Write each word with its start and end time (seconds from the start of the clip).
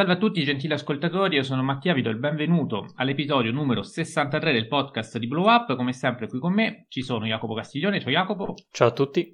Salve 0.00 0.14
a 0.14 0.18
tutti 0.18 0.42
gentili 0.44 0.72
ascoltatori, 0.72 1.36
io 1.36 1.42
sono 1.42 1.62
Mattia, 1.62 1.92
vi 1.92 2.00
do 2.00 2.08
il 2.08 2.16
benvenuto 2.16 2.90
all'episodio 2.94 3.52
numero 3.52 3.82
63 3.82 4.50
del 4.50 4.66
podcast 4.66 5.18
di 5.18 5.26
Blow 5.26 5.46
Up. 5.46 5.76
Come 5.76 5.92
sempre 5.92 6.26
qui 6.26 6.38
con 6.38 6.54
me 6.54 6.86
ci 6.88 7.02
sono 7.02 7.26
Jacopo 7.26 7.52
Castiglione, 7.52 8.00
ciao 8.00 8.10
Jacopo. 8.10 8.54
Ciao 8.70 8.88
a 8.88 8.92
tutti. 8.92 9.30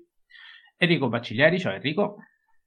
Enrico 0.76 1.08
Bacciglieri, 1.08 1.60
ciao 1.60 1.72
Enrico. 1.72 2.16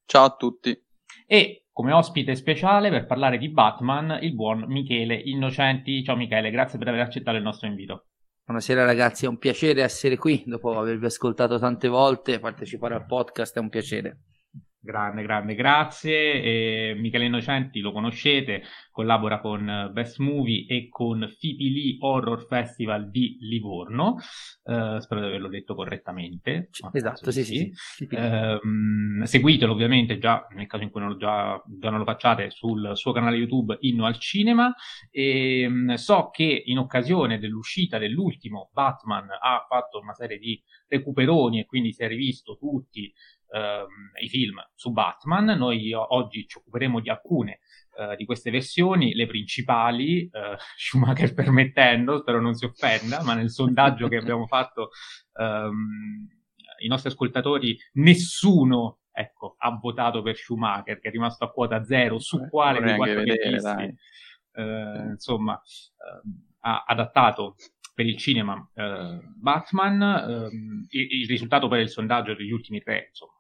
Ciao 0.06 0.24
a 0.24 0.34
tutti. 0.34 0.82
E 1.28 1.66
come 1.74 1.92
ospite 1.92 2.36
speciale 2.36 2.90
per 2.90 3.06
parlare 3.06 3.38
di 3.38 3.50
Batman 3.50 4.18
il 4.22 4.34
buon 4.34 4.64
Michele 4.68 5.16
Innocenti. 5.16 6.02
Ciao 6.02 6.16
Michele, 6.16 6.52
grazie 6.52 6.80
per 6.80 6.88
aver 6.88 7.02
accettato 7.02 7.36
il 7.36 7.44
nostro 7.44 7.68
invito. 7.68 8.06
Buonasera 8.46 8.86
ragazzi, 8.86 9.26
è 9.26 9.28
un 9.28 9.38
piacere 9.38 9.84
essere 9.84 10.16
qui 10.16 10.42
dopo 10.46 10.72
avervi 10.80 11.06
ascoltato 11.06 11.60
tante 11.60 11.90
volte, 11.90 12.40
partecipare 12.40 12.96
al 12.96 13.06
podcast 13.06 13.58
è 13.58 13.60
un 13.60 13.68
piacere. 13.68 14.22
Grande, 14.82 15.24
grande, 15.24 15.56
grazie. 15.56 16.42
E 16.42 16.96
Michele 16.98 17.26
Innocenti 17.26 17.82
lo 17.82 17.92
conoscete, 17.92 18.64
collabora 18.92 19.42
con 19.42 19.90
Best 19.92 20.20
Movie 20.20 20.66
e 20.68 20.88
con 20.88 21.30
Fipili 21.38 21.98
Horror 22.00 22.46
Festival 22.48 23.10
di 23.10 23.38
Livorno. 23.42 24.16
Uh, 24.64 25.00
spero 25.00 25.20
di 25.20 25.28
averlo 25.28 25.50
detto 25.50 25.76
correttamente. 25.76 26.70
Esatto, 26.94 27.30
sì, 27.30 27.44
sì. 27.44 27.70
sì. 27.74 28.08
Uh, 28.10 29.26
seguitelo 29.26 29.74
ovviamente 29.74 30.18
già 30.18 30.48
nel 30.56 30.68
caso 30.68 30.84
in 30.84 30.92
cui 30.92 31.02
non 31.02 31.10
lo, 31.10 31.18
già, 31.18 31.62
già 31.68 31.90
non 31.90 32.00
lo 32.00 32.06
facciate 32.06 32.50
sul 32.50 32.92
suo 32.96 33.12
canale 33.12 33.36
YouTube 33.36 33.78
Inno 33.82 34.06
al 34.06 34.18
Cinema. 34.18 34.74
E 35.12 35.66
um, 35.68 35.94
so 35.96 36.30
che 36.30 36.64
in 36.66 36.78
occasione 36.78 37.38
dell'uscita 37.38 37.98
dell'ultimo 37.98 38.70
Batman 38.72 39.28
ha 39.30 39.66
fatto 39.68 40.00
una 40.00 40.14
serie 40.14 40.38
di 40.38 40.62
recuperoni 40.88 41.60
e 41.60 41.66
quindi 41.66 41.92
si 41.92 42.02
è 42.02 42.08
rivisto 42.08 42.58
tutti 42.58 43.12
i 44.22 44.30
film 44.30 44.64
su 44.76 44.92
Batman. 44.92 45.46
Noi 45.46 45.92
oggi 45.94 46.46
ci 46.48 46.58
occuperemo 46.58 47.00
di 47.00 47.10
alcune 47.10 47.60
eh, 48.00 48.16
di 48.16 48.26
queste 48.26 48.50
versioni, 48.50 49.14
le 49.14 49.28
principali, 49.28 50.22
eh, 50.22 50.58
Schumacher 50.78 51.34
permettendo, 51.34 52.20
spero 52.20 52.40
non 52.40 52.54
si 52.54 52.66
offenda, 52.66 53.22
ma 53.24 53.34
nel 53.34 53.50
sondaggio 53.50 54.08
che 54.08 54.16
abbiamo 54.16 54.48
fatto 54.48 54.92
ehm, 55.34 56.28
i 56.80 56.88
nostri 56.88 57.10
ascoltatori, 57.10 57.78
nessuno 57.94 59.00
ecco, 59.12 59.56
ha 59.58 59.72
votato 59.72 60.22
per 60.22 60.38
Schumacher, 60.38 61.00
che 61.00 61.10
è 61.10 61.12
rimasto 61.12 61.44
a 61.44 61.52
quota 61.52 61.84
zero, 61.84 62.20
su 62.20 62.38
eh, 62.38 62.48
quale 62.50 62.80
dei 62.80 62.96
quattro 62.96 63.20
vedere, 63.20 63.96
eh, 64.54 65.08
insomma, 65.10 65.60
eh, 65.62 66.30
ha 66.62 66.86
adattato 66.88 67.56
per 67.94 68.06
il 68.06 68.16
cinema 68.16 68.66
eh, 68.76 69.20
Batman, 69.36 70.02
ehm, 70.02 70.86
il, 70.90 71.22
il, 71.22 71.28
risultato 71.28 71.68
per 71.68 71.82
il 71.82 71.90
sondaggio 71.90 72.34
degli 72.34 72.52
ultimi 72.52 72.80
tre, 72.80 73.08
insomma, 73.10 73.34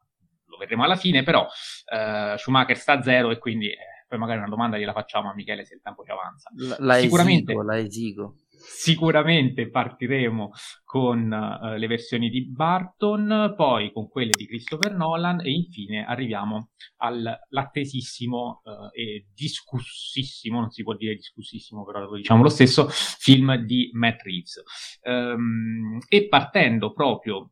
vedremo 0.59 0.83
alla 0.83 0.95
fine, 0.95 1.23
però 1.23 1.47
eh, 1.91 2.35
Schumacher 2.37 2.77
sta 2.77 2.93
a 2.93 3.01
zero 3.01 3.31
e 3.31 3.39
quindi 3.39 3.69
eh, 3.69 3.77
poi 4.09 4.17
magari 4.17 4.39
una 4.39 4.49
domanda 4.49 4.77
gliela 4.77 4.91
facciamo 4.91 5.29
a 5.29 5.35
Michele 5.35 5.65
se 5.65 5.75
il 5.75 5.81
tempo 5.83 6.03
ci 6.03 6.09
avanza. 6.09 6.49
La, 6.79 6.95
sicuramente, 6.95 7.51
esigo, 7.51 7.63
la 7.63 7.77
esigo. 7.77 8.35
Sicuramente 8.49 9.69
partiremo 9.69 10.49
con 10.83 11.31
uh, 11.31 11.77
le 11.77 11.87
versioni 11.87 12.29
di 12.29 12.49
Barton, 12.49 13.53
poi 13.55 13.91
con 13.93 14.09
quelle 14.09 14.31
di 14.35 14.47
Christopher 14.47 14.95
Nolan 14.95 15.41
e 15.41 15.51
infine 15.51 16.05
arriviamo 16.05 16.71
all'attesissimo 16.97 18.61
uh, 18.63 18.89
e 18.91 19.27
discussissimo, 19.31 20.59
non 20.59 20.71
si 20.71 20.81
può 20.81 20.95
dire 20.95 21.13
discussissimo, 21.13 21.85
però 21.85 21.99
lo 21.99 22.15
diciamo 22.15 22.41
lo 22.41 22.49
stesso, 22.49 22.87
film 22.89 23.57
di 23.57 23.91
Matt 23.93 24.23
Reeves. 24.23 24.63
Um, 25.03 25.99
e 26.09 26.27
partendo 26.27 26.93
proprio 26.93 27.51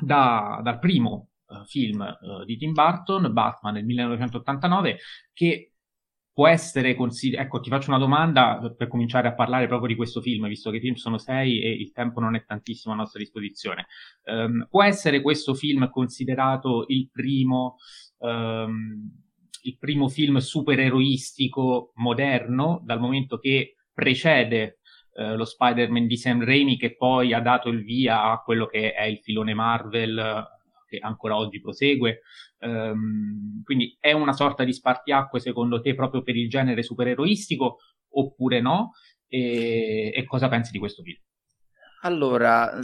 da, 0.00 0.58
dal 0.62 0.78
primo 0.78 1.32
uh, 1.46 1.64
film 1.64 2.00
uh, 2.00 2.44
di 2.44 2.56
Tim 2.56 2.72
Burton, 2.72 3.32
Batman 3.32 3.74
del 3.74 3.84
1989, 3.84 4.98
che 5.32 5.72
può 6.32 6.46
essere 6.46 6.94
considerato... 6.94 7.46
Ecco, 7.46 7.60
ti 7.60 7.70
faccio 7.70 7.88
una 7.90 7.98
domanda 7.98 8.74
per 8.76 8.88
cominciare 8.88 9.28
a 9.28 9.34
parlare 9.34 9.66
proprio 9.66 9.88
di 9.88 9.94
questo 9.96 10.20
film, 10.20 10.46
visto 10.48 10.70
che 10.70 10.76
i 10.76 10.80
film 10.80 10.94
sono 10.94 11.18
sei 11.18 11.62
e 11.62 11.70
il 11.70 11.92
tempo 11.92 12.20
non 12.20 12.36
è 12.36 12.44
tantissimo 12.44 12.92
a 12.92 12.96
nostra 12.96 13.18
disposizione. 13.18 13.86
Um, 14.24 14.66
può 14.68 14.82
essere 14.82 15.22
questo 15.22 15.54
film 15.54 15.88
considerato 15.90 16.84
il 16.88 17.08
primo... 17.10 17.76
Um, 18.18 19.24
il 19.66 19.78
primo 19.78 20.08
film 20.08 20.38
supereroistico 20.38 21.90
moderno, 21.96 22.80
dal 22.84 23.00
momento 23.00 23.38
che 23.38 23.74
precede 23.92 24.78
eh, 25.14 25.34
lo 25.34 25.44
Spider-Man 25.44 26.06
di 26.06 26.16
Sam 26.16 26.44
Raimi, 26.44 26.76
che 26.76 26.94
poi 26.94 27.32
ha 27.32 27.40
dato 27.40 27.68
il 27.68 27.82
via 27.82 28.30
a 28.30 28.40
quello 28.42 28.66
che 28.66 28.92
è 28.92 29.04
il 29.04 29.18
filone 29.18 29.54
Marvel 29.54 30.46
che 30.86 30.98
ancora 30.98 31.36
oggi 31.36 31.60
prosegue. 31.60 32.20
Um, 32.60 33.62
quindi 33.62 33.96
è 34.00 34.12
una 34.12 34.32
sorta 34.32 34.64
di 34.64 34.72
spartiacque 34.72 35.40
secondo 35.40 35.80
te 35.80 35.94
proprio 35.94 36.22
per 36.22 36.36
il 36.36 36.48
genere 36.48 36.82
supereroistico 36.82 37.78
oppure 38.10 38.60
no? 38.60 38.92
E, 39.28 40.12
e 40.14 40.24
cosa 40.24 40.48
pensi 40.48 40.70
di 40.72 40.78
questo 40.78 41.02
film? 41.02 41.18
Allora, 42.02 42.78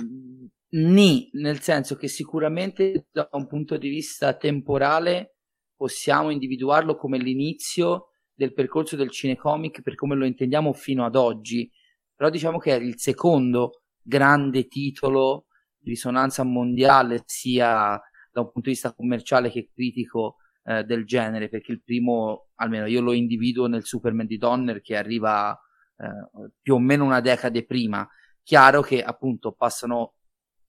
ni, 0.71 1.29
nel 1.33 1.61
senso 1.61 1.97
che 1.97 2.09
sicuramente 2.09 3.07
da 3.11 3.29
un 3.33 3.47
punto 3.47 3.77
di 3.77 3.89
vista 3.89 4.35
temporale 4.37 5.37
possiamo 5.77 6.31
individuarlo 6.31 6.97
come 6.97 7.19
l'inizio 7.19 8.09
del 8.35 8.53
percorso 8.53 8.97
del 8.97 9.11
cinecomic 9.11 9.83
per 9.83 9.95
come 9.95 10.17
lo 10.17 10.25
intendiamo 10.25 10.73
fino 10.73 11.05
ad 11.05 11.17
oggi, 11.17 11.71
però 12.15 12.31
diciamo 12.31 12.59
che 12.59 12.75
è 12.75 12.81
il 12.81 12.99
secondo 12.99 13.83
grande 14.03 14.67
titolo 14.67 15.47
risonanza 15.85 16.43
mondiale 16.45 17.23
sia 17.27 18.01
da 18.31 18.41
un 18.41 18.51
punto 18.51 18.69
di 18.69 18.71
vista 18.71 18.95
commerciale 18.95 19.51
che 19.51 19.69
critico 19.73 20.37
eh, 20.65 20.85
del 20.85 21.05
genere, 21.05 21.49
perché 21.49 21.73
il 21.73 21.83
primo, 21.83 22.49
almeno 22.57 22.87
io 22.87 23.01
lo 23.01 23.13
individuo 23.13 23.67
nel 23.67 23.85
Superman 23.85 24.27
di 24.27 24.39
Donner 24.39 24.81
che 24.81 24.97
arriva 24.97 25.53
eh, 25.97 26.51
più 26.61 26.75
o 26.75 26.79
meno 26.79 27.05
una 27.05 27.21
decade 27.21 27.65
prima. 27.65 28.09
Chiaro 28.43 28.81
che 28.81 29.03
appunto 29.03 29.53
passano, 29.53 30.15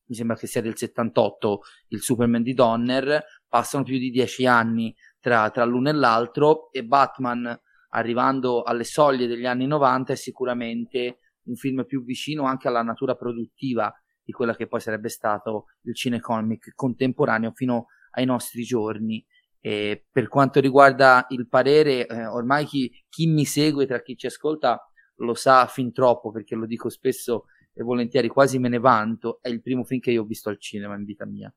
mi 0.06 0.16
sembra 0.16 0.35
che 0.35 0.47
sia 0.47 0.62
del 0.62 0.78
78 0.78 1.62
il 1.90 2.01
Superman 2.01 2.44
di 2.44 2.53
Donner, 2.53 3.24
passano 3.47 3.84
più 3.84 3.97
di 3.97 4.09
dieci 4.09 4.45
anni 4.45 4.94
tra, 5.19 5.50
tra 5.51 5.63
l'uno 5.63 5.90
e 5.90 5.94
l'altro 5.94 6.72
e 6.72 6.84
Batman 6.84 7.57
arrivando 7.90 8.63
alle 8.63 8.84
soglie 8.84 9.28
degli 9.28 9.45
anni 9.45 9.68
90 9.68 10.13
è 10.13 10.16
sicuramente 10.16 11.19
un 11.44 11.56
film 11.56 11.85
più 11.85 12.03
vicino 12.03 12.44
anche 12.44 12.68
alla 12.68 12.81
natura 12.81 13.16
produttiva 13.16 13.94
di 14.24 14.32
quella 14.32 14.56
che 14.56 14.68
poi 14.68 14.80
sarebbe 14.80 15.10
stato 15.10 15.66
il 15.82 15.96
cinecomic 15.96 16.74
contemporaneo 16.76 17.52
fino 17.52 17.88
ai 18.12 18.26
nostri 18.26 18.64
giorni. 18.64 19.24
E 19.60 20.06
per 20.12 20.28
quanto 20.28 20.60
riguarda 20.60 21.26
il 21.30 21.48
parere, 21.48 22.06
eh, 22.06 22.26
ormai 22.26 22.66
chi, 22.66 22.92
chi, 23.10 23.28
mi 23.28 23.46
segue 23.46 23.86
tra 23.86 24.02
chi 24.02 24.18
ci 24.18 24.28
ascolta 24.28 24.80
lo 25.18 25.34
sa 25.36 25.68
fin 25.68 25.94
troppo 25.94 26.32
perché 26.32 26.56
lo 26.56 26.66
dico 26.66 26.90
spesso 26.90 27.46
e 27.74 27.82
volentieri, 27.82 28.28
quasi 28.28 28.60
me 28.60 28.70
ne 28.70 28.80
vanto. 28.80 29.40
È 29.42 29.50
il 29.50 29.62
primo 29.62 29.84
film 29.84 30.02
che 30.02 30.12
io 30.12 30.24
ho 30.24 30.26
visto 30.26 30.50
al 30.50 30.60
cinema 30.60 30.96
in 30.96 31.06
vita 31.06 31.26
mia. 31.26 31.54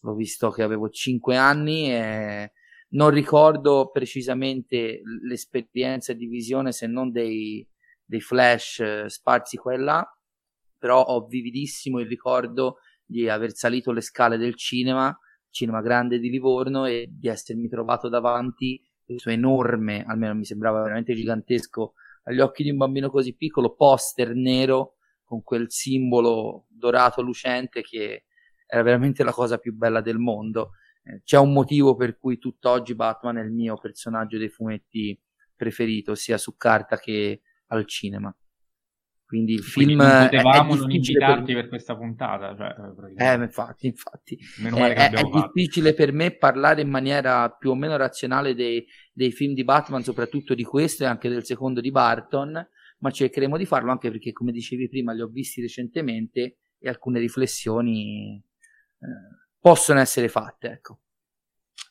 L'ho 0.00 0.14
visto 0.14 0.50
che 0.50 0.62
avevo 0.62 0.90
5 0.90 1.36
anni 1.36 1.90
e 1.90 2.52
non 2.90 3.10
ricordo 3.10 3.90
precisamente 3.90 5.00
l'esperienza 5.22 6.12
di 6.12 6.26
visione 6.26 6.72
se 6.72 6.86
non 6.86 7.10
dei, 7.10 7.66
dei 8.04 8.20
flash 8.20 8.80
eh, 8.80 9.04
sparsi 9.08 9.56
qua 9.56 9.72
e 9.72 9.78
là 9.78 10.18
però 10.84 11.02
ho 11.02 11.24
vividissimo 11.24 11.98
il 11.98 12.06
ricordo 12.06 12.80
di 13.06 13.26
aver 13.26 13.54
salito 13.54 13.90
le 13.90 14.02
scale 14.02 14.36
del 14.36 14.54
cinema, 14.54 15.18
cinema 15.48 15.80
grande 15.80 16.18
di 16.18 16.28
Livorno 16.28 16.84
e 16.84 17.08
di 17.10 17.26
essermi 17.26 17.70
trovato 17.70 18.10
davanti 18.10 18.82
questo 19.02 19.30
enorme, 19.30 20.04
almeno 20.06 20.34
mi 20.34 20.44
sembrava 20.44 20.82
veramente 20.82 21.14
gigantesco 21.14 21.94
agli 22.24 22.40
occhi 22.40 22.64
di 22.64 22.68
un 22.68 22.76
bambino 22.76 23.08
così 23.08 23.34
piccolo, 23.34 23.74
poster 23.74 24.34
nero 24.34 24.96
con 25.24 25.42
quel 25.42 25.70
simbolo 25.70 26.66
dorato 26.68 27.22
lucente 27.22 27.80
che 27.80 28.24
era 28.66 28.82
veramente 28.82 29.24
la 29.24 29.32
cosa 29.32 29.56
più 29.56 29.72
bella 29.72 30.02
del 30.02 30.18
mondo. 30.18 30.72
Eh, 31.02 31.22
c'è 31.24 31.38
un 31.38 31.54
motivo 31.54 31.96
per 31.96 32.18
cui 32.18 32.36
tutt'oggi 32.36 32.94
Batman 32.94 33.38
è 33.38 33.42
il 33.42 33.52
mio 33.52 33.78
personaggio 33.78 34.36
dei 34.36 34.50
fumetti 34.50 35.18
preferito, 35.56 36.14
sia 36.14 36.36
su 36.36 36.58
carta 36.58 36.98
che 36.98 37.40
al 37.68 37.86
cinema. 37.86 38.36
Quindi 39.26 39.54
il 39.54 39.62
film 39.62 39.96
Quindi 39.96 40.04
non 40.04 40.22
potevamo 40.24 40.74
non 40.74 40.90
invitarti 40.90 41.52
per... 41.52 41.62
per... 41.62 41.68
questa 41.68 41.96
puntata. 41.96 42.54
Cioè, 42.54 42.74
eh, 43.16 43.34
infatti, 43.42 43.86
infatti. 43.86 44.38
È, 44.62 44.68
è, 44.68 45.10
è 45.10 45.22
difficile 45.32 45.94
per 45.94 46.12
me 46.12 46.36
parlare 46.36 46.82
in 46.82 46.90
maniera 46.90 47.50
più 47.50 47.70
o 47.70 47.74
meno 47.74 47.96
razionale 47.96 48.54
dei, 48.54 48.84
dei, 49.12 49.32
film 49.32 49.54
di 49.54 49.64
Batman, 49.64 50.02
soprattutto 50.02 50.54
di 50.54 50.62
questo 50.62 51.04
e 51.04 51.06
anche 51.06 51.28
del 51.28 51.44
secondo 51.44 51.80
di 51.80 51.90
Barton, 51.90 52.68
ma 52.98 53.10
cercheremo 53.10 53.56
di 53.56 53.66
farlo 53.66 53.90
anche 53.90 54.10
perché, 54.10 54.32
come 54.32 54.52
dicevi 54.52 54.88
prima, 54.88 55.12
li 55.12 55.22
ho 55.22 55.28
visti 55.28 55.60
recentemente 55.60 56.58
e 56.78 56.88
alcune 56.88 57.18
riflessioni 57.18 58.36
eh, 58.36 59.06
possono 59.58 60.00
essere 60.00 60.28
fatte. 60.28 60.68
Ecco. 60.68 60.98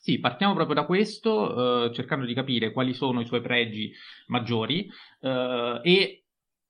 Sì, 0.00 0.18
partiamo 0.20 0.54
proprio 0.54 0.76
da 0.76 0.84
questo, 0.84 1.86
eh, 1.86 1.94
cercando 1.94 2.26
di 2.26 2.34
capire 2.34 2.72
quali 2.72 2.92
sono 2.92 3.20
i 3.20 3.26
suoi 3.26 3.40
pregi 3.40 3.90
maggiori 4.26 4.86
eh, 5.20 5.80
e 5.82 6.23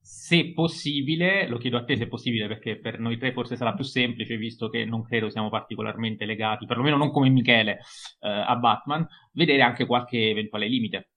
se 0.06 0.52
possibile, 0.52 1.48
lo 1.48 1.56
chiedo 1.56 1.78
a 1.78 1.84
te 1.84 1.96
se 1.96 2.04
è 2.04 2.08
possibile 2.08 2.46
perché 2.46 2.78
per 2.78 2.98
noi 2.98 3.16
tre 3.16 3.32
forse 3.32 3.56
sarà 3.56 3.72
più 3.72 3.84
semplice 3.84 4.36
visto 4.36 4.68
che 4.68 4.84
non 4.84 5.02
credo 5.02 5.30
siamo 5.30 5.48
particolarmente 5.48 6.26
legati, 6.26 6.66
perlomeno 6.66 6.98
non 6.98 7.10
come 7.10 7.30
Michele, 7.30 7.78
eh, 8.20 8.28
a 8.28 8.54
Batman, 8.56 9.06
vedere 9.32 9.62
anche 9.62 9.86
qualche 9.86 10.28
eventuale 10.28 10.68
limite. 10.68 11.12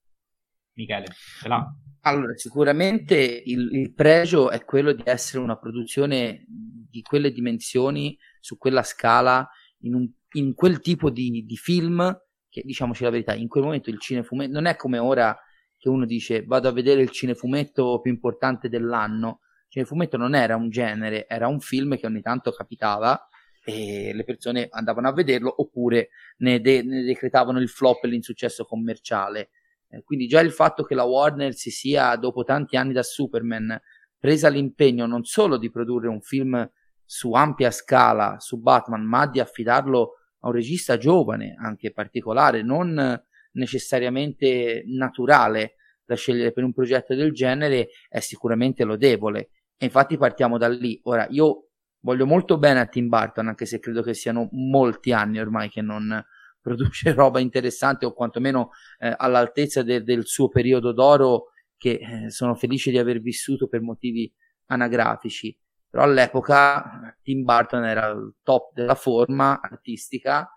Michele, 0.76 1.08
ce 1.42 1.50
l'ha? 1.50 1.70
Allora, 2.04 2.34
sicuramente 2.38 3.18
il, 3.18 3.68
il, 3.74 3.94
pregio 3.94 4.50
è 4.52 4.64
quello 4.64 4.94
di 4.94 5.02
essere 5.04 5.44
una 5.44 5.58
produzione 5.58 6.46
di 6.48 7.02
quelle 7.02 7.34
dimensioni, 7.34 8.18
su 8.40 8.58
quella 8.58 8.84
scala, 8.84 9.46
in, 9.80 9.96
un, 9.96 10.10
in 10.36 10.54
quel 10.54 10.80
tipo 10.80 11.10
di, 11.10 11.44
di, 11.46 11.58
film 11.58 12.18
che, 12.48 12.62
diciamoci 12.64 13.04
la 13.04 13.10
verità, 13.10 13.34
in 13.34 13.50
quel 13.50 13.66
momento 13.66 13.90
il 13.90 14.00
cinefumetto 14.00 14.54
non 14.54 14.66
è 14.66 14.78
come 14.78 14.98
ora 14.98 15.38
che 15.78 15.90
uno 15.90 16.06
dice 16.06 16.44
vado 16.44 16.68
a 16.68 16.72
vedere 16.74 17.02
il 17.02 17.10
cinefumetto 17.10 18.00
più 18.02 18.12
importante 18.12 18.70
dell'anno. 18.70 19.42
Il 19.66 19.72
cinefumetto 19.72 20.18
non 20.18 20.36
era 20.36 20.56
un 20.56 20.70
genere, 20.70 21.28
era 21.28 21.48
un 21.48 21.60
film 21.60 21.98
che 21.98 22.06
ogni 22.06 22.22
tanto 22.22 22.52
capitava 22.52 23.28
e 23.64 24.14
le 24.14 24.24
persone 24.24 24.68
andavano 24.72 25.10
a 25.10 25.14
vederlo 25.14 25.54
oppure 25.58 26.10
ne, 26.38 26.62
de- 26.62 26.84
ne 26.84 27.04
decretavano 27.04 27.60
il 27.60 27.68
flop 27.68 28.04
e 28.06 28.08
l'insuccesso 28.08 28.66
commerciale. 28.66 29.50
Eh, 29.90 30.04
quindi 30.04 30.28
già 30.28 30.40
il 30.40 30.52
fatto 30.52 30.84
che 30.84 30.96
la 30.96 31.04
Warner 31.04 31.54
si 31.54 31.70
sia, 31.70 32.16
dopo 32.16 32.44
tanti 32.44 32.78
anni 32.78 32.94
da 32.94 33.04
Superman, 33.04 33.80
presa 34.18 34.50
l'impegno 34.50 35.06
non 35.06 35.26
solo 35.26 35.58
di 35.58 35.70
produrre 35.70 36.08
un 36.08 36.22
film 36.22 36.70
su 37.04 37.34
ampia 37.34 37.72
scala 37.72 38.38
su 38.40 38.60
Batman, 38.60 39.04
ma 39.04 39.28
di 39.28 39.40
affidarlo 39.40 40.14
a 40.40 40.48
un 40.48 40.54
regista 40.54 40.98
giovane, 40.98 41.56
anche 41.58 41.92
particolare, 41.92 42.64
non 42.64 43.22
necessariamente 43.58 44.84
naturale 44.88 45.76
da 46.06 46.16
scegliere 46.16 46.54
per 46.54 46.64
un 46.64 46.74
progetto 46.74 47.14
del 47.14 47.34
genere, 47.34 47.90
è 48.08 48.20
sicuramente 48.20 48.84
lodevole. 48.84 49.50
E 49.78 49.86
infatti 49.86 50.18
partiamo 50.18 50.58
da 50.58 50.70
lì. 50.70 51.00
Ora, 51.04 51.28
io 51.30 51.70
voglio 52.00 52.26
molto 52.26 52.58
bene 52.58 52.80
a 52.80 52.86
Tim 52.86 53.10
Burton, 53.10 53.48
anche 53.48 53.66
se 53.66 53.80
credo 53.80 54.02
che 54.02 54.14
siano 54.14 54.48
molti 54.52 55.12
anni 55.12 55.40
ormai 55.40 55.70
che 55.70 55.82
non, 55.82 56.24
produce 56.68 57.14
roba 57.14 57.40
interessante 57.40 58.06
o 58.06 58.14
quantomeno 58.14 58.72
eh, 59.00 59.14
all'altezza 59.16 59.84
de- 59.84 60.04
del 60.04 60.26
suo 60.26 60.50
periodo 60.50 60.92
d'oro 60.92 61.52
che 61.78 62.00
eh, 62.02 62.30
sono 62.30 62.56
felice 62.56 62.92
di 62.92 62.98
aver 62.98 63.22
vissuto 63.22 63.68
per 63.68 63.82
motivi 63.82 64.32
anagrafici. 64.66 65.58
Però 65.90 66.04
all'epoca 66.04 67.18
Tim 67.22 67.44
Burton 67.44 67.86
era 67.86 68.08
il 68.08 68.36
top 68.44 68.74
della 68.74 68.96
forma 68.96 69.62
artistica 69.62 70.52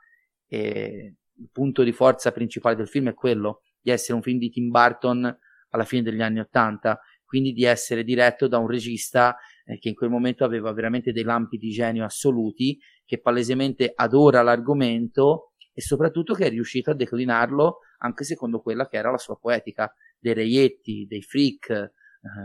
e 0.49 1.15
il 1.41 1.49
punto 1.51 1.83
di 1.83 1.93
forza 1.93 2.33
principale 2.33 2.77
del 2.77 2.89
film 2.89 3.09
è 3.09 3.15
quello 3.15 3.63
di 3.81 3.91
essere 3.91 4.15
un 4.15 4.23
film 4.23 4.39
di 4.39 4.51
Tim 4.51 4.71
Burton 4.71 5.39
alla 5.71 5.85
fine 5.85 6.03
degli 6.03 6.21
anni 6.21 6.41
Ottanta, 6.41 7.01
quindi 7.25 7.53
di 7.53 7.65
essere 7.65 8.05
diretto 8.05 8.49
da 8.49 8.59
un 8.59 8.67
regista 8.67 9.37
eh, 9.65 9.79
che 9.79 9.89
in 9.89 9.95
quel 9.95 10.11
momento 10.11 10.45
aveva 10.45 10.73
veramente 10.73 11.13
dei 11.13 11.23
lampi 11.23 11.57
di 11.57 11.71
genio 11.71 12.05
assoluti, 12.05 12.79
che 13.05 13.21
palesemente 13.21 13.93
adora 13.95 14.43
l'argomento 14.43 15.53
e 15.73 15.81
soprattutto 15.81 16.35
che 16.35 16.47
è 16.47 16.51
riuscito 16.51 16.91
a 16.91 16.95
declinarlo 16.95 17.79
anche 17.99 18.25
secondo 18.25 18.61
quella 18.61 18.89
che 18.89 18.97
era 18.97 19.11
la 19.11 19.19
sua 19.19 19.39
poetica 19.39 19.93
dei 20.19 20.35
reietti, 20.35 21.07
dei 21.09 21.23
freak, 21.23 21.71
eh, 21.71 21.93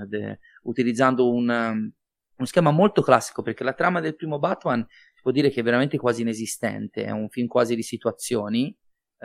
de, 0.07 0.39
utilizzando 0.63 1.31
un, 1.31 1.49
um, 1.49 1.91
uno 2.37 2.47
schema 2.47 2.71
molto 2.71 3.01
classico 3.01 3.41
perché 3.41 3.63
la 3.63 3.73
trama 3.73 3.99
del 3.99 4.15
primo 4.15 4.37
Batman 4.37 4.85
si 4.87 5.21
può 5.21 5.31
dire 5.31 5.49
che 5.49 5.61
è 5.61 5.63
veramente 5.63 5.97
quasi 5.97 6.21
inesistente, 6.21 7.05
è 7.05 7.11
un 7.11 7.29
film 7.29 7.47
quasi 7.47 7.75
di 7.75 7.83
situazioni 7.83 8.75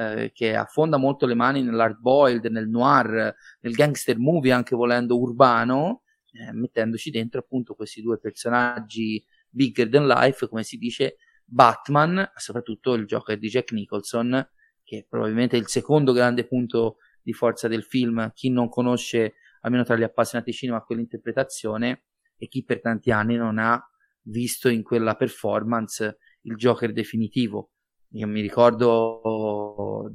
eh, 0.00 0.31
che 0.32 0.55
affonda 0.55 0.97
molto 0.97 1.26
le 1.26 1.35
mani 1.35 1.62
nell'hard 1.62 1.99
boiled, 1.99 2.47
nel 2.47 2.69
noir, 2.69 3.35
nel 3.61 3.73
gangster 3.75 4.19
movie 4.19 4.50
anche 4.50 4.75
volendo 4.75 5.19
urbano, 5.19 6.05
eh, 6.32 6.52
mettendoci 6.52 7.11
dentro 7.11 7.41
appunto 7.41 7.75
questi 7.75 8.00
due 8.00 8.19
personaggi 8.19 9.23
bigger 9.50 9.91
than 9.91 10.06
life, 10.06 10.49
come 10.49 10.62
si 10.62 10.79
dice, 10.79 11.17
Batman, 11.44 12.31
soprattutto 12.37 12.94
il 12.94 13.05
Joker 13.05 13.38
di 13.38 13.49
Jack 13.49 13.73
Nicholson, 13.73 14.49
che 14.82 15.06
probabilmente 15.06 15.56
è 15.56 15.61
il 15.61 15.69
secondo 15.69 16.12
grande 16.12 16.46
punto 16.46 16.96
di 17.20 17.35
forza 17.35 17.69
del 17.69 17.82
film. 17.82 18.31
Chi 18.32 18.49
non 18.49 18.69
conosce, 18.70 19.35
almeno 19.61 19.85
tra 19.85 19.96
gli 19.96 20.03
appassionati 20.03 20.53
cinema, 20.53 20.82
quell'interpretazione 20.82 22.05
e 22.38 22.49
chi 22.49 22.64
per 22.64 22.81
tanti 22.81 23.11
anni 23.11 23.37
non 23.37 23.58
ha 23.58 23.79
visto 24.23 24.69
in 24.70 24.82
quella 24.82 25.14
performance 25.14 26.19
il 26.43 26.55
Joker 26.55 26.93
definitivo. 26.93 27.73
Io 28.12 28.27
mi 28.27 28.41
ricordo 28.41 30.11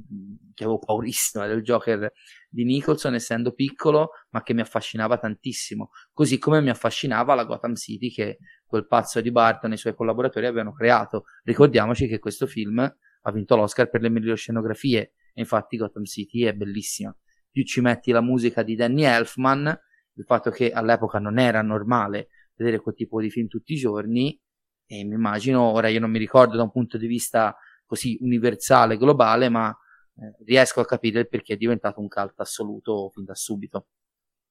che 0.54 0.64
avevo 0.64 0.80
paurissima 0.80 1.48
del 1.48 1.62
Joker 1.62 2.12
di 2.50 2.66
Nicholson 2.66 3.14
essendo 3.14 3.54
piccolo, 3.54 4.12
ma 4.32 4.44
che 4.44 4.54
mi 4.54 4.62
affascinava 4.62 5.18
tantissimo, 5.18 5.92
così 6.12 6.38
come 6.38 6.62
mi 6.62 6.70
affascinava 6.70 7.36
la 7.36 7.46
Gotham 7.46 7.76
City 7.76 8.10
che 8.10 8.40
quel 8.66 8.86
pazzo 8.88 9.22
di 9.22 9.32
Barton 9.32 9.72
e 9.72 9.76
i 9.76 9.78
suoi 9.78 9.96
collaboratori 9.96 10.46
avevano 10.46 10.74
creato. 10.74 11.26
Ricordiamoci 11.44 12.08
che 12.08 12.20
questo 12.20 12.48
film 12.48 12.80
ha 12.80 13.32
vinto 13.32 13.56
l'Oscar 13.56 13.90
per 13.90 14.02
le 14.02 14.10
migliori 14.10 14.38
scenografie, 14.38 15.14
e 15.34 15.42
infatti 15.42 15.78
Gotham 15.78 16.04
City 16.04 16.44
è 16.44 16.54
bellissima. 16.54 17.16
Più 17.50 17.64
ci 17.64 17.80
metti 17.80 18.12
la 18.12 18.22
musica 18.22 18.62
di 18.64 18.76
Danny 18.76 19.04
Elfman, 19.04 19.66
il 20.18 20.24
fatto 20.26 20.50
che 20.50 20.72
all'epoca 20.72 21.20
non 21.20 21.40
era 21.40 21.62
normale 21.62 22.28
vedere 22.56 22.80
quel 22.80 22.96
tipo 22.96 23.22
di 23.22 23.30
film 23.30 23.48
tutti 23.48 23.74
i 23.74 23.78
giorni, 23.78 24.38
e 24.86 25.04
mi 25.04 25.16
immagino, 25.16 25.62
ora 25.62 25.88
io 25.88 26.00
non 26.00 26.12
mi 26.12 26.20
ricordo 26.20 26.56
da 26.56 26.64
un 26.64 26.72
punto 26.72 26.98
di 26.98 27.08
vista 27.08 27.56
così 27.86 28.18
universale, 28.22 28.98
globale, 28.98 29.50
ma 29.50 29.70
eh, 29.70 30.44
riesco 30.46 30.82
a 30.82 30.86
capire 30.86 31.22
il 31.22 31.28
perché 31.28 31.54
è 31.54 31.58
diventato 31.58 32.00
un 32.00 32.08
cult 32.08 32.40
assoluto 32.40 33.10
fin 33.14 33.24
da 33.24 33.36
subito. 33.36 33.88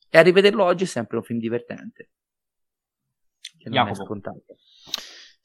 E 0.08 0.18
a 0.18 0.22
rivederlo 0.22 0.64
oggi 0.64 0.84
è 0.84 0.86
sempre 0.86 1.16
un 1.16 1.22
film 1.22 1.38
divertente. 1.38 2.10
Che 3.58 3.68
non 3.68 3.84
Jacopo. 3.84 4.02
è 4.02 4.04
scontato. 4.04 4.56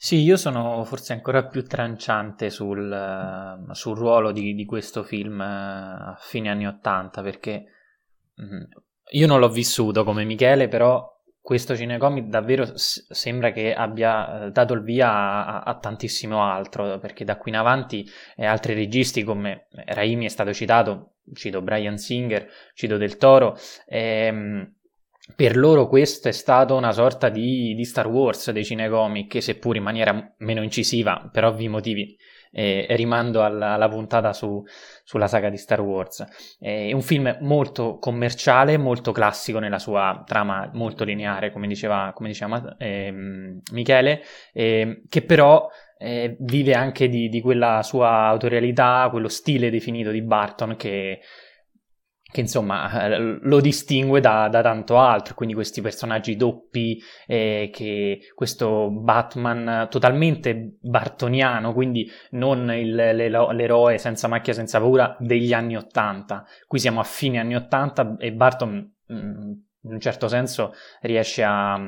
Sì, 0.01 0.21
io 0.21 0.37
sono 0.37 0.83
forse 0.85 1.11
ancora 1.11 1.45
più 1.47 1.65
tranciante 1.65 2.49
sul, 2.49 2.89
uh, 2.89 3.73
sul 3.73 3.97
ruolo 3.97 4.31
di, 4.31 4.53
di, 4.53 4.63
questo 4.63 5.03
film 5.03 5.39
uh, 5.39 6.11
a 6.11 6.17
fine 6.17 6.49
anni 6.49 6.65
Ottanta 6.65 7.21
perché 7.21 7.65
uh, 8.35 8.81
io 9.11 9.27
non 9.27 9.39
l'ho 9.39 9.49
vissuto 9.49 10.05
come 10.05 10.23
Michele, 10.23 10.69
però 10.69 11.05
questo 11.49 11.75
cinecomic 11.75 12.25
davvero 12.25 12.77
s- 12.77 13.07
sembra 13.09 13.51
che 13.51 13.73
abbia 13.73 14.45
eh, 14.45 14.51
dato 14.51 14.75
il 14.75 14.83
via 14.83 15.09
a, 15.09 15.61
a, 15.61 15.79
tantissimo 15.79 16.43
altro, 16.43 16.99
perché 16.99 17.25
da 17.25 17.37
qui 17.37 17.49
in 17.49 17.57
avanti 17.57 18.07
eh, 18.35 18.45
altri 18.45 18.75
registi 18.75 19.23
come 19.23 19.65
Raimi 19.71 20.25
è 20.25 20.29
stato 20.29 20.53
citato, 20.53 21.13
cito 21.33 21.63
Brian 21.63 21.97
Singer, 21.97 22.47
cito 22.75 22.97
Del 22.97 23.17
Toro, 23.17 23.57
ehm, 23.87 24.75
per 25.35 25.57
loro 25.57 25.87
questo 25.87 26.27
è 26.27 26.33
stato 26.33 26.75
una 26.75 26.91
sorta 26.91 27.29
di, 27.29 27.73
di 27.73 27.83
Star 27.83 28.05
Wars 28.05 28.51
dei 28.51 28.63
cinecomic, 28.63 29.41
seppur 29.41 29.75
in 29.75 29.81
maniera 29.81 30.35
meno 30.37 30.61
incisiva, 30.61 31.31
per 31.33 31.45
ovvi 31.45 31.67
motivi 31.67 32.15
e, 32.51 32.87
rimando 32.91 33.43
alla, 33.43 33.73
alla 33.73 33.89
puntata 33.89 34.33
su, 34.33 34.63
sulla 35.03 35.27
saga 35.27 35.49
di 35.49 35.57
Star 35.57 35.81
Wars. 35.81 36.57
È 36.59 36.91
un 36.91 37.01
film 37.01 37.37
molto 37.41 37.97
commerciale, 37.97 38.77
molto 38.77 39.11
classico 39.11 39.59
nella 39.59 39.79
sua 39.79 40.23
trama 40.25 40.69
molto 40.73 41.03
lineare, 41.03 41.51
come 41.51 41.67
diceva, 41.67 42.11
come 42.13 42.29
diceva 42.29 42.75
eh, 42.77 43.11
Michele, 43.71 44.21
eh, 44.53 45.03
che 45.07 45.21
però 45.21 45.67
eh, 45.97 46.37
vive 46.39 46.73
anche 46.73 47.09
di, 47.09 47.27
di, 47.27 47.41
quella 47.41 47.83
sua 47.83 48.27
autorialità, 48.27 49.07
quello 49.11 49.27
stile 49.27 49.69
definito 49.69 50.11
di 50.11 50.21
Barton 50.21 50.75
che 50.77 51.19
che 52.31 52.41
insomma 52.41 53.07
eh, 53.07 53.17
lo 53.17 53.59
distingue 53.59 54.19
da, 54.19 54.47
da, 54.49 54.61
tanto 54.61 54.97
altro, 54.99 55.33
quindi 55.33 55.55
questi 55.55 55.81
personaggi 55.81 56.35
doppi, 56.35 57.01
eh, 57.25 57.69
che 57.73 58.19
questo 58.35 58.89
Batman 58.91 59.87
totalmente 59.89 60.77
bartoniano, 60.79 61.73
quindi 61.73 62.09
non 62.31 62.71
il, 62.71 62.93
l'eroe 62.93 63.97
senza 63.97 64.27
macchia, 64.27 64.53
senza 64.53 64.79
paura 64.79 65.15
degli 65.19 65.53
anni 65.53 65.75
Ottanta. 65.75 66.45
Qui 66.67 66.79
siamo 66.79 66.99
a 66.99 67.03
fine 67.03 67.39
anni 67.39 67.55
Ottanta 67.55 68.15
e 68.19 68.31
Barton 68.31 68.93
mm, 69.11 69.51
in 69.83 69.93
un 69.93 69.99
certo 69.99 70.27
senso 70.27 70.73
riesce 71.01 71.43
a, 71.43 71.79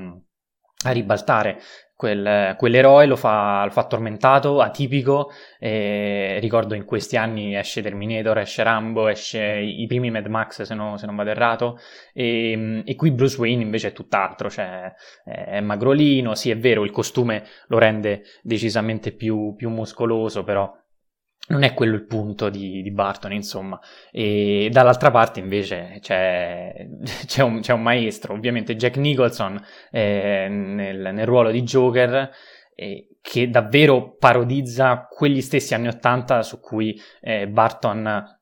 a 0.84 0.92
ribaltare. 0.92 1.60
Quel, 2.02 2.56
quell'eroe 2.58 3.06
lo 3.06 3.16
fa, 3.16 3.64
lo 3.64 3.70
fa 3.70 3.86
tormentato, 3.86 4.60
atipico, 4.60 5.30
e 5.60 6.40
ricordo 6.42 6.74
in 6.74 6.84
questi 6.84 7.16
anni 7.16 7.56
esce 7.56 7.84
Terminator, 7.84 8.40
esce 8.40 8.64
Rambo, 8.64 9.08
esce 9.08 9.60
i 9.60 9.86
primi 9.86 10.10
Mad 10.10 10.26
Max 10.26 10.64
se, 10.64 10.74
no, 10.74 10.98
se 10.98 11.06
non 11.06 11.16
vado 11.16 11.30
errato, 11.30 11.78
e, 12.12 12.82
e, 12.84 12.96
qui 12.96 13.12
Bruce 13.12 13.40
Wayne 13.40 13.62
invece 13.62 13.90
è 13.90 13.94
tutt'altro, 13.94 14.50
cioè 14.50 14.92
è 15.24 15.60
magrolino, 15.60 16.34
sì 16.34 16.50
è 16.50 16.58
vero, 16.58 16.84
il 16.84 16.90
costume 16.90 17.44
lo 17.68 17.78
rende 17.78 18.24
decisamente 18.42 19.12
più, 19.12 19.54
più 19.56 19.70
muscoloso, 19.70 20.44
però 20.44 20.74
non 21.52 21.64
è 21.64 21.74
quello 21.74 21.96
il 21.96 22.06
punto 22.06 22.50
di, 22.50 22.82
di, 22.82 22.92
Barton, 22.92 23.34
insomma. 23.34 23.80
E 24.12 24.70
dall'altra 24.72 25.12
parte 25.12 25.40
invece 25.40 25.98
c'è, 26.00 26.88
c'è, 27.28 27.44
un, 27.44 27.60
c'è 27.60 27.74
un, 27.74 27.82
maestro, 27.82 28.34
ovviamente 28.34 28.76
Jack 28.76 28.98
Nicholson 28.98 29.62
eh, 29.92 30.48
nel, 30.50 31.14
nel, 31.14 31.26
ruolo 31.26 31.52
di 31.52 31.62
Joker, 31.62 32.32
eh, 32.74 33.18
che 33.22 33.50
davvero 33.50 34.16
parodizza 34.16 35.06
quegli 35.08 35.42
stessi 35.42 35.74
anni 35.74 35.90
Ottanta 35.90 36.42
su 36.42 36.60
cui 36.60 37.00
eh, 37.20 37.48
Barton 37.48 38.40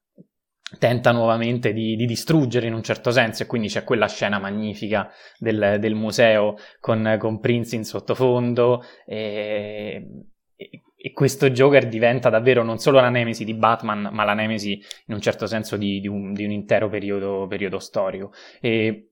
tenta 0.77 1.11
nuovamente 1.11 1.73
di, 1.73 1.95
di, 1.95 2.05
distruggere 2.05 2.67
in 2.67 2.75
un 2.75 2.83
certo 2.83 3.09
senso 3.09 3.41
e 3.41 3.45
quindi 3.47 3.69
c'è 3.69 3.83
quella 3.83 4.07
scena 4.07 4.37
magnifica 4.37 5.09
del, 5.39 5.77
del 5.79 5.95
museo 5.95 6.57
con, 6.79 7.17
con 7.19 7.39
Prince 7.39 7.75
in 7.75 7.83
sottofondo 7.83 8.83
e, 9.03 10.27
e 10.55 10.83
questo 11.13 11.49
Joker 11.49 11.87
diventa 11.87 12.29
davvero 12.29 12.63
non 12.63 12.77
solo 12.77 12.99
la 12.99 13.09
nemesi 13.09 13.45
di 13.45 13.53
Batman, 13.53 14.09
ma 14.11 14.23
la 14.25 14.33
nemesi 14.33 14.81
in 15.07 15.13
un 15.13 15.21
certo 15.21 15.47
senso 15.47 15.77
di, 15.77 15.99
di, 16.01 16.07
un, 16.07 16.33
di 16.33 16.43
un, 16.43 16.51
intero 16.51 16.89
periodo, 16.89 17.47
periodo 17.47 17.79
storico. 17.79 18.33
E 18.59 19.11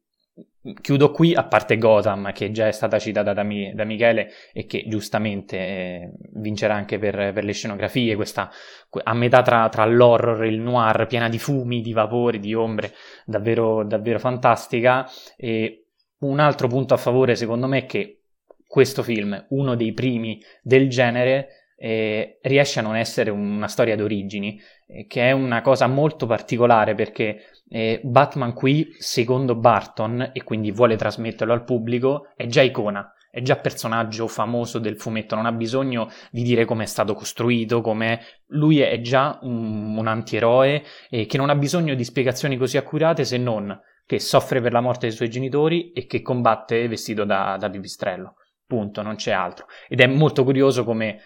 chiudo 0.82 1.12
qui, 1.12 1.34
a 1.34 1.46
parte 1.46 1.78
Gotham, 1.78 2.32
che 2.34 2.52
già 2.52 2.68
è 2.68 2.72
stata 2.72 3.00
citata 3.00 3.34
da, 3.34 3.44
Mi, 3.44 3.74
da 3.74 3.86
Michele 3.86 4.32
e 4.52 4.66
che 4.66 4.84
giustamente 4.88 5.58
eh, 5.58 6.12
vincerà 6.34 6.76
anche 6.76 7.00
per, 7.00 7.32
per, 7.34 7.44
le 7.44 7.54
scenografie, 7.54 8.16
questa 8.16 8.52
a 9.04 9.14
metà 9.14 9.42
tra, 9.42 9.70
tra, 9.70 9.86
l'horror 9.86 10.44
e 10.44 10.50
il 10.50 10.60
noir, 10.60 11.08
piena 11.08 11.30
di 11.30 11.40
fumi, 11.40 11.82
di 11.82 11.94
vapori, 11.94 12.40
di 12.40 12.54
ombre, 12.54 12.94
davvero, 13.26 13.86
davvero 13.86 14.20
fantastica. 14.20 15.10
E 15.38 15.86
un 16.20 16.40
altro 16.40 16.68
punto 16.68 16.94
a 16.94 16.98
favore, 16.98 17.36
secondo 17.36 17.68
me, 17.68 17.80
è 17.80 17.86
che 17.86 18.24
questo 18.68 19.02
film, 19.02 19.46
uno 19.50 19.76
dei 19.76 19.94
primi 19.94 20.42
del 20.62 20.90
genere, 20.90 21.57
eh, 21.78 22.40
riesce 22.42 22.80
a 22.80 22.82
non 22.82 22.96
essere 22.96 23.30
una 23.30 23.68
storia 23.68 23.96
d'origini, 23.96 24.60
eh, 24.88 25.06
che 25.06 25.30
è 25.30 25.32
una 25.32 25.62
cosa 25.62 25.88
molto 25.88 26.26
particolare 26.26 26.96
perché 26.96 27.44
eh, 27.70 28.02
Batman 28.04 28.54
qui, 28.54 28.96
secondo 28.98 29.56
Barton, 29.56 30.32
e 30.34 30.44
quindi 30.44 30.72
vuole 30.72 30.96
trasmetterlo 30.96 31.54
al 31.54 31.64
pubblico, 31.64 32.34
è 32.36 32.48
già 32.48 32.62
icona, 32.62 33.14
è 33.30 33.42
già 33.42 33.58
personaggio 33.58 34.28
famoso 34.28 34.80
del 34.80 34.98
fumetto, 34.98 35.36
non 35.36 35.46
ha 35.46 35.52
bisogno 35.52 36.10
di 36.32 36.42
dire 36.42 36.66
come 36.66 36.84
è 36.84 36.88
stato 36.88 37.14
costruito, 37.14 37.82
come 37.82 38.22
lui 38.48 38.80
è 38.80 39.00
già 39.02 39.38
un, 39.44 39.96
un 39.96 40.08
antieroe 40.08 40.84
e 41.10 41.26
che 41.28 41.38
non 41.38 41.50
ha 41.50 41.56
bisogno 41.56 41.94
di 41.94 42.04
spiegazioni 42.04 42.58
così 42.58 42.78
accurate 42.78 43.24
se 43.24 43.38
non 43.38 43.80
che 44.08 44.20
soffre 44.20 44.62
per 44.62 44.72
la 44.72 44.80
morte 44.80 45.08
dei 45.08 45.16
suoi 45.16 45.30
genitori 45.30 45.92
e 45.92 46.06
che 46.06 46.22
combatte 46.22 46.88
vestito 46.88 47.26
da, 47.26 47.58
da 47.60 47.70
pipistrello. 47.70 48.36
Punto, 48.66 49.02
non 49.02 49.16
c'è 49.16 49.32
altro. 49.32 49.66
Ed 49.88 50.00
è 50.00 50.08
molto 50.08 50.46
curioso 50.46 50.86
come 50.86 51.22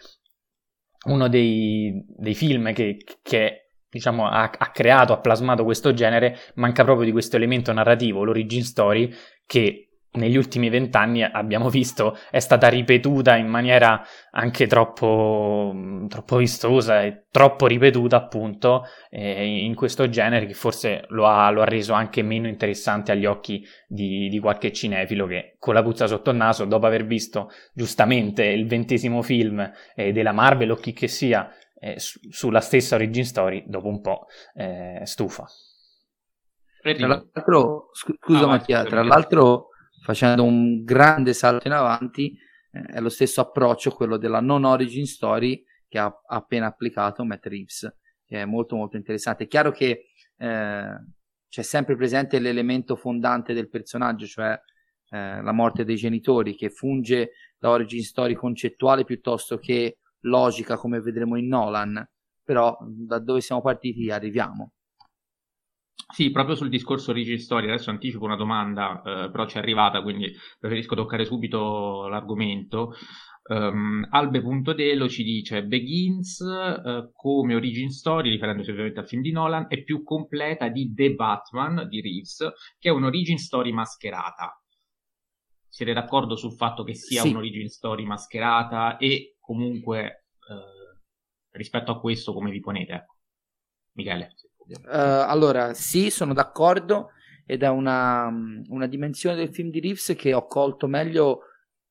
uno 1.05 1.27
dei, 1.27 2.03
dei 2.07 2.35
film 2.35 2.73
che, 2.73 2.97
che 3.21 3.71
diciamo, 3.89 4.27
ha, 4.27 4.51
ha, 4.55 4.71
creato, 4.71 5.13
ha 5.13 5.19
plasmato 5.19 5.63
questo 5.63 5.93
genere, 5.93 6.37
manca 6.55 6.83
proprio 6.83 7.05
di 7.05 7.11
questo 7.11 7.35
elemento 7.35 7.71
narrativo, 7.73 8.23
l'origin 8.23 8.63
story, 8.63 9.11
che 9.45 9.90
negli 10.13 10.35
ultimi 10.35 10.69
vent'anni 10.69 11.23
abbiamo 11.23 11.69
visto 11.69 12.17
è 12.29 12.39
stata 12.39 12.67
ripetuta 12.67 13.37
in 13.37 13.47
maniera 13.47 14.03
anche 14.31 14.67
troppo, 14.67 15.73
troppo 16.09 16.35
vistosa 16.35 17.03
e 17.03 17.27
troppo 17.31 17.65
ripetuta 17.65 18.17
appunto 18.17 18.83
eh, 19.09 19.63
in 19.63 19.73
questo 19.73 20.09
genere 20.09 20.45
che 20.47 20.53
forse 20.53 21.05
lo 21.09 21.27
ha, 21.27 21.49
lo 21.49 21.61
ha, 21.61 21.65
reso 21.65 21.93
anche 21.93 22.23
meno 22.23 22.47
interessante 22.47 23.13
agli 23.13 23.25
occhi 23.25 23.65
di, 23.87 24.27
di, 24.27 24.39
qualche 24.39 24.73
cinefilo 24.73 25.27
che 25.27 25.55
con 25.59 25.73
la 25.73 25.83
puzza 25.83 26.07
sotto 26.07 26.31
il 26.31 26.37
naso 26.37 26.65
dopo 26.65 26.85
aver 26.85 27.05
visto 27.05 27.49
giustamente 27.73 28.43
il 28.43 28.67
ventesimo 28.67 29.21
film 29.21 29.71
eh, 29.95 30.11
della 30.11 30.33
Marvel 30.33 30.71
o 30.71 30.75
chi 30.75 30.91
che 30.91 31.07
sia 31.07 31.49
eh, 31.79 31.99
su, 31.99 32.19
sulla 32.29 32.59
stessa 32.59 32.95
origin 32.95 33.23
story 33.23 33.63
dopo 33.65 33.87
un 33.87 34.01
po' 34.01 34.25
eh, 34.55 35.01
stufa. 35.03 35.45
Tra 36.81 37.07
l'altro, 37.07 37.89
scusa 37.93 38.45
ah, 38.45 38.47
Mattia, 38.47 38.83
tra 38.83 39.03
l'altro 39.03 39.70
facendo 40.01 40.43
un 40.43 40.83
grande 40.83 41.33
salto 41.33 41.67
in 41.67 41.73
avanti, 41.73 42.37
eh, 42.71 42.81
è 42.81 42.99
lo 42.99 43.09
stesso 43.09 43.41
approccio 43.41 43.91
quello 43.91 44.17
della 44.17 44.41
non 44.41 44.63
origin 44.63 45.05
story 45.05 45.63
che 45.87 45.99
ha 45.99 46.21
appena 46.27 46.67
applicato 46.67 47.23
Matt 47.23 47.45
Reeves, 47.45 47.93
che 48.25 48.41
è 48.41 48.45
molto 48.45 48.75
molto 48.75 48.97
interessante. 48.97 49.43
È 49.43 49.47
chiaro 49.47 49.71
che 49.71 50.05
eh, 50.37 51.05
c'è 51.47 51.61
sempre 51.61 51.95
presente 51.95 52.39
l'elemento 52.39 52.95
fondante 52.95 53.53
del 53.53 53.69
personaggio, 53.69 54.25
cioè 54.25 54.59
eh, 55.09 55.41
la 55.41 55.51
morte 55.51 55.83
dei 55.83 55.97
genitori, 55.97 56.55
che 56.55 56.69
funge 56.69 57.31
da 57.57 57.69
origin 57.69 58.01
story 58.01 58.33
concettuale 58.33 59.03
piuttosto 59.03 59.57
che 59.57 59.97
logica 60.21 60.77
come 60.77 61.01
vedremo 61.01 61.35
in 61.35 61.47
Nolan, 61.47 62.03
però 62.43 62.77
da 62.81 63.19
dove 63.19 63.41
siamo 63.41 63.61
partiti 63.61 64.09
arriviamo. 64.09 64.73
Sì, 66.11 66.29
proprio 66.31 66.55
sul 66.55 66.69
discorso 66.69 67.11
origin 67.11 67.39
story, 67.39 67.67
adesso 67.67 67.89
anticipo 67.89 68.25
una 68.25 68.35
domanda, 68.35 69.01
eh, 69.01 69.31
però 69.31 69.45
ci 69.47 69.55
è 69.55 69.59
arrivata, 69.59 70.01
quindi 70.01 70.29
preferisco 70.59 70.95
toccare 70.95 71.25
subito 71.25 72.07
l'argomento. 72.07 72.93
Um, 73.43 74.05
Albe.delo 74.09 75.09
ci 75.09 75.23
dice 75.23 75.63
Begins 75.63 76.39
uh, 76.39 77.11
come 77.13 77.55
origin 77.55 77.89
story, 77.89 78.29
riferendosi 78.29 78.69
ovviamente 78.69 78.99
al 78.99 79.07
film 79.07 79.21
di 79.21 79.31
Nolan, 79.31 79.65
è 79.67 79.83
più 79.83 80.03
completa 80.03 80.67
di 80.67 80.93
The 80.93 81.13
Batman 81.13 81.87
di 81.87 82.01
Reeves, 82.01 82.51
che 82.77 82.89
è 82.89 82.91
un'origin 82.91 83.37
story 83.37 83.71
mascherata. 83.71 84.61
Siete 85.67 85.93
d'accordo 85.93 86.35
sul 86.35 86.53
fatto 86.53 86.83
che 86.83 86.93
sia 86.93 87.21
sì. 87.21 87.29
un'origin 87.29 87.67
story 87.67 88.05
mascherata 88.05 88.97
e 88.97 89.37
comunque 89.39 90.25
uh, 90.47 90.99
rispetto 91.51 91.91
a 91.91 91.99
questo 91.99 92.33
come 92.33 92.51
vi 92.51 92.59
ponete? 92.59 93.05
Michele. 93.93 94.35
Uh, 94.73 95.25
allora, 95.27 95.73
sì, 95.73 96.09
sono 96.09 96.33
d'accordo 96.33 97.11
ed 97.45 97.63
è 97.63 97.69
una, 97.69 98.31
una, 98.69 98.87
dimensione 98.87 99.35
del 99.35 99.53
film 99.53 99.69
di 99.69 99.79
Reeves 99.79 100.13
che 100.17 100.33
ho 100.33 100.45
colto 100.45 100.87
meglio 100.87 101.41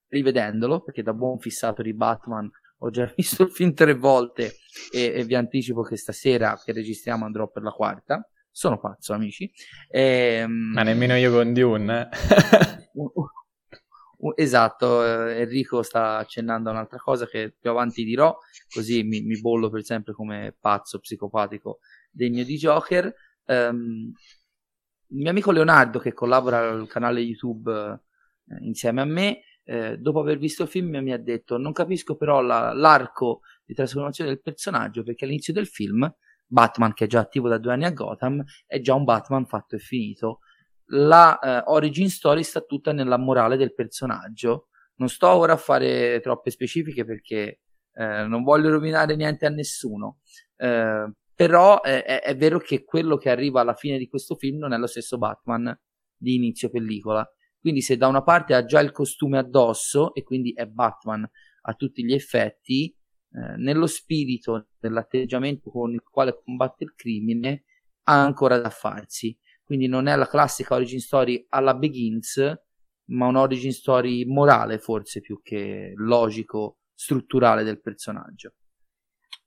rivedendolo, 0.08 0.80
perché 0.80 1.02
da 1.02 1.12
buon 1.12 1.38
fissato 1.38 1.82
di 1.82 1.94
Batman 1.94 2.50
ho 2.78 2.90
già 2.90 3.12
visto 3.16 3.42
il 3.44 3.50
film 3.50 3.74
tre 3.74 3.94
volte 3.94 4.56
e, 4.90 5.12
e 5.14 5.24
vi 5.24 5.34
anticipo 5.34 5.82
che 5.82 5.96
stasera 5.96 6.58
che 6.64 6.72
registriamo 6.72 7.24
andrò 7.24 7.48
per 7.48 7.62
la 7.62 7.72
quarta. 7.72 8.26
Sono 8.50 8.80
pazzo, 8.80 9.12
amici. 9.12 9.50
E, 9.88 10.40
ehm, 10.40 10.72
Ma 10.72 10.82
nemmeno 10.82 11.14
io 11.16 11.30
con 11.30 11.52
Dune. 11.52 12.08
esatto, 14.34 15.04
eh, 15.04 15.40
Enrico 15.40 15.82
sta 15.82 16.16
accennando 16.16 16.68
a 16.68 16.72
un'altra 16.72 16.98
cosa 16.98 17.26
che 17.26 17.54
più 17.58 17.70
avanti 17.70 18.04
dirò, 18.04 18.36
così 18.68 19.02
mi, 19.02 19.22
mi 19.22 19.40
bollo 19.40 19.70
per 19.70 19.84
sempre 19.84 20.12
come 20.12 20.54
pazzo 20.58 20.98
psicopatico 20.98 21.78
degno 22.10 22.42
di 22.42 22.56
Joker. 22.56 23.14
Um, 23.46 24.12
il 25.12 25.16
mio 25.16 25.30
amico 25.30 25.50
Leonardo, 25.50 25.98
che 25.98 26.12
collabora 26.12 26.70
al 26.70 26.86
canale 26.86 27.20
YouTube 27.20 27.72
eh, 28.46 28.56
insieme 28.60 29.00
a 29.00 29.04
me, 29.04 29.42
eh, 29.64 29.98
dopo 29.98 30.20
aver 30.20 30.38
visto 30.38 30.64
il 30.64 30.68
film 30.68 30.96
mi 30.96 31.12
ha 31.12 31.18
detto 31.18 31.56
non 31.56 31.72
capisco 31.72 32.16
però 32.16 32.40
la, 32.40 32.72
l'arco 32.72 33.42
di 33.64 33.74
trasformazione 33.74 34.30
del 34.30 34.40
personaggio 34.40 35.04
perché 35.04 35.24
all'inizio 35.24 35.52
del 35.52 35.66
film 35.66 36.12
Batman 36.44 36.92
che 36.92 37.04
è 37.04 37.06
già 37.06 37.20
attivo 37.20 37.48
da 37.48 37.58
due 37.58 37.72
anni 37.72 37.84
a 37.84 37.92
Gotham 37.92 38.42
è 38.66 38.80
già 38.80 38.94
un 38.94 39.04
Batman 39.04 39.46
fatto 39.46 39.76
e 39.76 39.78
finito. 39.78 40.40
La 40.92 41.38
eh, 41.38 41.62
origin 41.66 42.08
story 42.10 42.42
sta 42.42 42.60
tutta 42.62 42.92
nella 42.92 43.16
morale 43.16 43.56
del 43.56 43.72
personaggio. 43.72 44.68
Non 44.96 45.08
sto 45.08 45.28
ora 45.28 45.52
a 45.52 45.56
fare 45.56 46.18
troppe 46.20 46.50
specifiche 46.50 47.04
perché 47.04 47.60
eh, 47.92 48.24
non 48.24 48.42
voglio 48.42 48.70
rovinare 48.70 49.14
niente 49.14 49.46
a 49.46 49.50
nessuno. 49.50 50.18
Eh, 50.56 51.12
però 51.40 51.80
è, 51.80 52.04
è, 52.04 52.20
è, 52.20 52.36
vero 52.36 52.58
che 52.58 52.84
quello 52.84 53.16
che 53.16 53.30
arriva 53.30 53.62
alla 53.62 53.72
fine 53.72 53.96
di 53.96 54.08
questo 54.08 54.34
film 54.34 54.58
non 54.58 54.74
è 54.74 54.76
lo 54.76 54.86
stesso 54.86 55.16
Batman 55.16 55.74
di 56.14 56.34
inizio 56.34 56.68
pellicola. 56.68 57.26
Quindi 57.58 57.80
se 57.80 57.96
da 57.96 58.08
una 58.08 58.22
parte 58.22 58.52
ha 58.52 58.66
già 58.66 58.78
il 58.80 58.90
costume 58.90 59.38
addosso 59.38 60.12
e 60.12 60.22
quindi 60.22 60.52
è 60.52 60.66
Batman 60.66 61.26
a 61.62 61.72
tutti 61.72 62.04
gli 62.04 62.12
effetti, 62.12 62.94
eh, 63.32 63.56
nello 63.56 63.86
spirito, 63.86 64.68
nell'atteggiamento 64.80 65.70
con 65.70 65.94
il 65.94 66.02
quale 66.02 66.38
combatte 66.44 66.84
il 66.84 66.92
crimine, 66.94 67.64
ha 68.02 68.22
ancora 68.22 68.58
da 68.58 68.68
farsi. 68.68 69.34
Quindi 69.64 69.86
non 69.86 70.08
è 70.08 70.16
la 70.16 70.28
classica 70.28 70.74
origin 70.74 71.00
story 71.00 71.46
alla 71.48 71.72
Begins, 71.72 72.36
ma 73.12 73.28
un'origin 73.28 73.72
story 73.72 74.26
morale 74.26 74.78
forse 74.78 75.20
più 75.20 75.40
che 75.42 75.94
logico, 75.96 76.80
strutturale 76.92 77.64
del 77.64 77.80
personaggio. 77.80 78.56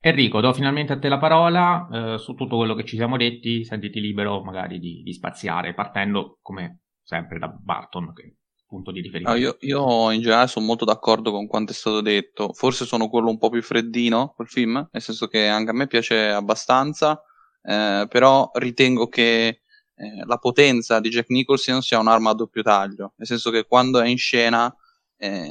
Enrico, 0.05 0.41
do 0.41 0.51
finalmente 0.51 0.91
a 0.91 0.99
te 0.99 1.07
la 1.07 1.17
parola 1.17 1.87
eh, 1.89 2.17
su 2.17 2.33
tutto 2.33 2.57
quello 2.57 2.75
che 2.75 2.83
ci 2.83 2.97
siamo 2.97 3.15
detti, 3.15 3.63
sentiti 3.63 4.01
libero 4.01 4.43
magari 4.43 4.77
di, 4.77 5.01
di 5.01 5.13
spaziare, 5.13 5.73
partendo 5.73 6.39
come 6.41 6.81
sempre 7.01 7.39
da 7.39 7.47
Barton, 7.47 8.11
che 8.13 8.23
è 8.23 8.33
punto 8.67 8.91
di 8.91 8.99
riferimento. 8.99 9.39
Io, 9.39 9.55
io, 9.61 10.11
in 10.11 10.19
generale 10.19 10.49
sono 10.49 10.65
molto 10.65 10.83
d'accordo 10.83 11.31
con 11.31 11.47
quanto 11.47 11.71
è 11.71 11.73
stato 11.73 12.01
detto, 12.01 12.51
forse 12.51 12.83
sono 12.83 13.07
quello 13.07 13.29
un 13.29 13.37
po' 13.37 13.49
più 13.49 13.61
freddino 13.61 14.33
col 14.35 14.49
film, 14.49 14.73
nel 14.91 15.01
senso 15.01 15.27
che 15.27 15.47
anche 15.47 15.69
a 15.71 15.73
me 15.73 15.87
piace 15.87 16.27
abbastanza, 16.27 17.23
eh, 17.61 18.05
però 18.09 18.51
ritengo 18.55 19.07
che 19.07 19.47
eh, 19.47 20.25
la 20.25 20.37
potenza 20.37 20.99
di 20.99 21.07
Jack 21.07 21.29
Nicholson 21.29 21.81
sia 21.81 21.99
un'arma 21.99 22.31
a 22.31 22.35
doppio 22.35 22.61
taglio, 22.61 23.13
nel 23.15 23.27
senso 23.27 23.51
che 23.51 23.65
quando 23.65 24.01
è 24.01 24.07
in 24.09 24.17
scena 24.17 24.69
eh, 25.15 25.49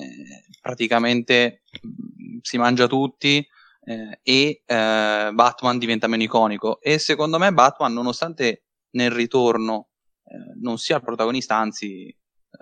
praticamente 0.60 1.62
mh, 1.80 2.36
si 2.42 2.58
mangia 2.58 2.86
tutti 2.86 3.42
eh, 3.84 4.20
e 4.22 4.62
eh, 4.64 5.30
Batman 5.32 5.78
diventa 5.78 6.06
meno 6.06 6.22
iconico. 6.22 6.80
E 6.80 6.98
secondo 6.98 7.38
me 7.38 7.52
Batman, 7.52 7.92
nonostante 7.92 8.64
nel 8.90 9.10
ritorno 9.10 9.88
eh, 10.24 10.58
non 10.60 10.78
sia 10.78 10.96
il 10.96 11.02
protagonista, 11.02 11.56
anzi 11.56 12.06
eh, 12.06 12.16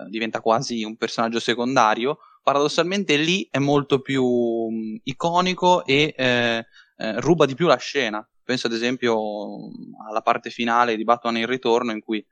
diventa 0.09 0.41
quasi 0.41 0.83
un 0.83 0.97
personaggio 0.97 1.39
secondario, 1.39 2.19
paradossalmente 2.41 3.17
lì 3.17 3.47
è 3.51 3.59
molto 3.59 4.01
più 4.01 4.25
mh, 4.25 5.01
iconico 5.03 5.85
e 5.85 6.13
eh, 6.17 6.65
eh, 6.97 7.19
ruba 7.19 7.45
di 7.45 7.55
più 7.55 7.67
la 7.67 7.77
scena. 7.77 8.25
Penso 8.43 8.67
ad 8.67 8.73
esempio 8.73 9.17
alla 10.09 10.21
parte 10.21 10.49
finale 10.49 10.97
di 10.97 11.03
Batman 11.03 11.37
in 11.37 11.45
ritorno 11.45 11.91
in 11.91 12.01
cui 12.01 12.25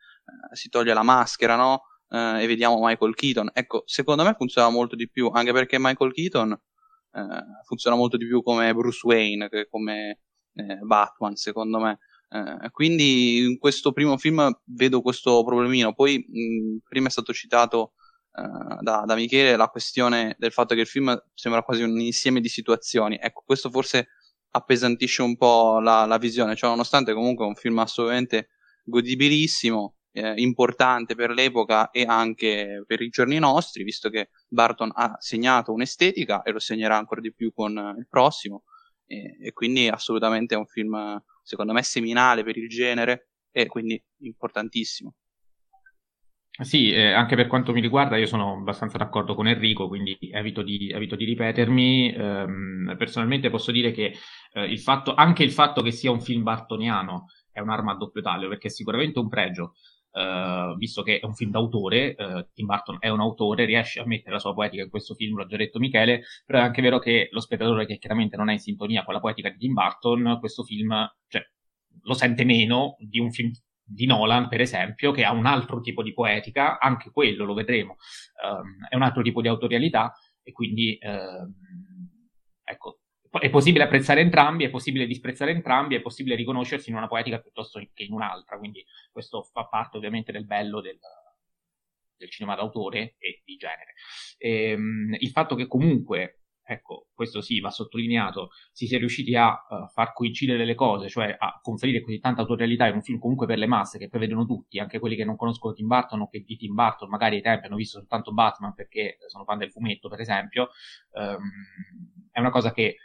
si 0.52 0.70
toglie 0.70 0.94
la 0.94 1.04
maschera, 1.04 1.56
no? 1.56 1.84
e 2.10 2.46
vediamo 2.48 2.80
Michael 2.82 3.14
Keaton. 3.16 3.52
Ecco, 3.54 3.84
secondo 3.86 4.24
me 4.24 4.34
funziona 4.36 4.70
molto 4.70 4.96
di 4.96 5.10
più, 5.10 5.28
anche 5.28 5.54
perché 5.54 5.78
Michael 5.80 6.12
Keaton 6.12 6.60
eh, 7.12 7.64
funziona 7.66 7.96
molto 7.96 8.18
di 8.18 8.26
più 8.26 8.42
come 8.42 8.74
Bruce 8.74 9.06
Wayne 9.06 9.50
che 9.50 9.68
come 9.70 10.20
eh, 10.54 10.76
Batman, 10.82 11.36
secondo 11.36 11.80
me. 11.80 12.00
Eh, 12.30 12.70
quindi 12.72 13.40
in 13.40 13.58
questo 13.58 13.92
primo 13.92 14.18
film 14.18 14.52
vedo 14.66 15.02
questo 15.02 15.44
problemino. 15.44 15.94
Poi 15.94 16.26
mh, 16.28 16.88
prima 16.88 17.08
è 17.08 17.12
stato 17.12 17.34
citato 17.34 17.94
uh, 18.34 18.82
da, 18.82 19.04
da, 19.06 19.16
Michele 19.16 19.56
la 19.56 19.68
questione 19.68 20.36
del 20.38 20.52
fatto 20.52 20.76
che 20.76 20.82
il 20.82 20.88
film 20.88 21.20
sembra 21.34 21.64
quasi 21.64 21.84
un 21.84 22.00
insieme 22.00 22.42
di 22.42 22.50
situazioni. 22.50 23.18
Ecco, 23.20 23.44
questo 23.46 23.70
forse 23.70 24.10
appesantisce 24.52 25.22
un 25.22 25.38
po' 25.38 25.80
la, 25.80 26.06
la 26.06 26.18
visione, 26.18 26.56
cioè 26.56 26.70
nonostante 26.70 27.14
comunque 27.14 27.46
è 27.46 27.48
un 27.48 27.56
film 27.56 27.80
assolutamente 27.80 28.50
godibilissimo, 28.84 29.96
eh, 30.12 30.34
importante 30.38 31.16
per 31.16 31.32
l'epoca 31.32 31.92
e 31.92 32.04
anche 32.04 32.84
per 32.86 33.02
i 33.02 33.10
giorni 33.10 33.38
nostri, 33.40 33.84
visto 33.84 34.10
che 34.10 34.30
Barton 34.48 34.92
ha 34.94 35.16
segnato 35.20 35.72
un'estetica 35.72 36.44
e 36.44 36.52
lo 36.52 36.60
segnerà 36.60 36.98
ancora 36.98 37.22
di 37.22 37.34
più 37.34 37.52
con 37.54 37.96
il 37.98 38.08
prossimo. 38.10 38.64
E, 39.06 39.38
e 39.42 39.54
quindi 39.54 39.88
assolutamente 39.88 40.56
è 40.56 40.58
un 40.58 40.68
film, 40.68 41.22
secondo 41.42 41.74
me, 41.74 41.84
seminale 41.84 42.44
per 42.44 42.58
il 42.58 42.70
genere 42.70 43.30
e 43.52 43.66
quindi 43.68 44.02
importantissimo. 44.20 45.14
Sì, 46.62 46.92
eh, 46.92 47.14
anche 47.14 47.38
per 47.38 47.48
quanto 47.48 47.72
mi 47.72 47.80
riguarda, 47.80 48.18
io 48.18 48.26
sono 48.26 48.52
abbastanza 48.52 48.98
d'accordo 48.98 49.34
con 49.34 49.48
Enrico, 49.48 49.88
quindi 49.88 50.18
evito 50.34 50.62
di, 50.62 50.90
evito 50.92 51.16
di 51.16 51.24
ripetermi. 51.24 52.14
Ehm, 52.14 52.96
personalmente 52.98 53.50
posso 53.50 53.72
dire 53.72 53.92
che 53.92 54.14
eh, 54.52 54.66
il 54.66 54.80
fatto, 54.80 55.14
anche 55.14 55.44
il 55.44 55.52
fatto 55.52 55.82
che 55.82 55.92
sia 55.92 56.12
un 56.12 56.20
film 56.20 56.44
bartoniano 56.44 57.28
è 57.50 57.62
un'arma 57.62 57.94
a 57.94 57.96
doppio 57.96 58.22
taglio, 58.22 58.50
perché 58.50 58.68
è 58.68 58.72
sicuramente 58.72 59.20
un 59.20 59.30
pregio. 59.30 59.76
Uh, 60.20 60.76
visto 60.76 61.02
che 61.02 61.20
è 61.20 61.26
un 61.26 61.34
film 61.34 61.52
d'autore, 61.52 62.14
uh, 62.18 62.46
Tim 62.54 62.66
Burton 62.66 62.98
è 63.00 63.08
un 63.08 63.22
autore, 63.22 63.64
riesce 63.64 64.02
a 64.02 64.06
mettere 64.06 64.34
la 64.34 64.40
sua 64.40 64.54
poetica 64.54 64.84
in 64.84 64.90
questo 64.90 65.14
film, 65.14 65.38
l'ha 65.38 65.46
già 65.46 65.56
detto 65.56 65.80
Michele, 65.80 66.24
però 66.46 66.60
è 66.60 66.62
anche 66.62 66.82
vero 66.82 67.00
che 67.00 67.30
lo 67.32 67.40
spettatore 67.40 67.86
che 67.86 67.98
chiaramente 67.98 68.36
non 68.36 68.50
è 68.50 68.52
in 68.52 68.60
sintonia 68.60 69.06
con 69.06 69.14
la 69.14 69.22
poetica 69.22 69.50
di 69.50 69.58
Tim 69.58 69.74
Burton, 69.74 70.38
questo 70.42 70.64
film 70.64 70.94
cioè, 71.30 71.42
lo 72.02 72.14
sente 72.14 72.44
meno 72.44 72.98
di 73.00 73.20
un 73.20 73.32
film 73.32 73.52
di 73.82 74.06
Nolan, 74.06 74.50
per 74.50 74.60
esempio, 74.60 75.14
che 75.14 75.24
ha 75.24 75.32
un 75.32 75.46
altro 75.46 75.80
tipo 75.80 76.04
di 76.04 76.12
poetica, 76.12 76.80
anche 76.80 77.12
quello 77.12 77.46
lo 77.46 77.54
vedremo, 77.54 77.96
um, 78.44 78.88
è 78.90 78.96
un 78.96 79.04
altro 79.04 79.22
tipo 79.22 79.42
di 79.42 79.48
autorialità 79.48 80.14
e 80.44 80.52
quindi 80.52 80.98
uh, 81.02 81.50
ecco, 82.62 82.99
è 83.40 83.50
possibile 83.50 83.84
apprezzare 83.84 84.22
entrambi, 84.22 84.64
è 84.64 84.70
possibile 84.70 85.06
disprezzare 85.06 85.52
entrambi, 85.52 85.96
è 85.96 86.02
possibile 86.02 86.36
riconoscersi 86.36 86.90
in 86.90 86.96
una 86.96 87.08
poetica 87.08 87.40
piuttosto 87.40 87.80
che 87.94 88.04
in 88.04 88.14
un'altra, 88.14 88.58
quindi 88.58 88.84
questo 89.12 89.44
fa 89.44 89.66
parte 89.66 89.98
ovviamente 89.98 90.32
del 90.32 90.46
bello 90.46 90.82
del, 90.82 90.98
del 92.18 92.30
cinema 92.30 92.56
d'autore 92.56 93.16
e 93.20 93.42
di 93.46 93.56
genere. 93.56 93.94
E, 94.38 94.74
um, 94.74 95.16
il 95.20 95.30
fatto 95.30 95.56
che 95.56 95.68
comunque 95.68 96.40
ecco, 96.70 97.08
questo 97.16 97.42
sì, 97.42 97.60
va 97.60 97.72
sottolineato, 97.72 98.50
si 98.72 98.86
sia 98.86 99.00
riusciti 99.00 99.36
a 99.36 99.50
uh, 99.50 99.88
far 99.88 100.14
coincidere 100.14 100.66
le 100.66 100.76
cose, 100.76 101.10
cioè 101.10 101.36
a 101.38 101.60
conferire 101.62 102.02
così 102.02 102.20
tanta 102.20 102.42
autorialità 102.42 102.86
in 102.88 102.94
un 102.94 103.02
film 103.02 103.18
comunque 103.18 103.48
per 103.48 103.58
le 103.58 103.66
masse 103.66 103.98
che 103.98 104.08
prevedono 104.08 104.46
tutti, 104.46 104.78
anche 104.78 105.00
quelli 105.00 105.16
che 105.16 105.26
non 105.26 105.36
conoscono 105.36 105.74
Tim 105.74 105.88
Burton 105.88 106.22
o 106.22 106.30
che 106.30 106.44
di 106.44 106.58
Tim 106.58 106.76
Burton 106.76 107.10
magari 107.10 107.38
ai 107.38 107.42
tempi 107.42 107.66
hanno 107.66 107.76
visto 107.76 107.98
soltanto 107.98 108.32
Batman 108.34 108.76
perché 108.76 109.18
sono 109.28 109.46
fan 109.46 109.58
del 109.58 109.72
fumetto, 109.72 110.10
per 110.10 110.20
esempio, 110.20 110.70
um, 111.14 111.40
è 112.32 112.40
una 112.40 112.52
cosa 112.52 112.72
che 112.72 112.98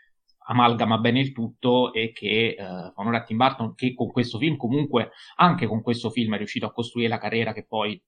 amalgama 0.47 0.99
bene 0.99 1.21
il 1.21 1.33
tutto 1.33 1.93
e 1.93 2.13
che 2.13 2.57
uh, 2.59 2.63
fa 2.63 2.93
onore 2.97 3.19
a 3.19 3.23
Tim 3.23 3.37
Burton 3.37 3.75
che 3.75 3.95
con 3.95 4.11
questo 4.11 4.39
film 4.39 4.57
comunque 4.57 5.11
anche 5.37 5.67
con 5.67 5.83
questo 5.83 6.11
film 6.11 6.35
è 6.35 6.39
riuscito 6.39 6.67
a 6.67 6.73
costruire 6.73 7.09
la 7.09 7.19
carriera 7.19 7.53
che 7.53 7.65
poi 7.67 8.01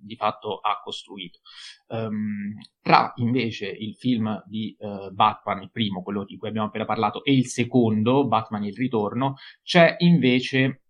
di 0.00 0.16
fatto 0.16 0.58
ha 0.58 0.80
costruito. 0.82 1.40
Um, 1.88 2.54
tra 2.80 3.12
invece 3.16 3.66
il 3.66 3.94
film 3.96 4.42
di 4.46 4.76
uh, 4.78 5.12
Batman, 5.12 5.62
il 5.62 5.70
primo, 5.70 6.02
quello 6.02 6.24
di 6.24 6.36
cui 6.36 6.48
abbiamo 6.48 6.68
appena 6.68 6.84
parlato, 6.84 7.24
e 7.24 7.34
il 7.34 7.46
secondo, 7.46 8.26
Batman 8.26 8.64
il 8.64 8.76
ritorno, 8.76 9.34
c'è 9.62 9.96
invece 9.98 10.82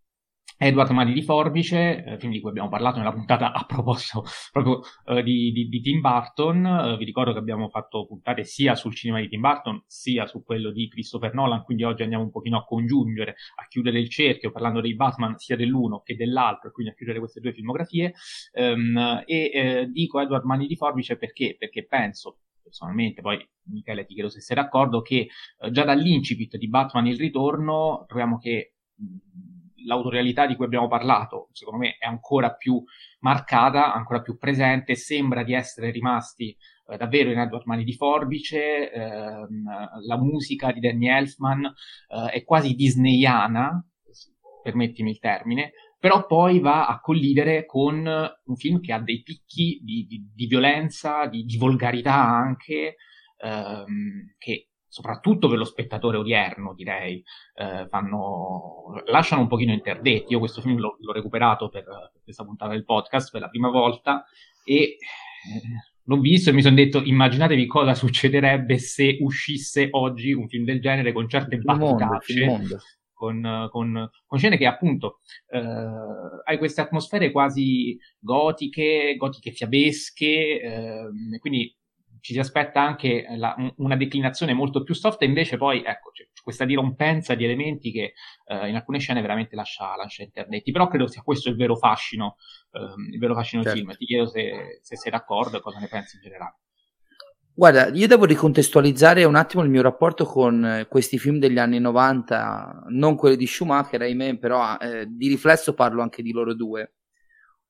Edward 0.56 0.90
Mani 0.90 1.12
di 1.12 1.22
Forbice, 1.22 2.04
eh, 2.04 2.18
film 2.18 2.32
di 2.32 2.40
cui 2.40 2.50
abbiamo 2.50 2.68
parlato 2.68 2.98
nella 2.98 3.12
puntata 3.12 3.52
a 3.52 3.64
proposito 3.64 4.24
proprio 4.50 4.80
eh, 5.06 5.22
di, 5.22 5.52
di, 5.52 5.68
di, 5.68 5.80
Tim 5.80 6.00
Burton. 6.00 6.66
Eh, 6.66 6.96
vi 6.96 7.04
ricordo 7.04 7.32
che 7.32 7.38
abbiamo 7.38 7.68
fatto 7.68 8.06
puntate 8.06 8.44
sia 8.44 8.74
sul 8.74 8.94
cinema 8.94 9.20
di 9.20 9.28
Tim 9.28 9.40
Burton 9.40 9.82
sia 9.86 10.26
su 10.26 10.42
quello 10.42 10.70
di 10.70 10.88
Christopher 10.88 11.34
Nolan, 11.34 11.62
quindi 11.62 11.84
oggi 11.84 12.02
andiamo 12.02 12.24
un 12.24 12.30
pochino 12.30 12.58
a 12.58 12.64
congiungere, 12.64 13.36
a 13.56 13.66
chiudere 13.68 14.00
il 14.00 14.08
cerchio 14.08 14.50
parlando 14.50 14.80
dei 14.80 14.94
Batman 14.94 15.36
sia 15.36 15.56
dell'uno 15.56 16.00
che 16.00 16.16
dell'altro, 16.16 16.70
e 16.70 16.72
quindi 16.72 16.92
a 16.92 16.96
chiudere 16.96 17.18
queste 17.18 17.40
due 17.40 17.52
filmografie. 17.52 18.14
Um, 18.52 19.22
e 19.26 19.50
eh, 19.52 19.88
dico 19.90 20.20
Edward 20.20 20.44
Mani 20.44 20.66
di 20.66 20.76
Forbice 20.76 21.16
perché? 21.16 21.56
Perché 21.58 21.86
penso 21.86 22.38
personalmente, 22.68 23.22
poi 23.22 23.38
Michele 23.70 24.04
ti 24.04 24.14
chiedo 24.14 24.28
se 24.28 24.40
sei 24.40 24.56
d'accordo, 24.56 25.00
che 25.00 25.28
eh, 25.58 25.70
già 25.70 25.84
dall'incipit 25.84 26.56
di 26.56 26.68
Batman 26.68 27.06
il 27.06 27.16
ritorno 27.16 28.04
troviamo 28.06 28.38
che 28.38 28.74
l'autorialità 29.88 30.46
di 30.46 30.54
cui 30.54 30.66
abbiamo 30.66 30.86
parlato, 30.86 31.48
secondo 31.52 31.80
me, 31.80 31.96
è 31.98 32.06
ancora 32.06 32.54
più 32.54 32.80
marcata, 33.20 33.92
ancora 33.92 34.20
più 34.20 34.36
presente, 34.36 34.94
sembra 34.94 35.42
di 35.42 35.54
essere 35.54 35.90
rimasti 35.90 36.54
eh, 36.86 36.96
davvero 36.96 37.32
in 37.32 37.38
Edward 37.38 37.64
Mani 37.64 37.84
di 37.84 37.94
Forbice, 37.94 38.92
ehm, 38.92 39.64
la 40.06 40.18
musica 40.18 40.70
di 40.70 40.80
Danny 40.80 41.08
Elfman 41.08 41.64
eh, 41.64 42.30
è 42.30 42.44
quasi 42.44 42.74
disneyana, 42.74 43.82
permettimi 44.62 45.10
il 45.10 45.18
termine, 45.18 45.72
però 45.98 46.26
poi 46.26 46.60
va 46.60 46.86
a 46.86 47.00
collidere 47.00 47.64
con 47.64 48.06
un 48.06 48.56
film 48.56 48.80
che 48.80 48.92
ha 48.92 49.00
dei 49.00 49.22
picchi 49.22 49.80
di, 49.82 50.06
di, 50.06 50.30
di 50.34 50.46
violenza, 50.46 51.26
di, 51.26 51.44
di, 51.44 51.56
volgarità 51.56 52.14
anche, 52.14 52.96
ehm, 53.38 54.34
che 54.36 54.67
soprattutto 54.88 55.48
per 55.48 55.58
lo 55.58 55.64
spettatore 55.64 56.16
odierno, 56.16 56.74
direi, 56.74 57.22
eh, 57.54 57.86
fanno, 57.88 59.02
lasciano 59.06 59.42
un 59.42 59.48
pochino 59.48 59.72
interdetti. 59.72 60.32
Io 60.32 60.38
questo 60.38 60.60
film 60.60 60.78
l'ho, 60.78 60.96
l'ho 60.98 61.12
recuperato 61.12 61.68
per, 61.68 61.84
per, 61.84 62.22
questa 62.22 62.44
puntata 62.44 62.72
del 62.72 62.84
podcast 62.84 63.30
per 63.30 63.42
la 63.42 63.48
prima 63.48 63.68
volta 63.68 64.24
e 64.64 64.74
eh, 64.74 64.96
l'ho 66.02 66.18
visto 66.18 66.50
e 66.50 66.52
mi 66.54 66.62
sono 66.62 66.74
detto 66.74 67.02
immaginatevi 67.02 67.66
cosa 67.66 67.94
succederebbe 67.94 68.78
se 68.78 69.18
uscisse 69.20 69.88
oggi 69.90 70.32
un 70.32 70.48
film 70.48 70.64
del 70.64 70.80
genere 70.80 71.12
con 71.12 71.28
certe 71.28 71.58
battutacce. 71.58 72.66
Con, 73.18 73.66
con, 73.72 74.08
con, 74.28 74.38
scene 74.38 74.56
che 74.56 74.66
appunto 74.66 75.18
eh, 75.48 75.58
hai 75.58 76.56
queste 76.56 76.82
atmosfere 76.82 77.32
quasi 77.32 77.98
gotiche, 78.20 79.16
gotiche 79.18 79.50
fiabesche, 79.50 80.60
eh, 80.60 81.38
quindi 81.40 81.76
ci 82.20 82.32
si 82.32 82.38
aspetta 82.38 82.80
anche 82.80 83.26
la, 83.36 83.54
una 83.76 83.96
declinazione 83.96 84.52
molto 84.52 84.82
più 84.82 84.94
soft, 84.94 85.22
e 85.22 85.26
invece 85.26 85.56
poi 85.56 85.82
ecco, 85.84 86.10
c'è 86.10 86.26
questa 86.42 86.64
dirompenza 86.64 87.34
di 87.34 87.44
elementi 87.44 87.92
che 87.92 88.14
eh, 88.46 88.68
in 88.68 88.74
alcune 88.74 88.98
scene 88.98 89.20
veramente 89.20 89.54
lascia, 89.54 89.94
lascia 89.96 90.22
internetti. 90.22 90.72
Però 90.72 90.88
credo 90.88 91.06
sia 91.06 91.22
questo 91.22 91.48
il 91.48 91.56
vero 91.56 91.76
fascino, 91.76 92.36
ehm, 92.72 93.12
il 93.12 93.18
vero 93.18 93.34
fascino 93.34 93.62
certo. 93.62 93.76
del 93.76 93.86
film. 93.86 93.98
Ti 93.98 94.06
chiedo 94.06 94.26
se, 94.26 94.80
se 94.82 94.96
sei 94.96 95.10
d'accordo 95.10 95.58
e 95.58 95.60
cosa 95.60 95.78
ne 95.78 95.88
pensi 95.88 96.16
in 96.16 96.22
generale. 96.22 96.56
Guarda, 97.58 97.88
io 97.88 98.06
devo 98.06 98.24
ricontestualizzare 98.24 99.24
un 99.24 99.34
attimo 99.34 99.64
il 99.64 99.68
mio 99.68 99.82
rapporto 99.82 100.24
con 100.24 100.64
eh, 100.64 100.86
questi 100.86 101.18
film 101.18 101.40
degli 101.40 101.58
anni 101.58 101.80
90, 101.80 102.84
non 102.90 103.16
quelli 103.16 103.36
di 103.36 103.48
Schumacher, 103.48 104.00
ahimè, 104.00 104.38
però 104.38 104.76
eh, 104.76 105.06
di 105.08 105.26
riflesso 105.26 105.74
parlo 105.74 106.00
anche 106.00 106.22
di 106.22 106.30
loro 106.30 106.54
due. 106.54 106.94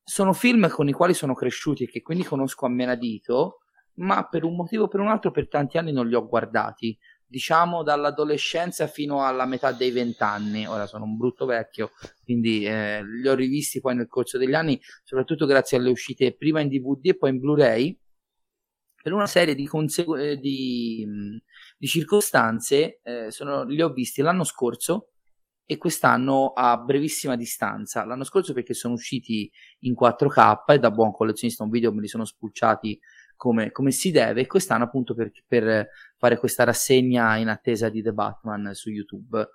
Sono 0.02 0.34
film 0.34 0.68
con 0.68 0.88
i 0.88 0.92
quali 0.92 1.14
sono 1.14 1.32
cresciuti 1.32 1.84
e 1.84 1.88
che 1.88 2.02
quindi 2.02 2.22
conosco 2.22 2.66
a 2.66 2.68
menadito, 2.68 3.60
ma 3.98 4.26
per 4.28 4.44
un 4.44 4.54
motivo 4.54 4.84
o 4.84 4.88
per 4.88 5.00
un 5.00 5.08
altro 5.08 5.30
per 5.30 5.48
tanti 5.48 5.78
anni 5.78 5.92
non 5.92 6.08
li 6.08 6.14
ho 6.14 6.26
guardati. 6.26 6.96
Diciamo 7.26 7.82
dall'adolescenza 7.82 8.86
fino 8.86 9.24
alla 9.24 9.44
metà 9.44 9.72
dei 9.72 9.90
vent'anni. 9.90 10.66
Ora 10.66 10.86
sono 10.86 11.04
un 11.04 11.16
brutto 11.16 11.44
vecchio, 11.44 11.90
quindi 12.24 12.64
eh, 12.64 13.04
li 13.04 13.28
ho 13.28 13.34
rivisti 13.34 13.80
poi 13.80 13.94
nel 13.94 14.06
corso 14.08 14.38
degli 14.38 14.54
anni, 14.54 14.80
soprattutto 15.04 15.44
grazie 15.46 15.76
alle 15.76 15.90
uscite 15.90 16.34
prima 16.34 16.60
in 16.60 16.68
DVD 16.68 17.06
e 17.06 17.16
poi 17.16 17.30
in 17.30 17.38
Blu-ray. 17.38 17.98
Per 19.00 19.12
una 19.12 19.26
serie 19.26 19.54
di, 19.54 19.66
consegu- 19.66 20.18
eh, 20.18 20.36
di, 20.38 21.06
di 21.76 21.86
circostanze, 21.86 23.00
eh, 23.02 23.30
sono, 23.30 23.64
li 23.64 23.80
ho 23.80 23.92
visti 23.92 24.22
l'anno 24.22 24.44
scorso 24.44 25.10
e 25.70 25.76
quest'anno 25.76 26.52
a 26.54 26.78
brevissima 26.78 27.36
distanza. 27.36 28.04
L'anno 28.04 28.24
scorso 28.24 28.54
perché 28.54 28.72
sono 28.72 28.94
usciti 28.94 29.50
in 29.80 29.94
4K 29.98 30.72
e 30.72 30.78
da 30.78 30.90
buon 30.90 31.12
collezionista 31.12 31.62
un 31.62 31.68
video 31.68 31.92
me 31.92 32.00
li 32.00 32.08
sono 32.08 32.24
spulciati 32.24 32.98
come, 33.38 33.70
come 33.70 33.92
si 33.92 34.10
deve. 34.10 34.42
E 34.42 34.46
quest'anno, 34.46 34.84
appunto, 34.84 35.14
per, 35.14 35.32
per, 35.46 35.88
fare 36.18 36.36
questa 36.36 36.64
rassegna 36.64 37.36
in 37.36 37.48
attesa 37.48 37.88
di 37.88 38.02
The 38.02 38.12
Batman 38.12 38.74
su 38.74 38.90
YouTube. 38.90 39.48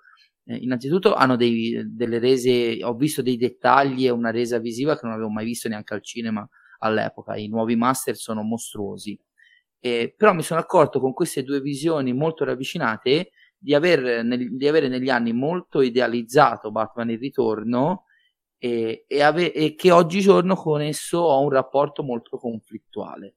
Eh, 0.46 0.56
innanzitutto 0.56 1.14
hanno 1.14 1.36
dei, 1.36 1.82
delle 1.86 2.18
rese, 2.18 2.82
ho 2.82 2.94
visto 2.94 3.22
dei 3.22 3.36
dettagli 3.36 4.06
e 4.06 4.10
una 4.10 4.30
resa 4.30 4.58
visiva 4.58 4.94
che 4.94 5.02
non 5.04 5.12
avevo 5.12 5.30
mai 5.30 5.44
visto 5.44 5.68
neanche 5.68 5.94
al 5.94 6.02
cinema 6.02 6.48
all'epoca. 6.80 7.36
I 7.36 7.46
nuovi 7.48 7.76
master 7.76 8.16
sono 8.16 8.42
mostruosi. 8.42 9.16
Eh, 9.78 10.14
però 10.16 10.32
mi 10.32 10.42
sono 10.42 10.60
accorto 10.60 10.98
con 10.98 11.12
queste 11.12 11.42
due 11.42 11.60
visioni 11.60 12.14
molto 12.14 12.44
ravvicinate 12.44 13.30
di, 13.58 13.74
aver, 13.74 14.24
nel, 14.24 14.56
di 14.56 14.66
avere 14.66 14.88
negli 14.88 15.10
anni 15.10 15.32
molto 15.34 15.82
idealizzato 15.82 16.70
Batman 16.70 17.10
il 17.10 17.18
ritorno 17.18 18.04
e, 18.56 19.04
e, 19.06 19.22
ave- 19.22 19.52
e 19.52 19.74
che 19.74 19.90
oggigiorno 19.90 20.54
con 20.56 20.80
esso 20.80 21.18
ho 21.18 21.42
un 21.42 21.50
rapporto 21.50 22.02
molto 22.02 22.38
conflittuale 22.38 23.34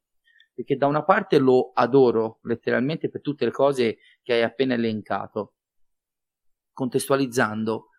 perché 0.57 0.75
da 0.75 0.87
una 0.87 1.03
parte 1.03 1.37
lo 1.37 1.69
adoro 1.71 2.39
letteralmente 2.41 3.09
per 3.09 3.21
tutte 3.21 3.45
le 3.45 3.51
cose 3.51 3.99
che 4.23 4.33
hai 4.33 4.41
appena 4.41 4.73
elencato, 4.73 5.53
contestualizzando, 6.73 7.89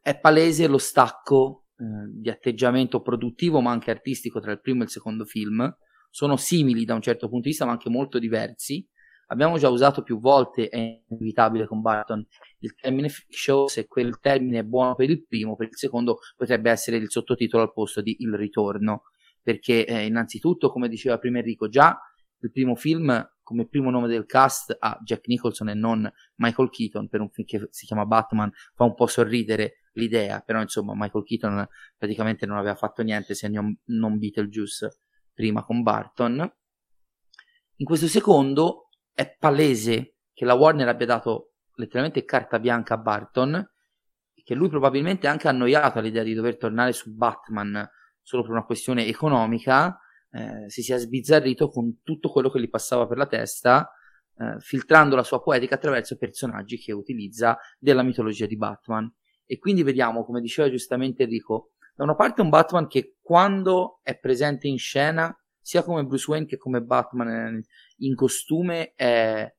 è 0.00 0.16
palese 0.20 0.68
lo 0.68 0.78
stacco 0.78 1.64
eh, 1.76 1.84
di 2.12 2.30
atteggiamento 2.30 3.02
produttivo 3.02 3.60
ma 3.60 3.72
anche 3.72 3.90
artistico 3.90 4.38
tra 4.38 4.52
il 4.52 4.60
primo 4.60 4.82
e 4.82 4.84
il 4.84 4.90
secondo 4.90 5.24
film, 5.24 5.68
sono 6.10 6.36
simili 6.36 6.84
da 6.84 6.94
un 6.94 7.02
certo 7.02 7.26
punto 7.26 7.42
di 7.42 7.48
vista 7.48 7.64
ma 7.64 7.72
anche 7.72 7.90
molto 7.90 8.20
diversi. 8.20 8.88
Abbiamo 9.26 9.58
già 9.58 9.68
usato 9.68 10.04
più 10.04 10.20
volte, 10.20 10.68
è 10.68 11.02
inevitabile 11.08 11.66
con 11.66 11.80
Barton, 11.80 12.24
il 12.60 12.72
termine 12.76 13.08
show, 13.30 13.66
se 13.66 13.88
quel 13.88 14.20
termine 14.20 14.60
è 14.60 14.62
buono 14.62 14.94
per 14.94 15.10
il 15.10 15.26
primo, 15.26 15.56
per 15.56 15.66
il 15.66 15.76
secondo 15.76 16.18
potrebbe 16.36 16.70
essere 16.70 16.98
il 16.98 17.10
sottotitolo 17.10 17.64
al 17.64 17.72
posto 17.72 18.00
di 18.00 18.14
Il 18.20 18.36
ritorno 18.36 19.02
perché 19.42 19.84
eh, 19.84 20.06
innanzitutto, 20.06 20.70
come 20.70 20.88
diceva 20.88 21.18
prima 21.18 21.38
Enrico, 21.38 21.68
già 21.68 21.98
il 22.38 22.50
primo 22.50 22.74
film 22.74 23.30
come 23.42 23.66
primo 23.66 23.90
nome 23.90 24.08
del 24.08 24.24
cast 24.24 24.74
ha 24.78 24.98
Jack 25.02 25.26
Nicholson 25.26 25.68
e 25.68 25.74
non 25.74 26.10
Michael 26.36 26.70
Keaton 26.70 27.08
per 27.08 27.20
un 27.20 27.28
film 27.30 27.46
che 27.46 27.68
si 27.70 27.86
chiama 27.86 28.06
Batman, 28.06 28.50
fa 28.74 28.84
un 28.84 28.94
po' 28.94 29.06
sorridere 29.06 29.82
l'idea, 29.92 30.40
però 30.40 30.60
insomma 30.60 30.94
Michael 30.94 31.24
Keaton 31.24 31.68
praticamente 31.96 32.46
non 32.46 32.56
aveva 32.56 32.74
fatto 32.74 33.02
niente 33.02 33.34
se 33.34 33.48
non, 33.48 34.18
Beetlejuice 34.18 35.00
prima 35.34 35.64
con 35.64 35.82
Barton. 35.82 36.52
In 37.76 37.86
questo 37.86 38.06
secondo 38.06 38.88
è 39.12 39.36
palese 39.38 40.16
che 40.32 40.44
la 40.44 40.54
Warner 40.54 40.88
abbia 40.88 41.06
dato 41.06 41.54
letteralmente 41.74 42.24
carta 42.24 42.58
bianca 42.58 42.94
a 42.94 42.98
Barton 42.98 43.70
che 44.44 44.54
lui 44.54 44.68
probabilmente 44.68 45.26
è 45.26 45.30
anche 45.30 45.48
annoiato 45.48 45.98
all'idea 45.98 46.22
di 46.22 46.34
dover 46.34 46.56
tornare 46.56 46.92
su 46.92 47.14
Batman 47.14 47.88
solo 48.22 48.42
per 48.42 48.52
una 48.52 48.64
questione 48.64 49.06
economica, 49.06 49.98
eh, 50.30 50.68
si 50.68 50.82
sia 50.82 50.96
sbizzarrito 50.96 51.68
con 51.68 52.00
tutto 52.02 52.30
quello 52.30 52.50
che 52.50 52.60
gli 52.60 52.70
passava 52.70 53.06
per 53.06 53.18
la 53.18 53.26
testa, 53.26 53.90
eh, 54.38 54.58
filtrando 54.60 55.14
la 55.14 55.22
sua 55.22 55.42
poetica 55.42 55.74
attraverso 55.74 56.16
personaggi 56.16 56.78
che 56.78 56.92
utilizza 56.92 57.58
della 57.78 58.02
mitologia 58.02 58.46
di 58.46 58.56
Batman. 58.56 59.12
E 59.44 59.58
quindi 59.58 59.82
vediamo, 59.82 60.24
come 60.24 60.40
diceva 60.40 60.70
giustamente 60.70 61.24
Enrico, 61.24 61.72
da 61.94 62.04
una 62.04 62.14
parte 62.14 62.40
un 62.40 62.48
Batman 62.48 62.86
che 62.86 63.16
quando 63.20 64.00
è 64.02 64.18
presente 64.18 64.66
in 64.66 64.78
scena, 64.78 65.36
sia 65.60 65.82
come 65.82 66.04
Bruce 66.04 66.30
Wayne 66.30 66.46
che 66.46 66.56
come 66.56 66.80
Batman 66.80 67.62
in 67.98 68.14
costume, 68.14 68.94
è, 68.94 69.54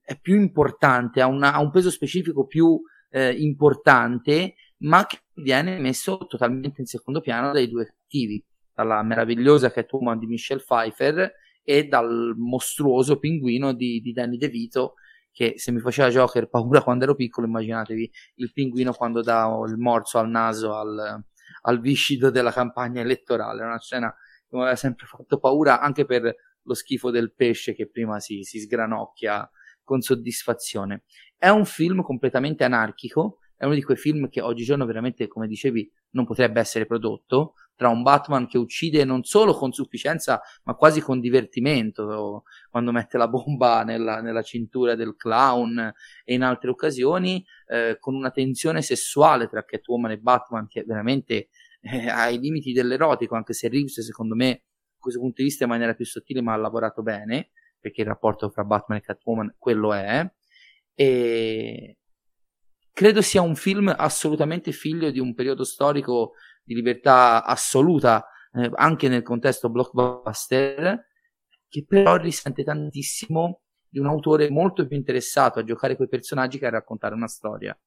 è 0.00 0.18
più 0.18 0.34
importante, 0.34 1.20
ha, 1.20 1.26
una, 1.26 1.52
ha, 1.52 1.60
un 1.60 1.70
peso 1.70 1.90
specifico 1.90 2.46
più 2.46 2.80
eh, 3.10 3.32
importante 3.32 4.54
ma 4.82 5.06
che 5.06 5.20
viene 5.34 5.78
messo 5.78 6.26
totalmente 6.26 6.80
in 6.80 6.86
secondo 6.86 7.20
piano 7.20 7.52
dai 7.52 7.68
due 7.68 7.86
cattivi, 7.86 8.44
dalla 8.74 9.02
meravigliosa 9.02 9.70
Catwoman 9.70 10.18
di 10.18 10.26
Michelle 10.26 10.62
Pfeiffer 10.62 11.32
e 11.62 11.86
dal 11.86 12.34
mostruoso 12.36 13.18
pinguino 13.18 13.72
di, 13.72 14.00
di 14.00 14.12
Danny 14.12 14.36
DeVito 14.36 14.94
che 15.30 15.54
se 15.56 15.72
mi 15.72 15.80
faceva 15.80 16.10
Joker 16.10 16.48
paura 16.48 16.82
quando 16.82 17.04
ero 17.04 17.14
piccolo 17.14 17.46
immaginatevi 17.46 18.12
il 18.36 18.52
pinguino 18.52 18.92
quando 18.92 19.22
dà 19.22 19.48
il 19.66 19.78
morso 19.78 20.18
al 20.18 20.28
naso 20.28 20.74
al, 20.74 21.24
al 21.62 21.80
viscido 21.80 22.30
della 22.30 22.52
campagna 22.52 23.00
elettorale, 23.00 23.62
una 23.62 23.80
scena 23.80 24.10
che 24.10 24.56
mi 24.56 24.60
aveva 24.60 24.76
sempre 24.76 25.06
fatto 25.06 25.38
paura 25.38 25.80
anche 25.80 26.04
per 26.04 26.34
lo 26.64 26.74
schifo 26.74 27.10
del 27.10 27.32
pesce 27.34 27.74
che 27.74 27.88
prima 27.88 28.20
si, 28.20 28.42
si 28.42 28.60
sgranocchia 28.60 29.48
con 29.82 30.00
soddisfazione. 30.00 31.04
È 31.36 31.48
un 31.48 31.64
film 31.64 32.02
completamente 32.02 32.64
anarchico 32.64 33.38
è 33.62 33.64
uno 33.64 33.74
di 33.74 33.84
quei 33.84 33.96
film 33.96 34.28
che 34.28 34.40
oggigiorno 34.40 34.84
veramente, 34.84 35.28
come 35.28 35.46
dicevi, 35.46 35.88
non 36.14 36.26
potrebbe 36.26 36.58
essere 36.58 36.84
prodotto, 36.84 37.54
tra 37.76 37.90
un 37.90 38.02
Batman 38.02 38.48
che 38.48 38.58
uccide 38.58 39.04
non 39.04 39.22
solo 39.22 39.54
con 39.54 39.70
sufficienza, 39.70 40.42
ma 40.64 40.74
quasi 40.74 41.00
con 41.00 41.20
divertimento, 41.20 42.42
quando 42.68 42.90
mette 42.90 43.18
la 43.18 43.28
bomba 43.28 43.84
nella, 43.84 44.20
nella 44.20 44.42
cintura 44.42 44.96
del 44.96 45.14
clown 45.14 45.92
e 46.24 46.34
in 46.34 46.42
altre 46.42 46.70
occasioni, 46.70 47.46
eh, 47.68 47.98
con 48.00 48.16
una 48.16 48.32
tensione 48.32 48.82
sessuale 48.82 49.46
tra 49.46 49.64
Catwoman 49.64 50.10
e 50.10 50.18
Batman 50.18 50.66
che 50.66 50.82
veramente 50.82 51.50
eh, 51.82 52.08
ai 52.08 52.40
limiti 52.40 52.72
dell'erotico, 52.72 53.36
anche 53.36 53.52
se 53.52 53.68
Reeves 53.68 54.00
secondo 54.00 54.34
me, 54.34 54.48
da 54.48 54.98
questo 54.98 55.20
punto 55.20 55.36
di 55.36 55.44
vista 55.44 55.62
in 55.62 55.70
maniera 55.70 55.94
più 55.94 56.04
sottile, 56.04 56.42
ma 56.42 56.52
ha 56.52 56.56
lavorato 56.56 57.02
bene, 57.02 57.50
perché 57.78 58.00
il 58.00 58.08
rapporto 58.08 58.50
fra 58.50 58.64
Batman 58.64 58.98
e 58.98 59.02
Catwoman 59.02 59.54
quello 59.56 59.92
è, 59.92 60.28
e, 60.96 61.98
credo 62.92 63.22
sia 63.22 63.42
un 63.42 63.56
film 63.56 63.92
assolutamente 63.96 64.72
figlio 64.72 65.10
di 65.10 65.18
un 65.18 65.34
periodo 65.34 65.64
storico 65.64 66.32
di 66.62 66.74
libertà 66.74 67.44
assoluta, 67.44 68.24
eh, 68.52 68.70
anche 68.74 69.08
nel 69.08 69.22
contesto 69.22 69.70
blockbuster, 69.70 71.06
che 71.68 71.84
però 71.86 72.16
risente 72.16 72.62
tantissimo 72.62 73.62
di 73.88 73.98
un 73.98 74.06
autore 74.06 74.50
molto 74.50 74.86
più 74.86 74.96
interessato 74.96 75.58
a 75.58 75.64
giocare 75.64 75.96
quei 75.96 76.08
personaggi 76.08 76.58
che 76.58 76.66
a 76.66 76.70
raccontare 76.70 77.14
una 77.14 77.28
storia. 77.28 77.78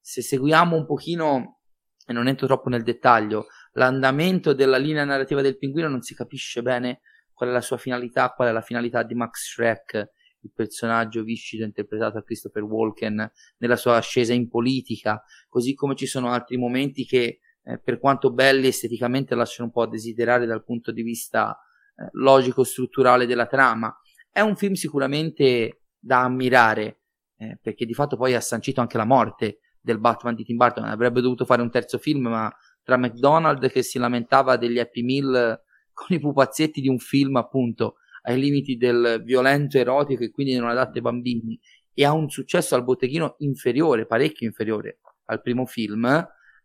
Se 0.00 0.22
seguiamo 0.22 0.76
un 0.76 0.86
pochino, 0.86 1.60
e 2.06 2.12
non 2.12 2.26
entro 2.26 2.46
troppo 2.46 2.68
nel 2.68 2.82
dettaglio, 2.82 3.46
l'andamento 3.72 4.52
della 4.52 4.76
linea 4.76 5.04
narrativa 5.04 5.40
del 5.40 5.58
pinguino 5.58 5.88
non 5.88 6.02
si 6.02 6.14
capisce 6.14 6.62
bene 6.62 7.00
qual 7.32 7.50
è 7.50 7.52
la 7.52 7.60
sua 7.60 7.76
finalità, 7.76 8.30
qual 8.30 8.48
è 8.48 8.52
la 8.52 8.60
finalità 8.60 9.02
di 9.02 9.14
Max 9.14 9.52
Shrek, 9.52 10.10
il 10.42 10.52
personaggio 10.54 11.22
viscido 11.22 11.64
interpretato 11.64 12.14
da 12.14 12.22
Christopher 12.22 12.62
Walken 12.62 13.30
nella 13.58 13.76
sua 13.76 13.96
ascesa 13.96 14.32
in 14.32 14.48
politica, 14.48 15.22
così 15.48 15.74
come 15.74 15.94
ci 15.94 16.06
sono 16.06 16.30
altri 16.30 16.56
momenti 16.56 17.04
che 17.04 17.40
eh, 17.64 17.78
per 17.78 17.98
quanto 17.98 18.32
belli 18.32 18.66
esteticamente 18.66 19.34
lasciano 19.34 19.66
un 19.68 19.72
po' 19.72 19.82
a 19.82 19.88
desiderare 19.88 20.46
dal 20.46 20.64
punto 20.64 20.90
di 20.90 21.02
vista 21.02 21.56
eh, 21.96 22.08
logico-strutturale 22.12 23.26
della 23.26 23.46
trama. 23.46 23.94
È 24.30 24.40
un 24.40 24.56
film 24.56 24.74
sicuramente 24.74 25.82
da 25.98 26.22
ammirare, 26.22 27.02
eh, 27.36 27.58
perché 27.60 27.86
di 27.86 27.94
fatto 27.94 28.16
poi 28.16 28.34
ha 28.34 28.40
sancito 28.40 28.80
anche 28.80 28.96
la 28.96 29.04
morte 29.04 29.58
del 29.80 29.98
Batman 29.98 30.34
di 30.34 30.44
Tim 30.44 30.56
Burton. 30.56 30.84
Avrebbe 30.84 31.20
dovuto 31.20 31.44
fare 31.44 31.62
un 31.62 31.70
terzo 31.70 31.98
film, 31.98 32.28
ma 32.28 32.52
tra 32.82 32.96
McDonald 32.96 33.70
che 33.70 33.82
si 33.82 33.98
lamentava 33.98 34.56
degli 34.56 34.78
Happy 34.78 35.02
Meal 35.02 35.60
con 35.92 36.16
i 36.16 36.20
pupazzetti 36.20 36.80
di 36.80 36.88
un 36.88 36.98
film, 36.98 37.36
appunto, 37.36 37.96
ai 38.22 38.38
limiti 38.38 38.76
del 38.76 39.22
violento 39.24 39.78
erotico 39.78 40.24
e 40.24 40.30
quindi 40.30 40.56
non 40.56 40.68
adatto 40.68 40.96
ai 40.96 41.02
bambini 41.02 41.58
e 41.94 42.04
ha 42.04 42.12
un 42.12 42.28
successo 42.28 42.74
al 42.74 42.84
botteghino 42.84 43.36
inferiore, 43.38 44.06
parecchio 44.06 44.46
inferiore 44.46 45.00
al 45.26 45.40
primo 45.40 45.66
film, 45.66 46.04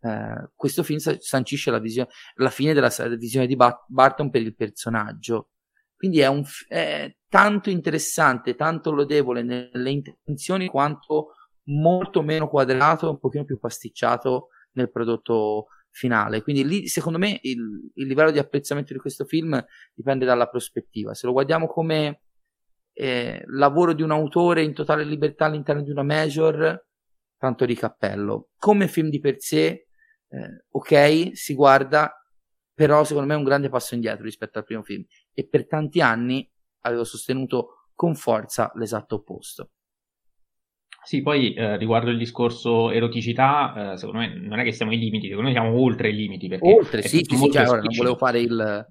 eh, 0.01 0.49
questo 0.55 0.83
film 0.83 0.99
sancisce 0.99 1.71
la, 1.71 1.79
visio- 1.79 2.07
la 2.35 2.49
fine 2.49 2.73
della 2.73 2.91
visione 3.17 3.47
di 3.47 3.55
Bat- 3.55 3.85
Barton 3.87 4.29
per 4.29 4.41
il 4.41 4.55
personaggio. 4.55 5.49
Quindi 5.95 6.19
è, 6.19 6.27
un, 6.27 6.43
è 6.67 7.13
tanto 7.27 7.69
interessante, 7.69 8.55
tanto 8.55 8.91
lodevole 8.91 9.41
nelle 9.41 9.89
intenzioni 9.89 10.67
quanto 10.67 11.33
molto 11.69 12.21
meno 12.21 12.47
quadrato, 12.47 13.09
un 13.09 13.19
pochino 13.19 13.43
più 13.43 13.59
pasticciato 13.59 14.49
nel 14.73 14.91
prodotto 14.91 15.67
finale. 15.97 16.43
Quindi 16.43 16.63
lì, 16.63 16.87
secondo 16.87 17.17
me, 17.17 17.39
il, 17.41 17.91
il, 17.95 18.07
livello 18.07 18.29
di 18.29 18.37
apprezzamento 18.37 18.93
di 18.93 18.99
questo 18.99 19.25
film 19.25 19.63
dipende 19.95 20.25
dalla 20.25 20.47
prospettiva. 20.47 21.15
Se 21.15 21.25
lo 21.25 21.33
guardiamo 21.33 21.65
come 21.67 22.21
eh, 22.93 23.43
lavoro 23.47 23.93
di 23.93 24.03
un 24.03 24.11
autore 24.11 24.61
in 24.61 24.73
totale 24.73 25.03
libertà 25.03 25.45
all'interno 25.45 25.81
di 25.81 25.89
una 25.89 26.03
major, 26.03 26.85
tanto 27.37 27.65
di 27.65 27.73
cappello. 27.73 28.49
Come 28.57 28.87
film 28.87 29.09
di 29.09 29.19
per 29.19 29.37
sé, 29.39 29.87
eh, 30.29 30.65
ok, 30.69 31.31
si 31.33 31.55
guarda, 31.55 32.13
però 32.73 33.03
secondo 33.03 33.27
me 33.27 33.33
è 33.33 33.37
un 33.37 33.43
grande 33.43 33.69
passo 33.69 33.95
indietro 33.95 34.23
rispetto 34.23 34.59
al 34.59 34.65
primo 34.65 34.83
film. 34.83 35.03
E 35.33 35.47
per 35.47 35.65
tanti 35.65 35.99
anni 35.99 36.47
avevo 36.81 37.03
sostenuto 37.03 37.89
con 37.95 38.13
forza 38.13 38.71
l'esatto 38.75 39.15
opposto. 39.15 39.71
Sì, 41.07 41.21
poi 41.21 41.53
eh, 41.53 41.77
riguardo 41.77 42.09
il 42.09 42.17
discorso 42.17 42.91
eroticità, 42.91 43.93
eh, 43.93 43.97
secondo 43.97 44.19
me 44.19 44.37
non 44.41 44.59
è 44.59 44.65
che 44.65 44.73
siamo 44.73 44.91
ai 44.91 44.97
limiti, 44.97 45.29
secondo 45.29 45.47
me 45.47 45.53
siamo 45.53 45.79
oltre 45.79 46.09
i 46.09 46.13
limiti. 46.13 46.53
Oltre, 46.59 47.01
sì, 47.01 47.23
sì, 47.25 47.37
sì, 47.37 47.57
ora 47.57 47.79
non 47.79 47.95
volevo 47.95 48.17
fare 48.17 48.41
il, 48.41 48.85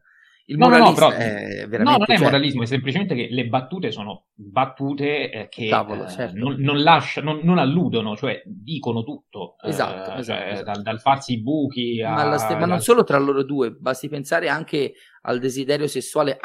il 0.46 0.57
no, 0.57 0.68
no, 0.68 0.79
no, 0.79 0.94
però, 0.94 1.11
è 1.11 1.66
veramente, 1.68 1.83
no, 1.83 1.90
non 1.90 2.07
è 2.07 2.16
cioè... 2.16 2.24
moralismo, 2.24 2.62
è 2.62 2.66
semplicemente 2.66 3.14
che 3.14 3.29
le 3.31 3.46
battute 3.48 3.90
sono 3.92 4.29
battute 4.33 5.31
eh, 5.31 5.48
che 5.50 5.68
Cavolo, 5.68 6.07
eh, 6.07 6.09
certo. 6.09 6.38
non, 6.38 6.57
non, 6.59 6.83
lascia, 6.83 7.20
non, 7.20 7.40
non, 7.42 7.59
alludono, 7.59 8.16
cioè 8.16 8.40
dicono 8.46 9.02
tutto. 9.02 9.57
Esatto, 9.62 10.12
eh, 10.12 10.20
esatto, 10.20 10.40
cioè, 10.40 10.52
esatto. 10.52 10.70
Dal, 10.70 10.83
dal, 10.83 11.00
farsi 11.00 11.35
i 11.35 11.42
buchi 11.42 12.00
a... 12.00 12.14
Ma, 12.14 12.38
st- 12.38 12.57
ma 12.57 12.64
non 12.64 12.81
solo 12.81 13.05
tra 13.05 13.18
loro 13.18 13.44
due, 13.44 13.72
basti 13.72 14.09
pensare 14.09 14.48
anche 14.48 14.94
al 15.20 15.38
desiderio 15.38 15.87
sessuale 15.87 16.38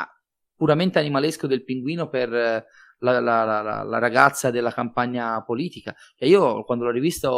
puramente 0.53 0.99
animalesco 0.99 1.47
del 1.47 1.63
pinguino 1.63 2.09
per 2.09 2.65
la, 3.01 3.19
la, 3.19 3.43
la, 3.43 3.83
la, 3.83 3.99
ragazza 3.99 4.51
della 4.51 4.71
campagna 4.71 5.41
politica. 5.43 5.95
E 6.17 6.27
io 6.27 6.63
quando 6.63 6.85
l'ho 6.85 6.91
rivista 6.91 7.29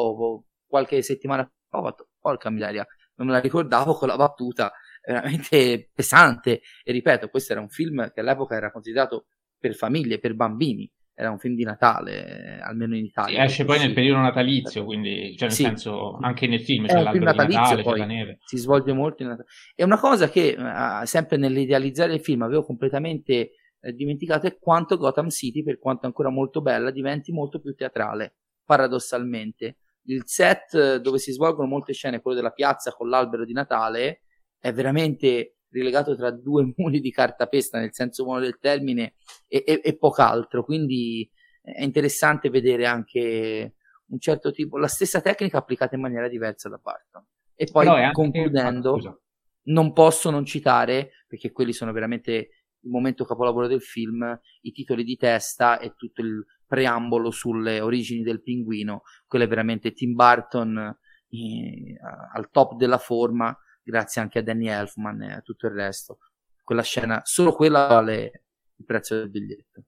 qualche 0.68 1.02
settimana 1.02 1.50
fa 1.70 1.80
ho 1.80 1.84
fatto, 1.84 2.10
porca 2.20 2.50
miseria, 2.50 2.86
non 3.16 3.28
me 3.28 3.34
la 3.34 3.40
ricordavo 3.40 3.94
con 3.94 4.08
la 4.08 4.16
battuta 4.16 4.72
veramente 5.06 5.90
pesante. 5.94 6.62
E 6.84 6.92
ripeto, 6.92 7.30
questo 7.30 7.54
era 7.54 7.62
un 7.62 7.70
film 7.70 8.12
che 8.12 8.20
all'epoca 8.20 8.56
era 8.56 8.72
considerato 8.72 9.28
per 9.58 9.76
famiglie, 9.76 10.20
per 10.20 10.36
bambini. 10.36 10.90
era 11.16 11.30
un 11.30 11.38
film 11.38 11.54
di 11.54 11.64
Natale, 11.64 12.60
almeno 12.60 12.96
in 12.96 13.06
Italia. 13.06 13.40
Sì, 13.42 13.46
esce 13.46 13.66
poi 13.66 13.78
nel 13.78 13.94
periodo 13.94 14.22
natalizio, 14.22 14.84
quindi 14.84 15.36
cioè 15.38 15.48
nel 15.48 15.56
sì. 15.56 15.64
senso 15.64 16.18
anche 16.20 16.48
nel 16.48 16.62
film 16.62 16.88
c'è 16.88 17.02
l'albero 17.02 17.32
di 17.32 17.54
Natale, 17.54 17.84
c'è 17.84 17.98
la 17.98 18.06
neve. 18.06 18.40
Si 18.46 18.58
svolge 18.58 18.94
molto 18.94 19.22
in 19.22 19.30
Natale. 19.30 19.48
E 19.76 19.84
una 19.84 20.00
cosa 20.00 20.28
che 20.28 20.56
uh, 20.58 21.06
sempre 21.06 21.38
nell'idealizzare 21.38 22.16
il 22.16 22.20
film 22.20 22.42
avevo 22.42 22.66
completamente 22.66 23.52
eh, 23.84 23.94
dimenticato 23.94 24.48
è 24.48 24.58
quanto 24.58 24.98
Gotham 24.98 25.30
City, 25.30 25.62
per 25.62 25.78
quanto 25.78 26.06
ancora 26.06 26.30
molto 26.30 26.62
bella, 26.62 26.90
diventi 26.90 27.34
molto 27.34 27.60
più 27.60 27.76
teatrale, 27.76 28.36
paradossalmente. 28.64 29.78
Il 30.04 30.24
set 30.26 30.98
dove 30.98 31.18
si 31.18 31.34
svolgono 31.34 31.68
molte 31.68 31.92
scene, 31.92 32.22
quello 32.22 32.38
della 32.38 32.52
piazza 32.52 32.92
con 32.92 33.10
l'albero 33.10 33.44
di 33.44 33.52
Natale, 33.52 34.22
è 34.58 34.72
veramente 34.72 35.58
rilegato 35.70 36.16
tra 36.16 36.32
due 36.32 36.72
muli 36.78 37.02
di 37.02 37.12
cartapesta 37.12 37.78
nel 37.78 37.94
senso 37.94 38.24
buono 38.24 38.40
del 38.40 38.58
termine 38.58 39.16
e, 39.50 39.64
e, 39.68 39.82
e 39.84 39.98
poco 39.98 40.22
altro. 40.22 40.64
Quindi 40.64 41.30
è 41.62 41.84
interessante 41.84 42.50
vedere 42.50 42.86
anche 42.86 43.76
un 44.06 44.20
certo 44.20 44.52
tipo, 44.52 44.78
la 44.78 44.88
stessa 44.88 45.20
tecnica 45.20 45.58
applicata 45.58 45.96
in 45.96 46.02
maniera 46.02 46.30
diversa 46.30 46.70
da 46.70 46.80
Barton. 46.82 47.26
E 47.56 47.68
poi 47.70 48.12
concludendo, 48.14 48.96
ah, 48.96 49.20
non 49.64 49.92
posso 49.92 50.30
non 50.30 50.46
citare, 50.46 51.12
perché 51.28 51.52
quelli 51.52 51.74
sono 51.74 51.92
veramente 51.92 52.63
il 52.84 52.90
momento 52.90 53.26
capolavoro 53.26 53.68
del 53.68 53.82
film, 53.82 54.40
i 54.62 54.72
titoli 54.72 55.04
di 55.04 55.16
testa 55.16 55.80
e 55.80 55.94
tutto 55.96 56.22
il 56.22 56.46
preambolo 56.66 57.32
sulle 57.32 57.80
origini 57.80 58.24
del 58.24 58.42
pinguino. 58.42 59.04
Quello 59.26 59.46
è 59.46 59.48
veramente 59.48 59.94
Tim 59.94 60.14
Burton 60.14 60.98
eh, 61.30 61.96
al 62.34 62.50
top 62.52 62.76
della 62.76 62.98
forma 62.98 63.58
grazie 63.84 64.22
anche 64.22 64.40
a 64.40 64.44
Danny 64.44 64.68
Elfman 64.68 65.22
e 65.24 65.34
a 65.34 65.42
tutto 65.42 65.68
il 65.68 65.74
resto. 65.74 66.18
Quella 66.64 66.82
scena, 66.82 67.22
solo 67.24 67.54
quella 67.54 67.88
vale 67.88 68.46
il 68.78 68.86
prezzo 68.86 69.16
del 69.16 69.30
biglietto. 69.30 69.84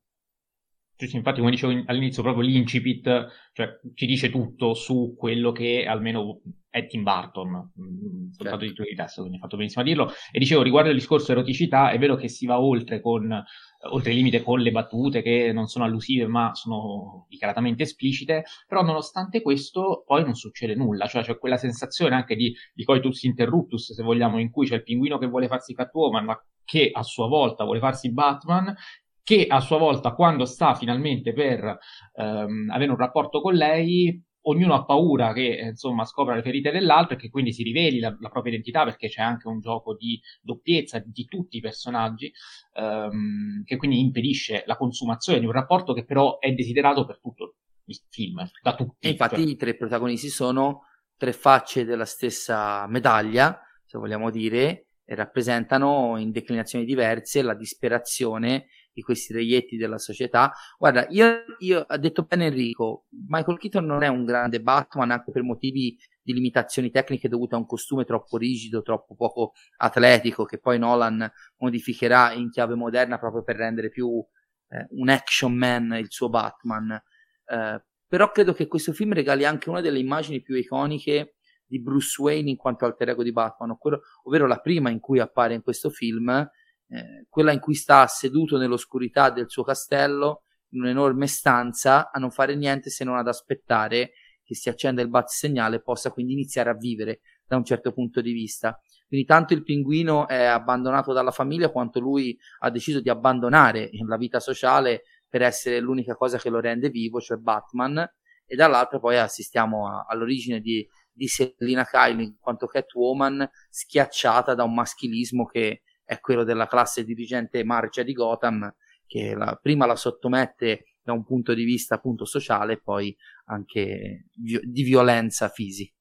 Cioè, 0.98 1.10
infatti, 1.14 1.40
come 1.40 1.52
dicevo 1.52 1.84
all'inizio, 1.88 2.24
proprio 2.24 2.44
l'incipit 2.44 3.50
cioè, 3.52 3.80
ci 3.94 4.06
dice 4.06 4.30
tutto 4.30 4.74
su 4.74 5.16
quello 5.18 5.52
che 5.52 5.86
almeno 5.86 6.42
è 6.76 6.88
Tim 6.88 7.04
Burton, 7.04 7.72
mm, 7.80 8.32
soltanto 8.32 8.66
certo. 8.66 8.84
di 8.84 8.96
testo, 8.96 9.22
quindi 9.22 9.38
hai 9.38 9.42
fatto 9.42 9.56
benissimo 9.56 9.82
a 9.82 9.86
dirlo. 9.86 10.12
E 10.30 10.40
dicevo, 10.40 10.62
riguardo 10.62 10.90
il 10.90 10.98
discorso 10.98 11.32
eroticità, 11.32 11.92
è 11.92 11.98
vero 11.98 12.18
che 12.18 12.28
si 12.28 12.46
va 12.46 12.60
oltre, 12.60 13.00
con, 13.00 13.44
oltre 13.92 14.12
il 14.12 14.18
limite 14.18 14.44
con 14.44 14.60
le 14.60 14.72
battute 14.72 15.22
che 15.22 15.54
non 15.54 15.68
sono 15.68 15.86
allusive 15.86 16.28
ma 16.28 16.54
sono 16.54 17.28
dichiaratamente 17.30 17.84
esplicite, 17.84 18.44
però 18.68 18.84
nonostante 18.84 19.42
questo 19.42 20.04
poi 20.06 20.26
non 20.26 20.36
succede 20.36 20.76
nulla, 20.76 21.08
cioè 21.08 21.24
c'è 21.24 21.38
quella 21.38 21.56
sensazione 21.56 22.14
anche 22.14 22.36
di, 22.36 22.54
di 22.74 22.84
coitus 22.84 23.24
interruptus, 23.24 23.94
se 23.94 24.04
vogliamo, 24.04 24.38
in 24.38 24.52
cui 24.52 24.68
c'è 24.68 24.76
il 24.76 24.84
pinguino 24.84 25.18
che 25.18 25.28
vuole 25.28 25.48
farsi 25.48 25.74
Catwoman, 25.74 26.26
ma 26.26 26.46
che 26.66 26.90
a 26.92 27.04
sua 27.04 27.28
volta 27.28 27.64
vuole 27.64 27.80
farsi 27.80 28.12
Batman, 28.12 28.76
che 29.24 29.46
a 29.48 29.62
sua 29.62 29.78
volta, 29.78 30.14
quando 30.14 30.44
sta 30.44 30.76
finalmente 30.76 31.32
per 31.32 31.78
ehm, 32.16 32.70
avere 32.70 32.92
un 32.92 32.98
rapporto 32.98 33.40
con 33.40 33.54
lei, 33.54 34.22
ognuno 34.48 34.74
ha 34.74 34.86
paura 34.86 35.34
che 35.34 35.60
insomma 35.70 36.06
scopra 36.06 36.36
le 36.36 36.42
ferite 36.42 36.72
dell'altro 36.72 37.16
e 37.16 37.18
che 37.20 37.30
quindi 37.30 37.54
si 37.54 37.64
riveli 37.64 38.00
la, 38.00 38.16
la, 38.20 38.30
propria 38.30 38.54
identità 38.54 38.84
perché 38.84 39.08
c'è 39.08 39.22
anche 39.22 39.48
un 39.48 39.60
gioco 39.60 39.96
di 39.96 40.20
doppiezza 40.42 41.00
di 41.06 41.26
tutti 41.26 41.58
i 41.58 41.62
personaggi 41.62 42.32
ehm, 42.74 43.64
che 43.64 43.78
quindi 43.78 44.00
impedisce 44.00 44.64
la 44.66 44.78
consumazione 44.78 45.40
di 45.40 45.46
un 45.46 45.52
rapporto 45.52 45.94
che 45.94 46.06
però 46.06 46.40
è 46.40 46.52
desiderato 46.52 47.06
per 47.06 47.20
tutto 47.20 47.56
il 47.86 48.00
film, 48.10 48.48
da 48.62 48.76
tutti. 48.76 49.08
E 49.08 49.12
infatti 49.12 49.42
cioè. 49.42 49.52
i 49.52 49.56
tre 49.56 49.76
protagonisti 49.76 50.30
sono 50.30 50.88
tre 51.18 51.34
facce 51.34 51.86
della 51.86 52.06
stessa 52.06 52.88
medaglia, 52.88 53.60
se 53.86 53.98
vogliamo 53.98 54.30
dire, 54.30 54.88
e 55.06 55.16
rappresentano 55.16 56.18
in 56.18 56.32
declinazioni 56.32 56.84
diverse 56.84 57.42
la 57.42 57.54
disperazione 57.54 58.66
di 58.96 59.02
questi 59.02 59.34
reietti 59.34 59.76
della 59.76 59.98
società. 59.98 60.54
Guarda, 60.78 61.06
io, 61.10 61.44
io 61.60 61.82
ha 61.82 61.98
detto 61.98 62.24
bene 62.24 62.46
Enrico, 62.46 63.08
Michael 63.28 63.58
Keaton 63.58 63.86
non 63.86 64.04
è 64.04 64.08
un 64.08 64.24
grande 64.24 64.62
Batman 64.62 65.12
anche 65.12 65.32
per 65.32 65.44
motivi 65.44 65.98
di 66.22 66.34
limitazioni 66.34 66.90
tecniche 66.90 67.28
dovute 67.28 67.56
a 67.56 67.58
un 67.58 67.66
costume 67.66 68.06
troppo 68.06 68.38
rigido, 68.38 68.82
troppo 68.82 69.14
poco 69.14 69.52
atletico, 69.78 70.46
che 70.46 70.60
poi 70.60 70.80
Nolan 70.80 71.30
modificherà 71.58 72.32
in 72.32 72.50
chiave 72.50 72.76
moderna 72.76 73.20
proprio 73.20 73.44
per 73.44 73.58
rendere 73.58 73.90
più 73.90 74.26
eh, 74.70 74.88
un 74.92 75.10
action 75.10 75.54
man 75.54 75.94
il 76.00 76.10
suo 76.10 76.30
Batman. 76.30 76.92
Eh, 76.92 77.84
però 78.08 78.32
credo 78.32 78.54
che 78.54 78.68
questo 78.68 78.94
film 78.94 79.12
regali 79.12 79.44
anche 79.44 79.70
una 79.70 79.82
delle 79.82 80.00
immagini 80.00 80.42
più 80.42 80.56
iconiche 80.56 81.36
di 81.66 81.82
Bruce 81.82 82.22
Wayne 82.22 82.50
in 82.50 82.56
quanto 82.56 82.86
alter 82.86 83.10
ego 83.10 83.24
di 83.24 83.34
Batman, 83.34 83.72
ovvero, 83.72 84.02
ovvero 84.24 84.48
la 84.48 84.60
prima 84.60 84.90
in 84.90 85.02
cui 85.02 85.20
appare 85.20 85.54
in 85.54 85.64
questo 85.64 85.90
film, 85.90 86.50
eh, 86.88 87.26
quella 87.30 87.52
in 87.52 87.60
cui 87.60 87.76
sta 87.76 88.06
seduto 88.08 88.58
nell'oscurità 88.58 89.30
del 89.30 89.50
suo 89.50 89.64
castello, 89.64 90.44
in 90.70 90.82
un'enorme 90.82 91.28
stanza, 91.28 92.12
a 92.12 92.20
non 92.20 92.32
fare 92.32 92.56
niente 92.56 92.90
se 92.90 93.04
non 93.04 93.18
ad 93.18 93.28
aspettare 93.28 94.12
che 94.44 94.56
si 94.56 94.70
accenda 94.70 95.02
il 95.02 95.10
bat 95.10 95.28
segnale 95.28 95.78
e 95.78 95.82
possa 95.82 96.12
quindi 96.12 96.34
iniziare 96.34 96.70
a 96.70 96.76
vivere 96.76 97.22
da 97.48 97.56
un 97.56 97.64
certo 97.64 97.92
punto 97.92 98.22
di 98.22 98.32
vista. 98.32 98.80
Quindi 99.08 99.26
tanto 99.26 99.54
il 99.54 99.64
pinguino 99.64 100.28
è 100.28 100.44
abbandonato 100.44 101.14
dalla 101.14 101.32
famiglia 101.32 101.70
quanto 101.70 102.00
lui 102.00 102.38
ha 102.60 102.70
deciso 102.70 103.02
di 103.02 103.10
abbandonare 103.10 103.90
la 104.06 104.18
vita 104.18 104.40
sociale 104.40 105.04
per 105.28 105.42
essere 105.42 105.80
l'unica 105.80 106.16
cosa 106.16 106.38
che 106.38 106.50
lo 106.50 106.60
rende 106.60 106.90
vivo, 106.90 107.20
cioè 107.20 107.38
Batman, 107.38 108.08
e 108.46 108.56
dall'altra 108.56 109.00
poi 109.00 109.18
assistiamo 109.18 109.88
a, 109.88 110.06
all'origine 110.08 110.60
di, 110.60 110.88
di 111.12 111.28
Selina 111.28 111.86
Kyle 111.86 112.22
in 112.22 112.38
quanto 112.40 112.68
Catwoman 112.68 113.48
schiacciata 113.70 114.54
da 114.54 114.64
un 114.64 114.74
maschilismo 114.74 115.46
che 115.46 115.82
è 116.06 116.20
quello 116.20 116.44
della 116.44 116.68
classe 116.68 117.04
dirigente 117.04 117.64
marcia 117.64 118.04
di 118.04 118.14
Gotham, 118.14 118.74
che 119.06 119.36
la, 119.36 119.60
prima 119.62 119.86
la 119.86 119.96
sottomette 119.96 120.96
da 121.02 121.14
un 121.14 121.24
punto 121.24 121.54
di 121.54 121.64
vista 121.64 121.96
appunto 121.96 122.26
sociale 122.26 122.74
e 122.74 122.82
poi 122.82 123.16
anche 123.46 124.28
vi- 124.38 124.62
di 124.64 124.84
violenza 124.84 125.50
fisica. 125.50 125.94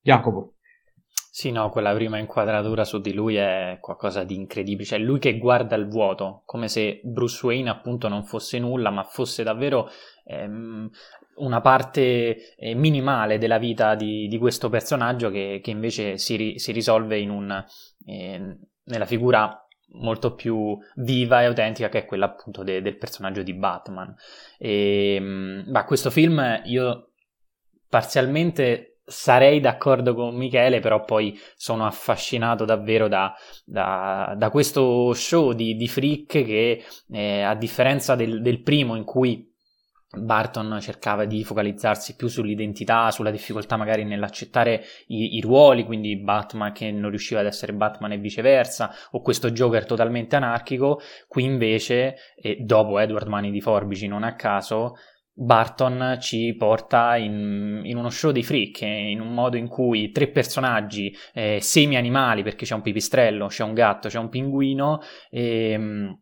Jacopo. 0.00 0.56
Sì, 1.34 1.50
no, 1.50 1.70
quella 1.70 1.94
prima 1.94 2.18
inquadratura 2.18 2.84
su 2.84 3.00
di 3.00 3.14
lui 3.14 3.36
è 3.36 3.78
qualcosa 3.80 4.22
di 4.22 4.34
incredibile, 4.34 4.84
cioè 4.84 4.98
lui 4.98 5.18
che 5.18 5.38
guarda 5.38 5.76
il 5.76 5.88
vuoto, 5.88 6.42
come 6.44 6.68
se 6.68 7.00
Bruce 7.04 7.46
Wayne 7.46 7.70
appunto 7.70 8.08
non 8.08 8.24
fosse 8.24 8.58
nulla, 8.58 8.90
ma 8.90 9.02
fosse 9.04 9.42
davvero 9.42 9.88
ehm, 10.24 10.90
una 11.36 11.60
parte 11.60 12.54
eh, 12.56 12.74
minimale 12.74 13.38
della 13.38 13.58
vita 13.58 13.94
di, 13.94 14.28
di 14.28 14.38
questo 14.38 14.68
personaggio 14.68 15.30
che, 15.30 15.60
che 15.62 15.70
invece 15.70 16.18
si, 16.18 16.36
ri, 16.36 16.58
si, 16.58 16.72
risolve 16.72 17.18
in 17.18 17.30
un, 17.30 17.64
eh, 18.06 18.58
nella 18.84 19.06
figura 19.06 19.56
molto 19.94 20.34
più 20.34 20.76
viva 20.96 21.42
e 21.42 21.46
autentica 21.46 21.88
che 21.88 22.00
è 22.00 22.04
quella 22.06 22.26
appunto 22.26 22.62
de, 22.62 22.80
del 22.82 22.96
personaggio 22.96 23.42
di 23.42 23.54
Batman. 23.54 24.14
E, 24.58 25.18
ma 25.66 25.84
questo 25.84 26.10
film 26.10 26.62
io 26.64 27.12
parzialmente 27.88 28.92
sarei 29.04 29.60
d'accordo 29.60 30.14
con 30.14 30.34
Michele, 30.34 30.80
però 30.80 31.04
poi 31.04 31.38
sono 31.56 31.84
affascinato 31.84 32.64
davvero 32.64 33.08
da, 33.08 33.34
da, 33.64 34.34
da 34.36 34.50
questo 34.50 35.12
show 35.12 35.52
di, 35.52 35.74
di 35.74 35.88
Freak 35.88 36.44
che 36.44 36.84
eh, 37.10 37.42
a 37.42 37.54
differenza 37.54 38.14
del, 38.14 38.40
del 38.40 38.62
primo 38.62 38.94
in 38.94 39.04
cui 39.04 39.51
Barton 40.14 40.78
cercava 40.80 41.24
di 41.24 41.42
focalizzarsi 41.42 42.16
più 42.16 42.28
sull'identità, 42.28 43.10
sulla 43.10 43.30
difficoltà 43.30 43.76
magari 43.76 44.04
nell'accettare 44.04 44.84
i, 45.06 45.36
i, 45.36 45.40
ruoli, 45.40 45.84
quindi 45.84 46.18
Batman 46.18 46.72
che 46.72 46.90
non 46.90 47.08
riusciva 47.08 47.40
ad 47.40 47.46
essere 47.46 47.72
Batman 47.72 48.12
e 48.12 48.18
viceversa, 48.18 48.94
o 49.12 49.22
questo 49.22 49.50
Joker 49.50 49.86
totalmente 49.86 50.36
anarchico. 50.36 51.00
Qui 51.26 51.44
invece, 51.44 52.16
e 52.36 52.56
dopo 52.60 52.98
Edward 52.98 53.26
Mani 53.26 53.50
di 53.50 53.62
Forbici, 53.62 54.06
non 54.06 54.22
a 54.22 54.34
caso, 54.34 54.96
Barton 55.34 56.18
ci 56.20 56.54
porta 56.58 57.16
in, 57.16 57.80
in, 57.84 57.96
uno 57.96 58.10
show 58.10 58.32
dei 58.32 58.42
freak, 58.42 58.82
in 58.82 59.20
un 59.20 59.32
modo 59.32 59.56
in 59.56 59.66
cui 59.66 60.10
tre 60.10 60.28
personaggi 60.28 61.14
eh, 61.32 61.58
semi-animali, 61.58 62.42
perché 62.42 62.66
c'è 62.66 62.74
un 62.74 62.82
pipistrello, 62.82 63.46
c'è 63.46 63.64
un 63.64 63.72
gatto, 63.72 64.08
c'è 64.08 64.18
un 64.18 64.28
pinguino, 64.28 65.00
e, 65.30 65.70
ehm, 65.70 66.21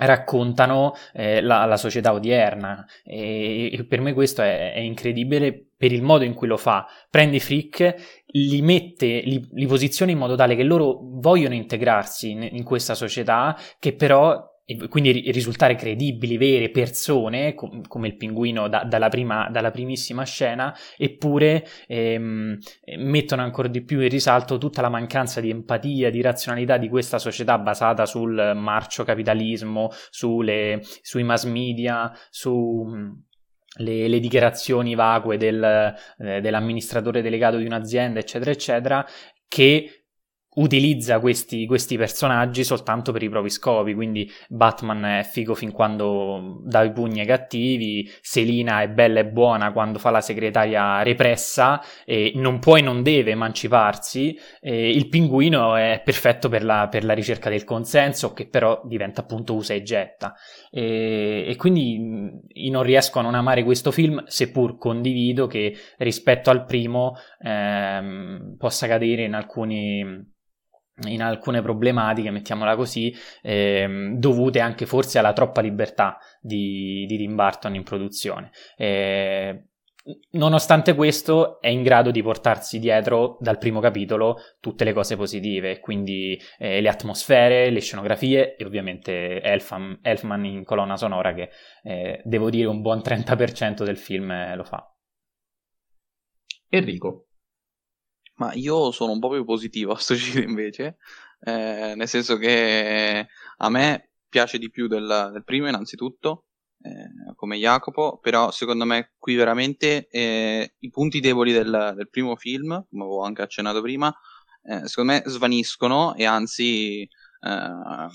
raccontano 0.00 0.92
eh, 1.12 1.40
la, 1.40 1.64
la, 1.64 1.76
società 1.76 2.12
odierna. 2.12 2.84
E, 3.04 3.70
e, 3.72 3.84
per 3.86 4.00
me 4.00 4.12
questo 4.12 4.42
è, 4.42 4.72
è, 4.72 4.78
incredibile 4.78 5.66
per 5.76 5.92
il 5.92 6.02
modo 6.02 6.24
in 6.24 6.34
cui 6.34 6.48
lo 6.48 6.56
fa. 6.56 6.86
Prende 7.10 7.36
i 7.36 7.40
freak 7.40 8.22
li 8.32 8.62
mette 8.62 9.20
li, 9.24 9.48
li 9.52 9.66
posiziona 9.66 10.12
in 10.12 10.18
modo 10.18 10.36
tale 10.36 10.54
che 10.54 10.62
loro 10.62 11.00
vogliono 11.02 11.54
integrarsi 11.54 12.30
in, 12.30 12.48
in 12.52 12.62
questa 12.62 12.94
società 12.94 13.56
che 13.78 13.94
però 13.94 14.48
e 14.70 14.86
quindi 14.86 15.32
risultare 15.32 15.74
credibili, 15.74 16.36
vere 16.36 16.70
persone, 16.70 17.54
com- 17.54 17.82
come 17.88 18.06
il 18.06 18.16
pinguino 18.16 18.68
da- 18.68 18.84
dalla, 18.84 19.08
prima, 19.08 19.48
dalla, 19.50 19.72
primissima 19.72 20.22
scena, 20.24 20.72
eppure 20.96 21.66
ehm, 21.88 22.56
mettono 22.98 23.42
ancora 23.42 23.66
di 23.66 23.82
più 23.82 24.00
in 24.00 24.08
risalto 24.08 24.58
tutta 24.58 24.80
la 24.80 24.88
mancanza 24.88 25.40
di 25.40 25.50
empatia, 25.50 26.10
di 26.10 26.20
razionalità 26.20 26.76
di 26.76 26.88
questa 26.88 27.18
società 27.18 27.58
basata 27.58 28.06
sul 28.06 28.52
marcio 28.54 29.02
capitalismo, 29.02 29.90
sulle, 30.10 30.80
sui 31.02 31.24
mass 31.24 31.44
media, 31.46 32.12
su... 32.30 33.18
Le, 33.76 34.08
le, 34.08 34.18
dichiarazioni 34.18 34.96
vacue 34.96 35.36
del, 35.36 35.94
eh, 36.18 36.40
dell'amministratore 36.40 37.22
delegato 37.22 37.56
di 37.56 37.64
un'azienda, 37.66 38.18
eccetera, 38.18 38.50
eccetera, 38.50 39.06
che 39.46 39.99
utilizza 40.54 41.20
questi, 41.20 41.66
questi, 41.66 41.96
personaggi 41.96 42.64
soltanto 42.64 43.12
per 43.12 43.22
i 43.22 43.28
propri 43.28 43.50
scopi, 43.50 43.94
quindi 43.94 44.28
Batman 44.48 45.04
è 45.04 45.22
figo 45.22 45.54
fin 45.54 45.70
quando 45.70 46.60
dà 46.64 46.82
i 46.82 46.92
pugni 46.92 47.20
ai 47.20 47.26
cattivi, 47.26 48.10
Selina 48.20 48.82
è 48.82 48.88
bella 48.88 49.20
e 49.20 49.26
buona 49.26 49.70
quando 49.72 49.98
fa 49.98 50.10
la 50.10 50.20
segretaria 50.20 51.02
repressa 51.02 51.80
e 52.04 52.32
non 52.34 52.58
può 52.58 52.76
e 52.76 52.80
non 52.80 53.02
deve 53.02 53.30
emanciparsi, 53.30 54.36
il 54.62 55.08
pinguino 55.08 55.76
è 55.76 56.02
perfetto 56.04 56.48
per 56.48 56.64
la, 56.64 56.88
per 56.90 57.04
la, 57.04 57.14
ricerca 57.14 57.48
del 57.48 57.64
consenso 57.64 58.32
che 58.32 58.48
però 58.48 58.80
diventa 58.84 59.20
appunto 59.20 59.54
usa 59.54 59.74
e 59.74 59.82
getta. 59.82 60.34
E, 60.70 61.44
e 61.46 61.56
quindi 61.56 61.98
non 62.70 62.82
riesco 62.82 63.18
a 63.18 63.22
non 63.22 63.34
amare 63.34 63.62
questo 63.62 63.90
film 63.90 64.24
seppur 64.26 64.78
condivido 64.78 65.46
che 65.46 65.76
rispetto 65.98 66.50
al 66.50 66.64
primo 66.64 67.14
ehm, 67.40 68.56
possa 68.58 68.86
cadere 68.86 69.24
in 69.24 69.34
alcuni 69.34 70.38
in 71.06 71.22
alcune 71.22 71.62
problematiche, 71.62 72.30
mettiamola 72.30 72.76
così, 72.76 73.14
ehm, 73.42 74.16
dovute 74.16 74.60
anche 74.60 74.86
forse 74.86 75.18
alla 75.18 75.32
troppa 75.32 75.60
libertà 75.60 76.18
di, 76.40 77.04
di 77.06 77.16
Tim 77.16 77.34
Burton 77.34 77.74
in 77.74 77.82
produzione. 77.82 78.50
Eh, 78.76 79.64
nonostante 80.32 80.94
questo, 80.94 81.60
è 81.60 81.68
in 81.68 81.82
grado 81.82 82.10
di 82.10 82.22
portarsi 82.22 82.78
dietro 82.78 83.36
dal 83.40 83.58
primo 83.58 83.80
capitolo 83.80 84.38
tutte 84.60 84.84
le 84.84 84.92
cose 84.92 85.16
positive, 85.16 85.80
quindi 85.80 86.40
eh, 86.58 86.80
le 86.80 86.88
atmosfere, 86.88 87.70
le 87.70 87.80
scenografie 87.80 88.56
e 88.56 88.64
ovviamente 88.64 89.40
Elfman, 89.42 89.98
Elfman 90.02 90.44
in 90.44 90.64
colonna 90.64 90.96
sonora 90.96 91.34
che 91.34 91.50
eh, 91.82 92.20
devo 92.24 92.50
dire 92.50 92.66
un 92.66 92.80
buon 92.80 92.98
30% 92.98 93.84
del 93.84 93.98
film 93.98 94.30
eh, 94.30 94.54
lo 94.56 94.64
fa. 94.64 94.84
Enrico. 96.68 97.29
Ma 98.40 98.54
io 98.54 98.90
sono 98.90 99.12
un 99.12 99.18
po' 99.18 99.28
più 99.28 99.44
positivo 99.44 99.92
a 99.92 99.98
sto 99.98 100.14
giro 100.16 100.40
invece, 100.40 100.96
eh, 101.40 101.92
nel 101.94 102.08
senso 102.08 102.38
che 102.38 103.28
a 103.58 103.68
me 103.68 104.12
piace 104.28 104.58
di 104.58 104.70
più 104.70 104.86
del, 104.86 105.28
del 105.32 105.44
primo 105.44 105.68
innanzitutto, 105.68 106.46
eh, 106.80 107.34
come 107.34 107.58
Jacopo, 107.58 108.18
però 108.18 108.50
secondo 108.50 108.86
me 108.86 109.12
qui 109.18 109.34
veramente 109.34 110.08
eh, 110.08 110.74
i 110.78 110.88
punti 110.88 111.20
deboli 111.20 111.52
del, 111.52 111.92
del, 111.94 112.08
primo 112.08 112.34
film, 112.36 112.86
come 112.88 113.02
avevo 113.02 113.22
anche 113.22 113.42
accennato 113.42 113.82
prima, 113.82 114.10
eh, 114.62 114.88
secondo 114.88 115.12
me 115.12 115.22
svaniscono 115.26 116.14
e 116.14 116.24
anzi 116.24 117.02
eh, 117.02 118.06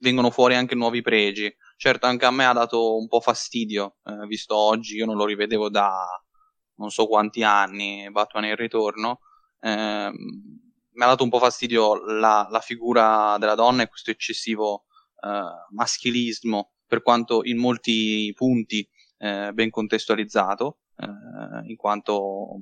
vengono 0.00 0.30
fuori 0.30 0.56
anche 0.56 0.74
nuovi 0.74 1.02
pregi. 1.02 1.54
Certo, 1.76 2.06
anche 2.06 2.24
a 2.26 2.32
me 2.32 2.46
ha 2.46 2.52
dato 2.52 2.96
un 2.96 3.06
po' 3.06 3.20
fastidio, 3.20 3.98
eh, 4.02 4.26
visto 4.26 4.56
oggi, 4.56 4.96
io 4.96 5.06
non 5.06 5.16
lo 5.16 5.24
rivedevo 5.24 5.70
da 5.70 6.04
non 6.78 6.90
so 6.90 7.06
quanti 7.06 7.42
anni, 7.44 8.08
Batman 8.10 8.44
il 8.46 8.56
ritorno, 8.56 9.20
eh, 9.60 10.10
mi 10.98 11.04
ha 11.04 11.06
dato 11.06 11.22
un 11.22 11.30
po' 11.30 11.38
fastidio 11.38 12.04
la, 12.04 12.48
la, 12.50 12.60
figura 12.60 13.36
della 13.38 13.54
donna 13.54 13.82
e 13.82 13.88
questo 13.88 14.10
eccessivo 14.10 14.86
eh, 15.22 15.28
maschilismo, 15.70 16.72
per 16.86 17.02
quanto 17.02 17.44
in 17.44 17.58
molti 17.58 18.32
punti 18.34 18.88
eh, 19.18 19.52
ben 19.52 19.70
contestualizzato, 19.70 20.78
eh, 20.96 21.68
in 21.68 21.76
quanto 21.76 22.60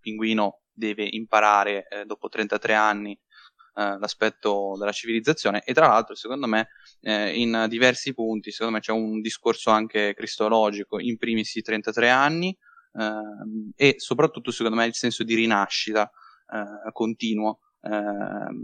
Pinguino 0.00 0.62
deve 0.72 1.06
imparare 1.08 1.86
eh, 1.88 2.04
dopo 2.06 2.28
33 2.28 2.74
anni 2.74 3.12
eh, 3.12 3.98
l'aspetto 3.98 4.74
della 4.76 4.92
civilizzazione. 4.92 5.62
E 5.62 5.72
tra 5.72 5.86
l'altro 5.86 6.16
secondo 6.16 6.46
me 6.46 6.68
in 7.02 7.64
diversi 7.70 8.12
punti 8.12 8.50
secondo 8.50 8.74
me 8.74 8.80
c'è 8.80 8.92
un 8.92 9.22
discorso 9.22 9.70
anche 9.70 10.12
cristologico 10.12 10.98
in 11.00 11.16
primis 11.16 11.54
i 11.54 11.62
33 11.62 12.10
anni 12.10 12.54
Uh, 12.92 13.70
e 13.76 13.94
soprattutto 13.98 14.50
secondo 14.50 14.76
me 14.76 14.84
il 14.84 14.96
senso 14.96 15.22
di 15.22 15.36
rinascita 15.36 16.10
uh, 16.50 16.92
continuo, 16.92 17.60
uh, 17.80 17.90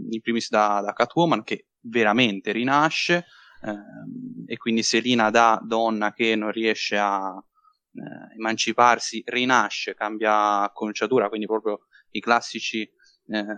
in 0.09 0.21
primis 0.21 0.49
da, 0.49 0.81
da, 0.83 0.93
Catwoman 0.93 1.43
che 1.43 1.67
veramente 1.81 2.51
rinasce 2.51 3.25
ehm, 3.63 4.43
e 4.45 4.57
quindi 4.57 4.83
Selina 4.83 5.29
da 5.29 5.59
donna 5.63 6.13
che 6.13 6.35
non 6.35 6.51
riesce 6.51 6.97
a 6.97 7.33
eh, 7.33 8.35
emanciparsi 8.35 9.23
rinasce, 9.25 9.95
cambia 9.95 10.61
acconciatura, 10.61 11.29
quindi 11.29 11.45
proprio 11.47 11.87
i 12.11 12.19
classici 12.19 12.89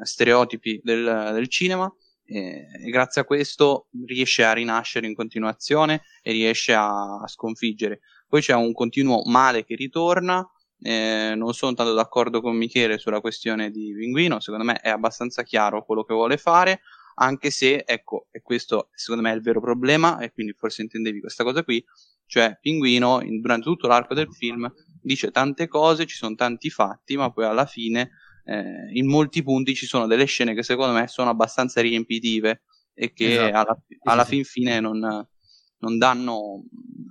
stereotipi 0.01 0.79
del, 0.83 1.31
del 1.33 1.47
cinema. 1.47 1.91
E, 2.23 2.65
grazie 2.89 3.21
a 3.21 3.23
questo 3.23 3.87
riesce 4.05 4.43
a 4.43 4.53
rinascere 4.53 5.07
in 5.07 5.13
continuazione 5.13 6.03
e 6.21 6.31
riesce 6.31 6.73
a, 6.73 7.21
a 7.21 7.27
sconfiggere. 7.27 7.99
Poi 8.27 8.41
c'è 8.41 8.53
un 8.53 8.73
continuo 8.73 9.23
male 9.25 9.65
che 9.65 9.75
ritorna, 9.75 10.47
eh, 10.81 11.33
non 11.35 11.53
sono 11.53 11.73
tanto 11.73 11.93
d'accordo 11.93 12.41
con 12.41 12.55
Michele 12.55 12.97
sulla 12.97 13.21
questione 13.21 13.69
di 13.71 13.93
Pinguino, 13.93 14.39
secondo 14.39 14.65
me 14.65 14.79
è 14.79 14.89
abbastanza 14.89 15.43
chiaro 15.43 15.83
quello 15.83 16.03
che 16.03 16.13
vuole 16.13 16.37
fare, 16.37 16.81
anche 17.15 17.51
se, 17.51 17.83
ecco, 17.85 18.27
e 18.31 18.41
questo 18.41 18.89
secondo 18.93 19.23
me 19.23 19.31
è 19.31 19.35
il 19.35 19.41
vero 19.41 19.59
problema, 19.59 20.19
e 20.19 20.31
quindi 20.31 20.53
forse 20.57 20.81
intendevi 20.81 21.19
questa 21.19 21.43
cosa 21.43 21.63
qui, 21.63 21.83
cioè 22.25 22.57
Pinguino 22.61 23.21
in, 23.21 23.41
durante 23.41 23.65
tutto 23.65 23.87
l'arco 23.87 24.13
del 24.13 24.29
film 24.31 24.71
dice 25.01 25.31
tante 25.31 25.67
cose, 25.67 26.05
ci 26.05 26.15
sono 26.15 26.35
tanti 26.35 26.69
fatti, 26.69 27.17
ma 27.17 27.31
poi 27.31 27.45
alla 27.45 27.65
fine 27.65 28.11
eh, 28.45 28.89
in 28.93 29.07
molti 29.07 29.43
punti 29.43 29.75
ci 29.75 29.85
sono 29.85 30.07
delle 30.07 30.25
scene 30.25 30.53
che 30.53 30.63
secondo 30.63 30.93
me 30.93 31.07
sono 31.07 31.29
abbastanza 31.29 31.81
riempitive 31.81 32.63
e 32.93 33.13
che 33.13 33.33
esatto. 33.33 33.57
alla, 33.57 33.77
alla 34.03 34.25
fin 34.25 34.43
fine 34.43 34.79
non, 34.79 34.99
non 34.99 35.97
danno, 35.97 36.63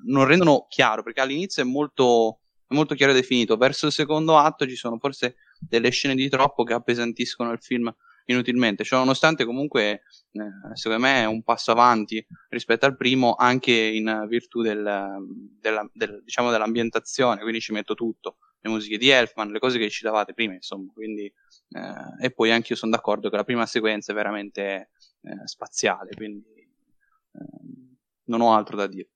non 0.07 0.25
rendono 0.27 0.67
chiaro, 0.69 1.03
perché 1.03 1.21
all'inizio 1.21 1.63
è 1.63 1.67
molto 1.67 2.41
è 2.69 2.75
molto 2.75 2.95
chiaro 2.95 3.13
e 3.13 3.15
definito. 3.15 3.57
Verso 3.57 3.87
il 3.87 3.93
secondo 3.93 4.37
atto 4.37 4.67
ci 4.67 4.77
sono 4.77 4.99
forse 4.99 5.37
delle 5.59 5.91
scene 5.91 6.15
di 6.15 6.29
troppo 6.29 6.65
che 6.65 6.75
appesantiscono 6.75 7.51
il 7.51 7.61
film 7.61 7.93
inutilmente. 8.27 8.85
Cioè, 8.85 8.99
nonostante 8.99 9.45
comunque, 9.45 10.03
eh, 10.33 10.75
secondo 10.75 11.03
me, 11.03 11.23
è 11.23 11.25
un 11.25 11.43
passo 11.43 11.73
avanti 11.73 12.25
rispetto 12.51 12.85
al 12.85 12.97
primo, 12.97 13.35
anche 13.35 13.73
in 13.73 14.27
virtù 14.29 14.61
del, 14.61 15.17
della, 15.61 15.91
del, 15.93 16.23
diciamo 16.23 16.51
dell'ambientazione. 16.51 17.41
Quindi 17.41 17.61
ci 17.61 17.73
metto 17.73 17.95
tutto. 17.95 18.37
Le 18.61 18.71
musiche 18.71 18.99
di 18.99 19.09
Elfman, 19.09 19.51
le 19.51 19.61
cose 19.61 19.79
che 19.79 19.89
ci 19.89 20.03
davate 20.05 20.35
prima, 20.35 20.53
insomma. 20.53 20.93
Quindi, 20.93 21.25
eh, 21.25 22.25
e 22.25 22.31
poi 22.31 22.51
anche 22.51 22.73
io 22.73 22.79
sono 22.79 22.93
d'accordo 22.93 23.31
che 23.31 23.37
la 23.37 23.45
prima 23.45 23.65
sequenza 23.65 24.13
è 24.13 24.15
veramente 24.15 24.91
eh, 25.23 25.47
spaziale. 25.47 26.11
Quindi 26.15 26.51
eh, 26.53 27.97
non 28.25 28.43
ho 28.43 28.55
altro 28.55 28.77
da 28.77 28.87
dire. 28.87 29.09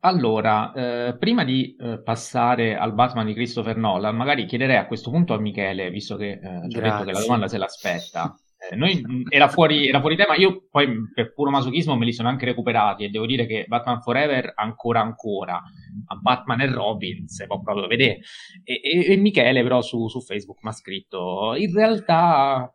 Allora, 0.00 0.72
eh, 0.72 1.16
prima 1.16 1.44
di 1.44 1.74
eh, 1.76 2.02
passare 2.02 2.76
al 2.76 2.92
Batman 2.92 3.26
di 3.26 3.32
Christopher 3.32 3.76
Nolan, 3.76 4.14
magari 4.14 4.44
chiederei 4.44 4.76
a 4.76 4.86
questo 4.86 5.10
punto 5.10 5.32
a 5.32 5.40
Michele, 5.40 5.90
visto 5.90 6.16
che 6.16 6.32
eh, 6.32 6.68
ci 6.68 6.78
detto 6.78 7.04
che 7.04 7.12
la 7.12 7.20
domanda 7.20 7.48
se 7.48 7.58
l'aspetta. 7.58 8.34
Eh, 8.62 8.76
noi, 8.76 9.02
era, 9.28 9.48
fuori, 9.48 9.88
era 9.88 9.98
fuori 9.98 10.14
tema, 10.14 10.36
io 10.36 10.68
poi 10.70 10.88
per 11.12 11.34
puro 11.34 11.50
masochismo 11.50 11.96
me 11.96 12.04
li 12.04 12.12
sono 12.12 12.28
anche 12.28 12.44
recuperati 12.44 13.02
e 13.02 13.08
devo 13.08 13.26
dire 13.26 13.44
che 13.44 13.64
Batman 13.66 14.00
Forever 14.00 14.52
ancora 14.54 15.00
ancora, 15.00 15.56
a 15.56 16.14
Batman 16.14 16.60
e 16.60 16.66
Robin 16.70 17.26
si 17.26 17.44
può 17.46 17.60
proprio 17.60 17.88
vedere. 17.88 18.20
E, 18.62 18.80
e, 18.80 19.12
e 19.12 19.16
Michele 19.16 19.64
però 19.64 19.82
su, 19.82 20.06
su 20.06 20.20
Facebook 20.20 20.62
mi 20.62 20.68
ha 20.68 20.72
scritto, 20.72 21.56
in 21.56 21.74
realtà... 21.74 22.72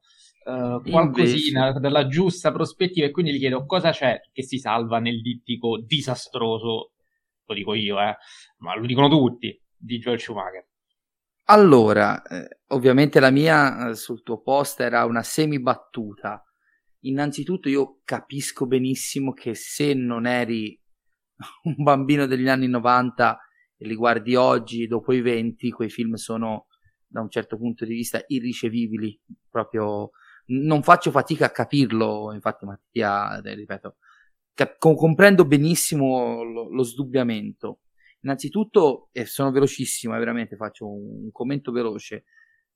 Uh, 0.48 0.82
qualcosina 0.82 1.68
Invece. 1.68 1.80
dalla 1.82 2.08
giusta 2.08 2.54
prospettiva 2.54 3.06
e 3.06 3.12
quindi 3.12 3.34
gli 3.34 3.40
chiedo 3.40 3.66
cosa 3.66 3.92
c'è 3.92 4.22
che 4.32 4.44
si 4.44 4.60
salva 4.60 5.00
nel 5.00 5.22
dittico 5.22 5.78
disastroso 5.78 6.94
lo 7.48 7.56
dico 7.56 7.74
io, 7.74 8.00
eh, 8.00 8.16
ma 8.58 8.76
lo 8.76 8.86
dicono 8.86 9.08
tutti, 9.08 9.60
di 9.76 10.00
Joel 10.00 10.20
Schumacher. 10.20 10.68
Allora, 11.50 12.22
eh, 12.24 12.60
ovviamente 12.68 13.20
la 13.20 13.32
mia 13.32 13.90
eh, 13.90 13.96
sul 13.96 14.22
tuo 14.22 14.42
post 14.42 14.82
era 14.82 15.06
una 15.06 15.24
semi 15.24 15.62
battuta. 15.62 16.44
Innanzitutto 17.02 17.70
io 17.70 18.02
capisco 18.04 18.66
benissimo 18.66 19.32
che 19.32 19.56
se 19.56 19.94
non 19.94 20.26
eri 20.26 20.78
un 21.64 21.76
bambino 21.78 22.26
degli 22.26 22.50
anni 22.50 22.68
90 22.68 23.40
e 23.78 23.88
li 23.88 23.96
guardi 23.96 24.36
oggi, 24.36 24.88
dopo 24.88 25.14
i 25.14 25.22
20, 25.22 25.70
quei 25.72 25.90
film 25.90 26.16
sono 26.16 26.66
da 27.08 27.22
un 27.22 27.30
certo 27.30 27.58
punto 27.58 27.86
di 27.86 27.94
vista 27.94 28.22
irricevibili, 28.28 29.18
proprio 29.50 30.10
non 30.48 30.84
faccio 30.84 31.12
fatica 31.12 31.46
a 31.46 31.52
capirlo, 31.52 32.32
infatti 32.34 32.66
Mattia, 32.66 33.40
ripeto, 33.42 33.98
cap- 34.54 34.78
comprendo 34.78 35.46
benissimo 35.46 36.44
lo, 36.44 36.70
lo 36.70 36.84
sdubbiamento. 36.84 37.82
Innanzitutto, 38.22 39.10
e 39.12 39.26
sono 39.26 39.52
velocissimo, 39.52 40.16
eh, 40.16 40.20
veramente 40.20 40.56
faccio 40.56 40.90
un, 40.90 41.24
un, 41.26 41.32
commento 41.32 41.72
veloce. 41.72 42.26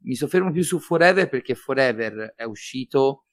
Mi 0.04 0.16
soffermo 0.16 0.52
più 0.52 0.64
su 0.64 0.80
Forever 0.80 1.30
perché 1.30 1.56
Forever 1.56 2.34
è 2.36 2.44
uscito. 2.44 3.26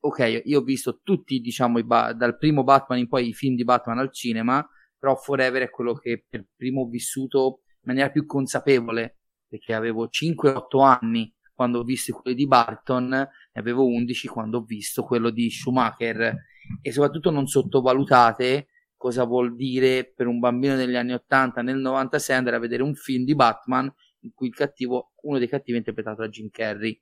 Ok, 0.00 0.42
io 0.44 0.60
ho 0.60 0.62
visto 0.62 1.00
tutti, 1.02 1.40
diciamo, 1.40 1.82
ba- 1.84 2.12
dal 2.12 2.38
primo 2.38 2.64
Batman 2.64 2.98
in 2.98 3.08
poi 3.08 3.28
i 3.28 3.34
film 3.34 3.54
di 3.56 3.64
Batman 3.64 3.98
al 3.98 4.12
cinema, 4.12 4.66
però 4.98 5.16
Forever 5.16 5.62
è 5.62 5.70
quello 5.70 5.94
che 5.94 6.24
per 6.28 6.46
primo 6.56 6.82
ho 6.82 6.88
vissuto 6.88 7.62
in 7.68 7.92
maniera 7.92 8.10
più 8.10 8.26
consapevole, 8.26 9.18
perché 9.48 9.74
avevo 9.74 10.08
5-8 10.08 10.82
anni 10.82 11.32
quando 11.56 11.80
ho 11.80 11.84
visto 11.84 12.12
quelli 12.12 12.36
di 12.36 12.46
Barton, 12.46 13.26
ne 13.56 13.62
avevo 13.62 13.86
11 13.86 14.28
quando 14.28 14.58
ho 14.58 14.62
visto 14.62 15.02
quello 15.02 15.30
di 15.30 15.50
Schumacher 15.50 16.36
e 16.82 16.92
soprattutto 16.92 17.30
non 17.30 17.46
sottovalutate 17.46 18.68
cosa 18.96 19.24
vuol 19.24 19.56
dire 19.56 20.12
per 20.14 20.26
un 20.26 20.38
bambino 20.38 20.76
degli 20.76 20.94
anni 20.94 21.14
80 21.14 21.62
nel 21.62 21.78
96 21.78 22.36
andare 22.36 22.56
a 22.56 22.60
vedere 22.60 22.82
un 22.82 22.94
film 22.94 23.24
di 23.24 23.34
Batman 23.34 23.90
in 24.20 24.32
cui 24.34 24.48
il 24.48 24.54
cattivo, 24.54 25.12
uno 25.22 25.38
dei 25.38 25.48
cattivi 25.48 25.74
è 25.74 25.78
interpretato 25.78 26.20
da 26.20 26.28
Jim 26.28 26.50
Carrey 26.50 27.00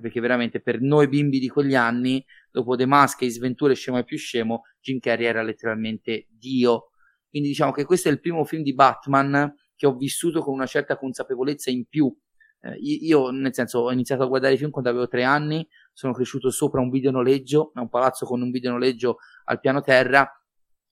perché 0.00 0.20
veramente 0.20 0.60
per 0.60 0.80
noi 0.80 1.06
bimbi 1.06 1.38
di 1.38 1.48
quegli 1.48 1.74
anni, 1.74 2.24
dopo 2.50 2.76
The 2.76 2.86
Mask 2.86 3.20
e 3.22 3.30
Sventure 3.30 3.74
Scemo 3.74 3.98
e 3.98 4.04
più 4.04 4.16
scemo, 4.16 4.62
Jim 4.80 4.98
Carrey 4.98 5.26
era 5.26 5.42
letteralmente 5.42 6.28
Dio. 6.30 6.92
Quindi 7.28 7.48
diciamo 7.48 7.72
che 7.72 7.84
questo 7.84 8.08
è 8.08 8.10
il 8.10 8.20
primo 8.20 8.42
film 8.44 8.62
di 8.62 8.72
Batman 8.72 9.54
che 9.76 9.86
ho 9.86 9.94
vissuto 9.94 10.40
con 10.40 10.54
una 10.54 10.64
certa 10.64 10.96
consapevolezza 10.96 11.70
in 11.70 11.84
più. 11.84 12.10
Eh, 12.64 12.76
io, 12.78 13.30
nel 13.30 13.52
senso, 13.52 13.80
ho 13.80 13.92
iniziato 13.92 14.22
a 14.22 14.26
guardare 14.26 14.54
i 14.54 14.56
film 14.56 14.70
quando 14.70 14.90
avevo 14.90 15.08
tre 15.08 15.24
anni, 15.24 15.66
sono 15.92 16.12
cresciuto 16.12 16.50
sopra 16.50 16.80
un 16.80 16.90
videonoleggio, 16.90 17.72
un 17.74 17.88
palazzo 17.88 18.24
con 18.24 18.40
un 18.40 18.50
videonoleggio 18.50 19.18
al 19.44 19.58
piano 19.58 19.82
terra, 19.82 20.30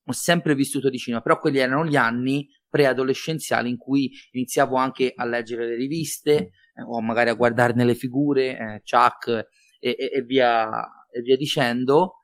ho 0.04 0.12
sempre 0.12 0.54
vissuto 0.54 0.90
di 0.90 0.98
cinema, 0.98 1.22
però 1.22 1.38
quelli 1.38 1.58
erano 1.58 1.86
gli 1.86 1.96
anni 1.96 2.48
preadolescenziali 2.68 3.68
in 3.68 3.76
cui 3.76 4.10
iniziavo 4.32 4.76
anche 4.76 5.12
a 5.14 5.24
leggere 5.24 5.66
le 5.66 5.76
riviste 5.76 6.32
eh, 6.74 6.82
o 6.84 7.00
magari 7.00 7.30
a 7.30 7.34
guardarne 7.34 7.84
le 7.84 7.94
figure, 7.94 8.58
eh, 8.58 8.82
Chuck 8.84 9.28
e, 9.28 9.46
e, 9.78 10.10
e, 10.12 10.22
via, 10.22 10.68
e 11.10 11.20
via 11.22 11.36
dicendo. 11.36 12.16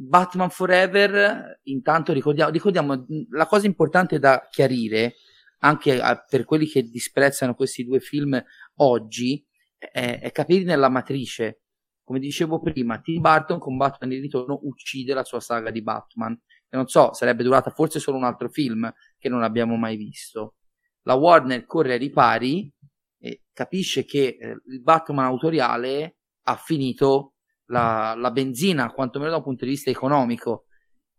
Batman 0.00 0.50
Forever, 0.50 1.60
intanto 1.64 2.12
ricordiamo, 2.12 2.52
ricordiamo 2.52 3.04
la 3.30 3.46
cosa 3.46 3.66
importante 3.66 4.20
da 4.20 4.46
chiarire 4.48 5.14
anche 5.58 6.00
a, 6.00 6.16
per 6.16 6.44
quelli 6.44 6.66
che 6.66 6.82
disprezzano 6.82 7.54
questi 7.54 7.84
due 7.84 8.00
film 8.00 8.40
oggi 8.76 9.44
è, 9.76 10.20
è 10.20 10.30
capire 10.32 10.76
la 10.76 10.88
matrice. 10.88 11.62
Come 12.02 12.20
dicevo 12.20 12.60
prima, 12.60 13.00
Tim 13.00 13.20
Burton 13.20 13.58
con 13.58 13.76
Batman 13.76 14.12
in 14.12 14.20
ritorno 14.22 14.60
uccide 14.62 15.12
la 15.14 15.24
sua 15.24 15.40
saga 15.40 15.70
di 15.70 15.82
Batman. 15.82 16.32
E 16.32 16.76
non 16.76 16.86
so, 16.86 17.12
sarebbe 17.12 17.42
durata 17.42 17.70
forse 17.70 17.98
solo 17.98 18.16
un 18.16 18.24
altro 18.24 18.48
film 18.48 18.90
che 19.18 19.28
non 19.28 19.42
abbiamo 19.42 19.76
mai 19.76 19.96
visto. 19.96 20.54
La 21.02 21.14
Warner 21.14 21.64
corre 21.64 21.92
ai 21.92 21.98
ripari 21.98 22.72
e 23.18 23.42
capisce 23.52 24.04
che 24.04 24.36
eh, 24.40 24.56
il 24.66 24.82
Batman 24.82 25.26
autoriale 25.26 26.16
ha 26.44 26.56
finito 26.56 27.34
la, 27.66 28.14
la 28.16 28.30
benzina, 28.30 28.92
quantomeno 28.92 29.30
da 29.30 29.36
un 29.36 29.42
punto 29.42 29.64
di 29.64 29.72
vista 29.72 29.90
economico. 29.90 30.64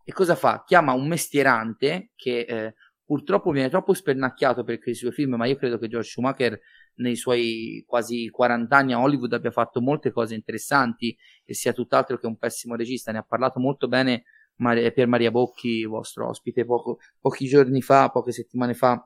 E 0.03 0.11
cosa 0.11 0.35
fa? 0.35 0.63
Chiama 0.65 0.93
un 0.93 1.07
mestierante 1.07 2.11
che 2.15 2.39
eh, 2.39 2.73
purtroppo 3.10 3.49
viene 3.49 3.70
troppo 3.70 3.95
spernacchiato 3.95 4.64
per 4.64 4.78
quei 4.78 4.93
suoi 4.93 5.12
film, 5.12 5.34
ma 5.34 5.47
io 5.47 5.55
credo 5.55 5.80
che 5.80 5.88
George 5.88 6.10
Schumacher 6.10 6.60
nei 6.97 7.16
suoi 7.16 7.84
quasi 7.88 8.30
40 8.30 8.78
anni 8.78 8.93
a 8.93 8.99
Hollywood 8.99 9.34
abbia 9.34 9.49
fatto 9.49 9.82
molte 9.82 10.12
cose 10.12 10.36
interessanti 10.36 11.18
e 11.43 11.55
sia 11.55 11.74
tutt'altro 11.74 12.20
che 12.20 12.28
un 12.28 12.38
pessimo 12.38 12.76
regista. 12.76 13.12
Ne 13.12 13.18
ha 13.18 13.24
parlato 13.24 13.60
molto 13.60 13.88
bene 13.88 14.26
Mar- 14.57 14.91
Pier 14.91 15.07
Maria 15.07 15.32
Bocchi, 15.32 15.86
vostro 15.86 16.28
ospite, 16.28 16.66
poco, 16.66 16.99
pochi 17.20 17.47
giorni 17.47 17.82
fa, 17.82 18.10
poche 18.10 18.32
settimane 18.32 18.76
fa, 18.76 19.03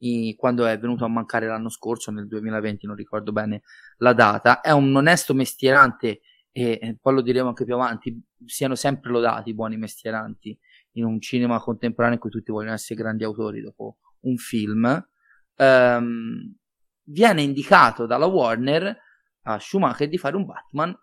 i, 0.00 0.34
quando 0.36 0.66
è 0.66 0.78
venuto 0.78 1.06
a 1.06 1.08
mancare 1.08 1.46
l'anno 1.46 1.70
scorso, 1.70 2.10
nel 2.10 2.26
2020, 2.26 2.86
non 2.86 2.94
ricordo 2.94 3.32
bene 3.32 3.62
la 4.00 4.12
data. 4.12 4.60
È 4.60 4.70
un 4.70 4.94
onesto 4.94 5.32
mestierante 5.32 6.20
e 6.52 6.98
poi 7.00 7.14
lo 7.14 7.22
diremo 7.22 7.48
anche 7.48 7.64
più 7.64 7.72
avanti, 7.72 8.20
siano 8.44 8.74
sempre 8.74 9.10
lodati 9.10 9.48
i 9.48 9.54
buoni 9.54 9.78
mestieranti 9.78 10.58
in 10.98 11.04
un 11.04 11.20
cinema 11.20 11.60
contemporaneo 11.60 12.16
in 12.16 12.20
cui 12.20 12.30
tutti 12.30 12.50
vogliono 12.50 12.74
essere 12.74 13.00
grandi 13.00 13.24
autori 13.24 13.60
dopo 13.60 13.98
un 14.20 14.36
film, 14.36 15.08
um, 15.56 16.56
viene 17.04 17.42
indicato 17.42 18.06
dalla 18.06 18.26
Warner 18.26 18.96
a 19.42 19.58
Schumacher 19.58 20.08
di 20.08 20.18
fare 20.18 20.36
un 20.36 20.44
Batman 20.44 20.94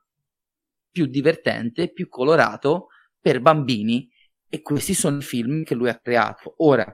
più 0.91 1.05
divertente, 1.07 1.91
più 1.91 2.07
colorato 2.07 2.87
per 3.19 3.41
bambini 3.41 4.09
e 4.47 4.61
questi 4.61 4.93
sono 4.93 5.17
i 5.17 5.21
film 5.21 5.63
che 5.63 5.75
lui 5.75 5.89
ha 5.89 5.99
creato. 5.99 6.55
Ora, 6.57 6.85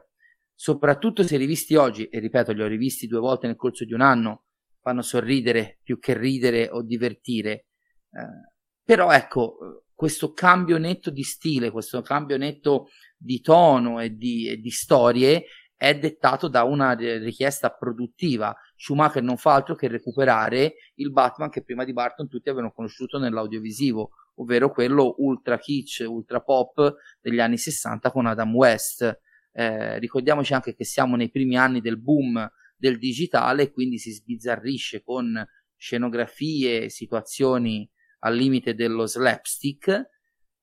soprattutto 0.54 1.24
se 1.24 1.38
rivisti 1.38 1.76
oggi, 1.76 2.06
e 2.06 2.20
ripeto, 2.20 2.54
li 2.54 2.64
ho 2.64 2.68
rivisti 2.68 3.08
due 3.08 3.20
volte 3.20 3.48
nel 3.48 3.56
corso 3.56 3.84
di 3.84 3.94
un 3.94 4.02
anno, 4.02 4.46
fanno 4.80 5.02
sorridere 5.02 5.80
più 5.84 6.00
che 6.00 6.18
ridere 6.18 6.70
o 6.70 6.82
divertire. 6.82 7.68
Eh, 8.12 8.54
però 8.84 9.12
ecco, 9.12 9.84
questo 10.02 10.34
cambio 10.34 10.80
netto 10.80 11.12
di 11.12 11.22
stile, 11.22 11.70
questo 11.70 12.02
cambio 12.02 12.36
netto 12.36 12.88
di 13.16 13.40
tono 13.40 14.00
e 14.00 14.16
di, 14.16 14.48
e 14.48 14.58
di 14.58 14.72
storie 14.72 15.44
è 15.76 15.96
dettato 15.96 16.48
da 16.48 16.64
una 16.64 16.94
richiesta 16.94 17.70
produttiva. 17.70 18.52
Schumacher 18.76 19.22
non 19.22 19.38
fa 19.38 19.54
altro 19.54 19.76
che 19.76 19.88
recuperare 19.88 20.74
il 20.96 21.12
Batman 21.12 21.52
che 21.52 21.62
prima 21.62 21.84
di 21.84 21.94
Barton 21.94 22.28
tutti 22.28 22.50
avevano 22.50 22.72
conosciuto 22.72 23.20
nell'audiovisivo, 23.20 24.10
ovvero 24.38 24.72
quello 24.72 25.14
ultra 25.20 25.60
kitsch, 25.60 26.04
ultra 26.08 26.42
pop 26.42 26.96
degli 27.22 27.40
anni 27.40 27.60
60 27.60 28.10
con 28.10 28.26
Adam 28.26 28.56
West. 28.56 29.20
Eh, 29.52 30.00
ricordiamoci 30.00 30.56
anche 30.56 30.74
che 30.74 30.84
siamo 30.84 31.16
nei 31.16 31.30
primi 31.30 31.58
anni 31.58 31.80
del 31.80 32.02
boom 32.02 32.52
del 32.76 32.98
digitale, 32.98 33.72
quindi 33.72 34.00
si 34.00 34.10
sbizzarrisce 34.10 35.04
con 35.04 35.46
scenografie, 35.78 36.90
situazioni 36.90 37.88
al 38.22 38.36
limite 38.36 38.74
dello 38.74 39.06
slapstick. 39.06 40.10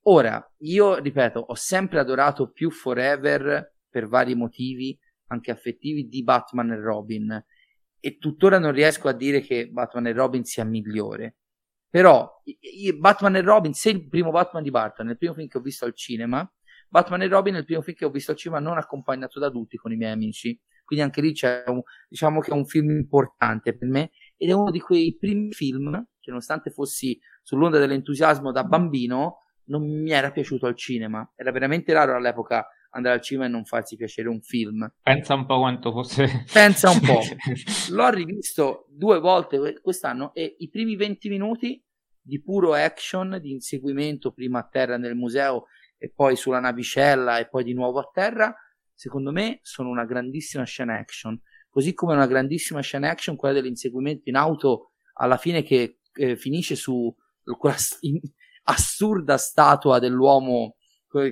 Ora, 0.03 0.43
io 0.59 0.99
ripeto, 0.99 1.39
ho 1.39 1.55
sempre 1.55 1.99
adorato 1.99 2.51
più 2.51 2.71
Forever 2.71 3.77
per 3.89 4.09
vari 4.09 4.35
motivi, 4.35 4.99
anche 5.29 5.51
affettivi, 5.51 6.09
di 6.09 6.23
Batman 6.23 6.73
e 6.73 6.81
Robin. 6.81 7.45
E 8.01 8.17
tuttora 8.19 8.59
non 8.59 8.73
riesco 8.73 9.09
a 9.09 9.13
dire 9.13 9.41
che 9.41 9.69
Batman 9.69 10.07
e 10.07 10.13
Robin 10.13 10.45
sia 10.45 10.65
migliore. 10.65 11.37
Però 11.91 12.43
Batman 12.99 13.37
e 13.37 13.41
Robin, 13.41 13.73
se 13.73 13.91
il 13.91 14.09
primo 14.09 14.31
Batman 14.31 14.63
di 14.63 14.71
Barton 14.71 15.09
è 15.09 15.13
il 15.13 15.19
primo 15.19 15.35
film 15.35 15.49
che 15.49 15.59
ho 15.59 15.63
visto 15.63 15.85
al 15.85 15.95
cinema, 15.95 16.51
Batman 16.89 17.23
e 17.23 17.29
Robin 17.29 17.55
è 17.55 17.59
il 17.59 17.65
primo 17.65 17.83
film 17.83 17.97
che 17.97 18.05
ho 18.05 18.11
visto 18.11 18.31
al 18.31 18.37
cinema 18.37 18.61
non 18.61 18.79
accompagnato 18.79 19.39
da 19.39 19.47
adulti 19.47 19.77
con 19.77 19.93
i 19.93 19.97
miei 19.97 20.13
amici. 20.13 20.59
Quindi 20.85 21.05
anche 21.05 21.21
lì 21.21 21.33
c'è 21.33 21.65
un, 21.67 21.83
diciamo 22.09 22.41
che 22.41 22.51
è 22.51 22.55
un 22.55 22.65
film 22.65 22.91
importante 22.91 23.77
per 23.77 23.89
me 23.89 24.11
ed 24.37 24.49
è 24.49 24.53
uno 24.53 24.71
di 24.71 24.81
quei 24.81 25.17
primi 25.19 25.53
film 25.53 26.03
che 26.29 26.31
nonostante 26.31 26.70
fossi 26.70 27.18
sull'onda 27.43 27.79
dell'entusiasmo 27.79 28.53
da 28.53 28.64
bambino, 28.64 29.45
non 29.64 29.83
mi 29.83 30.11
era 30.11 30.31
piaciuto 30.31 30.66
al 30.66 30.76
cinema. 30.76 31.31
Era 31.35 31.51
veramente 31.51 31.93
raro 31.93 32.14
all'epoca 32.14 32.66
andare 32.91 33.16
al 33.16 33.22
cinema 33.22 33.47
e 33.47 33.49
non 33.49 33.64
farsi 33.64 33.97
piacere 33.97 34.29
un 34.29 34.41
film. 34.41 34.91
Pensa 35.03 35.35
un 35.35 35.47
po' 35.47 35.59
quanto 35.59 35.91
fosse. 35.91 36.45
Pensa 36.53 36.91
un 36.91 37.01
po'. 37.01 37.20
L'ho 37.93 38.11
rivisto 38.11 38.87
due 38.91 39.18
volte 39.18 39.81
quest'anno 39.81 40.33
e 40.35 40.57
i 40.59 40.68
primi 40.68 40.97
20 40.97 41.29
minuti 41.29 41.83
di 42.20 42.43
puro 42.43 42.74
action, 42.74 43.39
di 43.41 43.53
inseguimento 43.53 44.33
prima 44.33 44.59
a 44.59 44.68
terra 44.70 44.99
nel 44.99 45.14
museo 45.14 45.64
e 45.97 46.12
poi 46.14 46.37
sulla 46.37 46.61
navicella 46.61 47.39
e 47.39 47.49
poi 47.49 47.64
di 47.64 47.72
nuovo 47.72 47.99
a 48.01 48.11
terra, 48.12 48.55
secondo 48.95 49.33
me 49.33 49.61
sono 49.62 49.89
una 49.89 50.05
grandissima 50.05 50.64
scena 50.64 50.99
action. 50.99 51.41
Così 51.70 51.95
come 51.95 52.12
una 52.12 52.26
grandissima 52.26 52.81
scena 52.81 53.11
action 53.11 53.37
quella 53.37 53.55
dell'inseguimento 53.55 54.29
in 54.29 54.37
auto 54.37 54.93
alla 55.14 55.37
fine 55.37 55.62
che 55.62 55.99
eh, 56.19 56.37
finisce 56.37 56.75
su 56.77 57.14
quella 57.57 57.77
assurda 58.64 59.39
statua 59.39 59.99
dell'uomo 59.99 60.77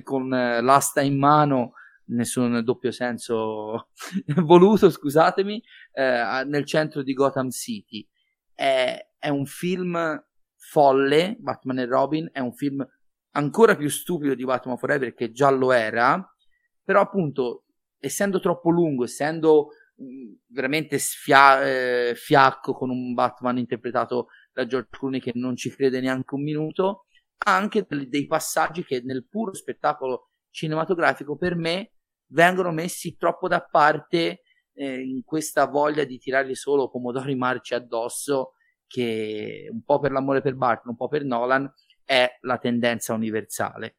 con 0.03 0.33
eh, 0.33 0.61
l'asta 0.61 1.01
in 1.01 1.17
mano, 1.17 1.73
nessun 2.05 2.63
doppio 2.63 2.91
senso 2.91 3.89
voluto, 4.43 4.89
scusatemi, 4.89 5.61
eh, 5.91 6.43
nel 6.45 6.65
centro 6.65 7.03
di 7.03 7.13
Gotham 7.13 7.49
City. 7.49 8.07
È, 8.53 8.97
è 9.19 9.29
un 9.29 9.45
film 9.45 10.23
folle, 10.55 11.35
Batman 11.39 11.79
e 11.79 11.85
Robin, 11.85 12.29
è 12.31 12.39
un 12.39 12.53
film 12.53 12.85
ancora 13.31 13.75
più 13.75 13.89
stupido 13.89 14.33
di 14.33 14.43
Batman 14.43 14.77
Forever 14.77 15.13
che 15.13 15.31
già 15.31 15.49
lo 15.51 15.71
era, 15.71 16.35
però 16.83 17.01
appunto 17.01 17.65
essendo 17.99 18.39
troppo 18.39 18.69
lungo, 18.69 19.03
essendo 19.03 19.69
mm, 20.01 20.33
veramente 20.47 20.97
sfia- 20.97 21.63
eh, 21.63 22.13
fiacco 22.15 22.73
con 22.73 22.89
un 22.89 23.13
Batman 23.13 23.57
interpretato 23.57 24.27
da 24.57 24.65
George 24.65 24.89
Clooney 24.89 25.19
che 25.19 25.33
non 25.35 25.55
ci 25.55 25.69
crede 25.69 26.01
neanche 26.01 26.33
un 26.33 26.41
minuto, 26.41 27.05
anche 27.45 27.85
dei 27.87 28.25
passaggi 28.25 28.83
che 28.83 29.01
nel 29.03 29.27
puro 29.27 29.53
spettacolo 29.53 30.31
cinematografico 30.49 31.37
per 31.37 31.55
me 31.55 31.91
vengono 32.31 32.71
messi 32.71 33.15
troppo 33.17 33.47
da 33.47 33.61
parte 33.61 34.41
eh, 34.73 34.99
in 34.99 35.23
questa 35.23 35.67
voglia 35.67 36.05
di 36.05 36.17
tirargli 36.17 36.55
solo 36.55 36.89
pomodori 36.89 37.35
marci 37.37 37.75
addosso 37.75 38.53
che 38.87 39.67
un 39.69 39.83
po' 39.83 39.99
per 39.99 40.11
l'amore 40.11 40.41
per 40.41 40.55
Barton, 40.55 40.91
un 40.91 40.95
po' 40.95 41.07
per 41.07 41.23
Nolan 41.23 41.71
è 42.03 42.27
la 42.41 42.57
tendenza 42.57 43.13
universale. 43.13 43.97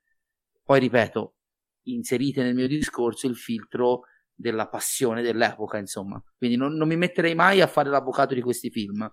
Poi 0.65 0.81
ripeto, 0.81 1.37
inserite 1.85 2.43
nel 2.43 2.55
mio 2.55 2.67
discorso 2.67 3.29
il 3.29 3.37
filtro 3.37 4.07
della 4.35 4.67
passione 4.67 5.23
dell'epoca, 5.23 5.79
insomma. 5.79 6.21
Quindi 6.37 6.57
non, 6.57 6.75
non 6.75 6.89
mi 6.89 6.97
metterei 6.97 7.37
mai 7.37 7.61
a 7.61 7.69
fare 7.69 7.91
l'avvocato 7.91 8.35
di 8.35 8.41
questi 8.41 8.71
film. 8.71 9.09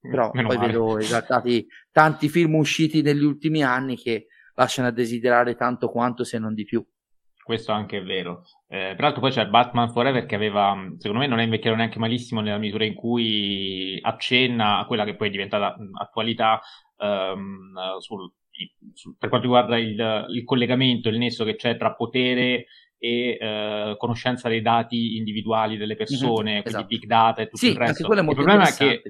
Però 0.00 0.30
Meno 0.34 0.48
poi 0.48 0.56
male. 0.56 0.72
vedo 0.72 0.98
esaltati 0.98 1.66
tanti 1.90 2.28
film 2.28 2.54
usciti 2.54 3.02
negli 3.02 3.24
ultimi 3.24 3.62
anni 3.62 3.96
che 3.96 4.26
lasciano 4.54 4.88
a 4.88 4.92
desiderare 4.92 5.54
tanto 5.54 5.88
quanto 5.88 6.24
se 6.24 6.38
non 6.38 6.54
di 6.54 6.64
più. 6.64 6.84
Questo 7.42 7.72
anche 7.72 7.98
è 7.98 8.02
vero. 8.02 8.42
Eh, 8.66 8.92
peraltro 8.94 9.22
poi 9.22 9.30
c'è 9.30 9.46
Batman 9.46 9.90
Forever 9.90 10.26
che 10.26 10.34
aveva, 10.34 10.76
secondo 10.98 11.22
me 11.22 11.26
non 11.26 11.38
è 11.38 11.44
invecchiato 11.44 11.76
neanche 11.76 11.98
malissimo 11.98 12.42
nella 12.42 12.58
misura 12.58 12.84
in 12.84 12.94
cui 12.94 13.98
accenna 14.02 14.78
a 14.78 14.84
quella 14.84 15.04
che 15.04 15.16
poi 15.16 15.28
è 15.28 15.30
diventata 15.30 15.74
attualità 15.98 16.60
ehm, 16.98 17.96
sul, 18.00 18.30
sul, 18.92 19.16
per 19.16 19.30
quanto 19.30 19.46
riguarda 19.46 19.78
il, 19.78 20.26
il 20.28 20.44
collegamento, 20.44 21.08
il 21.08 21.16
nesso 21.16 21.44
che 21.44 21.54
c'è 21.54 21.78
tra 21.78 21.94
potere 21.94 22.66
e 22.98 23.38
uh, 23.40 23.96
conoscenza 23.96 24.48
dei 24.48 24.60
dati 24.60 25.16
individuali 25.16 25.76
delle 25.76 25.92
mhm, 25.92 25.98
persone, 25.98 26.50
mm-hmm, 26.50 26.62
quindi 26.62 26.68
esatto. 26.68 26.86
big 26.86 27.04
data 27.06 27.42
e 27.42 27.44
tutto 27.44 27.56
sì, 27.56 27.70
il 27.70 27.76
resto. 27.76 28.12
È 28.12 28.18
il 28.18 28.34
problema 28.34 28.68
è 28.68 28.72
che 28.72 29.02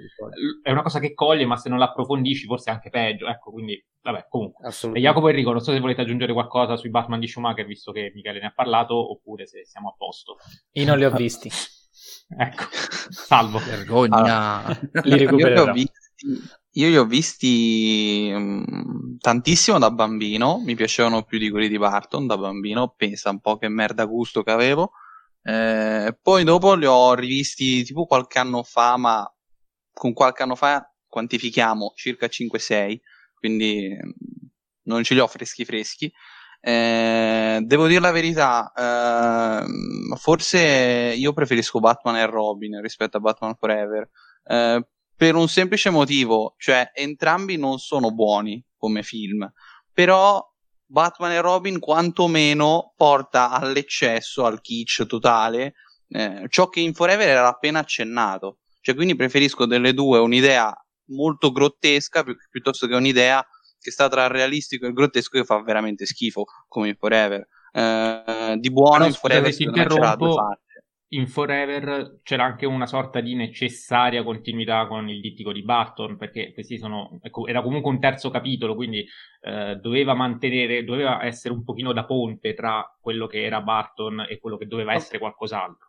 è 0.62 0.70
una 0.70 0.82
cosa 0.82 1.00
che 1.00 1.14
coglie, 1.14 1.46
ma 1.46 1.56
se 1.56 1.68
non 1.68 1.78
l'approfondisci 1.78 2.46
forse 2.46 2.70
è 2.70 2.74
anche 2.74 2.90
peggio. 2.90 3.26
Ecco, 3.26 3.50
quindi 3.50 3.82
vabbè, 4.02 4.26
comunque. 4.28 4.68
E 4.68 5.00
Jacopo 5.00 5.28
Enrico, 5.28 5.52
non 5.52 5.60
so 5.60 5.72
se 5.72 5.80
volete 5.80 6.02
aggiungere 6.02 6.32
qualcosa 6.32 6.76
sui 6.76 6.90
Batman 6.90 7.20
di 7.20 7.28
Schumacher, 7.28 7.64
visto 7.64 7.90
che 7.90 8.12
Michele 8.14 8.40
ne 8.40 8.46
ha 8.46 8.52
parlato, 8.54 9.10
oppure 9.10 9.46
se 9.46 9.64
siamo 9.64 9.88
a 9.88 9.94
posto. 9.96 10.36
Io 10.72 10.84
non 10.84 10.98
li 10.98 11.04
ho 11.04 11.10
visti. 11.10 11.50
ecco, 12.38 12.64
salvo. 13.08 13.58
Vergogna. 13.58 14.64
Allora, 14.64 14.80
li 15.02 15.16
recupererò. 15.16 15.60
Io 15.60 15.64
li 15.64 15.70
ho 15.70 15.72
visti 15.72 16.56
io 16.78 16.88
li 16.88 16.96
ho 16.96 17.04
visti 17.04 18.30
um, 18.32 19.18
tantissimo 19.18 19.78
da 19.78 19.90
bambino, 19.90 20.60
mi 20.64 20.76
piacevano 20.76 21.24
più 21.24 21.38
di 21.38 21.50
quelli 21.50 21.68
di 21.68 21.76
Barton 21.76 22.26
da 22.26 22.38
bambino, 22.38 22.94
pensa 22.96 23.30
un 23.30 23.40
po' 23.40 23.58
che 23.58 23.68
merda 23.68 24.04
gusto 24.04 24.44
che 24.44 24.52
avevo. 24.52 24.92
Eh, 25.42 26.16
poi 26.22 26.44
dopo 26.44 26.74
li 26.74 26.86
ho 26.86 27.14
rivisti 27.14 27.82
tipo 27.82 28.06
qualche 28.06 28.38
anno 28.38 28.62
fa, 28.62 28.96
ma 28.96 29.28
con 29.92 30.12
qualche 30.12 30.44
anno 30.44 30.54
fa 30.54 30.88
quantifichiamo 31.08 31.92
circa 31.96 32.26
5-6, 32.26 33.00
quindi 33.34 33.96
non 34.84 35.02
ce 35.02 35.14
li 35.14 35.20
ho 35.20 35.26
freschi 35.26 35.64
freschi. 35.64 36.12
Eh, 36.60 37.60
devo 37.62 37.88
dire 37.88 38.00
la 38.00 38.12
verità, 38.12 38.72
eh, 38.72 40.16
forse 40.16 41.14
io 41.16 41.32
preferisco 41.32 41.80
Batman 41.80 42.16
e 42.16 42.26
Robin 42.26 42.80
rispetto 42.80 43.16
a 43.16 43.20
Batman 43.20 43.56
Forever. 43.56 44.08
Eh, 44.44 44.86
per 45.18 45.34
un 45.34 45.48
semplice 45.48 45.90
motivo, 45.90 46.54
cioè 46.58 46.92
entrambi 46.94 47.56
non 47.56 47.78
sono 47.78 48.14
buoni 48.14 48.64
come 48.76 49.02
film, 49.02 49.52
però 49.92 50.40
Batman 50.86 51.32
e 51.32 51.40
Robin 51.40 51.80
quantomeno 51.80 52.92
porta 52.96 53.50
all'eccesso, 53.50 54.44
al 54.44 54.60
kitsch 54.60 55.06
totale, 55.06 55.74
eh, 56.10 56.46
ciò 56.48 56.68
che 56.68 56.78
in 56.78 56.94
Forever 56.94 57.26
era 57.26 57.48
appena 57.48 57.80
accennato. 57.80 58.58
Cioè, 58.80 58.94
quindi 58.94 59.16
preferisco 59.16 59.66
delle 59.66 59.92
due 59.92 60.20
un'idea 60.20 60.72
molto 61.06 61.50
grottesca 61.50 62.22
pi- 62.22 62.36
piuttosto 62.48 62.86
che 62.86 62.94
un'idea 62.94 63.44
che 63.80 63.90
sta 63.90 64.08
tra 64.08 64.24
il 64.24 64.30
realistico 64.30 64.84
e 64.84 64.88
il 64.88 64.94
grottesco 64.94 65.36
che 65.36 65.44
fa 65.44 65.60
veramente 65.62 66.06
schifo, 66.06 66.44
come 66.68 66.90
in 66.90 66.96
Forever. 66.96 67.44
Eh, 67.72 68.56
di 68.56 68.70
buono 68.70 68.98
Però, 68.98 69.06
in 69.06 69.14
Forever 69.14 69.54
ti 69.54 69.64
interrompo, 69.64 70.58
in 71.10 71.26
Forever 71.26 72.20
c'era 72.22 72.44
anche 72.44 72.66
una 72.66 72.86
sorta 72.86 73.20
di 73.20 73.34
necessaria 73.34 74.22
continuità 74.22 74.86
con 74.86 75.08
il 75.08 75.20
dittico 75.20 75.52
di 75.52 75.62
Barton, 75.62 76.16
perché 76.16 76.52
questi 76.52 76.78
sono, 76.78 77.18
ecco, 77.22 77.46
era 77.46 77.62
comunque 77.62 77.90
un 77.90 78.00
terzo 78.00 78.30
capitolo, 78.30 78.74
quindi 78.74 79.06
eh, 79.40 79.76
doveva 79.76 80.14
mantenere, 80.14 80.84
doveva 80.84 81.24
essere 81.24 81.54
un 81.54 81.64
pochino 81.64 81.92
da 81.92 82.04
ponte 82.04 82.52
tra 82.54 82.84
quello 83.00 83.26
che 83.26 83.42
era 83.42 83.62
Barton 83.62 84.26
e 84.28 84.38
quello 84.38 84.58
che 84.58 84.66
doveva 84.66 84.92
essere 84.92 85.18
qualcos'altro. 85.18 85.88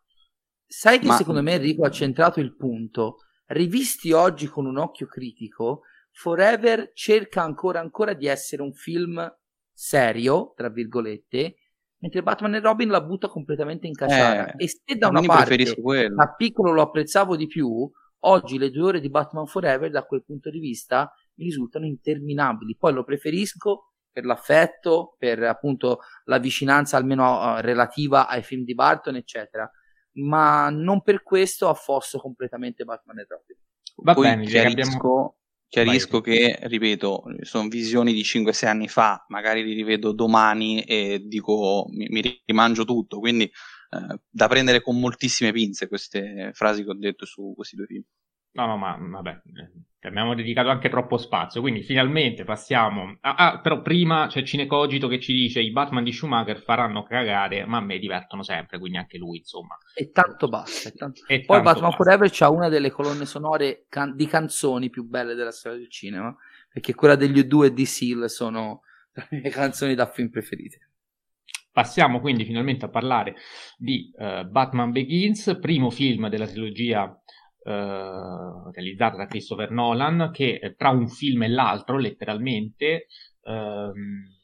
Sai 0.66 1.00
che 1.00 1.08
Ma... 1.08 1.16
secondo 1.16 1.42
me 1.42 1.54
Enrico 1.54 1.84
ha 1.84 1.92
centrato 1.92 2.40
il 2.40 2.56
punto. 2.56 3.18
Rivisti 3.48 4.12
oggi 4.12 4.48
con 4.48 4.66
un 4.66 4.78
occhio 4.78 5.08
critico, 5.08 5.82
Forever 6.12 6.92
cerca 6.94 7.44
ancora 7.44 7.80
ancora 7.80 8.14
di 8.14 8.28
essere 8.28 8.62
un 8.62 8.74
film 8.74 9.28
serio, 9.74 10.54
tra 10.56 10.70
virgolette, 10.70 11.56
mentre 12.00 12.24
Batman 12.24 12.56
e 12.56 12.60
Robin 12.60 12.90
la 12.90 13.02
butta 13.02 13.28
completamente 13.28 13.88
in 13.88 13.94
cacciara. 13.94 14.52
Eh, 14.52 14.64
e 14.64 14.68
se 14.68 14.98
da 14.98 15.08
una 15.10 15.22
parte 15.22 15.56
da 16.10 16.34
piccolo 16.36 16.72
lo 16.72 16.82
apprezzavo 16.82 17.36
di 17.36 17.48
più, 17.48 17.90
oggi 18.22 18.58
le 18.58 18.72
due 18.72 18.88
ore 18.88 19.00
di 19.00 19.10
Batman 19.10 19.46
Forever 19.46 19.90
da 19.90 20.04
quel 20.04 20.24
punto 20.24 20.50
di 20.50 20.60
vista 20.60 21.12
mi 21.36 21.46
risultano 21.46 21.86
interminabili. 21.86 22.76
Poi 22.78 22.94
lo 22.94 23.04
preferisco 23.04 23.92
per 24.12 24.26
l'affetto, 24.26 25.16
per 25.18 25.44
appunto 25.44 26.00
la 26.26 26.40
vicinanza 26.40 26.98
almeno 26.98 27.56
uh, 27.56 27.60
relativa 27.62 28.28
ai 28.28 28.44
film 28.44 28.64
di 28.64 28.74
Barton, 28.74 29.16
eccetera. 29.16 29.70
Ma 30.14 30.70
non 30.70 31.02
per 31.02 31.24
questo 31.24 31.70
affosso 31.70 32.18
completamente 32.18 32.84
Batman 32.84 33.20
e 33.20 33.26
Robin. 33.28 33.58
Va 34.02 34.14
Poi 34.14 34.24
bene, 34.24 34.46
chiarisco, 34.46 35.39
Chiarisco 35.70 36.20
Vai. 36.20 36.36
che, 36.36 36.60
ripeto, 36.64 37.24
sono 37.42 37.68
visioni 37.68 38.12
di 38.12 38.24
5-6 38.24 38.68
anni 38.68 38.88
fa, 38.88 39.24
magari 39.30 39.64
li 39.64 39.74
rivedo 39.74 40.12
domani 40.12 40.82
e 40.82 41.22
dico 41.24 41.86
mi, 41.92 42.08
mi 42.10 42.42
rimangio 42.44 42.86
tutto, 42.86 43.20
quindi 43.20 43.44
eh, 43.44 44.20
da 44.28 44.48
prendere 44.48 44.82
con 44.82 45.00
moltissime 45.00 45.52
pinze 45.52 45.88
queste 45.88 46.52
frasi 46.54 46.84
che 46.84 46.90
ho 46.90 46.96
detto 46.96 47.26
su 47.26 47.54
questi 47.56 47.76
due 47.76 47.86
film. 47.86 48.04
No, 48.52 48.66
no, 48.66 48.78
ma 48.78 48.98
vabbè, 49.00 49.42
eh, 50.02 50.08
abbiamo 50.08 50.34
dedicato 50.34 50.70
anche 50.70 50.90
troppo 50.90 51.18
spazio, 51.18 51.62
quindi 51.62 51.82
finalmente 51.82 52.44
passiamo. 52.44 53.18
Ah, 53.22 53.36
ah, 53.36 53.60
però 53.60 53.82
prima 53.82 54.28
c'è 54.28 54.44
Cinecogito 54.44 55.08
che 55.08 55.20
ci 55.20 55.34
dice 55.34 55.60
i 55.60 55.72
Batman 55.72 56.04
di 56.04 56.12
Schumacher 56.12 56.62
faranno 56.62 57.04
cagare, 57.04 57.66
ma 57.66 57.78
a 57.78 57.82
me 57.82 58.00
divertono 58.00 58.42
sempre, 58.44 58.80
quindi 58.80 58.98
anche 58.98 59.18
lui, 59.18 59.40
insomma. 59.40 59.78
E 59.94 60.12
tanto 60.12 60.48
basta. 60.48 60.90
E 60.90 60.94
tanto... 60.94 61.22
E 61.28 61.44
Poi 61.44 61.58
tanto 61.58 61.64
Batman 61.64 61.90
basta. 61.90 62.04
Forever 62.04 62.30
c'ha 62.32 62.50
una 62.50 62.70
delle 62.70 62.92
colonne 62.92 63.26
sonore 63.26 63.86
can- 63.90 64.16
di 64.16 64.26
canzoni 64.26 64.90
più 64.90 65.04
belle 65.04 65.36
della 65.36 65.52
storia 65.52 65.78
del 65.78 65.90
cinema, 65.90 66.36
perché 66.72 66.96
quella 66.96 67.16
degli 67.16 67.40
U2 67.40 67.66
e 67.66 67.74
di 67.74 67.86
Seal 67.86 68.30
sono 68.30 68.82
le 69.12 69.28
mie 69.42 69.52
canzoni 69.52 69.96
da 69.96 70.06
film 70.08 70.30
preferite. 70.30 70.90
Passiamo 71.72 72.20
quindi 72.20 72.46
finalmente 72.46 72.86
a 72.86 72.90
parlare 72.90 73.36
di 73.78 74.12
uh, 74.16 74.46
Batman 74.46 74.92
Begins, 74.92 75.58
primo 75.62 75.90
film 75.90 76.28
della 76.28 76.48
trilogia 76.48 77.16
realizzata 77.64 79.18
da 79.18 79.26
Christopher 79.26 79.72
Nolan, 79.72 80.30
che 80.32 80.60
eh, 80.62 80.76
tra 80.76 80.90
un 80.90 81.08
film 81.08 81.44
e 81.44 81.50
l'altro, 81.50 81.98
letteralmente, 81.98 83.08
ehm, 83.44 84.38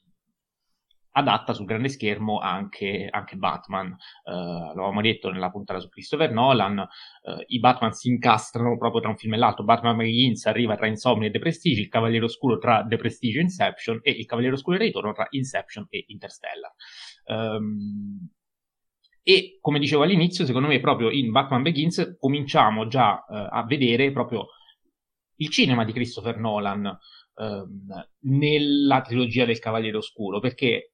adatta 1.18 1.54
sul 1.54 1.66
grande 1.66 1.88
schermo 1.90 2.40
anche, 2.40 3.08
anche 3.10 3.38
Batman. 3.38 3.96
Uh, 4.24 4.68
l'avevamo 4.76 5.02
detto 5.02 5.32
nella 5.32 5.50
puntata 5.50 5.80
su 5.80 5.90
Christopher 5.90 6.32
Nolan, 6.32 6.78
uh, 6.78 7.44
i 7.48 7.60
Batman 7.60 7.94
si 7.94 8.10
incastrano 8.10 8.78
proprio 8.78 9.02
tra 9.02 9.10
un 9.10 9.18
film 9.18 9.34
e 9.34 9.38
l'altro. 9.38 9.64
Batman 9.64 9.98
Begins 9.98 10.46
arriva 10.46 10.76
tra 10.76 10.88
Insomnia 10.88 11.28
e 11.28 11.32
The 11.32 11.40
Prestige, 11.40 11.82
il 11.82 11.88
Cavaliere 11.88 12.26
Oscuro 12.26 12.58
tra 12.58 12.86
The 12.88 12.98
Prestige 12.98 13.40
e 13.40 13.42
Inception 13.44 14.00
e 14.02 14.12
il 14.12 14.26
Cavaliere 14.26 14.56
Oscuro 14.56 14.76
e 14.76 14.80
Ritorno 14.80 15.14
tra 15.14 15.28
Inception 15.30 15.86
e 15.90 16.04
Interstellar. 16.08 16.74
Um, 17.28 18.30
e 19.28 19.58
come 19.60 19.80
dicevo 19.80 20.04
all'inizio, 20.04 20.46
secondo 20.46 20.68
me 20.68 20.80
proprio 20.80 21.10
in 21.10 21.32
Batman 21.32 21.64
Begins 21.64 22.16
cominciamo 22.20 22.86
già 22.86 23.26
eh, 23.26 23.48
a 23.50 23.66
vedere 23.66 24.12
proprio 24.12 24.50
il 25.38 25.50
cinema 25.50 25.84
di 25.84 25.94
Christopher 25.94 26.38
Nolan 26.38 26.86
eh, 26.86 27.64
nella 28.20 29.02
trilogia 29.02 29.46
del 29.46 29.58
Cavaliere 29.58 29.98
Oscuro, 29.98 30.40
perché 30.40 30.92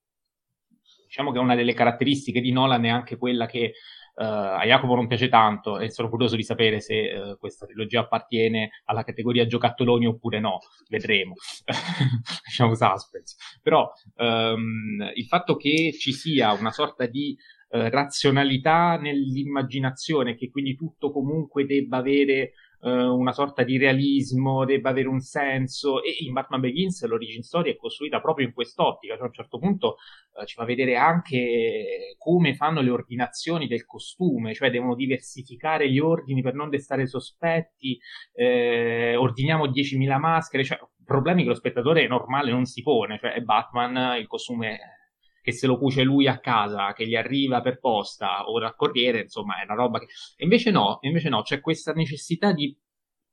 diciamo 1.04 1.34
che 1.34 1.40
una 1.40 1.56
delle 1.56 1.74
caratteristiche 1.74 2.40
di 2.40 2.54
Nolan 2.54 2.86
è 2.86 2.90
anche 2.90 3.18
quella 3.18 3.48
che 3.48 3.74
Uh, 4.14 4.24
a 4.24 4.66
Jacopo 4.66 4.94
non 4.94 5.08
piace 5.08 5.30
tanto 5.30 5.80
e 5.80 5.90
sono 5.90 6.10
curioso 6.10 6.36
di 6.36 6.44
sapere 6.44 6.82
se 6.82 7.14
uh, 7.14 7.38
questa 7.38 7.66
trilogia 7.66 8.02
appartiene 8.02 8.82
alla 8.84 9.06
categoria 9.06 9.48
giocattoloni 9.48 10.06
oppure 10.06 10.42
no, 10.42 10.60
vedremo. 10.90 11.36
diciamo 12.46 12.76
suspense. 12.76 13.38
Però 13.62 13.90
um, 14.18 15.10
il 15.16 15.26
fatto 15.26 15.56
che 15.56 15.96
ci 15.98 16.12
sia 16.12 16.52
una 16.52 16.72
sorta 16.72 17.06
di 17.06 17.36
eh, 17.72 17.90
razionalità 17.90 18.98
nell'immaginazione, 18.98 20.36
che 20.36 20.50
quindi 20.50 20.76
tutto 20.76 21.12
comunque 21.12 21.66
debba 21.66 21.98
avere 21.98 22.52
eh, 22.82 22.92
una 22.92 23.32
sorta 23.32 23.64
di 23.64 23.78
realismo, 23.78 24.66
debba 24.66 24.90
avere 24.90 25.08
un 25.08 25.22
senso. 25.22 26.04
E 26.04 26.18
in 26.20 26.34
Batman 26.34 26.60
Begins 26.60 27.06
l'origin 27.06 27.44
story 27.44 27.72
è 27.72 27.78
costruita 27.78 28.20
proprio 28.20 28.46
in 28.46 28.54
quest'ottica, 28.54 29.14
cioè 29.14 29.24
a 29.24 29.28
un 29.28 29.34
certo 29.34 29.58
punto 29.58 29.96
eh, 30.40 30.46
ci 30.46 30.56
fa 30.56 30.66
vedere 30.66 30.98
anche 30.98 32.16
come 32.18 32.56
fanno 32.56 32.82
le 32.82 32.90
ordinazioni 32.90 33.68
del 33.68 33.86
costume, 33.86 34.54
cioè 34.54 34.70
devono 34.70 34.96
diversificare 34.96 35.90
gli 35.90 36.00
ordini 36.00 36.42
per 36.42 36.54
non 36.54 36.70
destare 36.70 37.08
sospetti, 37.08 37.98
eh, 38.34 39.16
ordiniamo 39.16 39.68
10.000 39.68 40.20
maschere, 40.20 40.64
cioè 40.64 40.80
problemi 41.06 41.44
che 41.44 41.50
lo 41.50 41.56
spettatore 41.56 42.08
normale 42.08 42.52
non 42.52 42.66
si 42.66 42.82
pone, 42.82 43.18
cioè 43.20 43.34
è 43.34 43.42
Batman, 43.42 44.18
il 44.18 44.28
costume 44.28 45.01
che 45.42 45.52
se 45.52 45.68
lo 45.68 45.78
cuce 45.78 46.04
lui 46.04 46.28
a 46.28 46.40
casa, 46.40 46.94
che 46.94 47.08
gli 47.08 47.16
arriva 47.16 47.62
per 47.62 47.80
posta 47.80 48.46
o 48.46 48.60
dal 48.60 48.76
corriere, 48.76 49.22
insomma, 49.22 49.60
è 49.60 49.64
una 49.64 49.76
roba 49.76 50.00
che... 50.00 50.08
Invece 50.38 50.72
no, 50.72 51.00
invece 51.02 51.30
no, 51.30 51.42
c'è 51.42 51.60
questa 51.60 51.94
necessità 51.94 52.54
di... 52.54 52.78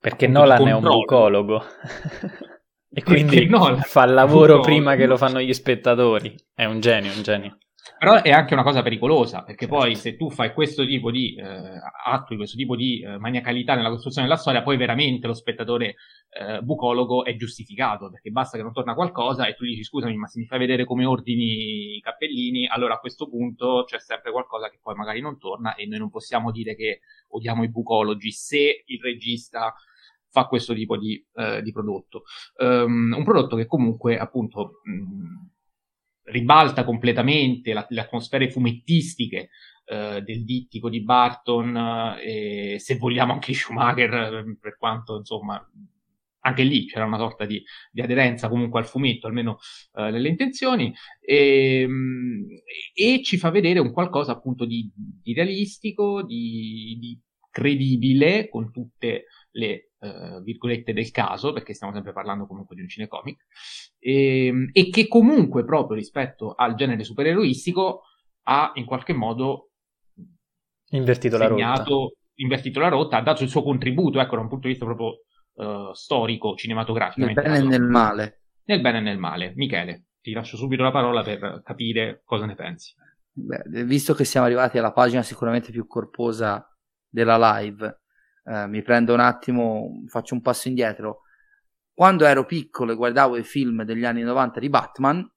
Perché 0.00 0.26
Nolan 0.26 0.66
è 0.66 0.74
un 0.74 0.82
bucologo. 0.82 1.62
e 2.90 3.02
quindi 3.02 3.46
Nolan 3.46 3.80
fa 3.82 4.04
il 4.04 4.14
lavoro 4.14 4.60
prima 4.60 4.96
che 4.96 5.06
lo 5.06 5.16
fanno 5.16 5.40
gli 5.40 5.52
spettatori. 5.52 6.34
È 6.54 6.64
un 6.64 6.80
genio, 6.80 7.12
un 7.12 7.22
genio. 7.22 7.58
Però 7.98 8.22
è 8.22 8.30
anche 8.30 8.54
una 8.54 8.62
cosa 8.62 8.82
pericolosa, 8.82 9.42
perché 9.42 9.66
certo. 9.66 9.80
poi 9.80 9.94
se 9.94 10.16
tu 10.16 10.30
fai 10.30 10.52
questo 10.52 10.84
tipo 10.84 11.10
di 11.10 11.34
eh, 11.34 11.80
attui, 12.04 12.36
questo 12.36 12.56
tipo 12.56 12.76
di 12.76 13.00
eh, 13.00 13.18
maniacalità 13.18 13.74
nella 13.74 13.90
costruzione 13.90 14.26
della 14.26 14.38
storia, 14.38 14.62
poi 14.62 14.76
veramente 14.76 15.26
lo 15.26 15.34
spettatore 15.34 15.94
eh, 16.30 16.60
bucologo 16.60 17.24
è 17.24 17.34
giustificato, 17.36 18.10
perché 18.10 18.30
basta 18.30 18.56
che 18.56 18.62
non 18.62 18.72
torna 18.72 18.94
qualcosa 18.94 19.46
e 19.46 19.54
tu 19.54 19.64
dici 19.64 19.82
scusami, 19.84 20.16
ma 20.16 20.26
se 20.26 20.40
mi 20.40 20.46
fai 20.46 20.58
vedere 20.58 20.84
come 20.84 21.04
ordini 21.04 21.96
i 21.96 22.00
cappellini, 22.00 22.66
allora 22.66 22.94
a 22.94 22.98
questo 22.98 23.28
punto 23.28 23.84
c'è 23.86 23.98
sempre 24.00 24.32
qualcosa 24.32 24.68
che 24.68 24.78
poi 24.82 24.94
magari 24.94 25.20
non 25.20 25.38
torna 25.38 25.74
e 25.74 25.86
noi 25.86 25.98
non 25.98 26.10
possiamo 26.10 26.50
dire 26.50 26.74
che 26.74 27.00
odiamo 27.28 27.62
i 27.62 27.70
bucologi 27.70 28.30
se 28.30 28.84
il 28.86 29.00
regista 29.00 29.74
fa 30.30 30.46
questo 30.46 30.74
tipo 30.74 30.96
di, 30.96 31.24
eh, 31.34 31.62
di 31.62 31.72
prodotto. 31.72 32.24
Um, 32.58 33.14
un 33.16 33.24
prodotto 33.24 33.56
che 33.56 33.66
comunque 33.66 34.18
appunto... 34.18 34.80
Mh, 34.84 35.56
ribalta 36.30 36.84
completamente 36.84 37.72
la, 37.72 37.86
le 37.88 38.00
atmosfere 38.00 38.50
fumettistiche 38.50 39.50
eh, 39.86 40.22
del 40.22 40.44
dittico 40.44 40.88
di 40.88 41.02
Barton 41.02 42.16
eh, 42.20 42.74
e 42.74 42.78
se 42.78 42.96
vogliamo 42.96 43.32
anche 43.32 43.54
Schumacher, 43.54 44.56
per 44.60 44.76
quanto 44.76 45.16
insomma 45.16 45.64
anche 46.40 46.62
lì 46.62 46.86
c'era 46.86 47.04
una 47.04 47.18
sorta 47.18 47.44
di, 47.44 47.62
di 47.90 48.00
aderenza 48.00 48.48
comunque 48.48 48.80
al 48.80 48.86
fumetto, 48.86 49.26
almeno 49.26 49.58
eh, 49.94 50.10
nelle 50.10 50.28
intenzioni, 50.28 50.94
e, 51.20 51.82
ehm, 51.82 52.46
e, 52.94 53.22
ci 53.22 53.36
fa 53.36 53.50
vedere 53.50 53.78
un 53.80 53.92
qualcosa 53.92 54.32
appunto 54.32 54.64
di, 54.64 54.90
di 54.94 55.32
realistico, 55.34 56.22
di, 56.22 56.96
di, 57.00 57.20
credibile, 57.50 58.48
con 58.48 58.70
tutte 58.70 59.24
le 59.52 59.92
uh, 59.98 60.42
virgolette 60.42 60.92
del 60.92 61.10
caso, 61.10 61.52
perché 61.52 61.74
stiamo 61.74 61.92
sempre 61.92 62.12
parlando 62.12 62.46
comunque 62.46 62.76
di 62.76 62.82
un 62.82 62.88
cinecomic, 62.88 63.46
e, 63.98 64.46
ehm, 64.46 64.70
e 64.72 64.90
che 64.90 65.08
comunque 65.08 65.64
proprio 65.64 65.96
rispetto 65.96 66.54
al 66.54 66.74
genere 66.74 67.04
supereroistico 67.04 68.02
ha 68.44 68.72
in 68.74 68.84
qualche 68.84 69.12
modo 69.12 69.70
invertito 70.90 71.36
segnato, 71.36 71.56
la 71.56 71.96
rotta. 71.98 72.14
Invertito 72.40 72.80
la 72.80 72.88
rotta, 72.88 73.16
ha 73.16 73.22
dato 73.22 73.42
il 73.42 73.48
suo 73.48 73.62
contributo, 73.62 74.20
ecco, 74.20 74.36
da 74.36 74.42
un 74.42 74.48
punto 74.48 74.68
di 74.68 74.72
vista 74.74 74.86
proprio 74.86 75.22
uh, 75.54 75.92
storico, 75.92 76.54
cinematografico. 76.54 77.26
Nel 77.26 77.34
bene 77.34 77.58
e 77.58 77.62
nel 77.62 77.82
male. 77.82 78.42
Nel 78.64 78.80
bene 78.80 78.98
e 78.98 79.00
nel 79.00 79.18
male. 79.18 79.52
Michele, 79.56 80.06
ti 80.20 80.32
lascio 80.32 80.56
subito 80.56 80.84
la 80.84 80.92
parola 80.92 81.22
per 81.22 81.62
capire 81.64 82.22
cosa 82.24 82.46
ne 82.46 82.54
pensi. 82.54 82.94
Beh, 83.32 83.84
visto 83.84 84.14
che 84.14 84.24
siamo 84.24 84.46
arrivati 84.46 84.78
alla 84.78 84.92
pagina 84.92 85.22
sicuramente 85.22 85.72
più 85.72 85.86
corposa 85.86 86.64
della 87.08 87.58
live, 87.58 88.02
eh, 88.48 88.66
mi 88.66 88.82
prendo 88.82 89.12
un 89.12 89.20
attimo, 89.20 90.04
faccio 90.06 90.34
un 90.34 90.40
passo 90.40 90.68
indietro. 90.68 91.22
Quando 91.92 92.24
ero 92.24 92.46
piccolo 92.46 92.92
e 92.92 92.94
guardavo 92.94 93.36
i 93.36 93.42
film 93.42 93.82
degli 93.82 94.04
anni 94.04 94.22
90 94.22 94.60
di 94.60 94.68
Batman, 94.70 95.32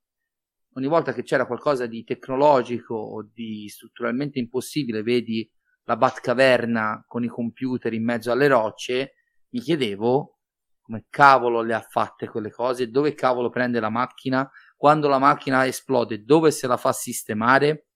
ogni 0.74 0.88
volta 0.88 1.12
che 1.14 1.24
c'era 1.24 1.46
qualcosa 1.46 1.88
di 1.88 2.04
tecnologico 2.04 2.96
o 2.96 3.30
di 3.34 3.68
strutturalmente 3.68 4.40
impossibile, 4.40 5.04
vedi 5.04 5.50
la 5.84 5.98
Batcaverna 5.98 7.04
con 7.08 7.24
i 7.24 7.28
computer 7.28 7.92
in 7.94 8.06
mezzo 8.06 8.32
alle 8.32 8.48
rocce, 8.48 9.14
mi 9.50 9.60
chiedevo 9.60 10.38
come 10.82 11.06
cavolo 11.10 11.62
le 11.62 11.74
ha 11.74 11.82
fatte 11.82 12.28
quelle 12.30 12.52
cose, 12.52 12.90
dove 12.90 13.14
cavolo 13.14 13.50
prende 13.50 13.80
la 13.80 13.90
macchina, 13.90 14.50
quando 14.78 15.08
la 15.08 15.20
macchina 15.20 15.66
esplode, 15.66 16.24
dove 16.24 16.52
se 16.52 16.68
la 16.68 16.78
fa 16.78 16.92
sistemare. 16.94 17.88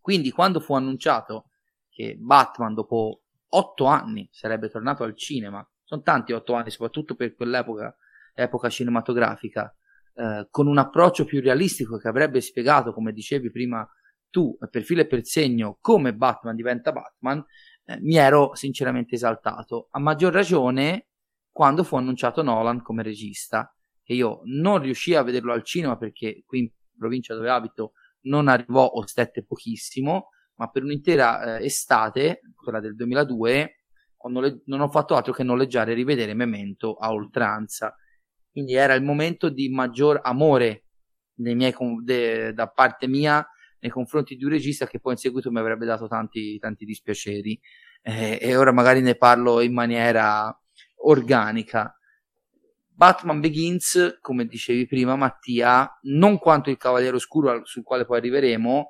Quindi 0.00 0.30
quando 0.30 0.60
fu 0.60 0.74
annunciato 0.74 1.50
che 1.88 2.16
Batman 2.18 2.74
dopo 2.74 3.22
otto 3.56 3.86
anni 3.86 4.28
sarebbe 4.30 4.68
tornato 4.68 5.02
al 5.04 5.16
cinema, 5.16 5.66
sono 5.82 6.02
tanti 6.02 6.32
otto 6.32 6.54
anni, 6.54 6.70
soprattutto 6.70 7.14
per 7.14 7.34
quell'epoca 7.34 7.96
epoca 8.34 8.68
cinematografica, 8.68 9.74
eh, 10.14 10.46
con 10.50 10.66
un 10.66 10.78
approccio 10.78 11.24
più 11.24 11.40
realistico 11.40 11.96
che 11.96 12.08
avrebbe 12.08 12.40
spiegato, 12.40 12.92
come 12.92 13.12
dicevi 13.12 13.50
prima 13.50 13.88
tu, 14.28 14.56
per 14.70 14.82
filo 14.82 15.00
e 15.00 15.06
per 15.06 15.24
segno, 15.24 15.78
come 15.80 16.14
Batman 16.14 16.54
diventa 16.54 16.92
Batman, 16.92 17.42
eh, 17.86 17.98
mi 18.00 18.16
ero 18.16 18.54
sinceramente 18.54 19.14
esaltato. 19.14 19.88
A 19.92 19.98
maggior 19.98 20.32
ragione 20.32 21.08
quando 21.50 21.82
fu 21.82 21.96
annunciato 21.96 22.42
Nolan 22.42 22.82
come 22.82 23.02
regista, 23.02 23.74
che 24.02 24.12
io 24.12 24.42
non 24.44 24.80
riuscii 24.80 25.14
a 25.14 25.22
vederlo 25.22 25.52
al 25.54 25.64
cinema 25.64 25.96
perché 25.96 26.42
qui 26.44 26.58
in 26.58 26.70
provincia 26.98 27.34
dove 27.34 27.48
abito 27.48 27.92
non 28.22 28.48
arrivò 28.48 28.84
o 28.84 29.06
stette 29.06 29.42
pochissimo, 29.44 30.28
ma 30.56 30.68
per 30.68 30.82
un'intera 30.82 31.58
eh, 31.58 31.64
estate, 31.64 32.40
quella 32.54 32.80
del 32.80 32.94
2002, 32.94 33.76
ho 34.16 34.28
noleggi- 34.28 34.62
non 34.66 34.80
ho 34.80 34.88
fatto 34.88 35.14
altro 35.14 35.32
che 35.32 35.42
noleggiare 35.42 35.92
e 35.92 35.94
rivedere 35.94 36.34
Memento 36.34 36.94
a 36.94 37.12
oltranza. 37.12 37.94
Quindi 38.50 38.74
era 38.74 38.94
il 38.94 39.02
momento 39.02 39.48
di 39.48 39.68
maggior 39.68 40.20
amore 40.22 40.84
con- 41.74 42.02
de- 42.02 42.52
da 42.54 42.68
parte 42.68 43.06
mia 43.06 43.46
nei 43.80 43.90
confronti 43.90 44.36
di 44.36 44.44
un 44.44 44.50
regista 44.50 44.86
che 44.86 44.98
poi 44.98 45.12
in 45.12 45.18
seguito 45.18 45.50
mi 45.50 45.58
avrebbe 45.58 45.84
dato 45.84 46.08
tanti, 46.08 46.58
tanti 46.58 46.84
dispiaceri. 46.84 47.60
Eh, 48.02 48.38
e 48.40 48.56
ora 48.56 48.72
magari 48.72 49.00
ne 49.02 49.16
parlo 49.16 49.60
in 49.60 49.74
maniera 49.74 50.56
organica. 51.04 51.94
Batman 52.88 53.40
Begins, 53.40 54.18
come 54.22 54.46
dicevi 54.46 54.86
prima 54.86 55.16
Mattia, 55.16 55.98
non 56.04 56.38
quanto 56.38 56.70
il 56.70 56.78
Cavaliere 56.78 57.16
Oscuro 57.16 57.60
sul 57.64 57.82
quale 57.82 58.06
poi 58.06 58.16
arriveremo, 58.18 58.88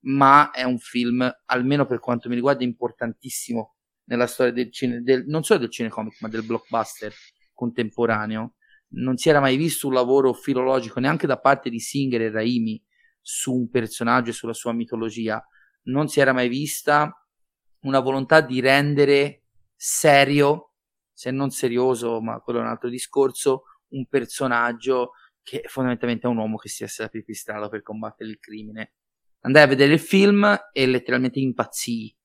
ma 0.00 0.50
è 0.50 0.62
un 0.62 0.78
film, 0.78 1.28
almeno 1.46 1.86
per 1.86 1.98
quanto 1.98 2.28
mi 2.28 2.34
riguarda, 2.34 2.64
importantissimo 2.64 3.76
nella 4.04 4.26
storia 4.26 4.52
del 4.52 4.72
cine, 4.72 5.02
del, 5.02 5.24
non 5.26 5.42
solo 5.42 5.60
del 5.60 5.70
cinecomic, 5.70 6.20
ma 6.20 6.28
del 6.28 6.44
blockbuster 6.44 7.12
contemporaneo. 7.52 8.54
Non 8.90 9.16
si 9.16 9.28
era 9.28 9.40
mai 9.40 9.56
visto 9.56 9.86
un 9.86 9.94
lavoro 9.94 10.32
filologico 10.32 11.00
neanche 11.00 11.26
da 11.26 11.38
parte 11.38 11.68
di 11.68 11.80
Singer 11.80 12.22
e 12.22 12.30
Raimi 12.30 12.82
su 13.20 13.52
un 13.52 13.68
personaggio 13.68 14.30
e 14.30 14.34
sulla 14.34 14.54
sua 14.54 14.72
mitologia. 14.72 15.44
Non 15.84 16.08
si 16.08 16.20
era 16.20 16.32
mai 16.32 16.48
vista 16.48 17.12
una 17.80 18.00
volontà 18.00 18.40
di 18.40 18.60
rendere 18.60 19.44
serio, 19.74 20.72
se 21.12 21.30
non 21.30 21.50
serioso, 21.50 22.20
ma 22.20 22.40
quello 22.40 22.60
è 22.60 22.62
un 22.62 22.68
altro 22.68 22.88
discorso, 22.88 23.64
un 23.88 24.06
personaggio 24.06 25.12
che 25.42 25.62
fondamentalmente 25.66 26.26
è 26.26 26.30
un 26.30 26.36
uomo 26.38 26.56
che 26.56 26.68
si 26.68 26.84
è 26.84 26.86
stato 26.86 27.10
pipistrato 27.10 27.68
per 27.68 27.82
combattere 27.82 28.30
il 28.30 28.38
crimine 28.38 28.92
andai 29.40 29.62
a 29.62 29.66
vedere 29.66 29.92
il 29.94 30.00
film 30.00 30.56
e 30.72 30.86
letteralmente 30.86 31.38
impazzii. 31.38 32.16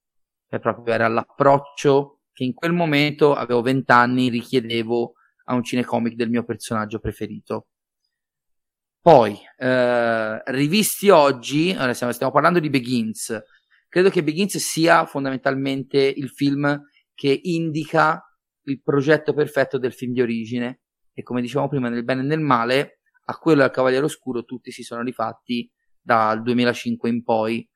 Cioè, 0.49 0.59
proprio 0.59 0.93
era 0.93 1.07
l'approccio 1.07 2.21
che 2.31 2.43
in 2.43 2.53
quel 2.53 2.73
momento, 2.73 3.33
avevo 3.33 3.61
vent'anni, 3.61 4.29
richiedevo 4.29 5.13
a 5.45 5.53
un 5.53 5.63
cinecomic 5.63 6.15
del 6.15 6.29
mio 6.29 6.43
personaggio 6.43 6.99
preferito. 6.99 7.67
Poi, 8.99 9.37
eh, 9.57 10.41
rivisti 10.45 11.09
oggi, 11.09 11.75
stiamo, 11.91 12.13
stiamo 12.13 12.31
parlando 12.31 12.59
di 12.59 12.69
Begins, 12.69 13.37
credo 13.89 14.09
che 14.09 14.23
Begins 14.23 14.57
sia 14.57 15.05
fondamentalmente 15.05 15.99
il 15.99 16.29
film 16.29 16.81
che 17.13 17.39
indica 17.43 18.23
il 18.63 18.81
progetto 18.81 19.33
perfetto 19.33 19.77
del 19.77 19.93
film 19.93 20.13
di 20.13 20.21
origine 20.21 20.81
e 21.13 21.21
come 21.21 21.41
dicevamo 21.41 21.67
prima 21.67 21.89
nel 21.89 22.03
bene 22.03 22.21
e 22.21 22.25
nel 22.25 22.39
male 22.39 22.99
a 23.25 23.37
quello 23.37 23.61
del 23.61 23.71
Cavaliere 23.71 24.05
Oscuro 24.05 24.43
tutti 24.45 24.71
si 24.71 24.83
sono 24.83 25.01
rifatti 25.01 25.69
dal 26.03 26.41
2005 26.43 27.09
in 27.09 27.23
poi, 27.23 27.67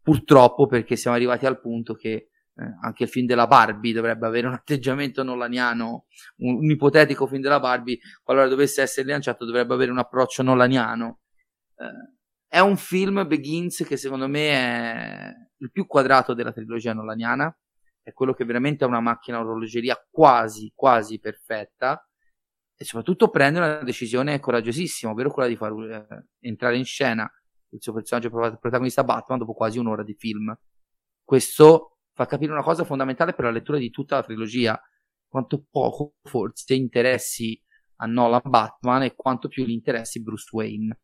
purtroppo 0.00 0.66
perché 0.66 0.96
siamo 0.96 1.16
arrivati 1.16 1.44
al 1.46 1.60
punto 1.60 1.94
che 1.94 2.28
eh, 2.54 2.76
anche 2.82 3.04
il 3.04 3.08
film 3.08 3.26
della 3.26 3.46
Barbie 3.46 3.92
dovrebbe 3.92 4.26
avere 4.26 4.46
un 4.46 4.52
atteggiamento 4.54 5.22
nolaniano, 5.22 6.06
un, 6.38 6.56
un, 6.56 6.70
ipotetico 6.70 7.26
film 7.26 7.42
della 7.42 7.60
Barbie, 7.60 7.98
qualora 8.22 8.48
dovesse 8.48 8.82
essere 8.82 9.08
lanciato, 9.08 9.44
dovrebbe 9.44 9.74
avere 9.74 9.90
un 9.90 9.98
approccio 9.98 10.42
nolaniano. 10.42 11.20
Eh, 11.76 12.20
è 12.46 12.60
un 12.60 12.76
film, 12.76 13.26
Begins, 13.26 13.84
che 13.86 13.96
secondo 13.96 14.28
me 14.28 14.50
è 14.50 15.32
il 15.58 15.70
più 15.70 15.86
quadrato 15.86 16.34
della 16.34 16.52
trilogia 16.52 16.92
nolaniana, 16.92 17.54
è 18.02 18.12
quello 18.12 18.34
che 18.34 18.44
veramente 18.44 18.84
ha 18.84 18.88
una 18.88 19.00
macchina 19.00 19.40
orologeria 19.40 19.96
quasi, 20.10 20.72
quasi 20.74 21.18
perfetta, 21.18 22.06
e 22.76 22.84
soprattutto 22.84 23.28
prende 23.28 23.58
una 23.58 23.82
decisione 23.82 24.40
coraggiosissima, 24.40 25.12
ovvero 25.12 25.30
quella 25.30 25.48
di 25.48 25.56
far 25.56 25.72
eh, 25.72 26.26
entrare 26.40 26.76
in 26.76 26.84
scena 26.84 27.30
il 27.70 27.80
suo 27.80 27.92
personaggio 27.92 28.30
protagonista 28.30 29.04
Batman 29.04 29.38
dopo 29.38 29.54
quasi 29.54 29.78
un'ora 29.78 30.02
di 30.02 30.14
film. 30.14 30.54
Questo 31.24 31.98
fa 32.12 32.26
capire 32.26 32.52
una 32.52 32.62
cosa 32.62 32.84
fondamentale 32.84 33.32
per 33.32 33.44
la 33.44 33.50
lettura 33.50 33.78
di 33.78 33.90
tutta 33.90 34.16
la 34.16 34.22
trilogia, 34.22 34.80
quanto 35.26 35.64
poco 35.70 36.16
forse 36.22 36.74
interessi 36.74 37.60
a 37.96 38.06
Nolan 38.06 38.42
Batman 38.44 39.02
e 39.02 39.14
quanto 39.14 39.48
più 39.48 39.64
gli 39.64 39.70
interessi 39.70 40.22
Bruce 40.22 40.48
Wayne, 40.52 40.98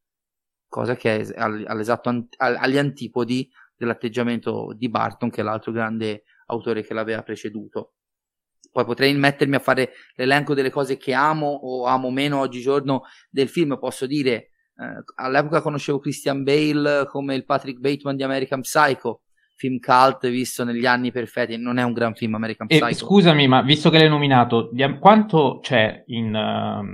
cosa 0.69 0.97
che 0.97 1.21
è 1.21 1.41
all'esatto 1.41 2.09
an- 2.09 2.29
agli 2.37 2.77
antipodi 2.77 3.49
dell'atteggiamento 3.75 4.75
di 4.77 4.89
Barton, 4.89 5.31
che 5.31 5.41
è 5.41 5.45
l'altro 5.45 5.73
grande 5.73 6.25
autore 6.47 6.83
che 6.83 6.93
l'aveva 6.93 7.23
preceduto. 7.23 7.95
Poi 8.71 8.85
potrei 8.85 9.15
mettermi 9.15 9.57
a 9.57 9.61
fare 9.61 9.91
l'elenco 10.15 10.55
delle 10.55 10.71
cose 10.71 10.97
che 10.97 11.13
amo 11.13 11.47
o 11.47 11.87
amo 11.87 12.11
meno 12.11 12.39
oggigiorno 12.39 13.03
del 13.31 13.49
film. 13.49 13.77
Posso 13.79 14.07
dire, 14.07 14.33
eh, 14.77 15.03
all'epoca 15.17 15.61
conoscevo 15.63 15.99
Christian 15.99 16.43
Bale 16.45 17.07
come 17.07 17.35
il 17.35 17.45
Patrick 17.45 17.81
Bateman 17.81 18.17
di 18.17 18.23
American 18.23 18.61
Psycho, 18.61 19.23
film 19.57 19.79
cult 19.81 20.29
visto 20.29 20.65
negli 20.65 20.87
anni 20.87 21.11
perfetti. 21.11 21.57
Non 21.57 21.79
è 21.79 21.83
un 21.83 21.93
gran 21.93 22.15
film 22.15 22.35
American 22.35 22.69
Psycho. 22.69 22.95
Scusami, 22.95 23.49
ma 23.49 23.63
visto 23.63 23.91
che 23.91 23.99
l'hai 23.99 24.09
nominato, 24.09 24.71
quanto 25.01 25.59
c'è 25.61 26.05
in, 26.07 26.35
uh, 26.35 26.85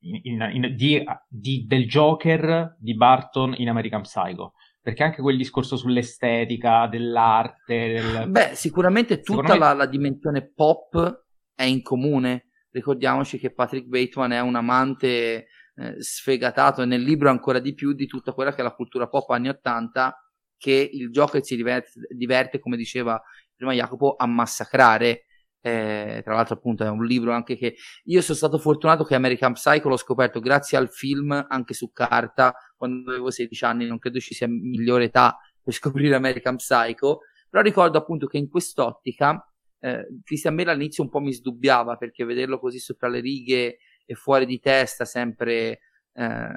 in, 0.00 0.20
in, 0.22 0.50
in 0.52 0.74
di, 0.76 1.02
di, 1.28 1.64
del 1.66 1.86
Joker 1.86 2.76
di 2.78 2.94
Barton 2.94 3.54
in 3.56 3.68
American 3.68 4.02
Psycho? 4.02 4.52
Perché 4.82 5.02
anche 5.02 5.20
quel 5.22 5.36
discorso 5.36 5.76
sull'estetica 5.76 6.86
dell'arte. 6.86 7.92
Del... 7.92 8.30
Beh, 8.30 8.50
sicuramente 8.54 9.20
tutta 9.20 9.52
me... 9.52 9.58
la, 9.58 9.72
la, 9.74 9.86
dimensione 9.86 10.50
pop 10.50 11.24
è 11.54 11.64
in 11.64 11.82
comune. 11.82 12.46
Ricordiamoci 12.70 13.38
che 13.38 13.52
Patrick 13.52 13.86
Bateman 13.86 14.32
è 14.32 14.40
un 14.40 14.54
amante 14.54 15.46
eh, 15.74 16.02
sfegatato 16.02 16.82
e 16.82 16.86
nel 16.86 17.02
libro 17.02 17.30
ancora 17.30 17.58
di 17.58 17.74
più 17.74 17.92
di 17.92 18.06
tutta 18.06 18.32
quella 18.32 18.52
che 18.52 18.60
è 18.60 18.62
la 18.62 18.74
cultura 18.74 19.08
pop 19.08 19.28
anni 19.30 19.48
80 19.48 20.14
che 20.56 20.90
il 20.92 21.10
Joker 21.10 21.42
si 21.42 21.56
diverte, 21.56 21.90
diverte 22.14 22.58
come 22.58 22.76
diceva 22.76 23.20
prima 23.54 23.74
Jacopo, 23.74 24.14
a 24.16 24.26
massacrare. 24.26 25.24
Eh, 25.62 26.22
tra 26.24 26.34
l'altro, 26.34 26.54
appunto, 26.54 26.84
è 26.84 26.88
un 26.88 27.04
libro 27.04 27.32
anche 27.32 27.56
che 27.56 27.76
io 28.04 28.22
sono 28.22 28.36
stato 28.36 28.56
fortunato 28.56 29.04
che 29.04 29.14
American 29.14 29.52
Psycho 29.52 29.90
l'ho 29.90 29.98
scoperto 29.98 30.40
grazie 30.40 30.78
al 30.78 30.90
film 30.90 31.46
anche 31.48 31.74
su 31.74 31.92
carta 31.92 32.54
quando 32.80 33.10
avevo 33.10 33.30
16 33.30 33.64
anni, 33.66 33.86
non 33.86 33.98
credo 33.98 34.18
ci 34.20 34.32
sia 34.32 34.48
migliore 34.48 35.04
età 35.04 35.38
per 35.62 35.74
scoprire 35.74 36.14
American 36.14 36.56
Psycho, 36.56 37.20
però 37.50 37.62
ricordo 37.62 37.98
appunto 37.98 38.26
che 38.26 38.38
in 38.38 38.48
quest'ottica 38.48 39.46
eh, 39.80 40.06
Christian 40.24 40.54
Bale 40.54 40.70
all'inizio 40.70 41.02
un 41.02 41.10
po' 41.10 41.20
mi 41.20 41.32
sdubbiava 41.32 41.96
perché 41.96 42.24
vederlo 42.24 42.58
così 42.58 42.78
sopra 42.78 43.08
le 43.08 43.20
righe 43.20 43.78
e 44.06 44.14
fuori 44.14 44.46
di 44.46 44.58
testa 44.60 45.04
sempre 45.04 45.80
eh, 46.14 46.48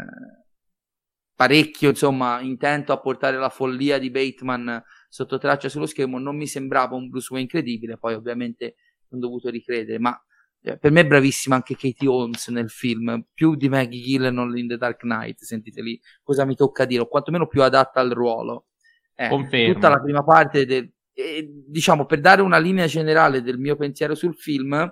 parecchio 1.35 1.89
insomma 1.89 2.39
intento 2.39 2.93
a 2.93 2.99
portare 2.99 3.37
la 3.37 3.49
follia 3.49 3.97
di 3.97 4.09
Bateman 4.09 4.81
sotto 5.09 5.37
traccia 5.37 5.67
sullo 5.67 5.87
schermo 5.87 6.19
non 6.19 6.37
mi 6.37 6.47
sembrava 6.47 6.95
un 6.95 7.09
Bruce 7.09 7.27
Wayne 7.31 7.47
incredibile 7.51 7.97
poi 7.97 8.13
ovviamente 8.13 8.75
ho 9.09 9.17
dovuto 9.17 9.49
ricredere 9.49 9.99
ma 9.99 10.17
per 10.63 10.91
me 10.91 11.01
è 11.01 11.05
bravissima 11.05 11.55
anche 11.55 11.75
Katie 11.75 12.07
Holmes 12.07 12.47
nel 12.47 12.69
film. 12.69 13.25
Più 13.33 13.55
di 13.55 13.67
Maggie 13.67 14.01
Gillenall 14.01 14.57
in 14.57 14.67
The 14.69 14.77
Dark 14.77 15.01
Knight 15.01 15.41
sentite 15.41 15.81
lì 15.81 15.99
cosa 16.21 16.45
mi 16.45 16.55
tocca 16.55 16.85
dire 16.85 17.01
o 17.01 17.07
quantomeno 17.07 17.47
più 17.47 17.61
adatta 17.61 17.99
al 17.99 18.11
ruolo. 18.11 18.67
Eh, 19.13 19.27
tutta 19.73 19.89
la 19.89 19.99
prima 20.01 20.23
parte 20.23 20.65
del, 20.65 20.89
eh, 21.11 21.47
diciamo 21.67 22.05
per 22.05 22.21
dare 22.21 22.41
una 22.41 22.57
linea 22.57 22.87
generale 22.87 23.41
del 23.41 23.59
mio 23.59 23.75
pensiero 23.75 24.15
sul 24.15 24.35
film 24.35 24.91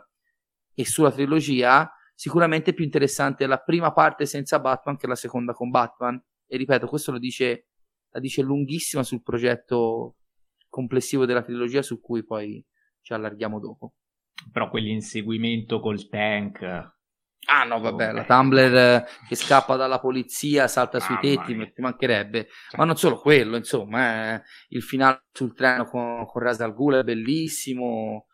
e 0.73 0.85
sulla 0.85 1.11
trilogia 1.11 1.89
sicuramente 2.13 2.73
più 2.73 2.83
interessante 2.83 3.47
la 3.47 3.57
prima 3.57 3.93
parte 3.93 4.25
senza 4.25 4.59
Batman 4.59 4.97
che 4.97 5.07
la 5.07 5.15
seconda 5.15 5.53
con 5.53 5.69
Batman. 5.69 6.21
E 6.47 6.57
ripeto 6.57 6.85
questo 6.85 7.13
lo 7.13 7.17
dice 7.17 7.67
la 8.09 8.19
dice 8.19 8.41
lunghissima 8.41 9.03
sul 9.03 9.23
progetto 9.23 10.17
complessivo 10.67 11.25
della 11.25 11.43
trilogia 11.43 11.81
su 11.81 12.01
cui 12.01 12.25
poi 12.25 12.63
ci 12.99 13.13
allarghiamo 13.13 13.57
dopo 13.57 13.93
però 14.51 14.69
quell'inseguimento 14.69 15.79
col 15.79 16.07
tank 16.07 16.91
Ah 17.45 17.63
no, 17.63 17.79
vabbè, 17.79 18.11
la 18.11 18.23
Tumblr 18.23 18.75
eh, 18.75 19.05
che 19.27 19.35
scappa 19.35 19.75
dalla 19.75 19.99
polizia, 19.99 20.67
salta 20.67 20.99
sui 20.99 21.17
tetti, 21.19 21.55
mi 21.55 21.71
mancherebbe. 21.77 22.47
Cioè. 22.69 22.79
Ma 22.79 22.85
non 22.85 22.95
solo 22.95 23.17
quello, 23.17 23.57
insomma, 23.57 24.35
eh, 24.35 24.43
il 24.69 24.83
finale 24.83 25.23
sul 25.31 25.55
treno 25.55 25.85
con, 25.85 26.25
con 26.27 26.41
Ras 26.41 26.61
al 26.61 26.73
Ghul 26.73 26.95
è 26.95 27.03
bellissimo. 27.03 28.27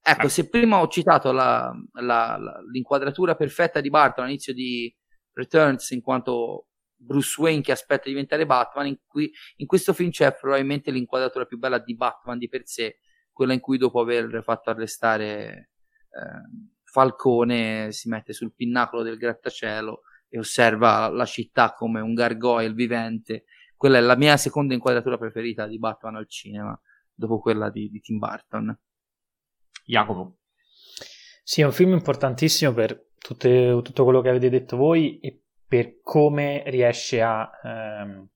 Ecco, 0.00 0.26
ah. 0.26 0.30
se 0.30 0.48
prima 0.48 0.80
ho 0.80 0.88
citato 0.88 1.32
la, 1.32 1.70
la, 2.00 2.38
la, 2.38 2.60
l'inquadratura 2.72 3.36
perfetta 3.36 3.80
di 3.82 3.90
Barton 3.90 4.24
all'inizio 4.24 4.54
di 4.54 4.92
Returns 5.34 5.90
in 5.90 6.00
quanto 6.00 6.68
Bruce 6.96 7.40
Wayne 7.40 7.60
che 7.60 7.72
aspetta 7.72 8.04
di 8.04 8.10
diventare 8.10 8.46
Batman, 8.46 8.86
in, 8.86 8.96
cui, 9.06 9.30
in 9.56 9.66
questo 9.66 9.92
film 9.92 10.10
c'è 10.10 10.34
probabilmente 10.34 10.90
l'inquadratura 10.90 11.44
più 11.44 11.58
bella 11.58 11.78
di 11.78 11.94
Batman 11.94 12.38
di 12.38 12.48
per 12.48 12.62
sé, 12.64 13.00
quella 13.38 13.52
in 13.52 13.60
cui 13.60 13.78
dopo 13.78 14.00
aver 14.00 14.42
fatto 14.42 14.70
arrestare... 14.70 15.70
Eh, 16.10 16.76
Falcone 16.90 17.92
si 17.92 18.08
mette 18.08 18.32
sul 18.32 18.54
pinnacolo 18.54 19.02
del 19.02 19.18
grattacielo 19.18 20.00
e 20.28 20.38
osserva 20.38 21.08
la 21.08 21.26
città 21.26 21.74
come 21.74 22.00
un 22.00 22.14
gargoyle 22.14 22.72
vivente. 22.72 23.44
Quella 23.76 23.98
è 23.98 24.00
la 24.00 24.16
mia 24.16 24.36
seconda 24.36 24.74
inquadratura 24.74 25.18
preferita 25.18 25.66
di 25.66 25.78
Batman 25.78 26.16
al 26.16 26.28
cinema, 26.28 26.78
dopo 27.12 27.40
quella 27.40 27.70
di, 27.70 27.88
di 27.90 28.00
Tim 28.00 28.18
Burton. 28.18 28.76
Jacopo. 29.84 30.38
Sì, 31.42 31.60
è 31.60 31.64
un 31.64 31.72
film 31.72 31.92
importantissimo 31.92 32.72
per 32.72 33.10
tutte, 33.18 33.80
tutto 33.84 34.04
quello 34.04 34.20
che 34.20 34.30
avete 34.30 34.50
detto 34.50 34.76
voi 34.76 35.18
e 35.20 35.42
per 35.66 36.00
come 36.02 36.62
riesce 36.66 37.22
a 37.22 37.50
ehm, 37.62 38.28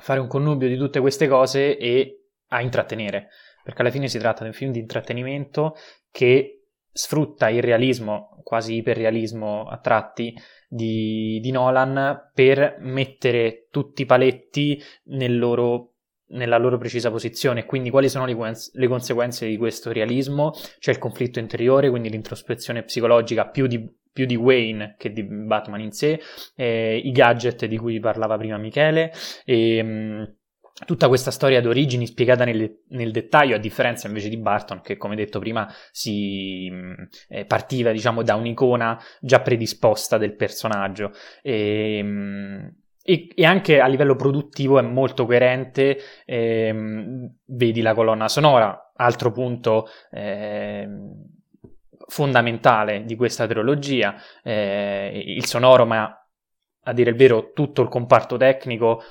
fare 0.00 0.20
un 0.20 0.28
connubio 0.28 0.68
di 0.68 0.76
tutte 0.76 1.00
queste 1.00 1.26
cose 1.26 1.76
e 1.76 2.26
a 2.48 2.60
intrattenere, 2.60 3.30
perché 3.64 3.80
alla 3.80 3.90
fine 3.90 4.08
si 4.08 4.18
tratta 4.18 4.42
di 4.42 4.48
un 4.48 4.54
film 4.54 4.70
di 4.70 4.78
intrattenimento 4.78 5.74
che 6.10 6.64
sfrutta 6.92 7.48
il 7.48 7.60
realismo, 7.60 8.40
quasi 8.44 8.76
iperrealismo 8.76 9.66
a 9.66 9.78
tratti, 9.78 10.32
di, 10.68 11.40
di 11.40 11.50
Nolan 11.50 12.30
per 12.32 12.76
mettere 12.80 13.66
tutti 13.70 14.02
i 14.02 14.06
paletti 14.06 14.80
nel 15.06 15.38
loro, 15.38 15.94
nella 16.28 16.58
loro 16.58 16.78
precisa 16.78 17.10
posizione. 17.10 17.64
Quindi, 17.64 17.90
quali 17.90 18.08
sono 18.08 18.26
le, 18.26 18.36
le, 18.72 18.88
conseguenze 18.88 19.46
di 19.48 19.56
questo 19.56 19.92
realismo? 19.92 20.52
C'è 20.78 20.92
il 20.92 20.98
conflitto 20.98 21.40
interiore, 21.40 21.90
quindi 21.90 22.10
l'introspezione 22.10 22.84
psicologica 22.84 23.48
più 23.48 23.66
di, 23.66 23.84
più 24.12 24.26
di 24.26 24.36
Wayne 24.36 24.94
che 24.96 25.10
di 25.10 25.24
Batman 25.24 25.80
in 25.80 25.92
sé, 25.92 26.20
eh, 26.54 26.96
i 26.96 27.10
gadget 27.10 27.66
di 27.66 27.76
cui 27.76 27.98
parlava 27.98 28.36
prima 28.36 28.56
Michele. 28.56 29.12
E, 29.44 29.76
ehm, 29.76 30.36
tutta 30.86 31.06
questa 31.06 31.30
storia 31.30 31.60
d'origini 31.60 32.06
spiegata 32.06 32.44
nel, 32.44 32.82
nel, 32.88 33.12
dettaglio, 33.12 33.54
a 33.54 33.60
differenza 33.60 34.08
invece 34.08 34.28
di 34.28 34.36
Barton, 34.36 34.80
che 34.80 34.96
come 34.96 35.14
detto 35.14 35.38
prima 35.38 35.72
si 35.92 36.68
eh, 37.28 37.44
partiva 37.44 37.92
diciamo 37.92 38.22
da 38.22 38.34
un'icona 38.34 39.00
già 39.20 39.40
predisposta 39.40 40.18
del 40.18 40.34
personaggio. 40.34 41.12
E, 41.42 41.98
ehm, 41.98 42.74
e, 43.06 43.28
e, 43.34 43.44
anche 43.44 43.80
a 43.80 43.86
livello 43.86 44.16
produttivo 44.16 44.78
è 44.78 44.82
molto 44.82 45.26
coerente, 45.26 45.98
ehm, 46.24 47.34
vedi 47.44 47.82
la 47.82 47.94
colonna 47.94 48.28
sonora, 48.28 48.92
altro 48.96 49.30
punto 49.30 49.86
eh, 50.10 50.88
fondamentale 52.06 53.04
di 53.04 53.14
questa 53.14 53.46
trilogia, 53.46 54.14
eh, 54.42 55.22
il 55.24 55.44
sonoro, 55.44 55.84
ma 55.84 56.18
a 56.86 56.92
dire 56.92 57.10
il 57.10 57.16
vero 57.16 57.52
tutto 57.52 57.82
il 57.82 57.88
comparto 57.88 58.36
tecnico 58.36 59.02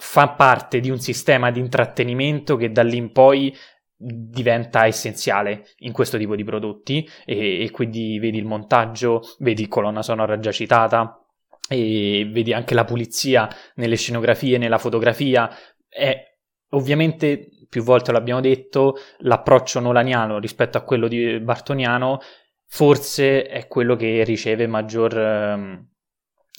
fa 0.00 0.30
parte 0.30 0.80
di 0.80 0.90
un 0.90 0.98
sistema 0.98 1.50
di 1.50 1.60
intrattenimento 1.60 2.56
che 2.56 2.72
da 2.72 2.82
lì 2.82 2.96
in 2.96 3.12
poi 3.12 3.54
diventa 3.94 4.86
essenziale 4.86 5.66
in 5.78 5.92
questo 5.92 6.16
tipo 6.16 6.34
di 6.34 6.42
prodotti 6.42 7.06
e, 7.26 7.62
e 7.62 7.70
quindi 7.70 8.18
vedi 8.18 8.38
il 8.38 8.46
montaggio, 8.46 9.20
vedi 9.40 9.68
colonna 9.68 10.02
sonora 10.02 10.38
già 10.38 10.50
citata 10.50 11.22
e 11.68 12.28
vedi 12.32 12.54
anche 12.54 12.74
la 12.74 12.84
pulizia 12.84 13.48
nelle 13.74 13.96
scenografie, 13.96 14.56
nella 14.56 14.78
fotografia. 14.78 15.50
È 15.86 16.16
ovviamente 16.70 17.48
più 17.68 17.82
volte 17.82 18.10
l'abbiamo 18.10 18.40
detto, 18.40 18.96
l'approccio 19.18 19.80
nolaniano 19.80 20.38
rispetto 20.38 20.78
a 20.78 20.82
quello 20.82 21.06
di 21.06 21.38
Bartoniano 21.40 22.20
forse 22.72 23.46
è 23.46 23.66
quello 23.66 23.96
che 23.96 24.22
riceve 24.22 24.66
maggior 24.68 25.18
ehm, 25.18 25.88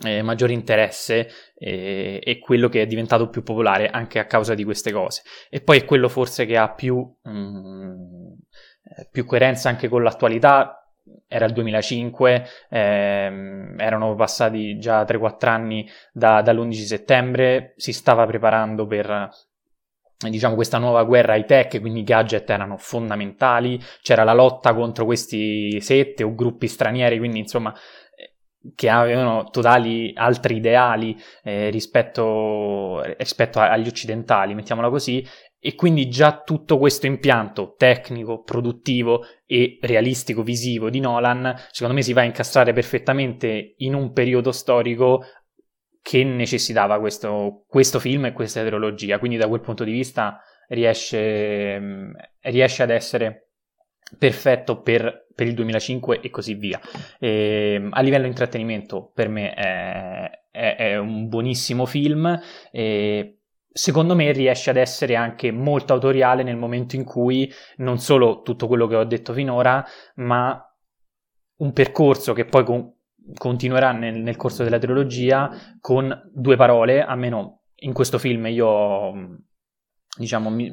eh, 0.04 0.22
maggiore 0.22 0.54
interesse 0.54 1.30
e, 1.56 2.20
e, 2.24 2.40
quello 2.40 2.70
che 2.70 2.82
è 2.82 2.88
diventato 2.88 3.30
più 3.30 3.44
popolare 3.44 3.90
anche 3.90 4.20
a 4.20 4.26
causa 4.26 4.54
di 4.54 4.64
queste 4.64 4.92
cose. 4.92 5.24
E 5.50 5.62
poi 5.62 5.80
è 5.80 5.86
quello 5.86 6.10
forse 6.10 6.46
che 6.46 6.58
ha 6.58 6.70
più, 6.72 6.98
mm, 7.28 8.32
eh, 8.98 9.08
più 9.12 9.26
coerenza 9.26 9.70
anche 9.70 9.88
con 9.88 10.04
l'attualità. 10.04 10.76
Era 11.28 11.46
il 11.46 11.54
2005, 11.54 12.46
ehm, 12.70 13.76
erano 13.80 14.16
passati 14.16 14.78
già 14.78 15.04
3-4 15.04 15.50
anni 15.50 15.90
da, 16.12 16.42
dall'11 16.42 16.86
settembre, 16.86 17.74
si 17.78 17.92
stava 17.94 18.26
preparando 18.26 18.86
per 18.86 19.30
diciamo 20.30 20.56
questa 20.56 20.78
nuova 20.78 21.04
guerra 21.04 21.36
high 21.36 21.46
tech, 21.46 21.80
quindi 21.80 22.02
i 22.02 22.04
gadget 22.04 22.50
erano 22.50 22.78
fondamentali, 22.78 23.80
c'era 24.02 24.24
la 24.24 24.34
lotta 24.34 24.74
contro 24.74 25.06
questi 25.06 25.80
sette 25.82 26.24
o 26.24 26.36
gruppi 26.36 26.68
stranieri, 26.68 27.18
quindi 27.18 27.40
insomma 27.40 27.74
che 28.76 28.90
avevano 28.90 29.50
totali 29.50 30.12
altri 30.16 30.58
ideali 30.58 31.18
eh, 31.44 31.70
rispetto, 31.70 33.02
rispetto 33.18 33.60
agli 33.60 33.88
occidentali, 33.88 34.54
mettiamola 34.54 34.90
così, 34.90 35.26
e 35.64 35.76
quindi 35.76 36.10
già 36.10 36.42
tutto 36.42 36.78
questo 36.78 37.06
impianto 37.06 37.76
tecnico, 37.78 38.42
produttivo 38.42 39.24
e 39.46 39.78
realistico 39.82 40.42
visivo 40.42 40.90
di 40.90 41.00
Nolan, 41.00 41.54
secondo 41.70 41.96
me 41.96 42.02
si 42.02 42.14
va 42.14 42.22
a 42.22 42.26
incastrare 42.26 42.74
perfettamente 42.74 43.76
in 43.78 43.94
un 43.94 44.12
periodo 44.12 44.52
storico 44.52 45.24
che 46.02 46.24
necessitava 46.24 47.00
questo, 47.00 47.64
questo 47.68 48.00
film 48.00 48.26
e 48.26 48.34
questa 48.34 48.66
trilogia, 48.66 49.20
quindi 49.20 49.38
da 49.38 49.48
quel 49.48 49.62
punto 49.62 49.84
di 49.84 49.92
vista 49.92 50.40
riesce, 50.70 51.80
riesce 52.42 52.84
ad 52.84 52.90
essere 52.90 53.51
perfetto 54.18 54.82
per, 54.82 55.28
per, 55.34 55.48
il 55.48 55.54
2005 55.54 56.22
e 56.22 56.30
così 56.30 56.54
via. 56.56 56.80
E, 57.20 57.74
ehm, 57.76 57.90
a 57.94 58.02
livello 58.02 58.26
intrattenimento 58.26 59.12
per 59.14 59.30
me 59.30 59.54
è, 59.54 60.30
è, 60.50 60.76
è 60.76 60.98
un 60.98 61.28
buonissimo 61.28 61.86
film 61.86 62.40
e 62.72 63.38
secondo 63.74 64.16
me 64.16 64.32
riesce 64.32 64.70
ad 64.70 64.78
essere 64.78 65.16
anche 65.16 65.52
molto 65.52 65.94
autoriale 65.94 66.44
nel 66.44 66.58
momento 66.58 66.96
in 66.96 67.04
cui 67.04 67.52
non 67.78 68.00
solo 68.00 68.42
tutto 68.42 68.68
quello 68.68 68.88
che 68.88 68.96
ho 68.96 69.06
detto 69.06 69.34
finora, 69.34 69.84
ma 70.16 70.62
un 71.58 71.74
percorso 71.74 72.34
che 72.34 72.46
poi 72.46 72.64
con, 72.66 72.94
continuerà 73.36 73.92
nel, 73.92 74.16
nel 74.16 74.36
corso 74.36 74.64
della 74.64 74.80
trilogia 74.80 75.50
con 75.80 76.30
due 76.34 76.56
parole, 76.56 77.02
almeno 77.02 77.62
in 77.84 77.94
questo 77.94 78.18
film 78.18 78.48
io 78.48 79.40
diciamo 80.18 80.50
mi, 80.50 80.72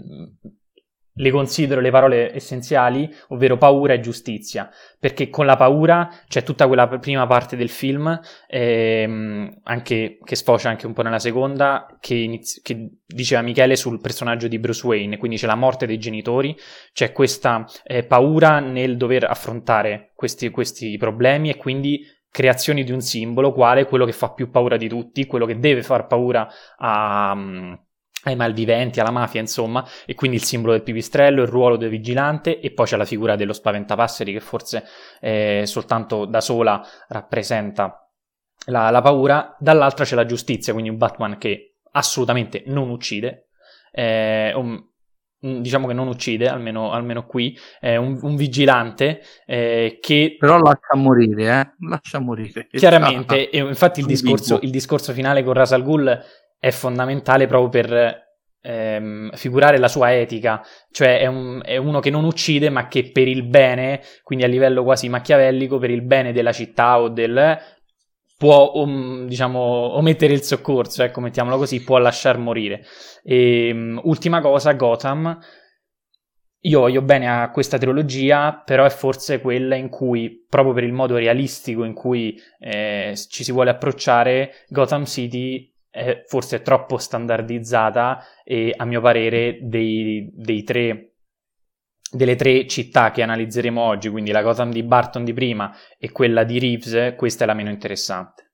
le 1.18 1.30
considero 1.30 1.80
le 1.80 1.90
parole 1.90 2.34
essenziali, 2.34 3.12
ovvero 3.28 3.56
paura 3.56 3.92
e 3.92 4.00
giustizia, 4.00 4.70
perché 4.98 5.28
con 5.28 5.46
la 5.46 5.56
paura 5.56 6.08
c'è 6.28 6.42
tutta 6.42 6.66
quella 6.66 6.86
prima 6.88 7.26
parte 7.26 7.56
del 7.56 7.68
film, 7.68 8.18
ehm, 8.46 9.60
anche, 9.64 10.18
che 10.22 10.36
sfocia 10.36 10.68
anche 10.68 10.86
un 10.86 10.92
po' 10.92 11.02
nella 11.02 11.18
seconda, 11.18 11.98
che, 12.00 12.14
inizi- 12.14 12.62
che, 12.62 12.90
diceva 13.06 13.42
Michele 13.42 13.74
sul 13.76 14.00
personaggio 14.00 14.48
di 14.48 14.58
Bruce 14.58 14.86
Wayne, 14.86 15.16
quindi 15.16 15.36
c'è 15.36 15.46
la 15.46 15.54
morte 15.54 15.86
dei 15.86 15.98
genitori, 15.98 16.56
c'è 16.92 17.12
questa 17.12 17.66
eh, 17.84 18.04
paura 18.04 18.60
nel 18.60 18.96
dover 18.96 19.24
affrontare 19.24 20.12
questi, 20.14 20.50
questi 20.50 20.96
problemi 20.98 21.50
e 21.50 21.56
quindi 21.56 22.04
creazioni 22.30 22.84
di 22.84 22.92
un 22.92 23.00
simbolo, 23.00 23.52
quale 23.52 23.86
quello 23.86 24.04
che 24.04 24.12
fa 24.12 24.30
più 24.32 24.50
paura 24.50 24.76
di 24.76 24.88
tutti, 24.88 25.26
quello 25.26 25.46
che 25.46 25.58
deve 25.58 25.82
far 25.82 26.06
paura 26.06 26.46
a, 26.76 27.34
ai 28.24 28.36
malviventi, 28.36 29.00
alla 29.00 29.10
mafia, 29.10 29.40
insomma, 29.40 29.86
e 30.04 30.14
quindi 30.14 30.36
il 30.36 30.42
simbolo 30.42 30.72
del 30.72 30.82
pipistrello, 30.82 31.42
il 31.42 31.48
ruolo 31.48 31.76
del 31.76 31.88
vigilante, 31.88 32.60
e 32.60 32.72
poi 32.72 32.86
c'è 32.86 32.96
la 32.96 33.04
figura 33.04 33.36
dello 33.36 33.52
spaventapasseri 33.52 34.32
che 34.32 34.40
forse 34.40 34.84
eh, 35.20 35.62
soltanto 35.66 36.24
da 36.24 36.40
sola 36.40 36.84
rappresenta 37.08 38.08
la, 38.66 38.90
la, 38.90 39.00
paura, 39.00 39.56
dall'altra 39.58 40.04
c'è 40.04 40.14
la 40.14 40.26
giustizia, 40.26 40.72
quindi 40.72 40.90
un 40.90 40.98
Batman 40.98 41.38
che 41.38 41.76
assolutamente 41.92 42.64
non 42.66 42.90
uccide, 42.90 43.48
eh, 43.92 44.52
un, 44.54 44.82
diciamo 45.40 45.86
che 45.86 45.92
non 45.92 46.08
uccide, 46.08 46.48
almeno, 46.48 46.90
almeno 46.90 47.24
qui, 47.24 47.56
è 47.78 47.96
un, 47.96 48.18
un 48.20 48.36
vigilante 48.36 49.22
eh, 49.46 49.98
che... 50.00 50.36
Però 50.38 50.58
lascia 50.58 50.96
morire, 50.96 51.60
eh? 51.60 51.86
Lascia 51.88 52.18
morire. 52.18 52.66
Chiaramente, 52.70 53.48
e 53.50 53.58
infatti 53.58 54.00
il 54.00 54.06
discorso, 54.06 54.58
il 54.62 54.70
discorso, 54.70 55.12
finale 55.12 55.42
con 55.42 55.54
Rasal 55.54 55.82
Ghul 55.82 56.20
è 56.58 56.70
fondamentale 56.70 57.46
proprio 57.46 57.68
per 57.68 58.26
ehm, 58.60 59.30
figurare 59.32 59.78
la 59.78 59.88
sua 59.88 60.14
etica, 60.14 60.62
cioè 60.90 61.20
è, 61.20 61.26
un, 61.26 61.60
è, 61.64 61.76
uno 61.76 62.00
che 62.00 62.10
non 62.10 62.24
uccide 62.24 62.70
ma 62.70 62.88
che 62.88 63.10
per 63.10 63.28
il 63.28 63.44
bene, 63.44 64.02
quindi 64.22 64.44
a 64.44 64.48
livello 64.48 64.82
quasi 64.82 65.08
machiavellico, 65.08 65.78
per 65.78 65.90
il 65.90 66.02
bene 66.02 66.32
della 66.32 66.52
città 66.52 67.00
o 67.00 67.08
del 67.08 67.58
può 68.36 68.70
um, 68.74 69.26
diciamo 69.26 69.58
omettere 69.58 70.32
il 70.32 70.42
soccorso, 70.42 71.02
ecco, 71.02 71.20
mettiamolo 71.20 71.56
così, 71.56 71.82
può 71.82 71.98
lasciar 71.98 72.38
morire. 72.38 72.84
E, 73.22 73.70
um, 73.72 74.00
ultima 74.04 74.40
cosa, 74.40 74.72
Gotham. 74.72 75.38
Io 76.62 76.80
voglio 76.80 77.02
bene 77.02 77.28
a 77.28 77.50
questa 77.50 77.78
trilogia, 77.78 78.62
però 78.64 78.84
è 78.84 78.90
forse 78.90 79.40
quella 79.40 79.76
in 79.76 79.88
cui, 79.88 80.44
proprio 80.48 80.74
per 80.74 80.82
il 80.82 80.92
modo 80.92 81.16
realistico 81.16 81.84
in 81.84 81.94
cui 81.94 82.36
eh, 82.58 83.14
ci 83.28 83.44
si 83.44 83.52
vuole 83.52 83.70
approcciare, 83.70 84.64
Gotham 84.68 85.04
City 85.04 85.72
è 85.90 86.22
forse 86.26 86.62
troppo 86.62 86.98
standardizzata 86.98 88.22
e 88.44 88.74
a 88.76 88.84
mio 88.84 89.00
parere 89.00 89.58
dei, 89.62 90.30
dei 90.32 90.62
tre 90.62 91.12
delle 92.10 92.36
tre 92.36 92.66
città 92.66 93.10
che 93.10 93.22
analizzeremo 93.22 93.80
oggi, 93.80 94.08
quindi 94.08 94.30
la 94.30 94.42
Gotham 94.42 94.70
di 94.70 94.82
Barton 94.82 95.24
di 95.24 95.34
prima 95.34 95.74
e 95.98 96.10
quella 96.10 96.42
di 96.44 96.58
Reeves, 96.58 97.14
questa 97.16 97.44
è 97.44 97.46
la 97.46 97.54
meno 97.54 97.68
interessante. 97.68 98.52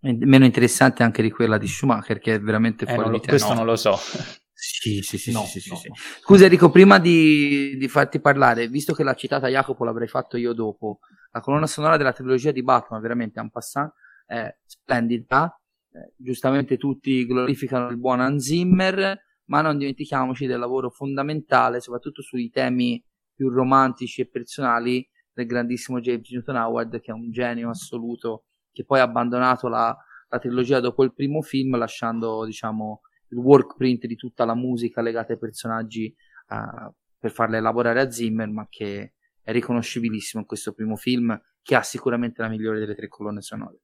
Meno 0.00 0.44
interessante 0.44 1.02
anche 1.02 1.22
di 1.22 1.30
quella 1.30 1.58
di 1.58 1.66
Schumacher, 1.66 2.18
che 2.18 2.34
è 2.34 2.40
veramente 2.40 2.84
eh, 2.84 2.92
fuori 2.92 3.10
lo, 3.10 3.18
di 3.18 3.26
Questo 3.26 3.50
no. 3.50 3.54
non 3.54 3.66
lo 3.66 3.76
so. 3.76 3.96
Sì, 4.64 5.00
sì, 5.02 5.18
sì, 5.18 5.32
no, 5.32 5.42
sì, 5.44 5.58
sì, 5.58 5.70
no. 5.70 5.74
sì, 5.76 5.90
Scusa 6.20 6.44
Enrico, 6.44 6.70
prima 6.70 7.00
di, 7.00 7.76
di, 7.76 7.88
farti 7.88 8.20
parlare, 8.20 8.68
visto 8.68 8.94
che 8.94 9.02
l'ha 9.02 9.14
citata 9.14 9.48
Jacopo, 9.48 9.84
l'avrei 9.84 10.06
fatto 10.06 10.36
io 10.36 10.52
dopo. 10.52 11.00
La 11.32 11.40
colonna 11.40 11.66
sonora 11.66 11.96
della 11.96 12.12
trilogia 12.12 12.52
di 12.52 12.62
Batman, 12.62 13.00
veramente 13.00 13.40
un 13.40 13.50
passant, 13.50 13.92
è 14.24 14.56
splendida. 14.64 15.60
Eh, 15.92 16.14
giustamente 16.16 16.76
tutti 16.76 17.26
glorificano 17.26 17.88
il 17.88 17.98
buon 17.98 18.20
Hans 18.20 18.44
Zimmer 18.44 19.20
ma 19.52 19.60
non 19.60 19.76
dimentichiamoci 19.76 20.46
del 20.46 20.58
lavoro 20.58 20.90
fondamentale, 20.90 21.80
soprattutto 21.80 22.22
sui 22.22 22.48
temi 22.50 23.04
più 23.34 23.50
romantici 23.50 24.22
e 24.22 24.28
personali 24.28 25.06
del 25.32 25.46
grandissimo 25.46 26.00
James 26.00 26.30
Newton 26.30 26.56
Howard, 26.56 27.00
che 27.00 27.10
è 27.10 27.14
un 27.14 27.30
genio 27.30 27.68
assoluto, 27.68 28.44
che 28.70 28.84
poi 28.84 29.00
ha 29.00 29.04
abbandonato 29.04 29.68
la, 29.68 29.94
la 30.28 30.38
trilogia 30.38 30.80
dopo 30.80 31.04
il 31.04 31.12
primo 31.12 31.42
film, 31.42 31.76
lasciando, 31.76 32.44
diciamo, 32.44 33.00
il 33.28 33.38
work 33.38 33.76
print 33.76 34.06
di 34.06 34.16
tutta 34.16 34.44
la 34.44 34.54
musica 34.54 35.02
legata 35.02 35.32
ai 35.32 35.38
personaggi 35.38 36.14
uh, 36.48 36.90
per 37.18 37.30
farla 37.30 37.56
elaborare 37.56 38.00
a 38.00 38.10
Zimmer, 38.10 38.48
ma 38.48 38.66
che 38.68 39.14
è 39.42 39.52
riconoscibilissimo 39.52 40.42
in 40.42 40.48
questo 40.48 40.72
primo 40.72 40.96
film, 40.96 41.38
che 41.62 41.74
ha 41.74 41.82
sicuramente 41.82 42.40
la 42.40 42.48
migliore 42.48 42.78
delle 42.78 42.94
tre 42.94 43.08
colonne 43.08 43.40
sonore. 43.42 43.80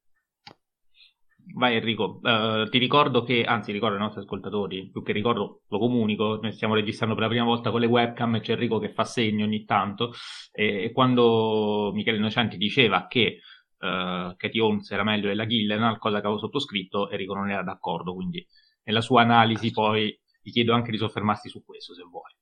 Vai 1.54 1.76
Enrico, 1.76 2.20
uh, 2.22 2.68
ti 2.68 2.78
ricordo 2.78 3.22
che, 3.22 3.42
anzi 3.42 3.72
ricordo 3.72 3.96
ai 3.96 4.02
nostri 4.02 4.20
ascoltatori, 4.20 4.90
più 4.90 5.02
che 5.02 5.12
ricordo 5.12 5.62
lo 5.68 5.78
comunico, 5.78 6.38
noi 6.40 6.52
stiamo 6.52 6.74
registrando 6.74 7.14
per 7.14 7.24
la 7.24 7.30
prima 7.30 7.44
volta 7.44 7.70
con 7.70 7.80
le 7.80 7.86
webcam 7.86 8.36
e 8.36 8.40
c'è 8.40 8.52
Enrico 8.52 8.78
che 8.78 8.92
fa 8.92 9.04
segni 9.04 9.42
ogni 9.42 9.64
tanto 9.64 10.12
e, 10.52 10.84
e 10.84 10.92
quando 10.92 11.90
Michele 11.94 12.18
Innocenti 12.18 12.56
diceva 12.58 13.06
che 13.06 13.38
uh, 13.78 14.36
Katie 14.36 14.60
Holmes 14.60 14.90
era 14.90 15.04
meglio 15.04 15.28
della 15.28 15.46
Gillenal, 15.46 15.98
cosa 15.98 16.20
che 16.20 16.26
avevo 16.26 16.38
sottoscritto, 16.38 17.10
Enrico 17.10 17.34
non 17.34 17.50
era 17.50 17.62
d'accordo, 17.62 18.14
quindi 18.14 18.46
nella 18.84 19.00
sua 19.00 19.22
analisi 19.22 19.70
poi 19.70 20.16
ti 20.40 20.50
chiedo 20.50 20.74
anche 20.74 20.90
di 20.90 20.98
soffermarsi 20.98 21.48
su 21.48 21.64
questo 21.64 21.94
se 21.94 22.02
vuoi. 22.02 22.32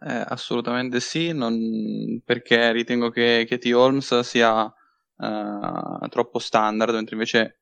Eh, 0.00 0.24
assolutamente 0.28 1.00
sì, 1.00 1.32
non... 1.32 2.20
perché 2.24 2.72
ritengo 2.72 3.10
che 3.10 3.44
Katie 3.48 3.74
Holmes 3.74 4.20
sia 4.20 4.64
uh, 4.64 6.08
troppo 6.08 6.38
standard, 6.38 6.94
mentre 6.94 7.14
invece 7.14 7.57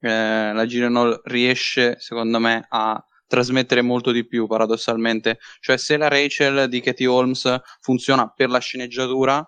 eh, 0.00 0.52
la 0.52 0.64
Gyllenhaal 0.64 1.20
riesce, 1.24 1.96
secondo 1.98 2.38
me, 2.38 2.66
a 2.68 3.04
trasmettere 3.26 3.82
molto 3.82 4.10
di 4.10 4.26
più, 4.26 4.46
paradossalmente. 4.46 5.38
Cioè, 5.60 5.76
se 5.76 5.96
la 5.96 6.08
Rachel 6.08 6.68
di 6.68 6.80
Katie 6.80 7.06
Holmes 7.06 7.60
funziona 7.80 8.28
per 8.28 8.48
la 8.48 8.58
sceneggiatura, 8.58 9.38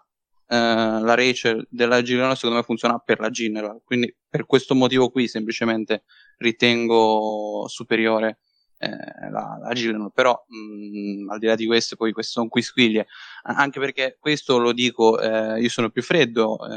eh, 0.46 0.56
la 0.56 1.14
Rachel 1.14 1.66
della 1.68 2.00
Gyllenhaal, 2.00 2.36
secondo 2.36 2.56
me, 2.56 2.62
funziona 2.62 2.98
per 2.98 3.18
la 3.18 3.30
General. 3.30 3.80
Quindi, 3.84 4.14
per 4.28 4.46
questo 4.46 4.74
motivo 4.74 5.10
qui, 5.10 5.26
semplicemente 5.26 6.04
ritengo 6.38 7.64
superiore 7.68 8.38
eh, 8.82 9.30
la, 9.30 9.58
la 9.60 9.72
Gyllenhaal. 9.72 10.12
Però, 10.12 10.44
mh, 10.46 11.30
al 11.30 11.38
di 11.38 11.46
là 11.46 11.54
di 11.54 11.66
questo, 11.66 11.96
poi 11.96 12.12
queste 12.12 12.32
sono 12.32 12.48
quisquiglie. 12.48 13.06
Anche 13.44 13.78
perché 13.80 14.16
questo 14.18 14.58
lo 14.58 14.72
dico, 14.72 15.20
eh, 15.20 15.60
io 15.60 15.68
sono 15.68 15.90
più 15.90 16.02
freddo, 16.02 16.58
eh, 16.66 16.76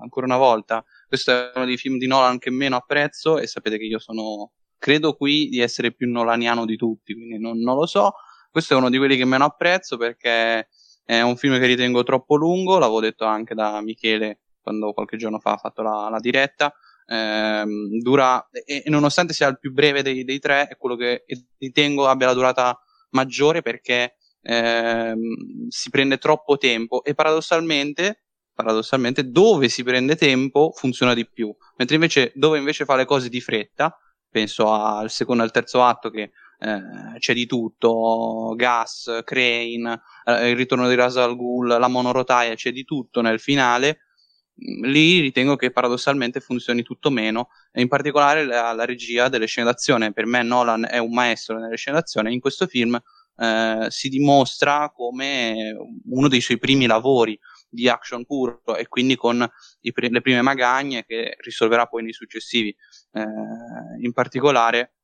ancora 0.00 0.26
una 0.26 0.36
volta 0.36 0.84
questo 1.14 1.30
è 1.30 1.52
uno 1.54 1.64
dei 1.64 1.76
film 1.76 1.96
di 1.96 2.08
Nolan 2.08 2.38
che 2.38 2.50
meno 2.50 2.74
apprezzo 2.74 3.38
e 3.38 3.46
sapete 3.46 3.78
che 3.78 3.84
io 3.84 4.00
sono, 4.00 4.50
credo 4.78 5.14
qui 5.14 5.48
di 5.48 5.60
essere 5.60 5.92
più 5.92 6.10
nolaniano 6.10 6.64
di 6.64 6.76
tutti, 6.76 7.14
quindi 7.14 7.38
non, 7.38 7.58
non 7.58 7.76
lo 7.76 7.86
so. 7.86 8.14
Questo 8.50 8.74
è 8.74 8.76
uno 8.76 8.90
di 8.90 8.98
quelli 8.98 9.16
che 9.16 9.24
meno 9.24 9.44
apprezzo 9.44 9.96
perché 9.96 10.68
è 11.04 11.20
un 11.20 11.36
film 11.36 11.56
che 11.60 11.66
ritengo 11.66 12.02
troppo 12.02 12.34
lungo, 12.34 12.78
l'avevo 12.78 12.98
detto 12.98 13.24
anche 13.26 13.54
da 13.54 13.80
Michele 13.80 14.40
quando 14.60 14.92
qualche 14.92 15.16
giorno 15.16 15.38
fa 15.38 15.52
ha 15.52 15.56
fatto 15.56 15.82
la, 15.82 16.08
la 16.10 16.18
diretta. 16.18 16.74
Eh, 17.06 17.64
dura 18.00 18.48
e, 18.50 18.82
e, 18.84 18.90
nonostante 18.90 19.34
sia 19.34 19.48
il 19.48 19.58
più 19.58 19.72
breve 19.72 20.02
dei, 20.02 20.24
dei, 20.24 20.38
tre, 20.38 20.68
è 20.68 20.76
quello 20.76 20.96
che 20.96 21.24
ritengo 21.58 22.08
abbia 22.08 22.28
la 22.28 22.34
durata 22.34 22.78
maggiore 23.10 23.60
perché 23.62 24.16
eh, 24.40 25.14
si 25.68 25.90
prende 25.90 26.18
troppo 26.18 26.56
tempo 26.56 27.04
e 27.04 27.14
paradossalmente 27.14 28.24
paradossalmente, 28.54 29.30
dove 29.30 29.68
si 29.68 29.82
prende 29.82 30.16
tempo 30.16 30.70
funziona 30.74 31.12
di 31.12 31.28
più, 31.28 31.54
mentre 31.76 31.96
invece 31.96 32.32
dove 32.34 32.58
invece 32.58 32.84
fa 32.84 32.94
le 32.94 33.04
cose 33.04 33.28
di 33.28 33.40
fretta, 33.40 33.98
penso 34.30 34.72
al 34.72 35.10
secondo 35.10 35.42
e 35.42 35.46
al 35.46 35.52
terzo 35.52 35.82
atto 35.82 36.08
che 36.08 36.30
eh, 36.58 37.18
c'è 37.18 37.34
di 37.34 37.46
tutto, 37.46 38.54
gas, 38.56 39.20
crane, 39.24 40.00
eh, 40.24 40.50
il 40.50 40.56
ritorno 40.56 40.88
di 40.88 40.94
Ras 40.94 41.16
al 41.16 41.36
Ghul, 41.36 41.66
la 41.66 41.88
monorotaia, 41.88 42.54
c'è 42.54 42.72
di 42.72 42.84
tutto 42.84 43.20
nel 43.20 43.40
finale, 43.40 44.03
lì 44.56 45.20
ritengo 45.20 45.56
che 45.56 45.70
paradossalmente 45.70 46.40
funzioni 46.40 46.82
tutto 46.82 47.10
meno, 47.10 47.48
e 47.72 47.80
in 47.80 47.88
particolare 47.88 48.44
la, 48.44 48.72
la 48.72 48.84
regia 48.84 49.28
delle 49.28 49.46
scene 49.46 49.66
d'azione, 49.66 50.12
per 50.12 50.26
me 50.26 50.42
Nolan 50.42 50.86
è 50.88 50.98
un 50.98 51.12
maestro 51.12 51.58
nelle 51.58 51.76
scene 51.76 51.96
d'azione, 51.96 52.32
in 52.32 52.40
questo 52.40 52.66
film 52.66 53.00
eh, 53.36 53.86
si 53.88 54.08
dimostra 54.08 54.90
come 54.94 55.74
uno 56.04 56.28
dei 56.28 56.40
suoi 56.40 56.58
primi 56.58 56.86
lavori, 56.86 57.38
di 57.68 57.88
action 57.88 58.24
puro 58.24 58.76
e 58.76 58.86
quindi 58.86 59.16
con 59.16 59.44
pre- 59.92 60.08
le 60.08 60.20
prime 60.20 60.42
magagne 60.42 61.04
che 61.04 61.34
risolverà 61.40 61.86
poi 61.86 62.04
nei 62.04 62.12
successivi. 62.12 62.74
Eh, 63.12 63.24
in 64.00 64.12
particolare 64.12 64.94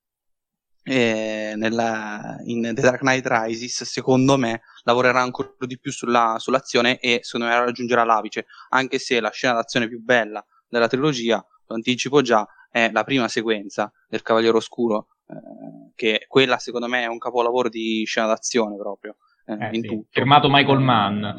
eh, 0.83 1.53
nella, 1.57 2.37
in 2.45 2.62
The 2.62 2.81
Dark 2.81 3.01
Knight 3.01 3.26
Rises, 3.26 3.85
secondo 3.85 4.37
me, 4.37 4.62
lavorerà 4.85 5.20
ancora 5.20 5.55
di 5.61 5.78
più 5.78 5.93
sulla, 5.93 6.37
sull'azione 6.39 6.99
e 6.99 7.20
secondo 7.22 7.47
me 7.47 7.59
raggiungerà 7.59 8.05
l'apice, 8.05 8.47
anche 8.70 8.99
se 8.99 9.20
la 9.20 9.31
scena 9.31 9.55
d'azione 9.55 9.89
più 9.89 10.03
bella 10.03 10.45
della 10.68 10.89
trilogia, 10.89 11.45
lo 11.66 11.74
anticipo 11.74 12.22
già, 12.22 12.47
è 12.70 12.91
la 12.91 13.05
prima 13.05 13.28
sequenza 13.28 13.93
del 14.09 14.22
Cavaliere 14.22 14.57
Oscuro, 14.57 15.09
eh, 15.26 15.93
che 15.95 16.24
quella 16.28 16.59
secondo 16.59 16.87
me 16.87 17.03
è 17.03 17.07
un 17.07 17.18
capolavoro 17.18 17.68
di 17.68 18.05
scena 18.07 18.26
d'azione 18.26 18.76
proprio. 18.76 19.16
Eh, 19.47 19.68
in 19.72 19.83
sì. 19.83 19.89
tutto. 19.89 20.09
Firmato 20.11 20.49
Michael 20.49 20.81
Mann. 20.81 21.24
Eh, 21.24 21.35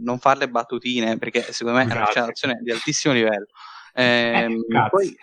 non 0.00 0.18
fare 0.18 0.38
le 0.40 0.48
battutine 0.48 1.18
perché 1.18 1.42
secondo 1.52 1.78
me 1.78 1.86
Grazie. 1.86 2.20
è 2.20 2.24
una 2.24 2.34
scena 2.34 2.54
di 2.60 2.70
altissimo 2.70 3.14
livello. 3.14 3.46
Eh, 3.92 4.44
eh, 4.44 4.88
poi, 4.90 5.16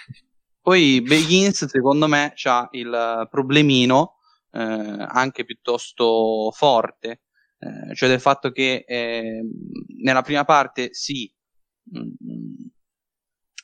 poi 0.65 0.99
Begins 1.03 1.63
secondo 1.67 2.07
me 2.07 2.33
ha 2.45 2.67
il 2.71 3.27
problemino 3.29 4.15
eh, 4.51 4.59
anche 4.59 5.45
piuttosto 5.45 6.49
forte, 6.55 7.21
eh, 7.59 7.93
cioè 7.93 8.09
del 8.09 8.19
fatto 8.19 8.51
che 8.51 8.83
ehm, 8.87 9.47
nella 10.01 10.23
prima 10.23 10.43
parte 10.43 10.91
sì, 10.91 11.31
mh, 11.83 11.99
mm, 11.99 12.65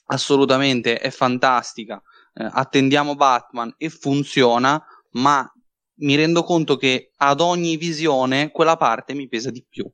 assolutamente 0.09 0.99
è 0.99 1.09
fantastica, 1.09 1.99
eh, 2.35 2.47
attendiamo 2.47 3.15
Batman 3.15 3.73
e 3.79 3.89
funziona, 3.89 4.79
ma 5.13 5.51
mi 6.01 6.15
rendo 6.15 6.43
conto 6.43 6.77
che 6.77 7.13
ad 7.17 7.41
ogni 7.41 7.77
visione 7.77 8.51
quella 8.51 8.77
parte 8.77 9.15
mi 9.15 9.27
pesa 9.27 9.49
di 9.49 9.65
più. 9.67 9.91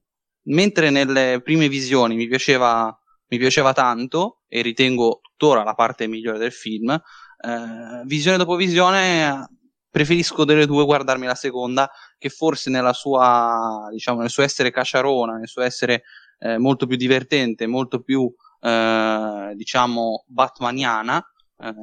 Mentre 0.49 0.89
nelle 0.89 1.39
prime 1.41 1.69
visioni 1.69 2.17
mi 2.17 2.27
piaceva 2.27 2.93
mi 3.29 3.37
piaceva 3.37 3.73
tanto 3.73 4.41
e 4.47 4.61
ritengo 4.61 5.19
tuttora 5.21 5.63
la 5.63 5.73
parte 5.73 6.07
migliore 6.07 6.37
del 6.37 6.51
film. 6.51 6.89
Eh, 6.89 8.01
visione 8.05 8.37
dopo 8.37 8.55
visione 8.55 9.47
preferisco 9.89 10.43
delle 10.45 10.65
due 10.65 10.85
guardarmi 10.85 11.25
la 11.25 11.35
seconda 11.35 11.89
che 12.17 12.29
forse 12.29 12.69
nella 12.69 12.93
sua 12.93 13.87
diciamo 13.91 14.19
nel 14.19 14.29
suo 14.29 14.43
essere 14.43 14.69
cacciarona 14.69 15.37
nel 15.37 15.47
suo 15.47 15.61
essere 15.61 16.03
eh, 16.39 16.57
molto 16.57 16.85
più 16.85 16.97
divertente 16.97 17.67
molto 17.67 18.01
più 18.01 18.31
eh, 18.61 19.53
diciamo 19.55 20.25
batmaniana 20.27 21.23
eh, 21.59 21.73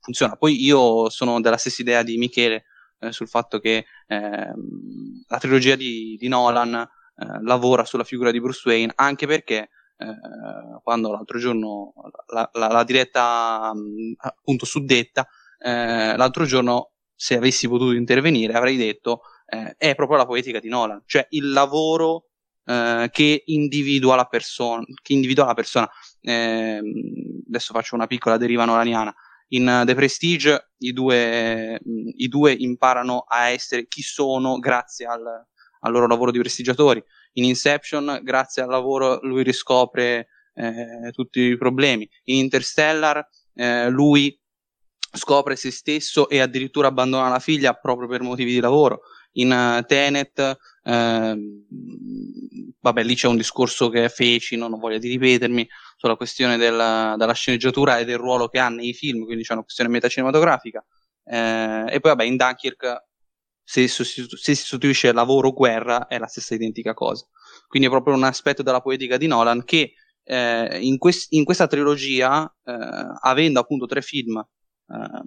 funziona 0.00 0.36
poi 0.36 0.62
io 0.62 1.08
sono 1.10 1.40
della 1.40 1.56
stessa 1.56 1.82
idea 1.82 2.02
di 2.02 2.16
Michele 2.16 2.64
eh, 3.00 3.12
sul 3.12 3.28
fatto 3.28 3.58
che 3.58 3.86
ehm, 4.06 5.24
la 5.28 5.38
trilogia 5.38 5.74
di, 5.76 6.16
di 6.18 6.28
Nolan 6.28 6.74
eh, 6.74 7.42
lavora 7.42 7.84
sulla 7.84 8.04
figura 8.04 8.30
di 8.30 8.40
Bruce 8.40 8.68
Wayne 8.68 8.92
anche 8.94 9.26
perché 9.26 9.68
eh, 9.96 10.80
quando 10.82 11.12
l'altro 11.12 11.38
giorno 11.38 11.92
la, 12.32 12.48
la, 12.52 12.68
la 12.68 12.84
diretta 12.84 13.72
mh, 13.74 14.14
appunto 14.16 14.66
suddetta 14.66 15.26
eh, 15.58 16.16
l'altro 16.16 16.44
giorno 16.44 16.92
se 17.14 17.36
avessi 17.36 17.68
potuto 17.68 17.92
intervenire 17.92 18.54
avrei 18.54 18.76
detto 18.76 19.20
eh, 19.46 19.74
è 19.76 19.94
proprio 19.94 20.18
la 20.18 20.26
poetica 20.26 20.58
di 20.58 20.68
Nolan 20.68 21.02
cioè 21.06 21.26
il 21.30 21.50
lavoro 21.50 22.28
eh, 22.64 23.08
che 23.12 23.42
individua 23.46 24.16
la 24.16 24.24
persona 24.24 24.84
che 25.02 25.12
individua 25.12 25.46
la 25.46 25.54
persona 25.54 25.88
adesso 26.26 27.74
faccio 27.74 27.94
una 27.94 28.06
piccola 28.06 28.36
deriva 28.36 28.64
nolaniana 28.64 29.14
in 29.48 29.82
The 29.86 29.94
Prestige 29.94 30.70
i 30.78 30.92
due, 30.92 31.80
i 32.16 32.28
due 32.28 32.52
imparano 32.52 33.24
a 33.26 33.48
essere 33.48 33.86
chi 33.86 34.02
sono 34.02 34.58
grazie 34.58 35.06
al, 35.06 35.22
al 35.80 35.92
loro 35.92 36.06
lavoro 36.06 36.30
di 36.30 36.38
prestigiatori. 36.38 37.02
In 37.34 37.44
Inception, 37.44 38.20
grazie 38.22 38.62
al 38.62 38.68
lavoro, 38.68 39.18
lui 39.22 39.42
riscopre 39.42 40.28
eh, 40.54 41.10
tutti 41.12 41.40
i 41.40 41.56
problemi. 41.56 42.08
In 42.24 42.36
Interstellar, 42.36 43.26
eh, 43.54 43.88
lui 43.88 44.38
scopre 45.16 45.56
se 45.56 45.70
stesso 45.70 46.28
e 46.28 46.40
addirittura 46.40 46.88
abbandona 46.88 47.28
la 47.28 47.38
figlia 47.38 47.72
proprio 47.74 48.08
per 48.08 48.22
motivi 48.22 48.52
di 48.52 48.60
lavoro. 48.60 49.02
In 49.36 49.50
uh, 49.50 49.84
Tenet, 49.84 50.58
eh, 50.84 51.36
vabbè, 52.80 53.02
lì 53.02 53.14
c'è 53.16 53.26
un 53.26 53.36
discorso 53.36 53.88
che 53.88 54.08
feci, 54.08 54.56
non 54.56 54.72
ho 54.72 54.78
voglia 54.78 54.98
di 54.98 55.08
ripetermi, 55.08 55.68
sulla 55.96 56.16
questione 56.16 56.56
della, 56.56 57.14
della, 57.18 57.32
sceneggiatura 57.32 57.98
e 57.98 58.04
del 58.04 58.18
ruolo 58.18 58.48
che 58.48 58.60
ha 58.60 58.68
nei 58.68 58.92
film, 58.92 59.24
quindi 59.24 59.42
c'è 59.42 59.54
una 59.54 59.62
questione 59.62 59.90
metacinematografica. 59.90 60.84
Eh, 61.24 61.84
e 61.88 62.00
poi, 62.00 62.10
vabbè, 62.10 62.24
in 62.24 62.36
Dunkirk, 62.36 63.04
se, 63.64 63.88
se, 63.88 64.04
si 64.04 64.54
sostituisce 64.54 65.12
lavoro-guerra, 65.12 66.06
è 66.06 66.18
la 66.18 66.26
stessa 66.26 66.54
identica 66.54 66.92
cosa. 66.94 67.26
Quindi 67.66 67.88
è 67.88 67.90
proprio 67.90 68.14
un 68.14 68.24
aspetto 68.24 68.62
della 68.62 68.80
poetica 68.80 69.16
di 69.16 69.26
Nolan 69.26 69.64
che 69.64 69.94
eh, 70.22 70.78
in, 70.80 70.98
quest- 70.98 71.32
in, 71.32 71.44
questa 71.44 71.66
trilogia, 71.66 72.44
eh, 72.64 72.72
avendo 73.22 73.60
appunto 73.60 73.86
tre 73.86 74.02
film 74.02 74.38
eh, 74.38 75.20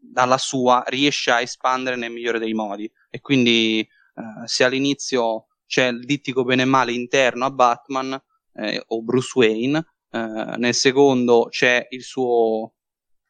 dalla 0.00 0.38
sua, 0.38 0.82
riesce 0.86 1.30
a 1.30 1.40
espandere 1.40 1.96
nel 1.96 2.12
migliore 2.12 2.38
dei 2.38 2.52
modi. 2.52 2.90
E 3.10 3.20
quindi, 3.20 3.80
eh, 3.80 4.46
se 4.46 4.64
all'inizio 4.64 5.48
c'è 5.66 5.88
il 5.88 6.04
dittico 6.04 6.44
bene 6.44 6.62
e 6.62 6.66
male 6.66 6.92
interno 6.92 7.46
a 7.46 7.50
Batman, 7.50 8.22
eh, 8.54 8.82
o 8.86 9.02
Bruce 9.02 9.32
Wayne, 9.34 9.84
eh, 10.10 10.54
nel 10.56 10.74
secondo 10.74 11.48
c'è 11.50 11.86
il 11.90 12.02
suo, 12.02 12.74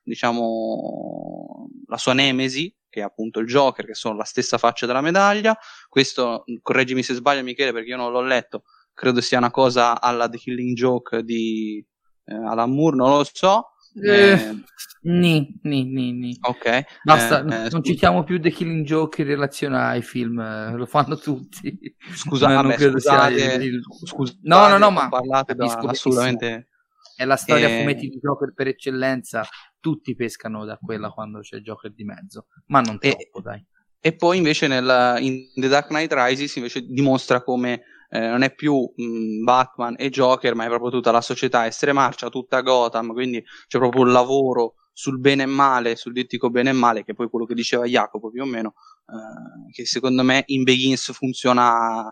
diciamo, 0.03 1.69
la 1.87 1.97
sua 1.97 2.13
nemesi, 2.13 2.75
che 2.95 3.01
è 3.01 3.03
appunto 3.03 3.41
il 3.41 3.49
Joker, 3.49 3.85
che 3.85 3.95
sono 3.95 4.15
la 4.15 4.23
stessa 4.23 4.57
faccia 4.57 4.87
della 4.87 5.01
medaglia. 5.01 5.59
Questo, 5.89 6.45
correggimi 6.63 7.03
se 7.03 7.15
sbaglio 7.15 7.43
Michele, 7.43 7.73
perché 7.73 7.89
io 7.89 7.97
non 7.97 8.13
l'ho 8.13 8.23
letto, 8.23 8.63
credo 8.95 9.21
sia 9.21 9.39
una 9.39 9.51
cosa 9.51 10.01
alla 10.01 10.29
The 10.29 10.39
Killing 10.39 10.77
Joke 10.77 11.25
di 11.25 11.85
eh, 12.27 12.35
Alan 12.35 12.71
Moore, 12.71 12.97
non 12.97 13.17
lo 13.17 13.25
so. 13.25 13.71
Eh, 14.01 14.31
eh, 14.31 14.63
ni, 15.03 15.59
ni, 15.63 15.85
ni, 15.85 16.13
ni. 16.13 16.39
Ok. 16.41 16.85
Basta, 17.03 17.41
eh, 17.41 17.69
non 17.69 17.83
citiamo 17.83 18.23
più 18.23 18.41
The 18.41 18.51
Killing 18.51 18.87
Joke 18.87 19.23
in 19.23 19.29
relazione 19.29 19.77
ai 19.77 20.03
film, 20.03 20.39
eh, 20.39 20.73
lo 20.77 20.87
fanno 20.87 21.17
tutti. 21.17 21.77
Scusa, 22.15 22.47
no, 22.47 22.63
vabbè, 22.63 22.79
scusate, 22.79 23.65
il... 23.65 23.81
scusate, 24.05 24.39
no, 24.43 24.69
no, 24.69 24.79
no, 24.79 24.91
ma 24.93 25.09
parlate 25.09 25.57
da, 25.57 25.65
assolutamente 25.65 26.69
è 27.17 27.25
la 27.25 27.37
storia 27.37 27.69
e... 27.69 27.79
fumetti 27.81 28.09
di 28.09 28.21
Joker 28.21 28.53
per 28.55 28.69
eccellenza, 28.69 29.45
tutti 29.85 30.15
pescano 30.15 30.65
da 30.65 30.79
quella 30.79 31.11
quando 31.11 31.41
c'è 31.41 31.59
Joker 31.59 31.93
di 31.93 32.05
mezzo, 32.05 32.47
ma 32.69 32.81
non 32.81 32.99
troppo, 32.99 33.39
e... 33.39 33.43
dai. 33.43 33.67
E 34.01 34.17
poi 34.17 34.39
invece 34.39 34.67
nel, 34.67 35.17
in 35.21 35.51
The 35.55 35.69
Dark 35.69 35.89
Knight 35.89 36.11
Rises 36.11 36.57
invece 36.57 36.87
dimostra 36.87 37.43
come 37.43 37.83
eh, 38.09 38.21
non 38.29 38.41
è 38.41 38.55
più 38.55 38.75
mh, 38.75 39.43
Batman 39.43 39.95
e 39.99 40.09
Joker, 40.09 40.55
ma 40.55 40.65
è 40.65 40.69
proprio 40.69 40.91
tutta 40.91 41.11
la 41.11 41.21
società 41.21 41.67
essere 41.67 41.93
marcia, 41.93 42.31
tutta 42.31 42.63
Gotham, 42.63 43.13
quindi 43.13 43.45
c'è 43.67 43.79
proprio 43.79 44.05
un 44.05 44.13
lavoro 44.13 44.77
sul 44.91 45.19
bene 45.21 45.43
e 45.43 45.47
male, 45.47 45.97
sul 45.97 46.13
dittico 46.13 46.49
bene 46.49 46.71
e 46.71 46.73
male, 46.73 47.05
che 47.05 47.13
è 47.13 47.15
poi 47.15 47.29
quello 47.29 47.45
che 47.45 47.55
diceva 47.55 47.85
Jacopo 47.85 48.31
più 48.31 48.41
o 48.43 48.47
meno, 48.47 48.73
eh, 49.07 49.71
che 49.71 49.85
secondo 49.85 50.23
me 50.23 50.45
in 50.47 50.63
Begins 50.63 51.13
funziona 51.13 52.11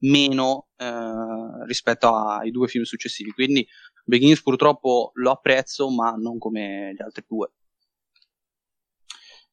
meno 0.00 0.68
eh, 0.76 1.64
rispetto 1.66 2.14
ai 2.14 2.50
due 2.50 2.68
film 2.68 2.84
successivi. 2.84 3.30
Quindi 3.30 3.66
Begins 4.04 4.42
purtroppo 4.42 5.10
lo 5.14 5.30
apprezzo, 5.30 5.90
ma 5.90 6.10
non 6.12 6.38
come 6.38 6.94
gli 6.94 7.02
altri 7.02 7.24
due. 7.26 7.50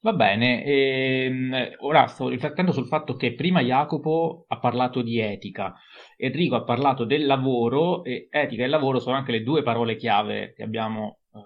Va 0.04 0.12
bene, 0.12 0.66
ehm, 0.66 1.76
ora 1.80 2.08
sto 2.08 2.28
riflettendo 2.28 2.74
sul 2.74 2.88
fatto 2.88 3.16
che 3.16 3.36
prima 3.36 3.62
Jacopo 3.62 4.44
ha 4.50 4.60
parlato 4.60 5.02
di 5.02 5.18
etica, 5.20 5.74
Enrico 6.18 6.56
ha 6.56 6.64
parlato 6.66 7.06
del 7.06 7.26
lavoro 7.26 8.04
e 8.04 8.28
etica 8.30 8.66
e 8.66 8.68
lavoro 8.68 9.00
sono 9.00 9.16
anche 9.16 9.32
le 9.32 9.44
due 9.44 9.64
parole 9.64 9.96
chiave 9.96 10.52
che 10.58 10.62
abbiamo 10.62 11.20
eh, 11.34 11.40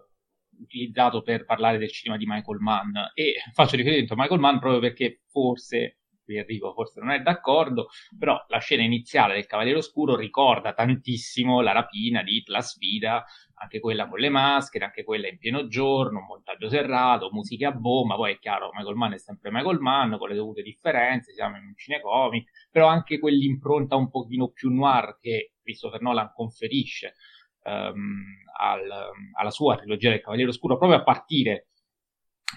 utilizzato 0.60 1.22
per 1.22 1.46
parlare 1.46 1.78
del 1.78 1.92
cinema 1.92 2.18
di 2.18 2.26
Michael 2.26 2.58
Mann 2.58 2.96
e 3.14 3.36
faccio 3.54 3.76
riferimento 3.76 4.14
a 4.14 4.18
Michael 4.18 4.40
Mann 4.40 4.58
proprio 4.58 4.80
perché 4.82 5.22
forse 5.28 6.00
qui 6.28 6.36
Enrico 6.36 6.74
forse 6.74 7.00
non 7.00 7.12
è 7.12 7.22
d'accordo, 7.22 7.88
però 8.20 8.44
la 8.50 8.60
scena 8.60 8.84
iniziale 8.84 9.36
del 9.36 9.46
Cavaliere 9.46 9.80
Oscuro 9.80 10.18
ricorda 10.18 10.74
tantissimo 10.74 11.62
la 11.62 11.72
rapina 11.72 12.22
di 12.22 12.44
La 12.48 12.60
Sfida, 12.60 13.24
anche 13.60 13.80
quella 13.80 14.08
con 14.08 14.20
le 14.20 14.30
maschere, 14.30 14.86
anche 14.86 15.06
quella 15.06 15.30
in 15.30 15.38
pieno 15.38 15.68
giorno, 15.68 16.20
montaggio 16.20 16.68
serrato, 16.68 17.30
musiche 17.32 17.66
a 17.66 17.72
bomba, 17.72 18.16
poi 18.16 18.34
è 18.34 18.40
chiaro, 18.40 18.70
Michael 18.74 18.96
Mann 18.96 19.14
è 19.14 19.18
sempre 19.18 19.52
Michael 19.52 19.80
Mann, 19.80 20.16
con 20.18 20.28
le 20.28 20.36
dovute 20.36 20.62
differenze, 20.62 21.34
siamo 21.34 21.56
in 21.56 21.64
un 21.64 21.76
cinecomic, 21.76 22.68
però 22.70 22.88
anche 22.88 23.20
quell'impronta 23.20 23.96
un 23.96 24.10
pochino 24.10 24.50
più 24.50 24.70
noir 24.70 25.18
che 25.20 25.54
Christopher 25.64 26.02
Nolan 26.02 26.32
conferisce 26.36 27.16
um, 27.64 28.22
al, 28.60 28.90
alla 29.34 29.52
sua 29.52 29.78
trilogia 29.78 30.10
del 30.10 30.22
Cavaliere 30.22 30.50
Oscuro, 30.50 30.78
proprio 30.78 31.00
a 31.00 31.04
partire 31.04 31.70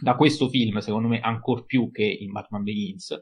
da 0.00 0.14
questo 0.14 0.48
film, 0.48 0.78
secondo 0.78 1.08
me, 1.08 1.20
ancora 1.20 1.62
più 1.62 1.90
che 1.90 2.04
in 2.04 2.32
Batman 2.32 2.62
Begins, 2.62 3.18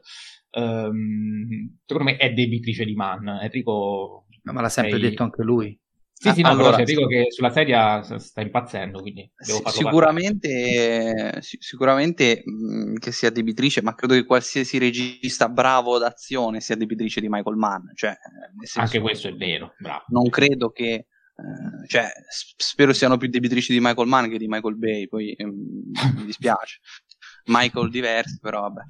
um, 0.51 1.77
secondo 1.85 2.11
me 2.11 2.17
è 2.17 2.31
debitrice 2.31 2.85
di 2.85 2.93
Mann. 2.93 3.27
Enrico. 3.27 4.25
ma 4.43 4.61
l'ha 4.61 4.69
sempre 4.69 4.99
sei... 4.99 5.09
detto 5.09 5.23
anche 5.23 5.43
lui. 5.43 5.79
Sì, 6.21 6.33
sì, 6.33 6.41
no, 6.41 6.49
allora, 6.49 6.71
però 6.71 6.79
Enrico 6.79 7.07
che 7.07 7.27
sulla 7.29 7.49
sedia 7.49 8.01
sta 8.01 8.41
impazzendo, 8.41 8.99
quindi 8.99 9.31
devo 9.37 9.59
farlo 9.59 9.79
Sicuramente, 9.79 11.37
sicuramente 11.39 12.41
mh, 12.43 12.95
che 12.95 13.13
sia 13.13 13.29
debitrice, 13.29 13.81
ma 13.81 13.95
credo 13.95 14.15
che 14.15 14.25
qualsiasi 14.25 14.77
regista 14.79 15.47
bravo 15.47 15.97
d'azione 15.97 16.59
sia 16.59 16.75
debitrice 16.75 17.21
di 17.21 17.29
Michael 17.29 17.55
Mann. 17.55 17.83
Cioè, 17.93 18.17
senso, 18.57 18.79
anche 18.81 18.99
questo 18.99 19.29
è 19.29 19.33
vero, 19.33 19.75
bravo. 19.79 20.03
Non 20.09 20.27
credo 20.27 20.71
che 20.71 21.07
Uh, 21.39 21.87
cioè, 21.87 22.09
spero 22.57 22.91
siano 22.93 23.17
più 23.17 23.29
debitrici 23.29 23.71
di 23.71 23.79
Michael 23.79 24.07
Mann 24.07 24.29
che 24.29 24.37
di 24.37 24.47
Michael 24.47 24.77
Bay, 24.77 25.07
poi 25.07 25.35
um, 25.39 25.91
mi 26.17 26.25
dispiace. 26.25 26.79
Michael 27.47 27.89
diversi, 27.89 28.39
però 28.39 28.61
vabbè. 28.61 28.81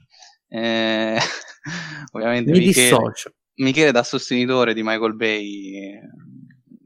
Eh, 0.47 1.19
ovviamente 2.13 2.51
mi 2.51 2.59
Michele, 2.59 2.89
dissocio. 2.89 3.33
Michele 3.55 3.91
da 3.91 4.03
sostenitore 4.03 4.73
di 4.73 4.81
Michael 4.83 5.15
Bay 5.15 5.75
eh, 5.75 6.01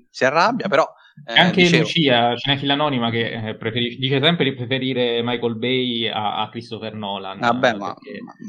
si 0.09 0.25
arrabbia, 0.25 0.67
però... 0.67 0.85
Eh, 1.25 1.39
Anche 1.39 1.61
dicevo... 1.61 1.83
Lucia, 1.83 2.35
cinefila 2.35 2.73
anonima, 2.73 3.09
che 3.09 3.49
eh, 3.49 3.55
preferisce, 3.55 3.99
dice 3.99 4.19
sempre 4.19 4.45
di 4.45 4.53
preferire 4.53 5.21
Michael 5.23 5.55
Bay 5.55 6.07
a, 6.07 6.41
a 6.41 6.49
Christopher 6.49 6.95
Nolan. 6.95 7.39
Vabbè, 7.39 7.59
perché, 7.59 7.77
ma, 7.77 7.95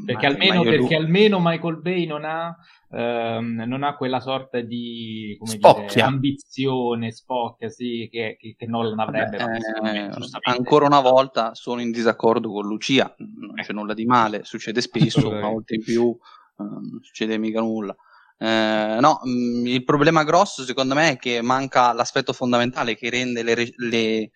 perché, 0.07 0.27
ma, 0.27 0.33
almeno, 0.33 0.63
perché 0.63 0.95
almeno 0.97 1.39
Michael 1.41 1.81
Bay 1.81 2.07
non 2.07 2.25
ha 2.25 2.57
ehm, 2.91 3.65
non 3.67 3.83
ha 3.83 3.97
quella 3.97 4.21
sorta 4.21 4.61
di 4.61 5.39
dire, 5.41 6.03
ambizione, 6.03 7.11
spocchia, 7.11 7.69
sì, 7.69 8.09
che, 8.11 8.37
che, 8.39 8.55
che 8.57 8.67
Nolan 8.67 8.99
avrebbe. 8.99 9.37
Vabbè, 9.37 10.09
eh, 10.09 10.11
ancora 10.45 10.87
una 10.87 11.01
volta 11.01 11.55
sono 11.55 11.81
in 11.81 11.91
disaccordo 11.91 12.51
con 12.51 12.67
Lucia, 12.67 13.15
non 13.19 13.57
c'è 13.57 13.73
nulla 13.73 13.95
di 13.95 14.07
male, 14.07 14.45
succede 14.45 14.81
spesso, 14.81 15.29
una 15.29 15.49
volta 15.49 15.75
in 15.75 15.83
più 15.83 16.11
eh, 16.11 16.63
non 16.63 17.01
succede 17.03 17.37
mica 17.37 17.61
nulla. 17.61 17.95
Eh, 18.37 18.99
no, 19.01 19.21
mm, 19.27 19.67
il 19.67 19.85
problema 19.85 20.25
grosso 20.25 20.65
secondo 20.65 20.95
me 20.95 21.13
è 21.13 21.17
che 21.17 21.41
manca 21.41 21.93
l'aspetto 21.93 22.33
fondamentale 22.33 22.97
che 22.97 23.09
rende 23.11 23.43
le, 23.43 23.55
le, 23.77 23.99
eh, 23.99 24.31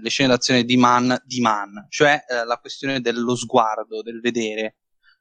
le 0.00 0.08
scene 0.08 0.28
d'azione 0.28 0.64
di 0.64 0.76
Mann 0.76 1.12
di 1.24 1.40
Mann, 1.40 1.76
cioè 1.88 2.24
eh, 2.28 2.44
la 2.44 2.58
questione 2.58 3.00
dello 3.00 3.34
sguardo, 3.34 4.02
del 4.02 4.20
vedere 4.20 4.76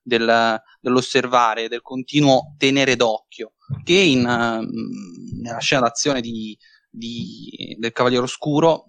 del, 0.05 0.61
dell'osservare, 0.79 1.67
del 1.67 1.81
continuo 1.81 2.53
tenere 2.57 2.95
d'occhio, 2.95 3.53
che 3.83 3.93
in, 3.93 4.19
uh, 4.19 5.41
nella 5.41 5.59
scena 5.59 5.81
d'azione 5.81 6.21
di, 6.21 6.55
di, 6.89 7.75
del 7.79 7.91
Cavaliere 7.91 8.23
Oscuro 8.23 8.85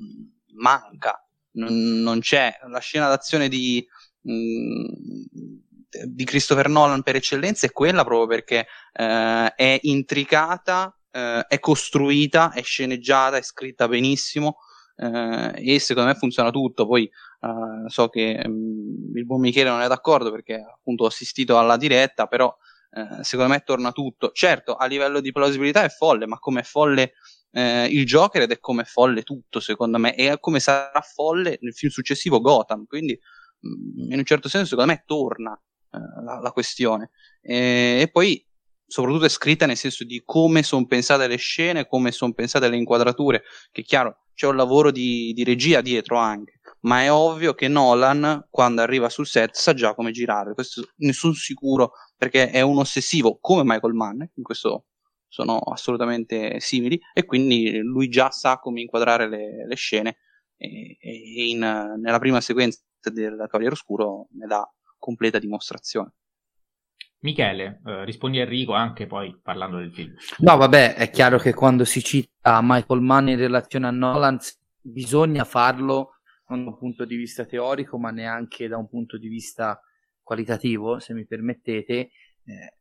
manca, 0.57 1.19
non, 1.53 1.75
non, 2.03 2.21
c'è. 2.21 2.53
La 2.69 2.81
scena 2.81 3.09
d'azione 3.09 3.49
di, 3.49 3.85
mh, 4.21 4.33
mm, 4.33 5.57
di 6.05 6.25
Christopher 6.25 6.69
Nolan 6.69 7.03
per 7.03 7.17
eccellenza 7.17 7.67
è 7.67 7.73
quella 7.73 8.05
proprio 8.05 8.27
perché 8.27 8.67
eh, 8.93 9.55
è 9.55 9.79
intricata, 9.83 10.97
eh, 11.11 11.45
è 11.49 11.59
costruita, 11.59 12.53
è 12.53 12.63
sceneggiata, 12.63 13.37
è 13.37 13.43
scritta 13.43 13.89
benissimo 13.89 14.59
eh, 14.97 15.75
e 15.75 15.79
secondo 15.79 16.11
me 16.11 16.17
funziona 16.17 16.51
tutto. 16.51 16.87
Poi 16.87 17.05
eh, 17.05 17.89
so 17.89 18.09
che 18.09 18.43
mh, 18.47 18.51
mm, 18.51 19.17
il 19.17 19.27
buon 19.27 19.41
Michele 19.41 19.71
non 19.71 19.81
è 19.81 19.89
d'accordo 19.89 20.31
perché 20.31 20.55
appunto 20.55 21.05
ho 21.05 21.07
assistito 21.09 21.59
alla 21.59 21.77
diretta, 21.77 22.27
però 22.27 22.55
eh, 22.91 23.23
secondo 23.23 23.53
me 23.53 23.61
torna 23.61 23.93
tutto. 23.93 24.31
Certo, 24.33 24.75
a 24.75 24.87
livello 24.87 25.21
di 25.21 25.33
plausibilità 25.33 25.85
è 25.85 25.89
folle, 25.89 26.27
ma 26.27 26.39
come 26.39 26.61
è 26.61 26.65
folle 26.65 27.13
eh, 27.53 27.87
il 27.87 28.05
Joker 28.05 28.43
ed 28.43 28.53
è 28.53 28.59
come 28.59 28.83
è 28.83 28.85
folle 28.85 29.23
tutto, 29.23 29.61
secondo 29.61 29.99
me, 29.99 30.15
e 30.15 30.39
come 30.41 30.61
sarà 30.61 31.01
folle 31.01 31.59
nel 31.61 31.75
film 31.75 31.91
successivo 31.93 32.41
Gotham. 32.41 32.87
Quindi, 32.87 33.19
mm, 33.67 34.13
in 34.13 34.19
un 34.19 34.25
certo 34.25 34.49
senso, 34.49 34.69
secondo 34.69 34.93
me 34.93 35.03
torna 35.07 35.59
eh, 35.97 36.25
la, 36.25 36.41
la, 36.41 36.53
questione. 36.53 37.11
E, 37.41 37.99
e 38.03 38.11
poi 38.11 38.45
soprattutto 38.87 39.25
è 39.25 39.29
scritta 39.29 39.67
nel 39.67 39.77
senso 39.77 40.05
di 40.05 40.23
come 40.25 40.63
sono 40.63 40.87
pensate 40.87 41.27
le 41.27 41.37
scene, 41.37 41.87
come 41.87 42.13
sono 42.13 42.33
pensate 42.33 42.69
le 42.69 42.77
inquadrature, 42.77 43.43
che 43.73 43.83
chiaro 43.83 44.19
c'è 44.35 44.47
un 44.47 44.57
lavoro 44.57 44.91
di, 44.91 45.33
di, 45.33 45.45
regia 45.45 45.81
dietro 45.81 46.17
anche, 46.19 46.61
ma 46.81 47.03
è 47.03 47.11
ovvio 47.11 47.55
che 47.55 47.69
Nolan 47.69 48.47
quando 48.51 48.83
arriva 48.83 49.09
sul 49.09 49.27
set 49.27 49.55
sa 49.55 49.75
già 49.75 49.95
come 49.95 50.13
girare, 50.13 50.55
questo 50.55 50.89
ne 50.97 51.13
sono 51.13 51.33
sicuro 51.33 51.93
perché 52.17 52.51
è 52.51 52.61
un 52.61 52.79
ossessivo 52.79 53.39
come 53.41 53.63
Michael 53.65 53.95
Mann, 53.95 54.21
in 54.21 54.43
questo 54.43 54.87
sono 55.29 55.59
assolutamente 55.59 56.61
simili 56.61 56.99
e 57.13 57.25
quindi 57.25 57.79
lui 57.79 58.09
già 58.09 58.31
sa 58.31 58.59
come 58.59 58.81
inquadrare 58.81 59.29
le, 59.29 59.67
le 59.67 59.75
scene 59.75 60.19
e, 60.57 60.97
e 61.01 61.49
in, 61.49 61.59
nella 61.59 62.19
prima 62.19 62.41
sequenza 62.41 62.81
del 63.13 63.37
Cavaliere 63.49 63.75
Oscuro 63.75 64.29
ne 64.33 64.47
dà 64.47 64.71
completa 64.99 65.39
dimostrazione. 65.39 66.13
Michele, 67.21 67.81
eh, 67.85 68.05
rispondi 68.05 68.39
a 68.39 68.43
Enrico 68.43 68.73
anche 68.73 69.07
poi 69.07 69.37
parlando 69.43 69.79
del 69.79 69.93
film. 69.93 70.15
No, 70.39 70.57
vabbè, 70.57 70.95
è 70.95 71.11
chiaro 71.11 71.39
che 71.39 71.55
quando 71.55 71.85
si 71.85 72.03
cita 72.03 72.61
Michael 72.63 73.01
Mann 73.01 73.29
in 73.29 73.39
relazione 73.39 73.87
a 73.87 73.91
Nolan 73.91 74.39
bisogna 74.81 75.45
farlo 75.45 76.13
non 76.49 76.65
da 76.65 76.71
un 76.71 76.79
punto 76.79 77.05
di 77.05 77.17
vista 77.17 77.45
teorico, 77.45 77.99
ma 77.99 78.11
neanche 78.11 78.69
da 78.69 78.77
un 78.77 78.89
punto 78.89 79.19
di 79.19 79.29
vista 79.29 79.81
qualitativo, 80.23 80.99
se 80.99 81.15
mi 81.15 81.27
permettete. 81.27 81.95
Eh, 81.95 82.11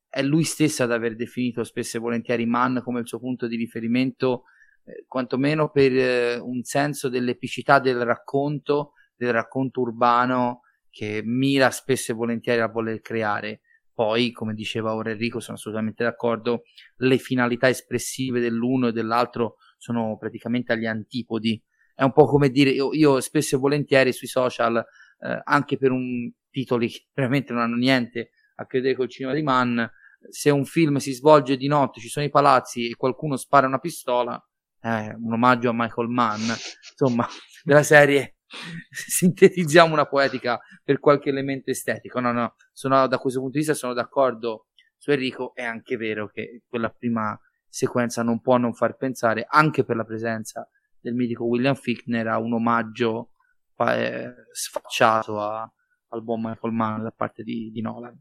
è 0.08 0.22
lui 0.22 0.44
stesso 0.44 0.84
ad 0.84 0.92
aver 0.92 1.16
definito 1.16 1.64
spesso 1.64 1.98
e 1.98 2.00
volentieri 2.00 2.46
Mann 2.46 2.80
come 2.80 3.00
il 3.00 3.08
suo 3.08 3.20
punto 3.20 3.48
di 3.48 3.56
riferimento, 3.56 4.44
eh, 4.86 5.06
quantomeno 5.08 5.70
per 5.70 5.92
eh, 5.92 6.38
un 6.38 6.64
senso 6.64 7.10
dell'epicità 7.10 7.80
del 7.80 8.04
racconto, 8.06 8.92
del 9.16 9.34
racconto 9.34 9.82
urbano 9.82 10.62
che 10.96 11.22
mira 11.26 11.72
spesso 11.72 12.14
e 12.14 12.16
volentieri 12.16 12.62
a 12.62 12.70
voler 12.70 13.02
creare. 13.02 13.60
Poi, 13.94 14.32
come 14.32 14.54
diceva 14.54 14.94
ora 14.94 15.12
Enrico, 15.12 15.42
sono 15.42 15.58
assolutamente 15.58 16.06
d'accordo, 16.06 16.62
le 17.00 17.18
finalità 17.18 17.68
espressive 17.68 18.40
dell'uno 18.40 18.88
e 18.88 18.92
dell'altro 18.94 19.58
sono 19.78 20.16
praticamente 20.18 20.72
agli 20.72 20.86
antipodi. 20.86 21.62
È 21.94 22.04
un 22.04 22.14
po' 22.14 22.24
come 22.24 22.50
dire, 22.50 22.70
io, 22.70 22.94
io 22.94 23.20
spesso 23.20 23.58
e 23.58 23.60
volentieri 23.60 24.14
sui 24.14 24.28
social, 24.28 24.78
eh, 24.78 25.42
anche 25.44 25.78
per 25.78 25.92
un 25.92 26.32
titoli 26.50 26.88
che 26.88 27.08
veramente 27.14 27.52
non 27.52 27.64
hanno 27.64 27.76
niente 27.76 28.30
a 28.56 28.66
che 28.66 28.78
vedere 28.78 28.96
col 28.96 29.10
cinema 29.10 29.34
di 29.34 29.44
Mann, 29.44 29.82
se 30.30 30.50
un 30.50 30.64
film 30.64 30.96
si 30.96 31.12
svolge 31.12 31.58
di 31.58 31.68
notte, 31.68 32.00
ci 32.00 32.08
sono 32.08 32.26
i 32.26 32.30
palazzi 32.30 32.90
e 32.90 32.96
qualcuno 32.96 33.36
spara 33.36 33.68
una 33.68 33.80
pistola, 33.80 34.42
è 34.80 35.14
un 35.14 35.34
omaggio 35.34 35.72
a 35.72 35.74
Michael 35.74 36.08
Mann, 36.08 36.40
insomma, 36.40 37.28
della 37.66 37.84
serie 37.84 38.35
sintetizziamo 38.90 39.94
una 39.94 40.06
poetica 40.06 40.60
per 40.84 41.00
qualche 41.00 41.30
elemento 41.30 41.70
estetico. 41.70 42.20
No, 42.20 42.32
no, 42.32 42.56
sono, 42.72 43.08
da 43.08 43.18
questo 43.18 43.40
punto 43.40 43.54
di 43.54 43.60
vista 43.60 43.74
sono 43.74 43.94
d'accordo 43.94 44.68
su 44.98 45.12
Enrico. 45.12 45.54
È 45.54 45.64
anche 45.64 45.98
vero 45.98 46.28
che 46.28 46.64
quella 46.68 46.90
prima 46.90 47.40
sequenza 47.68 48.24
non 48.24 48.40
può 48.40 48.58
non 48.58 48.74
far 48.74 48.96
pensare, 48.96 49.46
anche 49.48 49.84
per 49.84 49.96
la 49.96 50.06
presenza 50.06 50.70
del 51.00 51.14
mitico 51.14 51.46
William 51.46 51.76
Fickner, 51.76 52.28
a 52.28 52.40
un 52.40 52.54
omaggio 52.54 53.32
eh, 53.78 54.34
sfacciato 54.52 55.40
a, 55.42 55.70
al 56.10 56.24
buon 56.24 56.42
Michael 56.42 56.74
Mann 56.74 57.04
da 57.04 57.12
parte 57.12 57.44
di, 57.44 57.70
di 57.72 57.82
Nolan. 57.82 58.18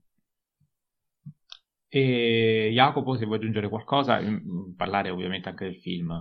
E 1.89 2.71
Jacopo, 2.73 3.17
se 3.17 3.25
vuoi 3.25 3.39
aggiungere 3.39 3.69
qualcosa, 3.69 4.21
parlare 4.77 5.11
ovviamente 5.11 5.49
anche 5.49 5.67
del 5.67 5.81
film. 5.81 6.13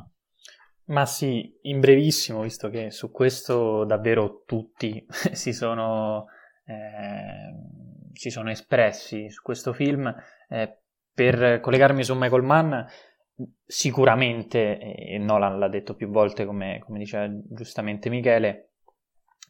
Ma 0.86 1.06
sì, 1.06 1.58
in 1.64 1.80
brevissimo, 1.80 2.42
visto 2.42 2.70
che 2.70 2.92
su 2.92 3.10
questo 3.12 3.86
davvero 3.86 4.44
tutti 4.46 5.06
si 5.32 5.54
sono, 5.54 6.26
eh, 6.66 8.12
si 8.12 8.30
sono 8.30 8.50
espressi 8.50 9.30
su 9.30 9.42
questo 9.42 9.72
film, 9.72 10.14
eh, 10.50 10.80
per 11.14 11.60
collegarmi 11.62 12.04
su 12.04 12.16
Michael 12.16 12.44
Mann, 12.44 12.74
sicuramente, 13.66 14.78
e 14.78 15.18
Nolan 15.20 15.58
l'ha 15.58 15.70
detto 15.70 15.96
più 15.96 16.10
volte 16.10 16.46
come, 16.46 16.80
come 16.80 17.00
diceva 17.00 17.28
giustamente 17.50 18.10
Michele, 18.10 18.73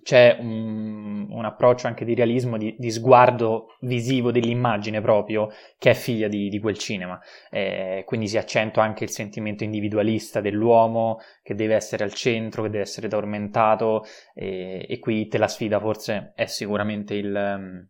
c'è 0.04 0.38
un, 0.40 1.28
un, 1.30 1.46
approccio 1.46 1.88
anche 1.88 2.06
di 2.06 2.14
realismo, 2.14 2.58
di, 2.58 2.76
di, 2.78 2.92
sguardo 2.92 3.78
visivo 3.82 4.32
dell'immagine 4.32 5.02
proprio, 5.02 5.50
che 5.78 5.92
è 5.92 5.94
figlia 5.94 6.28
di, 6.28 6.50
di 6.50 6.60
quel 6.60 6.78
cinema. 6.78 7.20
Eh, 7.50 8.04
quindi 8.06 8.28
si 8.28 8.38
accentua 8.38 8.84
anche 8.84 9.06
il 9.06 9.10
sentimento 9.10 9.64
individualista 9.64 10.42
dell'uomo, 10.42 11.20
che 11.42 11.56
deve 11.56 11.76
essere 11.76 12.04
al 12.04 12.14
centro, 12.14 12.64
che 12.64 12.70
deve 12.70 12.84
essere 12.84 13.08
tormentato, 13.08 14.04
eh, 14.36 14.86
e 14.88 15.00
qui 15.00 15.28
te 15.28 15.38
la 15.38 15.48
sfida 15.48 15.80
forse 15.80 16.34
è 16.36 16.46
sicuramente 16.46 17.16
il, 17.16 17.88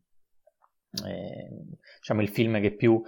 eh, 1.06 1.50
diciamo 1.98 2.22
il 2.22 2.30
film 2.30 2.62
che 2.62 2.76
più 2.76 3.02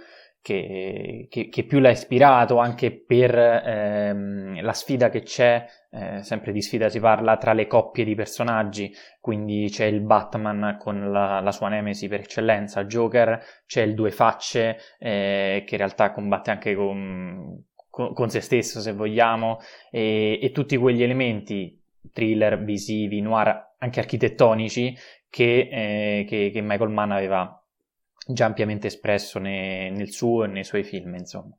che, 0.46 1.26
che, 1.28 1.48
che, 1.48 1.64
più 1.64 1.80
l'ha 1.80 1.90
ispirato 1.90 2.58
anche 2.58 2.92
per 2.92 3.36
ehm, 3.36 4.62
la 4.62 4.72
sfida 4.72 5.08
che 5.08 5.22
c'è, 5.22 5.66
eh, 5.90 6.22
sempre 6.22 6.52
di 6.52 6.62
sfida 6.62 6.88
si 6.88 7.00
parla, 7.00 7.36
tra 7.36 7.52
le 7.52 7.66
coppie 7.66 8.04
di 8.04 8.14
personaggi, 8.14 8.94
quindi 9.20 9.68
c'è 9.68 9.86
il 9.86 10.02
Batman 10.02 10.76
con 10.78 11.10
la, 11.10 11.40
la 11.40 11.50
sua 11.50 11.68
nemesi 11.68 12.06
per 12.06 12.20
eccellenza, 12.20 12.84
Joker, 12.84 13.42
c'è 13.66 13.82
il 13.82 13.94
Due 13.94 14.12
Facce 14.12 14.78
eh, 15.00 15.64
che 15.66 15.74
in 15.74 15.78
realtà 15.78 16.12
combatte 16.12 16.52
anche 16.52 16.76
con, 16.76 17.64
con, 17.90 18.12
con 18.12 18.30
se 18.30 18.40
stesso 18.40 18.78
se 18.78 18.92
vogliamo, 18.92 19.58
e, 19.90 20.38
e 20.40 20.52
tutti 20.52 20.76
quegli 20.76 21.02
elementi 21.02 21.76
thriller, 22.12 22.62
visivi, 22.62 23.20
noir, 23.20 23.74
anche 23.78 23.98
architettonici 23.98 24.96
che, 25.28 25.68
eh, 25.72 26.24
che, 26.24 26.50
che 26.52 26.60
Michael 26.60 26.90
Mann 26.90 27.10
aveva 27.10 27.60
già 28.26 28.46
ampiamente 28.46 28.88
espresso 28.88 29.38
ne, 29.38 29.90
nel 29.90 30.10
suo 30.10 30.44
e 30.44 30.48
nei 30.48 30.64
suoi 30.64 30.82
film, 30.82 31.14
insomma. 31.14 31.54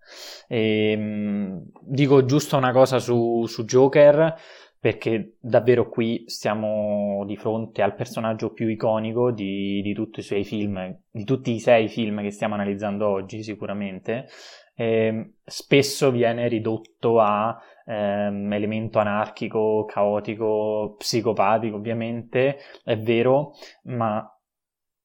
E, 0.48 0.92
ehm, 0.92 1.64
dico 1.82 2.26
giusto 2.26 2.58
una 2.58 2.72
cosa 2.72 3.00
su, 3.00 3.46
su, 3.48 3.64
Joker, 3.64 4.36
perché 4.80 5.38
davvero 5.40 5.90
qui 5.90 6.24
stiamo 6.28 7.24
di 7.26 7.36
fronte 7.38 7.82
al 7.82 7.96
personaggio 7.96 8.52
più 8.52 8.68
iconico 8.68 9.32
di, 9.32 9.82
di 9.82 9.94
tutti 9.94 10.20
i 10.20 10.24
suoi 10.24 10.44
film, 10.44 10.96
di 11.10 11.24
tutti 11.24 11.52
i 11.52 11.60
sei 11.60 11.88
film 11.88 12.22
che 12.22 12.32
stiamo 12.32 12.56
analizzando 12.56 13.08
oggi, 13.08 13.44
sicuramente. 13.44 14.28
E, 14.76 15.06
ehm, 15.06 15.32
spesso 15.46 16.12
viene 16.12 16.48
ridotto 16.50 17.20
a 17.20 17.58
ehm, 17.86 18.52
elemento 18.52 19.00
anarchico, 19.00 19.86
caotico, 19.86 20.96
psicopatico, 20.98 21.78
ovviamente, 21.78 22.58
è 22.84 22.98
vero, 22.98 23.54
ma 23.84 24.30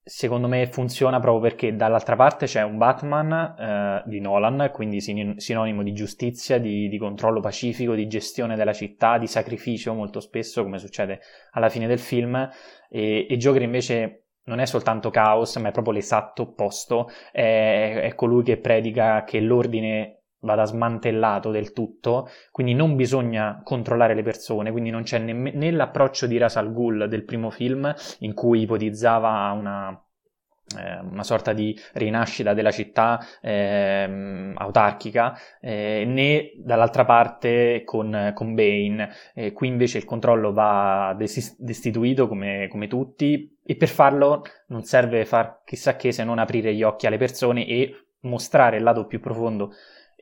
secondo 0.05 0.49
me 0.49 0.67
funziona 0.67 1.21
proprio 1.21 1.51
perché 1.51 1.77
dall'altra 1.77 2.17
parte 2.17 2.47
c'è 2.47 2.63
un 2.63 2.77
Batman 2.77 3.33
eh, 3.33 4.03
di 4.07 4.21
Nolan, 4.21 4.71
quindi 4.73 5.01
sin- 5.01 5.39
sinonimo 5.39 5.83
di 5.83 5.93
giustizia, 5.93 6.59
di, 6.59 6.89
di, 6.89 6.99
controllo 6.99 7.41
pacifico, 7.41 7.95
di 7.95 8.09
gestione 8.09 8.57
della 8.57 8.73
città, 8.73 9.19
di 9.19 9.27
sacrificio 9.27 9.95
molto 9.95 10.21
spesso, 10.21 10.63
come 10.63 10.79
succede 10.79 11.21
alla 11.53 11.69
fine 11.69 11.87
del 11.87 12.01
film, 12.01 12.49
e, 12.89 13.27
e 13.29 13.37
Joker 13.37 13.63
invece 13.63 14.25
non 14.45 14.59
è 14.59 14.67
soltanto 14.67 15.11
caos, 15.11 15.57
ma 15.57 15.69
è 15.69 15.73
proprio 15.73 15.95
l'esatto 15.95 16.43
opposto, 16.43 17.09
è, 17.31 18.01
è 18.03 18.15
colui 18.15 18.43
che 18.43 18.59
predica 18.59 19.23
che 19.23 19.41
l'ordine 19.41 20.22
vada 20.43 20.65
smantellato 20.65 21.51
del 21.51 21.73
tutto, 21.73 22.29
quindi 22.51 22.75
non 22.75 22.95
bisogna 22.97 23.61
controllare 23.65 24.15
le 24.15 24.23
persone, 24.23 24.71
quindi 24.71 24.91
non 24.91 25.03
c'è 25.03 25.19
ne- 25.19 25.53
né 25.53 25.71
l'approccio 25.71 26.27
di 26.27 26.39
Ras 26.39 26.57
al 26.57 26.73
Ghul 26.73 27.09
del 27.09 27.25
primo 27.25 27.51
film 27.51 27.93
in 28.21 28.35
cui 28.35 28.63
ipotizzava 28.63 29.51
una, 29.53 30.03
eh, 30.79 30.99
una 31.01 31.23
sorta 31.23 31.53
di 31.53 31.79
rinascita 31.95 32.55
della 32.55 32.71
città 32.71 33.21
eh, 33.41 34.53
autarchica, 34.55 35.37
eh, 35.61 36.05
né 36.07 36.53
dall'altra 36.57 37.05
parte 37.05 37.83
con, 37.85 38.33
con 38.35 38.55
Bane. 38.55 39.11
qui 39.53 39.69
invece 39.69 39.99
il 39.99 40.05
controllo 40.05 40.53
va 40.53 41.15
des- 41.17 41.57
destituito 41.59 42.27
come, 42.29 42.69
come 42.69 42.89
tutti 42.89 43.57
e 43.65 43.77
per 43.77 43.89
farlo 43.89 44.43
non 44.69 44.83
serve 44.83 45.25
far 45.25 45.63
chissà 45.65 45.97
che 45.97 46.11
se 46.11 46.25
non 46.25 46.39
aprire 46.39 46.75
gli 46.75 46.83
occhi 46.83 47.07
alle 47.07 47.19
persone 47.19 47.67
e 47.67 48.07
mostrare 48.23 48.77
il 48.77 48.83
lato 48.83 49.07
più 49.07 49.21
profondo 49.21 49.73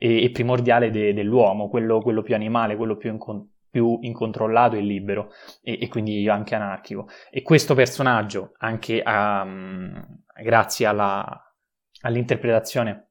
e, 0.03 0.23
e 0.23 0.31
primordiale 0.31 0.89
de, 0.89 1.13
dell'uomo, 1.13 1.69
quello, 1.69 2.01
quello, 2.01 2.23
più 2.23 2.33
animale, 2.33 2.75
quello 2.75 2.97
più, 2.97 3.11
incon- 3.11 3.47
più 3.69 3.99
incontrollato 4.01 4.75
e 4.75 4.81
libero 4.81 5.29
e, 5.61 5.77
e, 5.79 5.87
quindi 5.89 6.27
anche 6.27 6.55
anarchico. 6.55 7.07
E 7.29 7.43
questo 7.43 7.75
personaggio, 7.75 8.53
anche 8.57 8.99
a, 9.03 9.43
um, 9.43 10.23
grazie 10.41 10.87
alla, 10.87 11.53
all'interpretazione 12.01 13.09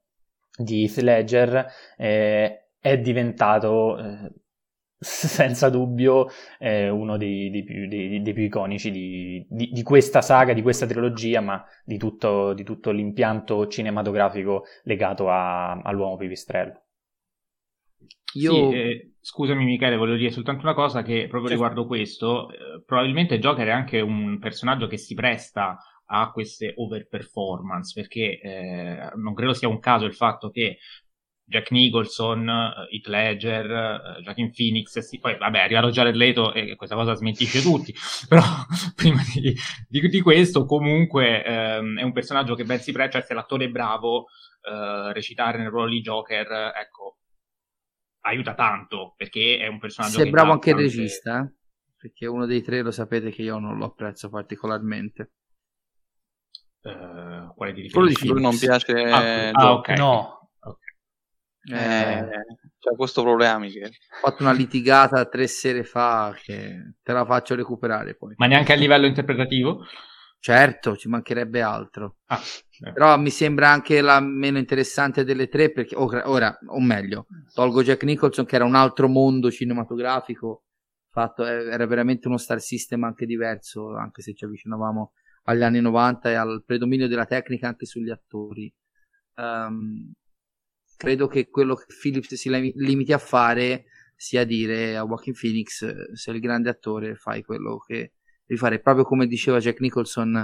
di 0.58 0.82
Heath 0.82 0.96
Ledger, 0.96 1.66
eh, 1.96 2.70
è 2.80 2.98
diventato 2.98 3.96
eh, 3.96 4.32
senza 5.02 5.70
dubbio 5.70 6.28
eh, 6.58 6.90
uno 6.90 7.16
dei, 7.16 7.50
dei, 7.50 7.64
più, 7.64 7.88
dei, 7.88 8.20
dei, 8.20 8.32
più, 8.34 8.42
iconici 8.42 8.90
di, 8.90 9.46
di, 9.48 9.70
di, 9.72 9.82
questa 9.82 10.20
saga, 10.20 10.52
di 10.52 10.60
questa 10.60 10.86
trilogia, 10.86 11.40
ma 11.40 11.64
di 11.84 11.96
tutto, 11.96 12.52
di 12.52 12.64
tutto 12.64 12.90
l'impianto 12.90 13.66
cinematografico 13.66 14.64
legato 14.82 15.30
a, 15.30 15.72
all'uomo 15.72 16.16
pipistrello. 16.16 16.82
Io... 18.34 18.52
Sì, 18.52 18.76
eh, 18.76 19.12
scusami 19.20 19.64
Michele, 19.64 19.96
volevo 19.96 20.18
dire 20.18 20.30
soltanto 20.30 20.62
una 20.62 20.74
cosa 20.74 21.02
che 21.02 21.26
proprio 21.28 21.48
certo. 21.48 21.52
riguardo 21.52 21.86
questo, 21.86 22.50
eh, 22.50 22.82
probabilmente 22.84 23.38
Joker 23.38 23.66
è 23.66 23.72
anche 23.72 24.00
un 24.00 24.38
personaggio 24.38 24.86
che 24.86 24.98
si 24.98 25.14
presta 25.14 25.78
a 26.12 26.30
queste 26.30 26.74
overperformance, 26.76 27.92
perché 27.94 28.38
eh, 28.40 29.10
non 29.16 29.32
credo 29.32 29.54
sia 29.54 29.68
un 29.68 29.78
caso 29.78 30.04
il 30.04 30.14
fatto 30.14 30.50
che 30.50 30.78
Jack 31.50 31.72
Nicholson, 31.72 32.46
uh, 32.46 32.86
Heath 32.94 33.08
Ledger, 33.08 33.64
uh, 34.18 34.20
Joaquin 34.20 34.52
Phoenix, 34.52 34.96
sì, 35.00 35.18
poi 35.18 35.36
vabbè 35.36 35.58
è 35.58 35.62
arrivato 35.62 35.90
Jared 35.90 36.14
Leto 36.14 36.52
e 36.54 36.76
questa 36.76 36.94
cosa 36.94 37.14
smentisce 37.14 37.60
tutti, 37.60 37.92
però 38.28 38.40
prima 38.94 39.20
di, 39.34 39.52
di, 39.88 40.08
di 40.08 40.20
questo 40.20 40.64
comunque 40.64 41.42
um, 41.44 41.98
è 41.98 42.02
un 42.02 42.12
personaggio 42.12 42.54
che 42.54 42.62
ben 42.62 42.78
si 42.78 42.92
presta, 42.92 43.18
cioè 43.18 43.26
se 43.26 43.34
l'attore 43.34 43.64
è 43.64 43.68
bravo, 43.68 44.18
uh, 44.18 45.10
recitare 45.10 45.58
nel 45.58 45.70
ruolo 45.70 45.90
di 45.90 46.00
Joker, 46.02 46.72
ecco, 46.76 47.18
aiuta 48.20 48.54
tanto, 48.54 49.14
perché 49.16 49.58
è 49.58 49.66
un 49.66 49.80
personaggio 49.80 50.18
se 50.18 50.28
è 50.28 50.30
bravo 50.30 50.52
anche 50.52 50.70
tante... 50.70 50.84
il 50.84 50.88
regista, 50.88 51.40
eh? 51.40 51.52
perché 51.96 52.26
uno 52.26 52.46
dei 52.46 52.62
tre 52.62 52.80
lo 52.82 52.92
sapete 52.92 53.32
che 53.32 53.42
io 53.42 53.58
non 53.58 53.76
lo 53.76 53.86
apprezzo 53.86 54.28
particolarmente. 54.28 55.32
Uh, 56.82 57.52
quale 57.56 57.72
di 57.72 57.82
riferimento? 57.82 58.32
Lui 58.32 58.40
non 58.40 58.56
piace 58.56 58.92
ah, 58.92 59.50
ah, 59.50 59.72
ok. 59.72 59.88
No, 59.98 60.39
eh, 61.64 61.74
eh, 61.74 62.28
c'è 62.78 62.96
questo 62.96 63.22
problema, 63.22 63.58
Michele. 63.58 63.86
Ho 63.86 64.28
fatto 64.28 64.42
una 64.42 64.52
litigata 64.52 65.26
tre 65.26 65.46
sere 65.46 65.84
fa 65.84 66.34
che 66.42 66.94
te 67.02 67.12
la 67.12 67.24
faccio 67.24 67.54
recuperare 67.54 68.14
poi. 68.14 68.34
Ma 68.36 68.46
neanche 68.46 68.72
a 68.72 68.76
livello 68.76 69.06
interpretativo? 69.06 69.84
Certo, 70.38 70.96
ci 70.96 71.08
mancherebbe 71.08 71.60
altro. 71.60 72.16
Ah, 72.26 72.40
eh. 72.40 72.92
Però 72.92 73.18
mi 73.18 73.28
sembra 73.28 73.68
anche 73.68 74.00
la 74.00 74.20
meno 74.20 74.56
interessante 74.56 75.22
delle 75.22 75.48
tre 75.48 75.70
perché 75.70 75.94
ora, 75.96 76.58
o 76.66 76.80
meglio, 76.80 77.26
tolgo 77.52 77.82
Jack 77.82 78.04
Nicholson 78.04 78.46
che 78.46 78.56
era 78.56 78.64
un 78.64 78.74
altro 78.74 79.06
mondo 79.06 79.50
cinematografico, 79.50 80.64
fatto, 81.10 81.46
eh, 81.46 81.68
era 81.68 81.86
veramente 81.86 82.26
uno 82.26 82.38
star 82.38 82.60
system 82.60 83.04
anche 83.04 83.26
diverso, 83.26 83.94
anche 83.94 84.22
se 84.22 84.32
ci 84.32 84.46
avvicinavamo 84.46 85.12
agli 85.44 85.62
anni 85.62 85.80
90 85.82 86.30
e 86.30 86.34
al 86.34 86.62
predominio 86.64 87.06
della 87.06 87.26
tecnica 87.26 87.68
anche 87.68 87.84
sugli 87.84 88.10
attori. 88.10 88.72
Um, 89.36 90.12
credo 91.00 91.28
che 91.28 91.48
quello 91.48 91.74
che 91.76 91.86
Phillips 91.98 92.34
si 92.34 92.50
limiti 92.74 93.14
a 93.14 93.18
fare 93.18 93.86
sia 94.14 94.44
dire 94.44 94.98
a 94.98 95.06
Joaquin 95.06 95.32
Phoenix 95.32 96.12
sei 96.12 96.34
il 96.34 96.40
grande 96.42 96.68
attore 96.68 97.14
fai 97.14 97.42
quello 97.42 97.78
che 97.78 98.12
devi 98.44 98.60
fare. 98.60 98.80
Proprio 98.80 99.06
come 99.06 99.26
diceva 99.26 99.60
Jack 99.60 99.80
Nicholson 99.80 100.36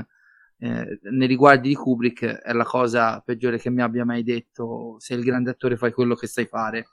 eh, 0.59 0.99
nei 1.11 1.27
riguardi 1.29 1.69
di 1.69 1.75
Kubrick 1.75 2.25
è 2.25 2.55
la 2.55 2.65
cosa 2.65 3.21
peggiore 3.21 3.59
che 3.59 3.69
mi 3.69 3.83
abbia 3.83 4.07
mai 4.07 4.23
detto 4.23 4.97
sei 4.99 5.19
il 5.19 5.25
grande 5.25 5.51
attore 5.51 5.77
fai 5.77 5.93
quello 5.93 6.15
che 6.15 6.27
sai 6.27 6.47
fare. 6.47 6.87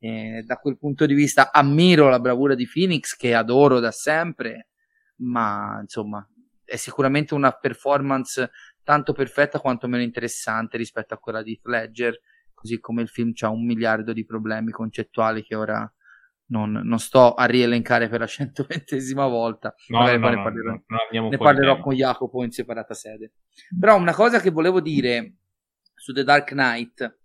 Eh, 0.00 0.42
da 0.44 0.56
quel 0.56 0.76
punto 0.76 1.06
di 1.06 1.14
vista 1.14 1.52
ammiro 1.52 2.08
la 2.08 2.18
bravura 2.18 2.56
di 2.56 2.66
Phoenix 2.66 3.14
che 3.14 3.32
adoro 3.32 3.78
da 3.78 3.92
sempre 3.92 4.70
ma 5.18 5.78
insomma 5.80 6.28
è 6.64 6.74
sicuramente 6.74 7.32
una 7.32 7.52
performance 7.52 8.50
tanto 8.82 9.12
perfetta 9.12 9.60
quanto 9.60 9.86
meno 9.86 10.02
interessante 10.02 10.76
rispetto 10.76 11.14
a 11.14 11.18
quella 11.18 11.44
di 11.44 11.58
Ledger 11.62 12.18
così 12.64 12.80
come 12.80 13.02
il 13.02 13.08
film 13.08 13.32
ha 13.40 13.50
un 13.50 13.62
miliardo 13.62 14.14
di 14.14 14.24
problemi 14.24 14.70
concettuali 14.70 15.42
che 15.42 15.54
ora 15.54 15.86
non, 16.46 16.72
non 16.72 16.98
sto 16.98 17.34
a 17.34 17.44
rielencare 17.44 18.08
per 18.08 18.20
la 18.20 18.26
120 18.26 19.12
volta, 19.12 19.74
no, 19.88 19.98
magari 19.98 20.18
no, 20.18 20.28
ne 20.30 20.42
parlerò, 20.42 20.72
no, 20.72 21.28
ne 21.28 21.36
parlerò 21.36 21.78
con 21.78 21.94
Jacopo 21.94 22.42
in 22.42 22.50
separata 22.50 22.94
sede. 22.94 23.32
Però 23.78 23.96
una 23.98 24.14
cosa 24.14 24.40
che 24.40 24.50
volevo 24.50 24.80
dire 24.80 25.34
su 25.94 26.14
The 26.14 26.24
Dark 26.24 26.52
Knight, 26.52 27.18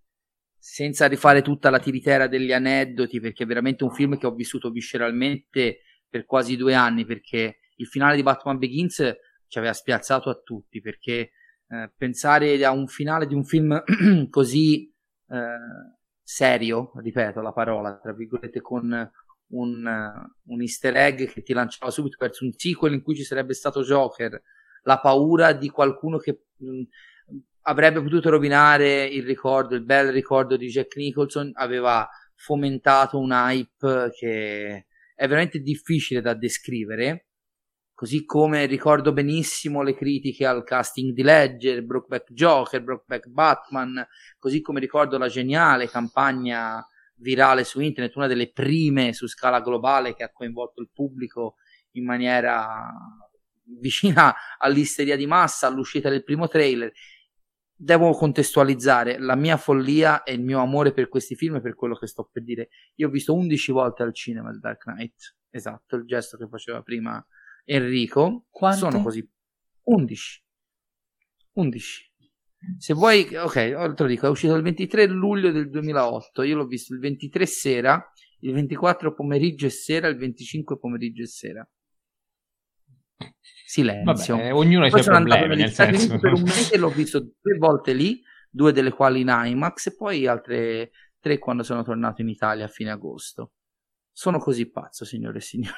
senza 0.58 1.08
rifare 1.08 1.42
tutta 1.42 1.70
la 1.70 1.80
tiritera 1.80 2.28
degli 2.28 2.52
aneddoti, 2.52 3.22
perché 3.22 3.44
è 3.44 3.48
veramente 3.48 3.86
un 3.86 3.92
film 3.92 4.18
che 4.18 4.28
ho 4.28 4.34
vissuto 4.34 4.72
visceralmente 4.72 5.84
per 6.10 6.26
quasi 6.26 6.58
due 6.58 6.74
anni, 6.74 7.06
perché 7.06 7.60
il 7.78 7.88
finale 7.88 8.18
di 8.18 8.24
Batman 8.24 8.58
Begins 8.58 9.16
ci 9.48 9.58
aveva 9.58 9.74
spiazzato 9.74 10.30
a 10.30 10.40
tutti, 10.44 10.82
perché 10.82 11.32
eh, 11.72 11.92
pensare 11.96 12.66
a 12.66 12.72
un 12.72 12.88
finale 12.88 13.26
di 13.26 13.36
un 13.36 13.46
film 13.46 13.82
così 14.30 14.92
eh, 15.30 15.98
serio, 16.22 16.92
ripeto 16.96 17.42
la 17.42 17.52
parola, 17.52 17.98
tra 17.98 18.14
virgolette, 18.14 18.62
con 18.62 19.12
un, 19.50 19.86
uh, 19.86 20.52
un 20.54 20.62
easter 20.62 20.96
egg 20.96 21.28
che 21.28 21.42
ti 21.42 21.54
lanciava 21.54 21.92
subito 21.92 22.18
verso 22.20 22.46
un 22.46 22.52
sequel 22.56 22.94
in 22.94 23.02
cui 23.02 23.16
ci 23.16 23.24
sarebbe 23.24 23.54
stato 23.54 23.82
Joker, 23.82 24.42
la 24.84 25.00
paura 25.00 25.54
di 25.54 25.70
qualcuno 25.70 26.18
che 26.18 26.44
mh, 26.58 26.70
mm, 26.70 26.82
avrebbe 27.62 28.02
potuto 28.02 28.30
rovinare 28.30 29.06
il 29.06 29.24
ricordo, 29.24 29.76
il 29.76 29.84
bel 29.84 30.12
ricordo 30.12 30.56
di 30.58 30.68
Jack 30.68 30.96
Nicholson, 30.98 31.52
aveva 31.54 32.08
fomentato 32.36 33.20
un 33.20 33.32
hype 33.32 34.12
che 34.18 34.86
è 35.16 35.28
veramente 35.28 35.60
difficile 35.60 36.22
da 36.22 36.34
descrivere 36.34 37.29
Così 38.00 38.24
come 38.24 38.66
ricordo 38.66 39.12
benissimo 39.12 39.82
le 39.82 39.94
critiche 39.94 40.46
al 40.46 40.64
casting 40.64 41.12
di 41.12 41.22
Ledger, 41.22 41.84
Brokeback 41.84 42.32
Joker, 42.32 42.82
Brokeback 42.82 43.28
Batman, 43.28 44.08
così 44.38 44.62
come 44.62 44.80
ricordo 44.80 45.18
la 45.18 45.28
geniale 45.28 45.90
campagna 45.90 46.82
virale 47.16 47.66
su 47.66 47.82
internet, 47.82 48.16
una 48.16 48.28
delle 48.28 48.54
prime 48.54 49.12
su 49.12 49.28
scala 49.28 49.60
globale 49.60 50.16
che 50.16 50.24
ha 50.24 50.32
coinvolto 50.32 50.80
il 50.80 50.90
pubblico 50.94 51.56
in 51.96 52.06
maniera 52.06 52.90
vicina 53.66 54.34
all'isteria 54.60 55.18
di 55.18 55.28
massa 55.28 55.68
all'uscita 55.68 56.08
del 56.08 56.24
primo 56.24 56.48
trailer. 56.48 56.94
Devo 57.76 58.14
contestualizzare 58.14 59.20
la 59.20 59.36
mia 59.36 59.58
follia 59.58 60.24
e 60.24 60.32
il 60.32 60.42
mio 60.42 60.62
amore 60.62 60.94
per 60.94 61.10
questi 61.10 61.36
film 61.36 61.56
e 61.56 61.62
per 61.62 61.76
quello 61.76 61.96
che 61.96 62.08
sto 62.08 62.30
per 62.32 62.46
dire. 62.46 62.70
Io 62.96 63.08
ho 63.08 63.12
visto 63.12 63.34
11 63.34 63.74
volte 63.74 64.04
al 64.04 64.14
cinema 64.14 64.52
The 64.52 64.60
Dark 64.60 64.84
Knight, 64.84 65.36
esatto, 65.50 65.98
il 65.98 66.06
gesto 66.06 66.38
che 66.38 66.48
faceva 66.48 66.82
prima 66.82 67.22
Enrico 67.66 68.46
Quante? 68.50 68.80
sono 68.80 69.02
così 69.02 69.28
11 69.84 70.44
11 71.54 72.14
se 72.78 72.94
vuoi 72.94 73.36
ok 73.36 73.54
te 73.54 74.04
lo 74.04 74.06
dico 74.06 74.28
è 74.28 74.30
uscito 74.30 74.56
il 74.56 74.64
23 74.64 75.08
luglio 75.08 75.52
del 75.52 75.70
2008 75.70 76.44
io 76.44 76.56
l'ho 76.56 76.66
visto 76.66 76.94
il 76.94 77.00
23 77.00 77.46
sera 77.46 78.12
il 78.42 78.54
24 78.54 79.14
pomeriggio 79.14 79.66
e 79.66 79.70
sera 79.70 80.08
il 80.08 80.18
25 80.18 80.78
pomeriggio 80.78 81.24
e 81.24 81.28
sera. 81.28 81.70
Silenzio. 83.66 84.36
Vabbè, 84.36 84.54
ognuno 84.54 84.86
ha 84.86 84.88
i 84.88 84.90
suoi 84.90 85.04
problemi 85.04 85.56
nel 85.56 85.72
senso. 85.72 86.18
Per 86.18 86.34
un 86.34 86.42
mese 86.42 86.78
l'ho 86.78 86.90
visto 86.90 87.20
due 87.20 87.58
volte 87.58 87.94
lì 87.94 88.22
due 88.50 88.72
delle 88.72 88.92
quali 88.92 89.22
in 89.22 89.28
IMAX 89.30 89.88
e 89.88 89.96
poi 89.96 90.26
altre 90.26 90.92
tre 91.20 91.38
quando 91.38 91.62
sono 91.64 91.84
tornato 91.84 92.22
in 92.22 92.30
Italia 92.30 92.66
a 92.66 92.70
fine 92.70 92.90
agosto. 92.92 93.54
Sono 94.12 94.40
così 94.40 94.70
pazzo 94.72 95.06
signore 95.06 95.38
e 95.38 95.42
signori 95.42 95.78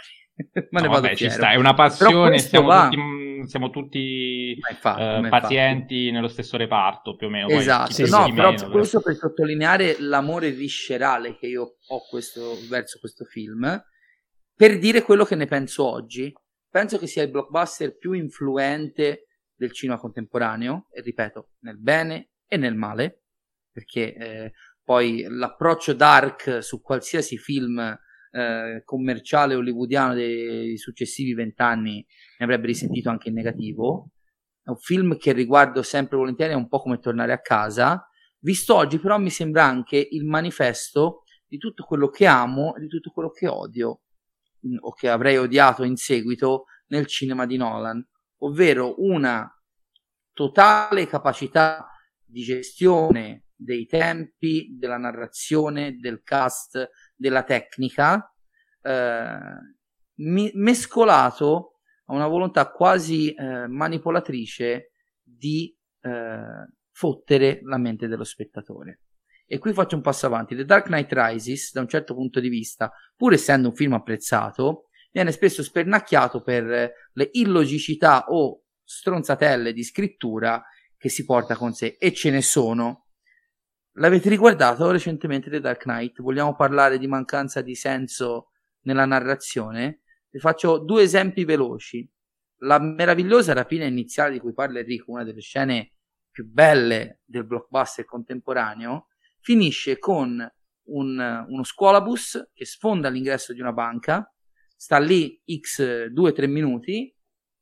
ma 0.70 0.80
no, 0.80 0.86
ne 0.86 0.88
vado 0.88 1.02
vabbè, 1.02 1.16
ci 1.16 1.30
sta, 1.30 1.52
è 1.52 1.56
una 1.56 1.74
passione, 1.74 2.40
siamo 2.40 2.90
tutti, 2.90 3.48
siamo 3.48 3.70
tutti 3.70 4.58
infatti, 4.70 5.26
uh, 5.26 5.30
pazienti 5.30 6.12
nello 6.12 6.28
stesso 6.28 6.58
reparto 6.58 7.16
più 7.16 7.28
o 7.28 7.30
meno. 7.30 7.48
Esatto, 7.50 7.92
sì, 7.92 8.10
no, 8.10 8.32
però 8.34 8.52
meno, 8.52 8.70
questo 8.70 9.02
per 9.02 9.16
sottolineare 9.16 9.98
l'amore 10.00 10.52
viscerale 10.52 11.38
che 11.38 11.48
io 11.48 11.78
ho 11.88 12.00
questo, 12.10 12.58
verso 12.70 13.00
questo 13.00 13.26
film, 13.26 13.82
per 14.56 14.78
dire 14.80 15.02
quello 15.02 15.26
che 15.26 15.36
ne 15.36 15.46
penso 15.46 15.86
oggi. 15.86 16.34
Penso 16.72 16.98
che 16.98 17.06
sia 17.06 17.24
il 17.24 17.30
blockbuster 17.30 17.98
più 17.98 18.14
influente 18.14 19.26
del 19.54 19.74
cinema 19.74 20.00
contemporaneo, 20.00 20.88
e 20.90 21.02
ripeto, 21.02 21.50
nel 21.64 21.78
bene 21.78 22.30
e 22.48 22.56
nel 22.56 22.76
male, 22.76 23.24
perché 23.70 24.16
eh, 24.16 24.52
poi 24.82 25.26
l'approccio 25.28 25.92
dark 25.92 26.64
su 26.64 26.82
qualsiasi 26.82 27.38
film 27.38 27.78
eh, 28.32 28.82
commerciale 28.86 29.56
hollywoodiano 29.56 30.14
dei 30.14 30.78
successivi 30.78 31.34
vent'anni 31.34 32.06
ne 32.38 32.46
avrebbe 32.46 32.68
risentito 32.68 33.10
anche 33.10 33.30
in 33.30 33.36
negativo. 33.36 34.12
È 34.64 34.70
un 34.70 34.78
film 34.78 35.18
che 35.18 35.34
riguardo 35.34 35.82
sempre 35.82 36.18
volentieri, 36.18 36.54
è 36.54 36.56
un 36.56 36.68
po' 36.68 36.80
come 36.80 37.00
tornare 37.00 37.34
a 37.34 37.42
casa. 37.42 38.08
Visto 38.40 38.76
oggi, 38.76 39.00
però, 39.00 39.18
mi 39.18 39.30
sembra 39.30 39.66
anche 39.66 40.08
il 40.12 40.26
manifesto 40.26 41.24
di 41.46 41.58
tutto 41.58 41.84
quello 41.84 42.08
che 42.08 42.26
amo 42.26 42.76
e 42.76 42.82
di 42.82 42.88
tutto 42.88 43.12
quello 43.12 43.30
che 43.30 43.48
odio, 43.48 44.02
mm, 44.66 44.78
o 44.80 44.94
che 44.94 45.10
avrei 45.10 45.38
odiato 45.38 45.84
in 45.84 45.98
seguito 45.98 46.66
nel 46.88 47.06
cinema 47.08 47.46
di 47.46 47.58
Nolan, 47.58 48.04
ovvero 48.40 48.96
una 49.02 49.48
totale 50.34 51.08
capacità 51.08 51.88
di 52.24 52.42
gestione 52.42 53.48
dei 53.62 53.86
tempi, 53.86 54.76
della 54.78 54.98
narrazione, 54.98 55.98
del 55.98 56.22
cast, 56.24 56.90
della 57.22 57.44
tecnica, 57.44 58.34
eh, 58.82 59.40
mi- 60.16 60.52
mescolato 60.56 61.80
a 62.06 62.14
una 62.14 62.28
volontà 62.28 62.70
quasi 62.72 63.34
eh, 63.34 63.68
manipolatrice 63.68 64.94
di 65.22 65.74
eh, 66.02 66.68
fottere 66.92 67.60
la 67.64 67.78
mente 67.78 68.08
dello 68.08 68.24
spettatore. 68.24 69.02
E 69.46 69.60
qui 69.60 69.74
faccio 69.74 69.96
un 69.96 70.02
passo 70.02 70.26
avanti. 70.26 70.56
The 70.56 70.66
Dark 70.66 70.86
Knight 70.86 71.12
Rises, 71.12 71.74
da 71.74 71.82
un 71.82 71.88
certo 71.88 72.16
punto 72.16 72.40
di 72.40 72.50
vista, 72.50 72.92
pur 73.16 73.34
essendo 73.34 73.70
un 73.70 73.76
film 73.76 73.94
apprezzato, 73.94 74.88
viene 75.12 75.32
spesso 75.32 75.62
spernacchiato 75.62 76.42
per 76.42 76.94
le 77.12 77.30
illogicità 77.34 78.26
o 78.30 78.64
stronzatelle 78.84 79.74
di 79.74 79.84
scrittura 79.84 80.64
che 80.98 81.10
si 81.10 81.26
porta 81.26 81.56
con 81.56 81.74
sé, 81.74 81.98
e 82.00 82.14
ce 82.14 82.30
ne 82.32 82.42
sono. 82.42 83.01
L'avete 83.96 84.30
riguardato 84.30 84.90
recentemente 84.90 85.50
The 85.50 85.60
Dark 85.60 85.82
Knight? 85.82 86.22
Vogliamo 86.22 86.56
parlare 86.56 86.98
di 86.98 87.08
mancanza 87.08 87.62
di 87.62 87.76
senso 87.76 88.52
nella 88.84 89.06
narrazione? 89.06 90.04
Vi 90.30 90.40
faccio 90.40 90.78
due 90.78 91.04
esempi 91.04 91.44
veloci. 91.44 92.10
La 92.60 92.80
meravigliosa 92.80 93.52
rapina 93.52 93.84
iniziale 93.84 94.32
di 94.32 94.40
cui 94.40 94.54
parla 94.54 94.80
Enrico, 94.80 95.12
una 95.12 95.26
delle 95.26 95.42
scene 95.42 95.96
più 96.32 96.48
belle 96.48 97.20
del 97.26 97.46
blockbuster 97.46 98.06
contemporaneo, 98.06 99.08
finisce 99.42 100.00
con 100.00 100.50
un, 100.84 101.46
uno 101.50 101.64
scuolabus 101.64 102.52
che 102.54 102.64
sfonda 102.64 103.10
all'ingresso 103.10 103.52
di 103.52 103.60
una 103.60 103.74
banca, 103.74 104.34
sta 104.74 105.00
lì 105.00 105.42
x 105.46 106.08
2-3 106.14 106.48
minuti, 106.48 107.14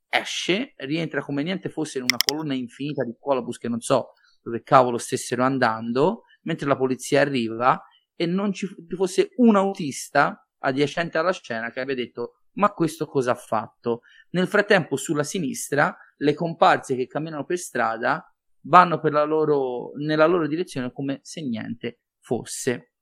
esce, 0.07 0.73
rientra 0.75 1.23
come 1.23 1.41
niente 1.41 1.69
fosse 1.69 1.97
in 1.97 2.03
una 2.03 2.17
colonna 2.23 2.53
infinita 2.53 3.03
di 3.03 3.15
scuolabus 3.17 3.57
che 3.57 3.67
non 3.67 3.79
so 3.79 4.13
dove 4.41 4.63
cavolo 4.63 4.97
stessero 4.97 5.43
andando, 5.43 6.23
mentre 6.43 6.67
la 6.67 6.77
polizia 6.77 7.21
arriva 7.21 7.81
e 8.15 8.25
non 8.25 8.53
ci 8.53 8.67
fosse 8.95 9.29
un 9.37 9.55
autista 9.55 10.45
adiacente 10.59 11.17
alla 11.17 11.31
scena 11.31 11.71
che 11.71 11.79
abbia 11.79 11.95
detto 11.95 12.39
ma 12.53 12.71
questo 12.73 13.05
cosa 13.05 13.31
ha 13.31 13.35
fatto? 13.35 14.01
Nel 14.31 14.47
frattempo 14.47 14.97
sulla 14.97 15.23
sinistra 15.23 15.95
le 16.17 16.33
comparse 16.33 16.95
che 16.95 17.07
camminano 17.07 17.45
per 17.45 17.57
strada 17.57 18.23
vanno 18.61 18.99
per 18.99 19.13
loro, 19.13 19.91
nella 19.95 20.25
loro 20.25 20.47
direzione 20.47 20.91
come 20.91 21.19
se 21.23 21.41
niente 21.41 22.01
fosse. 22.19 22.93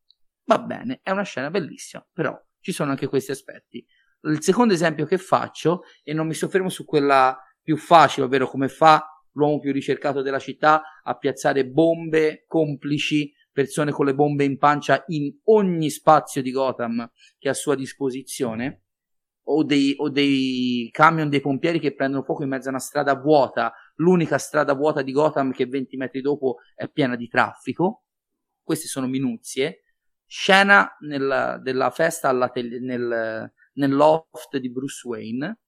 Va 0.45 0.59
bene, 0.59 0.99
è 1.01 1.11
una 1.11 1.23
scena 1.23 1.49
bellissima, 1.49 2.05
però 2.13 2.39
ci 2.59 2.71
sono 2.71 2.91
anche 2.91 3.07
questi 3.07 3.31
aspetti. 3.31 3.85
Il 4.21 4.41
secondo 4.41 4.73
esempio 4.73 5.05
che 5.05 5.17
faccio, 5.17 5.81
e 6.03 6.13
non 6.13 6.27
mi 6.27 6.33
soffermo 6.33 6.69
su 6.69 6.85
quella 6.85 7.37
più 7.61 7.77
facile, 7.77 8.25
ovvero 8.25 8.47
come 8.47 8.69
fa 8.69 9.16
l'uomo 9.37 9.59
più 9.59 9.71
ricercato 9.71 10.21
della 10.21 10.39
città 10.39 10.81
a 11.03 11.15
piazzare 11.15 11.67
bombe 11.67 12.43
complici, 12.47 13.31
persone 13.51 13.91
con 13.91 14.05
le 14.05 14.15
bombe 14.15 14.43
in 14.43 14.57
pancia 14.57 15.03
in 15.07 15.31
ogni 15.45 15.89
spazio 15.89 16.41
di 16.41 16.51
Gotham 16.51 17.09
che 17.37 17.47
ha 17.47 17.51
a 17.51 17.55
sua 17.55 17.75
disposizione, 17.75 18.81
o 19.49 19.63
dei, 19.63 19.93
o 19.97 20.09
dei 20.09 20.89
camion 20.91 21.29
dei 21.29 21.39
pompieri 21.39 21.79
che 21.79 21.93
prendono 21.93 22.23
fuoco 22.23 22.43
in 22.43 22.49
mezzo 22.49 22.67
a 22.67 22.71
una 22.71 22.79
strada 22.79 23.15
vuota, 23.15 23.73
l'unica 23.95 24.37
strada 24.37 24.73
vuota 24.73 25.01
di 25.01 25.11
Gotham 25.11 25.51
che 25.51 25.65
20 25.65 25.95
metri 25.97 26.21
dopo 26.21 26.57
è 26.75 26.89
piena 26.89 27.15
di 27.15 27.27
traffico. 27.27 28.03
Queste 28.61 28.87
sono 28.87 29.07
minuzie. 29.07 29.83
Scena 30.25 30.97
nel, 30.99 31.61
della 31.63 31.89
festa 31.89 32.33
nel, 32.33 33.51
nell'oft 33.73 34.57
di 34.57 34.69
Bruce 34.69 35.07
Wayne. 35.07 35.59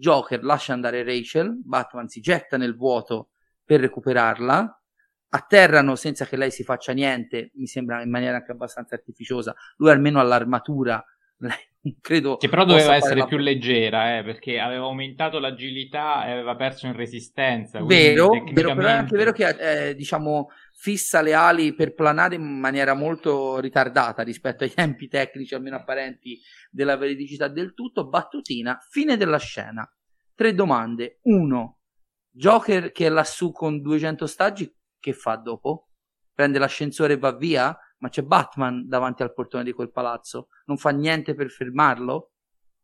Joker 0.00 0.42
lascia 0.42 0.72
andare 0.72 1.04
Rachel, 1.04 1.60
Batman 1.62 2.08
si 2.08 2.20
getta 2.20 2.56
nel 2.56 2.74
vuoto 2.74 3.28
per 3.64 3.80
recuperarla, 3.80 4.82
atterrano 5.28 5.94
senza 5.94 6.24
che 6.24 6.36
lei 6.36 6.50
si 6.50 6.64
faccia 6.64 6.92
niente, 6.92 7.50
mi 7.54 7.66
sembra 7.66 8.02
in 8.02 8.10
maniera 8.10 8.38
anche 8.38 8.50
abbastanza 8.50 8.94
artificiosa, 8.94 9.54
lui 9.76 9.90
almeno 9.90 10.18
ha 10.18 10.22
l'armatura 10.22 11.04
credo 12.00 12.36
che 12.36 12.48
però 12.48 12.64
doveva 12.64 12.94
essere 12.94 13.24
più 13.24 13.38
leggera 13.38 14.18
eh, 14.18 14.22
perché 14.22 14.58
aveva 14.58 14.84
aumentato 14.84 15.38
l'agilità 15.38 16.26
e 16.26 16.32
aveva 16.32 16.54
perso 16.54 16.86
in 16.86 16.94
resistenza 16.94 17.82
vero, 17.82 18.28
tecnicamente... 18.28 18.52
vero 18.52 18.74
però 18.74 18.88
è 18.88 18.92
anche 18.92 19.16
vero 19.16 19.32
che 19.32 19.88
eh, 19.88 19.94
diciamo 19.94 20.48
fissa 20.80 21.20
le 21.20 21.34
ali 21.34 21.74
per 21.74 21.92
planare 21.92 22.36
in 22.36 22.58
maniera 22.58 22.94
molto 22.94 23.60
ritardata 23.60 24.22
rispetto 24.22 24.64
ai 24.64 24.72
tempi 24.72 25.08
tecnici 25.08 25.54
almeno 25.54 25.76
apparenti 25.76 26.40
della 26.70 26.96
veridicità 26.96 27.48
del 27.48 27.74
tutto 27.74 28.08
battutina 28.08 28.78
fine 28.88 29.18
della 29.18 29.36
scena 29.36 29.86
tre 30.34 30.54
domande 30.54 31.18
uno 31.24 31.80
Joker 32.30 32.92
che 32.92 33.04
è 33.04 33.08
lassù 33.10 33.52
con 33.52 33.82
200 33.82 34.26
stagi 34.26 34.74
che 34.98 35.12
fa 35.12 35.36
dopo? 35.36 35.90
prende 36.32 36.58
l'ascensore 36.58 37.12
e 37.12 37.18
va 37.18 37.36
via? 37.36 37.78
ma 37.98 38.08
c'è 38.08 38.22
Batman 38.22 38.88
davanti 38.88 39.22
al 39.22 39.34
portone 39.34 39.64
di 39.64 39.72
quel 39.72 39.92
palazzo, 39.92 40.48
non 40.64 40.78
fa 40.78 40.88
niente 40.88 41.34
per 41.34 41.50
fermarlo? 41.50 42.32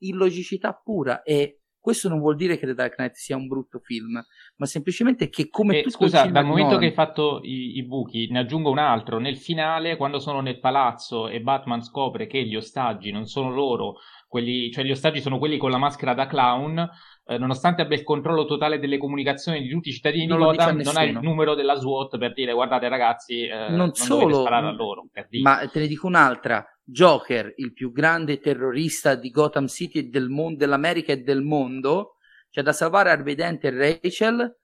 Illogicità 0.01 0.75
pura 0.75 1.23
e 1.23 1.63
questo 1.87 2.09
non 2.09 2.19
vuol 2.19 2.35
dire 2.35 2.59
che 2.59 2.67
The 2.67 2.75
Dark 2.75 2.97
Knight 2.97 3.15
sia 3.15 3.37
un 3.37 3.47
brutto 3.47 3.79
film, 3.79 4.21
ma 4.57 4.67
semplicemente 4.67 5.29
che 5.29 5.49
come 5.49 5.79
eh, 5.79 5.83
tu 5.83 5.91
Scusa, 5.91 6.27
dal 6.27 6.45
momento 6.45 6.73
non... 6.73 6.81
che 6.81 6.87
hai 6.87 6.93
fatto 6.93 7.39
i, 7.45 7.77
i, 7.77 7.85
buchi, 7.85 8.29
ne 8.29 8.41
aggiungo 8.41 8.73
un 8.73 8.79
altro. 8.79 9.21
Nel 9.21 9.37
finale, 9.37 9.97
quando 9.97 10.19
sono 10.19 10.41
nel 10.41 10.59
palazzo 10.59 11.29
e 11.29 11.41
Batman 11.41 11.85
scopre 11.85 12.27
che 12.27 12.43
gli 12.43 12.57
ostaggi 12.57 13.13
non 13.13 13.27
sono 13.27 13.53
loro, 13.53 13.99
quelli, 14.27 14.71
cioè 14.71 14.85
gli 14.85 14.91
ostaggi 14.91 15.21
sono 15.21 15.39
quelli 15.39 15.57
con 15.57 15.71
la 15.71 15.79
maschera 15.79 16.15
da 16.15 16.27
clown, 16.27 16.89
eh, 17.27 17.39
nonostante 17.39 17.83
abbia 17.83 17.97
il 17.97 18.03
controllo 18.03 18.45
totale 18.45 18.79
delle 18.79 18.99
comunicazioni 18.99 19.63
di 19.63 19.69
tutti 19.69 19.89
i 19.89 19.93
cittadini 19.93 20.27
non 20.27 20.39
Gotham, 20.39 20.81
non 20.81 20.97
ha 20.97 21.05
il 21.05 21.19
numero 21.21 21.55
della 21.55 21.75
SWAT 21.75 22.19
per 22.19 22.33
dire 22.33 22.53
guardate 22.53 22.89
ragazzi, 22.89 23.47
eh, 23.47 23.69
non, 23.69 23.77
non 23.77 23.95
solo, 23.95 24.41
sparare 24.41 24.67
a 24.67 24.73
loro. 24.73 25.07
Ma 25.43 25.67
te 25.69 25.79
ne 25.79 25.87
dico 25.87 26.07
un'altra. 26.07 26.65
Joker, 26.89 27.53
il 27.57 27.73
più 27.73 27.91
grande 27.91 28.39
terrorista 28.39 29.17
di 29.17 29.31
Gotham 29.31 29.67
City 29.67 29.99
e 29.99 30.03
del 30.05 30.29
mondo, 30.29 30.59
dell'America 30.59 31.13
e 31.13 31.23
del 31.23 31.43
mondo, 31.43 32.17
c'è 32.49 32.63
da 32.63 32.73
salvare 32.73 33.11
Harvey 33.11 33.35
Dent 33.35 33.65
e 33.65 33.71
Rachel, 33.71 34.57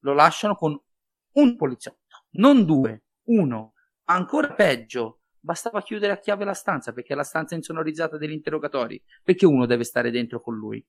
lo 0.00 0.12
lasciano 0.12 0.54
con 0.54 0.78
un 1.32 1.56
poliziotto, 1.56 2.26
non 2.32 2.64
due, 2.64 3.04
uno. 3.28 3.72
Ancora 4.04 4.52
peggio, 4.52 5.19
bastava 5.40 5.82
chiudere 5.82 6.12
a 6.12 6.18
chiave 6.18 6.44
la 6.44 6.52
stanza 6.52 6.92
perché 6.92 7.14
è 7.14 7.16
la 7.16 7.24
stanza 7.24 7.54
insonorizzata 7.54 8.18
degli 8.18 8.32
interrogatori, 8.32 9.02
perché 9.22 9.46
uno 9.46 9.66
deve 9.66 9.84
stare 9.84 10.10
dentro 10.10 10.40
con 10.40 10.56
lui. 10.56 10.84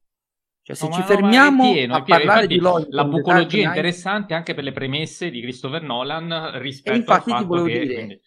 Cioè, 0.64 0.76
se 0.76 0.88
no, 0.88 0.94
ci 0.94 1.02
fermiamo 1.02 1.64
no, 1.64 1.72
pieno, 1.72 1.96
a 1.96 2.04
parlare 2.04 2.46
di 2.46 2.60
logica, 2.60 2.96
la 2.96 3.06
bucologia 3.06 3.64
è 3.64 3.68
interessante 3.68 4.36
anche 4.36 4.54
per 4.54 4.64
le 4.64 4.72
premesse 4.72 5.32
di 5.32 5.42
Christopher 5.42 5.82
Nolan 5.82 6.60
rispetto 6.60 6.96
infatti 6.96 7.32
al 7.32 7.48
fatto 7.48 7.64
che, 7.64 7.80
dire, 7.80 7.94
quindi... 7.96 8.22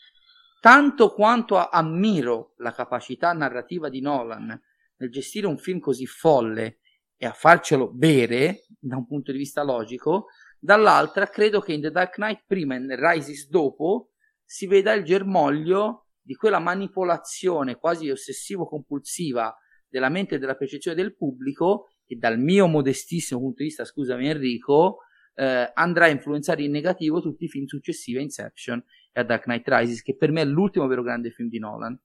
tanto 0.61 1.13
quanto 1.13 1.57
ammiro 1.57 2.55
la 2.57 2.73
capacità 2.73 3.33
narrativa 3.33 3.89
di 3.89 4.01
Nolan 4.01 4.61
nel 4.97 5.11
gestire 5.11 5.47
un 5.47 5.59
film 5.59 5.79
così 5.79 6.07
folle 6.07 6.81
e 7.17 7.27
a 7.27 7.33
farcelo 7.33 7.93
bere 7.93 8.67
da 8.81 8.97
un 8.97 9.07
punto 9.07 9.31
di 9.31 9.39
vista 9.39 9.63
logico, 9.63 10.27
dall'altra 10.59 11.29
credo 11.29 11.61
che 11.61 11.73
in 11.73 11.83
The 11.83 11.93
Dark 11.93 12.15
Knight 12.15 12.43
prima 12.47 12.75
e 12.75 12.79
nel 12.79 12.99
Rises 12.99 13.49
dopo 13.49 14.11
si 14.45 14.67
veda 14.67 14.93
il 14.93 15.05
germoglio 15.05 16.04
di 16.25 16.35
quella 16.35 16.59
manipolazione 16.59 17.77
quasi 17.77 18.11
ossessivo-compulsiva 18.11 19.55
della 19.87 20.09
mente 20.09 20.37
e 20.37 20.39
della 20.39 20.57
percezione 20.57 20.97
del 20.97 21.15
pubblico 21.15 21.91
che 22.05 22.17
dal 22.17 22.39
mio 22.39 22.67
modestissimo 22.67 23.41
punto 23.41 23.59
di 23.59 23.69
vista, 23.69 23.85
scusami 23.85 24.29
Enrico, 24.29 24.99
eh, 25.35 25.71
andrà 25.75 26.07
a 26.07 26.09
influenzare 26.09 26.63
in 26.63 26.71
negativo 26.71 27.21
tutti 27.21 27.45
i 27.45 27.49
film 27.49 27.67
successivi 27.67 28.19
a 28.19 28.23
Inception 28.23 28.83
e 29.13 29.21
a 29.21 29.25
Dark 29.25 29.45
Knight 29.45 29.69
Rises, 29.69 30.03
che 30.03 30.17
per 30.17 30.31
me 30.31 30.43
è 30.43 30.45
l'ultimo 30.45 30.87
vero 30.87 31.03
grande 31.03 31.31
film 31.31 31.49
di 31.49 31.59
Nolan, 31.59 31.99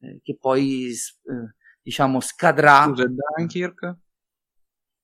eh, 0.00 0.20
che 0.22 0.36
poi 0.36 0.86
eh, 0.90 1.54
diciamo 1.82 2.20
scadrà. 2.20 2.84
Scusa, 2.84 3.06
Dunkirk? 3.36 3.96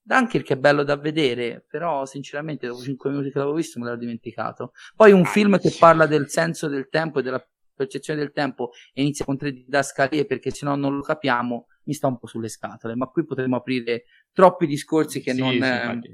Dunkirk 0.02 0.50
è 0.50 0.56
bello 0.56 0.82
da 0.82 0.96
vedere, 0.96 1.64
però 1.68 2.06
sinceramente 2.06 2.66
dopo 2.66 2.80
5 2.80 3.10
minuti 3.10 3.30
che 3.30 3.38
l'avevo 3.38 3.56
visto 3.56 3.78
me 3.78 3.86
l'ero 3.86 3.98
dimenticato. 3.98 4.72
Poi 4.94 5.12
un 5.12 5.24
film 5.24 5.58
che 5.58 5.74
parla 5.78 6.06
del 6.06 6.28
senso 6.28 6.68
del 6.68 6.88
tempo 6.88 7.18
e 7.18 7.22
della 7.22 7.44
percezione 7.80 8.20
del 8.20 8.32
tempo 8.32 8.70
e 8.92 9.00
inizia 9.00 9.24
con 9.24 9.38
tre 9.38 9.52
didascalie 9.52 10.26
perché 10.26 10.50
sennò 10.50 10.74
non 10.76 10.96
lo 10.96 11.02
capiamo, 11.02 11.66
mi 11.84 11.94
sta 11.94 12.08
un 12.08 12.18
po' 12.18 12.26
sulle 12.26 12.48
scatole, 12.48 12.94
ma 12.94 13.06
qui 13.06 13.24
potremmo 13.24 13.56
aprire 13.56 14.04
troppi 14.32 14.66
discorsi 14.66 15.22
che 15.22 15.32
sì, 15.32 15.40
non, 15.40 15.52
sì, 15.52 15.58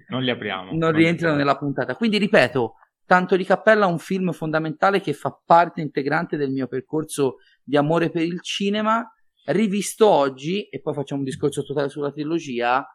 non, 0.09 0.23
li 0.23 0.31
apriamo. 0.31 0.71
Non, 0.71 0.79
non 0.79 0.93
rientrano 0.93 1.37
nella 1.37 1.57
puntata. 1.57 1.97
Quindi 1.97 2.19
ripeto, 2.19 2.75
tanto 3.05 3.37
di 3.37 3.45
cappella 3.45 3.87
un 3.87 3.99
film 3.99 4.33
fondamentale 4.33 5.01
che 5.01 5.13
fa 5.13 5.39
parte 5.45 5.81
integrante 5.81 6.37
del 6.37 6.51
mio 6.51 6.69
percorso 6.69 7.37
di 7.63 7.77
amore 7.77 8.11
per 8.11 8.23
il 8.23 8.41
cinema, 8.43 9.05
rivisto 9.47 10.09
oggi, 10.09 10.69
e 10.69 10.81
poi 10.81 10.95
facciamo 10.95 11.21
un 11.21 11.27
discorso 11.27 11.65
totale 11.65 11.89
sulla 11.89 12.13
trilogia, 12.13 12.87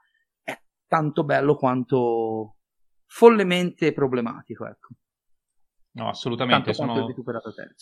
è 0.41 0.57
tanto 0.87 1.23
bello 1.23 1.55
quanto 1.55 2.55
follemente 3.05 3.91
problematico, 3.91 4.65
ecco. 4.65 4.89
No, 5.93 6.07
assolutamente. 6.07 6.73
Sono. 6.73 7.13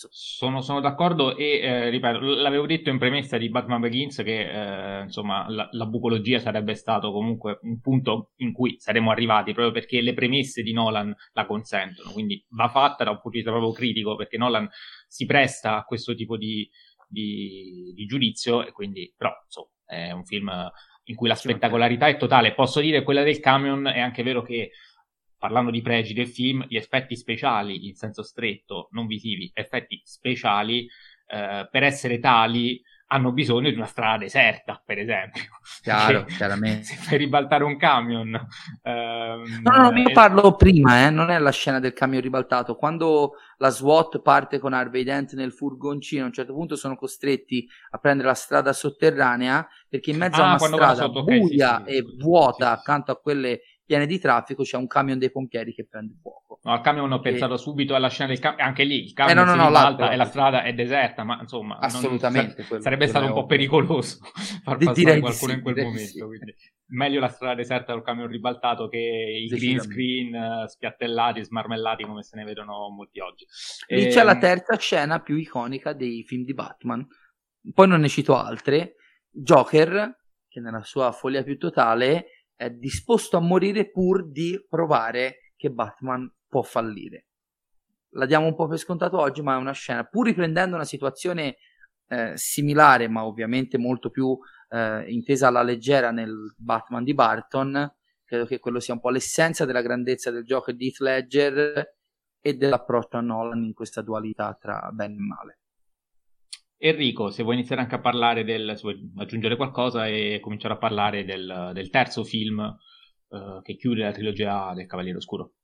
Sono, 0.09 0.61
sono 0.61 0.79
d'accordo 0.79 1.37
e 1.37 1.59
eh, 1.59 1.89
ripeto, 1.89 2.19
l'avevo 2.19 2.65
detto 2.65 2.89
in 2.89 2.97
premessa 2.97 3.37
di 3.37 3.49
Batman 3.49 3.81
Begins 3.81 4.17
che 4.23 4.49
eh, 4.49 5.03
insomma 5.03 5.47
la, 5.47 5.69
la, 5.73 5.85
bucologia 5.85 6.39
sarebbe 6.39 6.73
stato 6.73 7.11
comunque 7.11 7.59
un 7.61 7.79
punto 7.79 8.31
in 8.37 8.51
cui 8.51 8.79
saremmo 8.79 9.11
arrivati 9.11 9.53
proprio 9.53 9.71
perché 9.71 10.01
le 10.01 10.15
premesse 10.15 10.63
di 10.63 10.73
Nolan 10.73 11.15
la 11.33 11.45
consentono. 11.45 12.11
Quindi 12.11 12.43
va 12.49 12.67
fatta 12.67 13.03
da 13.03 13.11
un 13.11 13.17
punto 13.17 13.37
di 13.37 13.43
vista 13.43 13.51
proprio 13.51 13.73
critico 13.73 14.15
perché 14.15 14.37
Nolan 14.37 14.67
si 15.07 15.27
presta 15.27 15.77
a 15.77 15.83
questo 15.83 16.15
tipo 16.15 16.35
di, 16.35 16.67
di, 17.07 17.93
di 17.93 18.05
giudizio 18.05 18.65
e 18.65 18.71
quindi 18.71 19.13
però 19.15 19.31
insomma 19.45 19.69
è 19.85 20.11
un 20.11 20.25
film 20.25 20.51
in 21.03 21.15
cui 21.15 21.27
la 21.27 21.35
spettacolarità 21.35 22.07
è 22.07 22.17
totale. 22.17 22.53
Posso 22.53 22.79
dire 22.79 23.03
quella 23.03 23.21
del 23.21 23.39
camion 23.39 23.87
è 23.87 23.99
anche 23.99 24.23
vero 24.23 24.41
che 24.41 24.71
parlando 25.39 25.71
di 25.71 25.81
pregi 25.81 26.13
del 26.13 26.27
film, 26.27 26.65
gli 26.67 26.75
effetti 26.75 27.15
speciali 27.15 27.87
in 27.87 27.95
senso 27.95 28.21
stretto, 28.21 28.89
non 28.91 29.07
visivi, 29.07 29.49
effetti 29.53 30.01
speciali, 30.03 30.87
eh, 31.27 31.67
per 31.71 31.83
essere 31.83 32.19
tali 32.19 32.81
hanno 33.11 33.31
bisogno 33.31 33.69
di 33.69 33.75
una 33.75 33.85
strada 33.85 34.17
deserta, 34.17 34.81
per 34.83 34.99
esempio. 34.99 35.41
Chiaro, 35.81 36.25
chiaramente. 36.29 36.83
Se 36.83 36.95
fai 36.95 37.17
ribaltare 37.17 37.63
un 37.63 37.75
camion... 37.75 38.35
Ehm, 38.83 39.61
no, 39.63 39.75
no, 39.77 39.89
no, 39.89 39.97
io 39.97 40.11
parlo 40.11 40.55
prima, 40.55 41.07
eh, 41.07 41.09
non 41.09 41.31
è 41.31 41.39
la 41.39 41.51
scena 41.51 41.79
del 41.79 41.93
camion 41.93 42.21
ribaltato. 42.21 42.75
Quando 42.75 43.33
la 43.57 43.69
SWAT 43.69 44.21
parte 44.21 44.59
con 44.59 44.73
Harvey 44.73 45.03
Dent 45.03 45.33
nel 45.33 45.51
furgoncino, 45.51 46.23
a 46.23 46.27
un 46.27 46.33
certo 46.33 46.53
punto 46.53 46.75
sono 46.75 46.95
costretti 46.95 47.67
a 47.91 47.97
prendere 47.97 48.27
la 48.27 48.35
strada 48.35 48.73
sotterranea, 48.73 49.67
perché 49.87 50.11
in 50.11 50.17
mezzo 50.17 50.41
ah, 50.41 50.45
a 50.45 50.47
una 50.49 50.57
strada 50.59 51.09
buia 51.09 51.83
sì, 51.85 51.91
sì, 51.91 51.97
e 51.97 52.05
sì, 52.07 52.15
vuota 52.17 52.71
accanto 52.71 53.11
a 53.11 53.19
quelle 53.19 53.61
piene 53.89 54.05
di 54.05 54.19
traffico 54.19 54.61
c'è 54.61 54.77
un 54.77 54.85
camion 54.85 55.17
dei 55.17 55.31
pompieri 55.31 55.73
che 55.73 55.83
prende 55.83 56.13
fuoco. 56.21 56.59
No, 56.61 56.73
al 56.73 56.81
camion 56.81 57.11
ho 57.11 57.19
pensato 57.21 57.57
subito 57.57 57.95
alla 57.95 58.07
scena 58.07 58.29
del 58.29 58.37
camion, 58.37 58.67
anche 58.67 58.83
lì 58.83 59.05
il 59.05 59.13
camion 59.13 59.35
eh, 59.35 59.41
no, 59.41 59.45
no, 59.47 59.55
no, 59.55 59.65
ribalta 59.65 60.11
e 60.11 60.15
la 60.15 60.25
strada 60.25 60.61
è 60.61 60.75
deserta, 60.75 61.23
ma 61.23 61.39
insomma 61.41 61.79
assolutamente 61.79 62.67
non, 62.69 62.81
sarebbe 62.81 63.07
stato 63.07 63.25
un 63.25 63.33
po' 63.33 63.47
pericoloso 63.47 64.19
far 64.63 64.77
di 64.77 64.85
passare 64.85 65.19
qualcuno 65.19 65.51
sì, 65.51 65.57
in 65.57 65.63
quel 65.63 65.75
momento, 65.75 66.11
sì. 66.11 66.19
quindi 66.19 66.55
meglio 66.89 67.19
la 67.19 67.29
strada 67.29 67.55
deserta 67.55 67.93
del 67.93 68.03
camion 68.03 68.27
ribaltato 68.27 68.87
che 68.89 68.99
i 68.99 69.47
green 69.47 69.79
screen 69.79 70.35
uh, 70.35 70.67
spiattellati, 70.67 71.43
smarmellati 71.43 72.03
come 72.03 72.21
se 72.21 72.37
ne 72.37 72.43
vedono 72.43 72.89
molti 72.89 73.19
oggi. 73.21 73.47
Lì 73.87 74.05
e... 74.05 74.09
c'è 74.09 74.21
la 74.21 74.33
ehm, 74.33 74.39
terza 74.39 74.77
scena 74.77 75.19
più 75.19 75.35
iconica 75.35 75.93
dei 75.93 76.23
film 76.23 76.43
di 76.43 76.53
Batman, 76.53 77.07
poi 77.73 77.87
non 77.87 78.01
ne 78.01 78.07
cito 78.07 78.37
altre, 78.37 78.97
Joker, 79.31 80.15
che 80.47 80.59
nella 80.59 80.83
sua 80.83 81.11
follia 81.11 81.41
più 81.41 81.57
totale 81.57 82.38
è 82.59 82.71
disposto 82.71 83.37
a 83.37 83.39
morire 83.39 83.89
pur 83.89 84.29
di 84.29 84.61
provare 84.67 85.53
che 85.55 85.71
Batman 85.71 86.29
può 86.45 86.61
fallire. 86.61 87.27
La 88.15 88.25
diamo 88.25 88.47
un 88.47 88.55
po' 88.55 88.67
per 88.67 88.77
scontato 88.77 89.17
oggi, 89.17 89.41
ma 89.41 89.53
è 89.53 89.57
una 89.57 89.71
scena, 89.71 90.03
pur 90.03 90.25
riprendendo 90.25 90.75
una 90.75 90.83
situazione 90.83 91.55
eh, 92.09 92.33
similare, 92.35 93.07
ma 93.07 93.23
ovviamente 93.23 93.77
molto 93.77 94.09
più 94.09 94.37
eh, 94.71 95.05
intesa 95.09 95.47
alla 95.47 95.61
leggera 95.61 96.11
nel 96.11 96.53
Batman 96.57 97.05
di 97.05 97.13
Barton, 97.13 97.95
credo 98.25 98.45
che 98.45 98.59
quello 98.59 98.81
sia 98.81 98.93
un 98.93 98.99
po' 98.99 99.09
l'essenza 99.09 99.63
della 99.63 99.81
grandezza 99.81 100.29
del 100.29 100.43
gioco 100.43 100.73
di 100.73 100.87
Heath 100.87 100.99
Ledger 100.99 101.95
e 102.41 102.53
dell'approccio 102.55 103.15
a 103.15 103.21
Nolan 103.21 103.63
in 103.63 103.73
questa 103.73 104.01
dualità 104.01 104.53
tra 104.59 104.89
bene 104.91 105.13
e 105.13 105.19
male. 105.19 105.58
Enrico, 106.81 107.29
se 107.29 107.43
vuoi 107.43 107.55
iniziare 107.55 107.81
anche 107.81 107.95
a 107.95 107.99
parlare 107.99 108.45
del, 108.45 108.71
se 108.75 108.81
vuoi 108.81 109.11
aggiungere 109.17 109.57
qualcosa 109.57 110.07
e 110.07 110.39
cominciare 110.41 110.75
a 110.75 110.77
parlare 110.77 111.25
del, 111.25 111.71
del 111.73 111.89
terzo 111.89 112.23
film 112.23 112.59
uh, 112.59 113.61
che 113.61 113.75
chiude 113.75 114.03
la 114.03 114.13
trilogia 114.13 114.73
del 114.73 114.85
Cavaliere 114.85 115.17
Oscuro. 115.17 115.55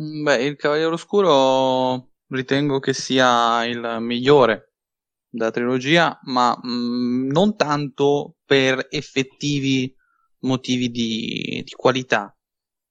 Mm, 0.00 0.22
beh, 0.22 0.44
il 0.44 0.56
Cavaliere 0.56 0.94
Oscuro 0.94 2.12
ritengo 2.28 2.78
che 2.78 2.94
sia 2.94 3.66
il 3.66 3.98
migliore 4.00 4.72
della 5.28 5.50
trilogia, 5.50 6.18
ma 6.22 6.58
mh, 6.58 6.68
mm, 6.68 7.30
non 7.30 7.54
tanto 7.54 8.36
per 8.46 8.86
effettivi 8.88 9.94
motivi 10.40 10.88
di, 10.90 11.62
di 11.66 11.72
qualità, 11.76 12.34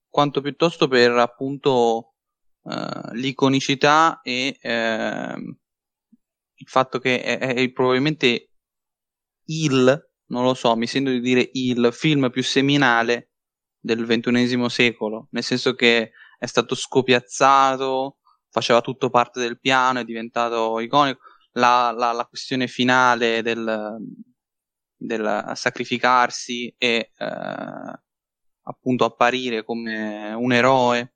quanto 0.08 0.42
piuttosto 0.42 0.88
per 0.88 1.14
appunto 1.14 2.14
uh, 2.62 3.12
l'iconicità 3.14 4.22
e 4.22 4.60
uh, 4.62 5.58
il 6.68 6.74
fatto 6.74 7.00
che 7.00 7.22
è, 7.22 7.38
è 7.38 7.72
probabilmente 7.72 8.50
il, 9.46 10.10
non 10.26 10.44
lo 10.44 10.54
so, 10.54 10.76
mi 10.76 10.86
sento 10.86 11.10
di 11.10 11.22
dire 11.22 11.50
il 11.54 11.90
film 11.94 12.30
più 12.30 12.44
seminale 12.44 13.32
del 13.80 14.06
ventunesimo 14.06 14.68
secolo, 14.68 15.30
nel 15.32 15.44
senso 15.44 15.76
che 15.76 16.12
è 16.38 16.46
stato 16.46 16.76
scopiazzato, 16.76 18.18
faceva 18.50 18.82
tutto 18.82 19.10
parte 19.10 19.40
del 19.40 19.62
piano, 19.62 20.00
è 20.00 20.04
diventato 20.04 20.80
iconico. 20.82 21.22
La, 21.54 21.92
la, 21.96 22.12
la 22.12 22.26
questione 22.26 22.68
finale 22.68 23.42
del, 23.42 23.98
del 24.96 25.52
sacrificarsi 25.56 26.76
e 26.78 27.12
eh, 27.18 28.02
appunto 28.62 29.06
apparire 29.06 29.64
come 29.64 30.34
un 30.34 30.52
eroe, 30.52 31.16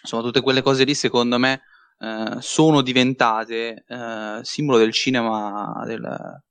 insomma, 0.00 0.22
tutte 0.22 0.42
quelle 0.42 0.62
cose 0.62 0.84
lì, 0.84 0.94
secondo 0.94 1.38
me, 1.38 1.62
eh, 2.02 2.40
sono 2.40 2.82
diventate 2.82 3.84
eh, 3.86 4.40
simbolo 4.42 4.78
del 4.78 4.90
cinema 4.90 5.84
del, 5.86 6.42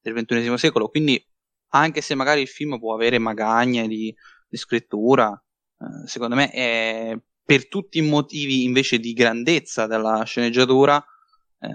del 0.00 0.12
XXI 0.12 0.58
secolo. 0.58 0.88
Quindi, 0.88 1.24
anche 1.68 2.00
se 2.00 2.16
magari 2.16 2.40
il 2.40 2.48
film 2.48 2.80
può 2.80 2.94
avere 2.94 3.18
magagne 3.18 3.86
di, 3.86 4.12
di 4.48 4.56
scrittura, 4.56 5.30
eh, 5.78 6.06
secondo 6.08 6.34
me 6.34 6.50
è 6.50 7.16
per 7.44 7.68
tutti 7.68 7.98
i 7.98 8.02
motivi 8.02 8.64
invece 8.64 8.98
di 8.98 9.12
grandezza 9.12 9.86
della 9.86 10.24
sceneggiatura. 10.24 11.02
Eh, 11.60 11.68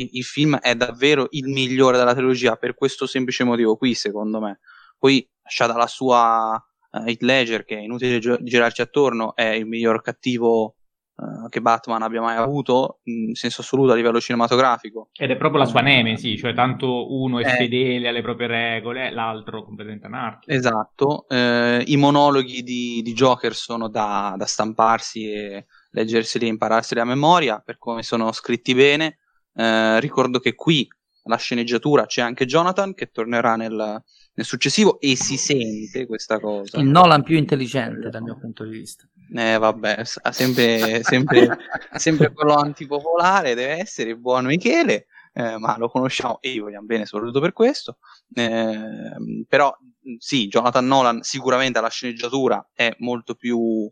il, 0.00 0.08
il, 0.12 0.24
film 0.24 0.56
è 0.56 0.74
davvero 0.74 1.26
il 1.30 1.46
migliore 1.48 1.98
della 1.98 2.14
trilogia 2.14 2.56
per 2.56 2.74
questo 2.74 3.06
semplice 3.06 3.44
motivo 3.44 3.76
qui, 3.76 3.92
secondo 3.94 4.40
me. 4.40 4.60
Poi, 4.96 5.28
lasciata 5.42 5.76
la 5.76 5.86
sua 5.86 6.54
uh, 6.90 7.04
Heath 7.06 7.22
Ledger, 7.22 7.64
che 7.64 7.76
è 7.76 7.80
inutile 7.80 8.18
gi- 8.18 8.38
girarci 8.40 8.80
attorno, 8.80 9.36
è 9.36 9.48
il 9.48 9.66
miglior 9.66 10.00
cattivo 10.00 10.77
uh, 11.18 11.48
che 11.48 11.60
Batman 11.60 12.02
abbia 12.02 12.20
mai 12.20 12.36
avuto 12.36 13.00
in 13.04 13.34
senso 13.34 13.60
assoluto 13.60 13.92
a 13.92 13.94
livello 13.94 14.20
cinematografico. 14.20 15.10
Ed 15.12 15.30
è 15.30 15.36
proprio 15.36 15.60
la 15.60 15.66
sua 15.66 15.80
nemesi, 15.80 16.36
cioè 16.36 16.54
tanto 16.54 17.12
uno 17.12 17.38
è 17.40 17.46
eh, 17.46 17.56
fedele 17.56 18.08
alle 18.08 18.22
proprie 18.22 18.46
regole, 18.46 19.10
l'altro 19.10 19.64
completamente 19.64 20.06
anarchico. 20.06 20.52
Esatto, 20.52 21.26
eh, 21.28 21.82
i 21.86 21.96
monologhi 21.96 22.62
di, 22.62 23.02
di, 23.02 23.12
Joker 23.12 23.54
sono 23.54 23.88
da, 23.88 24.34
da 24.36 24.46
stamparsi 24.46 25.30
e 25.30 25.66
leggerseli 25.90 26.46
e 26.46 26.48
impararseli 26.48 27.00
a 27.00 27.04
memoria 27.04 27.62
per 27.64 27.78
come 27.78 28.02
sono 28.02 28.32
scritti 28.32 28.74
bene. 28.74 29.18
Eh, 29.54 30.00
ricordo 30.00 30.38
che 30.38 30.54
qui 30.54 30.86
la 31.24 31.36
sceneggiatura 31.36 32.06
c'è 32.06 32.22
anche 32.22 32.46
Jonathan 32.46 32.94
che 32.94 33.10
tornerà 33.10 33.54
nel, 33.56 34.02
nel 34.38 34.46
successivo 34.46 35.00
e 35.00 35.16
si 35.16 35.36
sente 35.36 36.06
questa 36.06 36.38
cosa. 36.38 36.78
Il 36.78 36.86
Nolan 36.86 37.24
più 37.24 37.36
intelligente 37.36 38.08
dal 38.08 38.22
mio 38.22 38.38
punto 38.38 38.62
di 38.62 38.70
vista. 38.70 39.04
Eh, 39.34 39.58
vabbè, 39.58 40.02
ha 40.22 40.32
sempre, 40.32 41.02
sempre, 41.02 41.58
sempre 41.96 42.32
quello 42.32 42.54
antipopolare, 42.54 43.54
deve 43.54 43.78
essere 43.78 44.10
il 44.10 44.18
buon 44.18 44.46
Michele, 44.46 45.06
eh, 45.34 45.58
ma 45.58 45.76
lo 45.76 45.88
conosciamo 45.88 46.40
e 46.40 46.52
gli 46.52 46.60
vogliamo 46.60 46.86
bene 46.86 47.04
soprattutto 47.04 47.40
per 47.40 47.52
questo. 47.52 47.98
Eh, 48.32 49.44
però 49.48 49.76
sì, 50.18 50.46
Jonathan 50.46 50.86
Nolan 50.86 51.22
sicuramente 51.22 51.80
alla 51.80 51.90
sceneggiatura 51.90 52.70
è 52.72 52.94
molto 52.98 53.34
più 53.34 53.90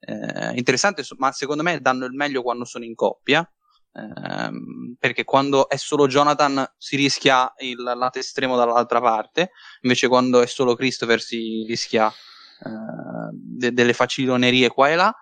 eh, 0.00 0.52
interessante, 0.56 1.04
ma 1.16 1.32
secondo 1.32 1.62
me 1.62 1.80
danno 1.80 2.04
il 2.04 2.12
meglio 2.12 2.42
quando 2.42 2.66
sono 2.66 2.84
in 2.84 2.94
coppia. 2.94 3.50
Ehm, 3.96 4.96
perché 4.98 5.24
quando 5.24 5.68
è 5.68 5.76
solo 5.76 6.06
Jonathan 6.06 6.64
si 6.76 6.96
rischia 6.96 7.52
il 7.58 7.82
lato 7.82 8.18
estremo 8.18 8.56
dall'altra 8.56 9.00
parte, 9.00 9.52
invece 9.82 10.08
quando 10.08 10.42
è 10.42 10.46
solo 10.46 10.74
Christopher 10.74 11.20
si 11.20 11.64
rischia 11.66 12.08
eh, 12.08 13.30
de- 13.32 13.72
delle 13.72 13.94
facilonerie 13.94 14.68
qua 14.68 14.90
e 14.90 14.94
là. 14.96 15.14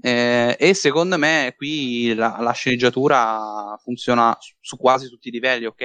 Eh, 0.00 0.56
e 0.60 0.74
secondo 0.74 1.18
me 1.18 1.54
qui 1.56 2.14
la, 2.14 2.36
la, 2.40 2.52
sceneggiatura 2.52 3.76
funziona 3.82 4.36
su, 4.60 4.76
quasi 4.76 5.08
tutti 5.08 5.28
i 5.28 5.32
livelli, 5.32 5.64
ok? 5.66 5.82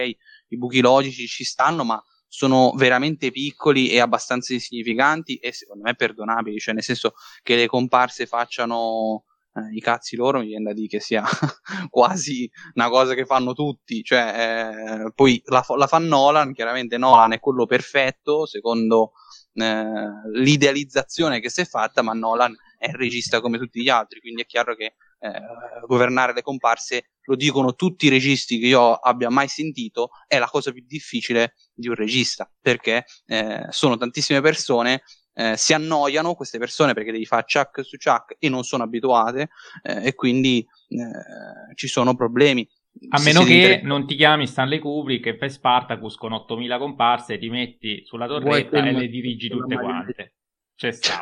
I 0.50 0.58
buchi 0.58 0.82
logici 0.82 1.26
ci 1.26 1.44
stanno, 1.44 1.84
ma 1.84 2.04
sono 2.28 2.74
veramente 2.76 3.32
piccoli 3.32 3.90
e 3.90 4.00
abbastanza 4.00 4.54
insignificanti 4.54 5.38
e 5.38 5.52
secondo 5.52 5.84
me 5.84 5.96
perdonabili, 5.96 6.60
cioè 6.60 6.74
nel 6.74 6.84
senso 6.84 7.14
che 7.42 7.56
le 7.56 7.68
comparse 7.68 8.26
facciano 8.28 9.26
eh, 9.56 9.76
i 9.76 9.80
cazzi 9.80 10.16
loro, 10.16 10.40
mi 10.40 10.48
viene 10.48 10.66
da 10.66 10.74
dire 10.74 10.88
che 10.88 11.00
sia 11.00 11.24
quasi 11.90 12.50
una 12.74 12.90
cosa 12.90 13.14
che 13.14 13.26
fanno 13.26 13.54
tutti, 13.54 14.04
cioè 14.04 15.06
eh, 15.06 15.12
poi 15.14 15.42
la, 15.46 15.64
la 15.78 15.88
fa 15.88 15.98
Nolan, 16.00 16.54
chiaramente 16.54 16.98
Nolan 16.98 17.34
è 17.34 17.40
quello 17.40 17.66
perfetto, 17.66 18.46
secondo 18.46 19.14
eh, 19.54 19.86
l'idealizzazione 20.34 21.40
che 21.40 21.50
si 21.50 21.62
è 21.62 21.66
fatta, 21.66 22.02
ma 22.02 22.14
Nolan 22.14 22.56
è 22.78 22.92
regista 22.92 23.40
come 23.42 23.58
tutti 23.58 23.82
gli 23.82 23.90
altri, 23.90 24.20
quindi 24.20 24.42
è 24.42 24.46
chiaro 24.46 24.76
che 24.76 24.96
eh, 25.20 25.42
governare 25.88 26.34
le 26.34 26.42
comparse, 26.42 27.12
lo 27.26 27.36
dicono 27.36 27.76
tutti 27.76 28.08
i 28.08 28.10
registi 28.10 28.60
che 28.60 28.68
io 28.68 28.94
abbia 28.94 29.30
mai 29.30 29.48
sentito, 29.48 30.10
è 30.28 30.38
la 30.38 30.48
cosa 30.48 30.72
più 30.72 30.84
difficile 30.86 31.54
di 31.74 31.88
un 31.88 31.96
regista, 31.96 32.52
perché 32.60 33.06
eh, 33.28 33.66
sono 33.70 33.96
tantissime 33.96 34.42
persone 34.42 35.04
eh, 35.34 35.58
si 35.58 35.74
annoiano 35.74 36.36
queste 36.36 36.60
persone 36.60 36.94
perché 36.94 37.12
devi 37.12 37.26
fare 37.26 37.46
chuck 37.52 37.84
su 37.84 37.98
chuck 37.98 38.36
e 38.40 38.50
non 38.50 38.64
sono 38.64 38.84
abituate 38.84 39.50
eh, 39.82 40.08
e 40.08 40.16
quindi 40.16 40.60
eh, 40.90 41.76
ci 41.76 41.88
sono 41.88 42.16
problemi. 42.16 42.68
A 43.10 43.20
meno 43.24 43.44
che 43.44 43.54
inter... 43.54 43.84
non 43.84 44.06
ti 44.06 44.16
chiami 44.16 44.46
Stanley 44.46 44.78
Kubrick 44.78 45.26
e 45.26 45.38
fai 45.38 45.50
Spartacus 45.50 46.16
con 46.16 46.32
8000 46.32 46.78
comparse, 46.78 47.40
ti 47.40 47.50
metti 47.50 48.04
sulla 48.06 48.28
torretta 48.28 48.86
e 48.86 48.92
le 48.92 49.08
dirigi 49.08 49.50
tutte 49.50 49.76
quante. 49.76 50.36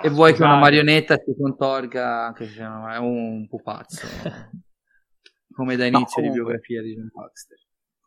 e 0.03 0.09
vuoi 0.09 0.33
che 0.33 0.43
una 0.43 0.57
marionetta 0.57 1.15
si 1.15 1.33
contorga 1.37 2.25
anche 2.25 2.47
se 2.47 2.61
è 2.61 2.97
un 2.97 3.47
pupazzo 3.47 4.07
come 5.53 5.75
da 5.75 5.85
inizio 5.85 6.21
no, 6.21 6.27
di 6.27 6.33
biografia 6.33 6.81
di 6.81 6.95
John 6.95 7.09
Baxter 7.13 7.57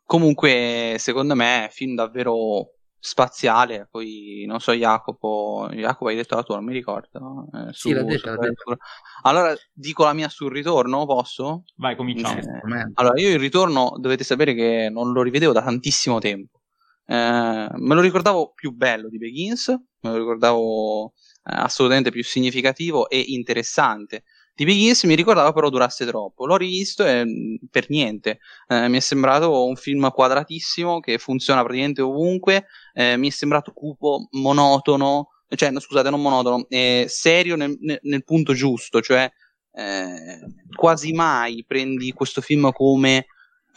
comunque 0.03 0.95
secondo 0.97 1.35
me 1.35 1.67
è 1.67 1.69
film 1.69 1.95
davvero 1.95 2.71
spaziale, 3.05 3.87
poi 3.91 4.45
non 4.47 4.59
so 4.59 4.71
Jacopo, 4.71 5.69
Jacopo 5.71 6.07
hai 6.07 6.15
detto 6.15 6.35
la 6.35 6.41
tua, 6.41 6.55
non 6.55 6.65
mi 6.65 6.73
ricordo. 6.73 7.47
Eh, 7.53 7.71
su, 7.71 7.89
sì, 7.89 7.93
l'ha 7.93 8.01
detto, 8.01 8.31
l'ha 8.31 8.37
detto. 8.37 8.77
Allora 9.21 9.55
dico 9.71 10.03
la 10.03 10.13
mia 10.13 10.27
sul 10.27 10.51
ritorno, 10.51 11.05
posso? 11.05 11.65
Vai, 11.75 11.95
cominciamo. 11.95 12.39
Eh, 12.39 12.91
allora 12.95 13.19
io 13.19 13.29
il 13.29 13.37
ritorno 13.37 13.93
dovete 13.97 14.23
sapere 14.23 14.55
che 14.55 14.89
non 14.91 15.11
lo 15.11 15.21
rivedevo 15.21 15.53
da 15.53 15.61
tantissimo 15.61 16.17
tempo. 16.17 16.61
Eh, 17.05 17.69
me 17.71 17.95
lo 17.95 18.01
ricordavo 18.01 18.53
più 18.55 18.71
bello 18.71 19.07
di 19.07 19.19
Begins, 19.19 19.67
me 19.67 20.09
lo 20.09 20.17
ricordavo 20.17 21.13
eh, 21.43 21.53
assolutamente 21.53 22.09
più 22.09 22.23
significativo 22.23 23.07
e 23.07 23.19
interessante 23.19 24.23
di 24.55 24.63
Begins 24.63 25.03
mi 25.03 25.15
ricordava 25.15 25.51
però 25.51 25.69
durasse 25.69 26.05
troppo. 26.05 26.45
L'ho 26.45 26.55
rivisto 26.55 27.05
e 27.05 27.25
mm, 27.25 27.55
per 27.69 27.89
niente. 27.89 28.39
Eh, 28.67 28.87
mi 28.87 28.97
è 28.97 28.99
sembrato 29.01 29.65
un 29.65 29.75
film 29.75 30.09
quadratissimo 30.11 31.01
che 31.01 31.17
funziona 31.17 31.61
praticamente 31.61 32.01
ovunque. 32.01 32.67
Eh, 32.93 33.17
mi 33.17 33.27
è 33.27 33.31
sembrato 33.31 33.73
cupo, 33.73 34.29
monotono, 34.31 35.31
cioè 35.49 35.71
no, 35.71 35.79
scusate, 35.81 36.09
non 36.09 36.21
monotono, 36.21 36.65
eh, 36.69 37.05
serio 37.09 37.57
nel, 37.57 37.77
nel, 37.81 37.99
nel, 38.03 38.23
punto 38.23 38.53
giusto, 38.53 39.01
cioè 39.01 39.29
eh, 39.73 40.39
quasi 40.73 41.11
mai 41.11 41.65
prendi 41.67 42.11
questo 42.13 42.41
film 42.41 42.71
come 42.71 43.27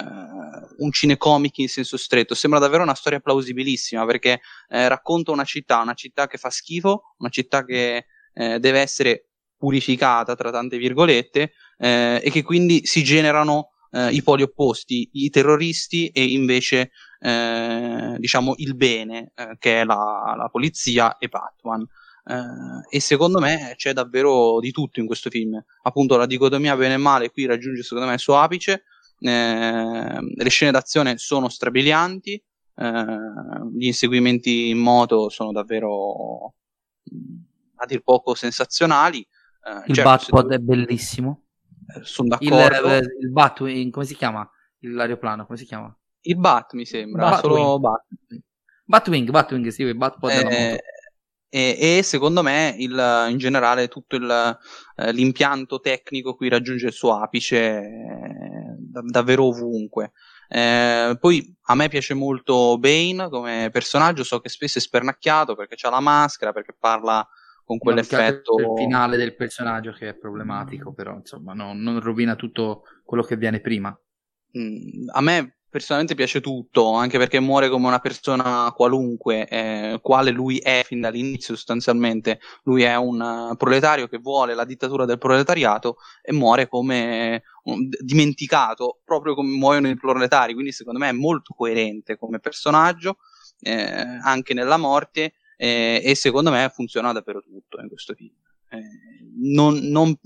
Uh, 0.00 0.84
un 0.84 0.92
cinecomic 0.92 1.58
in 1.58 1.68
senso 1.68 1.96
stretto. 1.96 2.36
Sembra 2.36 2.60
davvero 2.60 2.84
una 2.84 2.94
storia 2.94 3.18
plausibilissima 3.18 4.06
perché 4.06 4.40
eh, 4.68 4.86
racconta 4.86 5.32
una 5.32 5.42
città, 5.42 5.80
una 5.80 5.94
città 5.94 6.28
che 6.28 6.38
fa 6.38 6.50
schifo, 6.50 7.16
una 7.18 7.30
città 7.30 7.64
che 7.64 8.06
eh, 8.32 8.60
deve 8.60 8.78
essere 8.78 9.27
purificata 9.58 10.34
tra 10.36 10.50
tante 10.50 10.78
virgolette 10.78 11.52
eh, 11.76 12.20
e 12.22 12.30
che 12.30 12.42
quindi 12.42 12.86
si 12.86 13.02
generano 13.02 13.72
eh, 13.90 14.12
i 14.12 14.22
poli 14.22 14.42
opposti, 14.42 15.10
i 15.12 15.30
terroristi 15.30 16.08
e 16.08 16.24
invece 16.24 16.90
eh, 17.20 18.16
diciamo 18.18 18.54
il 18.58 18.76
bene 18.76 19.32
eh, 19.34 19.56
che 19.58 19.80
è 19.80 19.84
la, 19.84 20.34
la, 20.36 20.48
polizia 20.50 21.18
e 21.18 21.28
Batman. 21.28 21.84
Eh, 22.24 22.96
e 22.96 23.00
secondo 23.00 23.40
me 23.40 23.72
c'è 23.76 23.92
davvero 23.92 24.60
di 24.60 24.70
tutto 24.70 25.00
in 25.00 25.06
questo 25.06 25.30
film. 25.30 25.62
Appunto 25.82 26.16
la 26.16 26.26
dicotomia 26.26 26.76
bene 26.76 26.94
e 26.94 26.98
male 26.98 27.30
qui 27.30 27.46
raggiunge 27.46 27.82
secondo 27.82 28.06
me 28.06 28.14
il 28.14 28.20
suo 28.20 28.38
apice. 28.38 28.84
Eh, 29.20 30.18
le 30.34 30.48
scene 30.48 30.70
d'azione 30.70 31.18
sono 31.18 31.48
strabilianti, 31.48 32.42
gli 33.74 33.86
inseguimenti 33.86 34.68
in 34.68 34.78
moto 34.78 35.30
sono 35.30 35.50
davvero 35.50 36.54
a 37.74 37.86
dir 37.86 38.02
poco 38.02 38.34
sensazionali. 38.36 39.26
Uh, 39.68 39.82
il 39.88 39.94
certo, 39.94 40.10
Batpod 40.10 40.52
è 40.52 40.58
bellissimo. 40.58 41.44
Eh, 41.94 42.00
sono 42.04 42.28
d'accordo. 42.28 42.94
Il, 42.94 43.08
il 43.20 43.30
Batwing, 43.30 43.92
come 43.92 44.04
si 44.04 44.16
chiama? 44.16 44.48
L'aeroplano, 44.80 45.46
come 45.46 45.58
si 45.58 45.64
chiama? 45.64 45.94
Il 46.22 46.36
Bat 46.36 46.72
mi 46.74 46.84
sembra, 46.84 47.30
Batwing. 47.30 47.56
solo 47.56 47.78
Bat. 47.78 48.04
Batwing, 48.84 49.30
Batwing, 49.30 49.68
sì, 49.68 49.82
il 49.82 49.96
Batpod 49.96 50.30
eh, 50.30 50.80
e, 51.50 51.76
e, 51.98 52.02
secondo 52.02 52.42
me 52.42 52.74
il, 52.78 53.26
in 53.30 53.38
generale 53.38 53.88
tutto 53.88 54.16
il, 54.16 54.58
eh, 54.96 55.12
l'impianto 55.12 55.80
tecnico 55.80 56.34
qui 56.34 56.48
raggiunge 56.48 56.86
il 56.86 56.92
suo 56.92 57.20
apice 57.20 57.56
eh, 57.58 58.76
davvero 58.78 59.44
ovunque. 59.44 60.12
Eh, 60.48 61.16
poi 61.20 61.56
a 61.64 61.74
me 61.74 61.88
piace 61.88 62.14
molto 62.14 62.78
Bane 62.78 63.28
come 63.28 63.68
personaggio, 63.70 64.24
so 64.24 64.40
che 64.40 64.48
spesso 64.48 64.78
è 64.78 64.80
spernacchiato 64.80 65.54
perché 65.54 65.76
ha 65.86 65.90
la 65.90 66.00
maschera, 66.00 66.52
perché 66.52 66.74
parla 66.78 67.26
con 67.68 67.76
quell'effetto 67.76 68.58
il 68.58 68.72
finale 68.78 69.18
del 69.18 69.34
personaggio 69.34 69.92
che 69.92 70.08
è 70.08 70.14
problematico, 70.14 70.94
però 70.94 71.14
insomma 71.14 71.52
no, 71.52 71.74
non 71.74 72.00
rovina 72.00 72.34
tutto 72.34 72.84
quello 73.04 73.22
che 73.22 73.36
viene 73.36 73.60
prima. 73.60 73.94
Mm, 74.58 75.08
a 75.12 75.20
me 75.20 75.58
personalmente 75.68 76.14
piace 76.14 76.40
tutto, 76.40 76.94
anche 76.94 77.18
perché 77.18 77.40
muore 77.40 77.68
come 77.68 77.86
una 77.86 77.98
persona 77.98 78.72
qualunque, 78.74 79.46
eh, 79.48 79.98
quale 80.00 80.30
lui 80.30 80.56
è 80.56 80.80
fin 80.82 81.02
dall'inizio 81.02 81.54
sostanzialmente. 81.54 82.40
Lui 82.62 82.84
è 82.84 82.96
un 82.96 83.54
proletario 83.58 84.08
che 84.08 84.16
vuole 84.16 84.54
la 84.54 84.64
dittatura 84.64 85.04
del 85.04 85.18
proletariato 85.18 85.98
e 86.22 86.32
muore 86.32 86.68
come 86.68 87.42
um, 87.64 87.86
dimenticato, 88.00 89.00
proprio 89.04 89.34
come 89.34 89.54
muoiono 89.54 89.90
i 89.90 89.96
proletari, 89.96 90.54
quindi 90.54 90.72
secondo 90.72 91.00
me 91.00 91.10
è 91.10 91.12
molto 91.12 91.52
coerente 91.52 92.16
come 92.16 92.38
personaggio, 92.38 93.18
eh, 93.60 94.18
anche 94.22 94.54
nella 94.54 94.78
morte 94.78 95.34
eh, 95.58 96.00
e 96.02 96.14
secondo 96.14 96.50
me 96.50 96.70
funziona 96.72 97.12
davvero 97.12 97.42
tutto 97.42 97.80
in 97.80 97.88
questo 97.88 98.14
film. 98.14 98.34
Eh, 98.70 98.80
non, 99.40 99.74
non, 99.74 100.16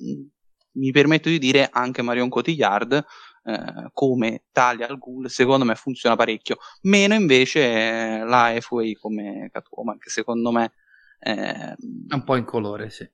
mi 0.74 0.90
permetto 0.90 1.28
di 1.28 1.38
dire 1.38 1.68
anche 1.70 2.02
Marion 2.02 2.28
Cotillard 2.28 3.04
eh, 3.44 3.90
come 3.92 4.44
Talia 4.52 4.86
al 4.88 4.98
Ghul 4.98 5.28
secondo 5.28 5.64
me 5.64 5.74
funziona 5.74 6.16
parecchio 6.16 6.56
meno 6.82 7.14
invece 7.14 7.60
eh, 7.60 8.24
la 8.24 8.56
FA 8.58 8.82
come 8.98 9.50
Catwoman 9.52 9.98
che 9.98 10.08
secondo 10.08 10.50
me 10.50 10.72
è 11.18 11.74
un 12.10 12.24
po' 12.24 12.36
in 12.36 12.44
colore 12.44 12.88
sì 12.88 13.06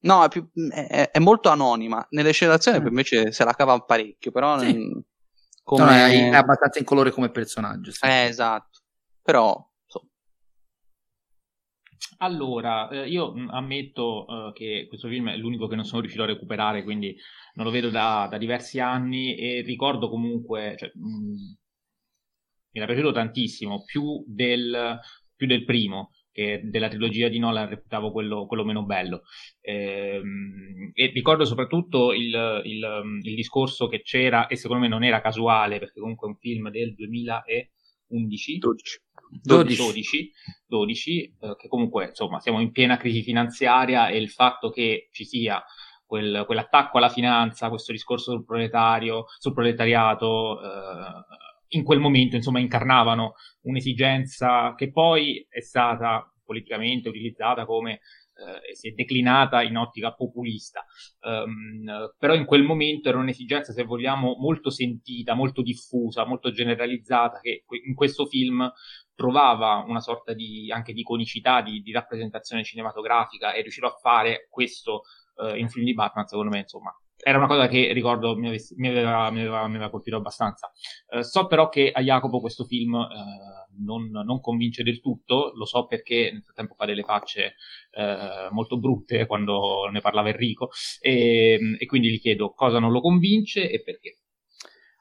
no 0.00 0.24
è, 0.24 0.28
più, 0.28 0.46
è, 0.70 1.10
è 1.10 1.18
molto 1.18 1.48
anonima 1.48 2.04
nelle 2.10 2.32
scene 2.32 2.50
d'azione 2.50 2.80
mm. 2.80 2.86
invece 2.86 3.32
se 3.32 3.44
la 3.44 3.54
cava 3.54 3.78
parecchio 3.80 4.30
però 4.30 4.58
sì. 4.58 5.02
come... 5.62 5.84
no, 5.84 5.90
è, 5.90 6.30
è, 6.30 6.34
abbastanza 6.34 6.78
in 6.78 6.84
colore 6.84 7.10
come 7.10 7.30
personaggio 7.30 7.90
sì. 7.90 8.04
eh, 8.04 8.24
esatto 8.26 8.80
però 9.22 9.71
allora, 12.18 12.88
eh, 12.88 13.08
io 13.08 13.32
mm, 13.34 13.48
ammetto 13.50 14.26
eh, 14.48 14.52
che 14.52 14.86
questo 14.88 15.08
film 15.08 15.30
è 15.30 15.36
l'unico 15.36 15.66
che 15.66 15.76
non 15.76 15.84
sono 15.84 16.00
riuscito 16.00 16.24
a 16.24 16.26
recuperare, 16.26 16.82
quindi 16.82 17.16
non 17.54 17.66
lo 17.66 17.72
vedo 17.72 17.90
da, 17.90 18.26
da 18.30 18.38
diversi 18.38 18.80
anni 18.80 19.36
e 19.36 19.62
ricordo 19.62 20.08
comunque, 20.08 20.74
cioè, 20.78 20.90
mi 20.94 21.56
era 22.72 22.86
piaciuto 22.86 23.12
tantissimo, 23.12 23.84
più 23.84 24.24
del, 24.26 24.98
più 25.36 25.46
del 25.46 25.64
primo, 25.64 26.10
che 26.32 26.62
della 26.64 26.88
trilogia 26.88 27.28
di 27.28 27.38
Nolan 27.38 27.68
reputavo 27.68 28.10
quello, 28.10 28.46
quello 28.46 28.64
meno 28.64 28.84
bello. 28.84 29.22
Ehm, 29.60 30.90
e 30.94 31.06
ricordo 31.08 31.44
soprattutto 31.44 32.12
il, 32.12 32.62
il, 32.64 33.20
il, 33.22 33.34
discorso 33.34 33.88
che 33.88 34.00
c'era, 34.02 34.46
e 34.46 34.56
secondo 34.56 34.82
me 34.82 34.88
non 34.88 35.04
era 35.04 35.20
casuale, 35.20 35.78
perché 35.78 36.00
comunque 36.00 36.28
è 36.28 36.30
un 36.30 36.38
film 36.38 36.70
del 36.70 36.94
2011. 36.94 38.58
12. 38.58 39.00
12, 39.40 39.76
12, 39.76 40.32
12 40.66 41.36
eh, 41.40 41.56
che 41.56 41.68
comunque 41.68 42.08
insomma 42.08 42.40
siamo 42.40 42.60
in 42.60 42.70
piena 42.70 42.96
crisi 42.96 43.22
finanziaria 43.22 44.08
e 44.08 44.18
il 44.18 44.28
fatto 44.28 44.70
che 44.70 45.08
ci 45.10 45.24
sia 45.24 45.62
quel, 46.04 46.44
quell'attacco 46.44 46.98
alla 46.98 47.08
finanza, 47.08 47.70
questo 47.70 47.92
discorso 47.92 48.32
sul 48.32 48.44
proletario, 48.44 49.24
sul 49.38 49.54
proletariato, 49.54 50.60
eh, 50.60 50.66
in 51.68 51.84
quel 51.84 52.00
momento 52.00 52.36
insomma 52.36 52.60
incarnavano 52.60 53.34
un'esigenza 53.62 54.74
che 54.74 54.90
poi 54.90 55.46
è 55.48 55.60
stata 55.60 56.30
politicamente 56.44 57.08
utilizzata 57.08 57.64
come 57.64 58.00
eh, 58.42 58.74
si 58.74 58.88
è 58.88 58.92
declinata 58.92 59.62
in 59.62 59.76
ottica 59.76 60.12
populista, 60.12 60.84
um, 61.20 62.12
però 62.18 62.34
in 62.34 62.44
quel 62.44 62.62
momento 62.62 63.08
era 63.08 63.18
un'esigenza, 63.18 63.72
se 63.72 63.84
vogliamo, 63.84 64.36
molto 64.38 64.70
sentita, 64.70 65.34
molto 65.34 65.62
diffusa, 65.62 66.26
molto 66.26 66.50
generalizzata, 66.50 67.40
che 67.40 67.64
in 67.86 67.94
questo 67.94 68.26
film 68.26 68.70
trovava 69.14 69.84
una 69.86 70.00
sorta 70.00 70.32
di, 70.32 70.70
anche 70.72 70.92
di 70.92 71.00
iconicità, 71.00 71.62
di, 71.62 71.80
di 71.80 71.92
rappresentazione 71.92 72.64
cinematografica 72.64 73.52
e 73.52 73.62
riuscirò 73.62 73.88
a 73.88 73.98
fare 74.00 74.46
questo 74.50 75.02
uh, 75.36 75.54
in 75.54 75.68
film 75.68 75.84
di 75.84 75.94
Batman, 75.94 76.26
secondo 76.26 76.50
me, 76.50 76.60
insomma, 76.60 76.92
era 77.24 77.38
una 77.38 77.46
cosa 77.46 77.68
che 77.68 77.92
ricordo 77.92 78.36
mi, 78.36 78.48
avesse, 78.48 78.74
mi, 78.78 78.88
aveva, 78.88 79.30
mi, 79.30 79.40
aveva, 79.40 79.68
mi 79.68 79.76
aveva, 79.76 79.90
colpito 79.90 80.16
abbastanza. 80.16 80.72
Uh, 81.06 81.20
so 81.20 81.46
però 81.46 81.68
che 81.68 81.92
a 81.92 82.02
Jacopo 82.02 82.40
questo 82.40 82.64
film 82.64 82.94
uh, 82.94 83.84
non, 83.84 84.10
non, 84.10 84.40
convince 84.40 84.82
del 84.82 85.00
tutto, 85.00 85.52
lo 85.54 85.64
so 85.64 85.86
perché 85.86 86.30
nel 86.32 86.42
frattempo 86.42 86.74
fa 86.74 86.84
delle 86.84 87.04
facce 87.04 87.54
uh, 87.92 88.52
molto 88.52 88.76
brutte 88.76 89.26
quando 89.26 89.88
ne 89.90 90.00
parlava 90.00 90.30
Enrico, 90.30 90.70
e, 91.00 91.76
e, 91.78 91.86
quindi 91.86 92.10
gli 92.10 92.20
chiedo 92.20 92.52
cosa 92.54 92.80
non 92.80 92.90
lo 92.90 93.00
convince 93.00 93.70
e 93.70 93.82
perché. 93.82 94.18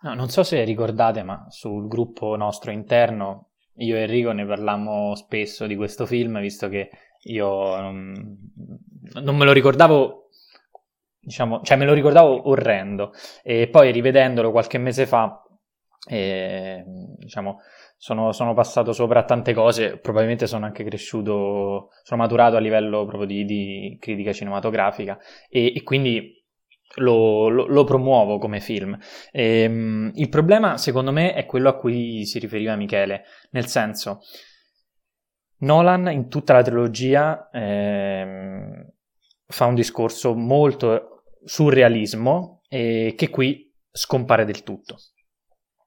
No, 0.03 0.13
non 0.13 0.29
so 0.29 0.43
se 0.43 0.63
ricordate, 0.63 1.23
ma 1.23 1.47
sul 1.49 1.87
gruppo 1.87 2.35
nostro 2.35 2.69
interno 2.69 3.53
io 3.77 3.95
e 3.95 4.01
Enrico 4.01 4.31
ne 4.31 4.45
parlammo 4.45 5.15
spesso 5.15 5.65
di 5.65 5.75
questo 5.75 6.05
film, 6.05 6.39
visto 6.39 6.69
che 6.69 6.89
io 7.23 7.79
non, 7.79 8.37
non 9.21 9.37
me 9.37 9.45
lo 9.45 9.53
ricordavo 9.53 10.20
diciamo, 11.21 11.61
cioè 11.61 11.77
me 11.77 11.85
lo 11.85 11.93
ricordavo 11.93 12.49
orrendo. 12.49 13.13
E 13.43 13.69
poi 13.69 13.91
rivedendolo 13.91 14.51
qualche 14.51 14.77
mese 14.77 15.05
fa 15.05 15.41
E, 16.09 16.83
diciamo, 17.17 17.59
sono, 17.95 18.31
sono, 18.31 18.55
passato 18.55 18.91
sopra 18.91 19.23
tante 19.23 19.53
cose, 19.53 19.99
probabilmente 19.99 20.47
sono 20.47 20.65
anche 20.65 20.83
cresciuto, 20.83 21.89
sono 22.01 22.21
maturato 22.21 22.55
a 22.55 22.59
livello 22.59 23.05
proprio 23.05 23.27
di, 23.27 23.45
di 23.45 23.97
critica 23.99 24.33
cinematografica. 24.33 25.19
E, 25.47 25.73
e 25.75 25.83
quindi 25.83 26.43
lo, 26.95 27.49
lo, 27.49 27.67
lo, 27.67 27.83
promuovo 27.83 28.39
come 28.39 28.59
film. 28.59 28.97
E, 29.31 29.65
um, 29.67 30.11
il 30.15 30.29
problema, 30.29 30.77
secondo 30.77 31.11
me, 31.11 31.33
è 31.33 31.45
quello 31.45 31.69
a 31.69 31.75
cui 31.75 32.25
si 32.25 32.39
riferiva 32.39 32.75
Michele, 32.75 33.23
nel 33.51 33.67
senso, 33.67 34.21
Nolan 35.59 36.09
in 36.11 36.27
tutta 36.27 36.53
la 36.53 36.63
trilogia 36.63 37.49
ehm, 37.51 38.91
fa 39.45 39.65
un 39.65 39.75
discorso 39.75 40.33
molto 40.33 41.10
sul 41.43 41.73
realismo 41.73 42.61
e 42.67 43.13
che 43.17 43.29
qui 43.29 43.71
scompare 43.91 44.45
del 44.45 44.63
tutto. 44.63 44.97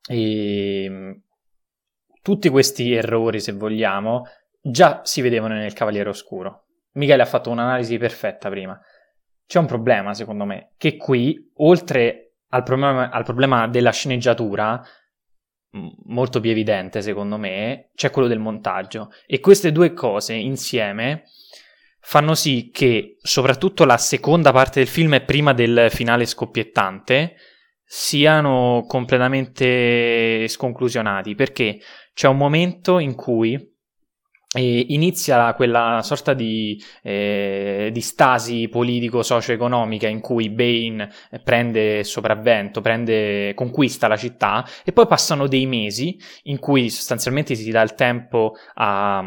E, 0.09 0.85
ehm, 0.85 1.23
tutti 2.23 2.49
questi 2.49 2.93
errori, 2.93 3.41
se 3.41 3.53
vogliamo, 3.53 4.25
già 4.61 5.01
si 5.05 5.21
vedevano 5.21 5.55
nel 5.55 5.73
Cavaliere 5.73 6.09
Oscuro. 6.09 6.67
Michele 6.93 7.23
ha 7.23 7.27
fatto 7.27 7.51
un'analisi 7.51 7.99
perfetta 7.99 8.49
prima. 8.49 8.79
C'è 9.47 9.59
un 9.59 9.67
problema, 9.67 10.15
secondo 10.15 10.45
me, 10.45 10.73
che 10.79 10.97
qui, 10.97 11.51
oltre 11.57 12.37
al 12.49 12.63
problema, 12.63 13.11
al 13.11 13.25
problema 13.25 13.69
della 13.69 13.91
sceneggiatura, 13.91 14.83
molto 16.05 16.41
più 16.41 16.51
evidente, 16.51 17.03
secondo 17.03 17.37
me, 17.37 17.91
c'è 17.95 18.11
quello 18.11 18.29
del 18.29 18.39
montaggio. 18.39 19.11
E 19.27 19.41
queste 19.41 19.73
due 19.73 19.93
cose 19.93 20.35
insieme 20.35 21.25
fanno 22.05 22.35
sì 22.35 22.71
che, 22.71 23.17
soprattutto 23.23 23.85
la 23.85 23.97
seconda 23.97 24.53
parte 24.53 24.81
del 24.81 24.89
film 24.89 25.15
e 25.15 25.23
prima 25.23 25.55
del 25.55 25.89
finale 25.91 26.27
scoppiettante, 26.27 27.35
siano 27.83 28.85
completamente 28.87 30.47
sconclusionati. 30.47 31.35
Perché 31.35 31.81
c'è 32.13 32.29
un 32.29 32.37
momento 32.37 32.99
in 32.99 33.15
cui 33.15 33.73
e 34.57 34.87
inizia 34.91 35.53
quella 35.55 36.01
sorta 36.05 36.33
di, 36.33 36.81
eh, 37.03 37.91
di 37.93 38.01
stasi 38.01 38.69
politico-socio-economica 38.69 40.07
in 40.07 40.21
cui 40.21 40.49
Bane 40.49 41.11
prende 41.43 42.05
sopravvento, 42.05 42.81
prende, 42.81 43.53
conquista 43.55 44.07
la 44.07 44.17
città 44.17 44.65
e 44.85 44.93
poi 44.93 45.09
passano 45.09 45.49
dei 45.49 45.67
mesi 45.67 46.17
in 46.45 46.61
cui 46.61 46.89
sostanzialmente 46.89 47.57
si 47.57 47.69
dà 47.73 47.83
il 47.83 47.95
tempo 47.95 48.53
a, 48.75 49.25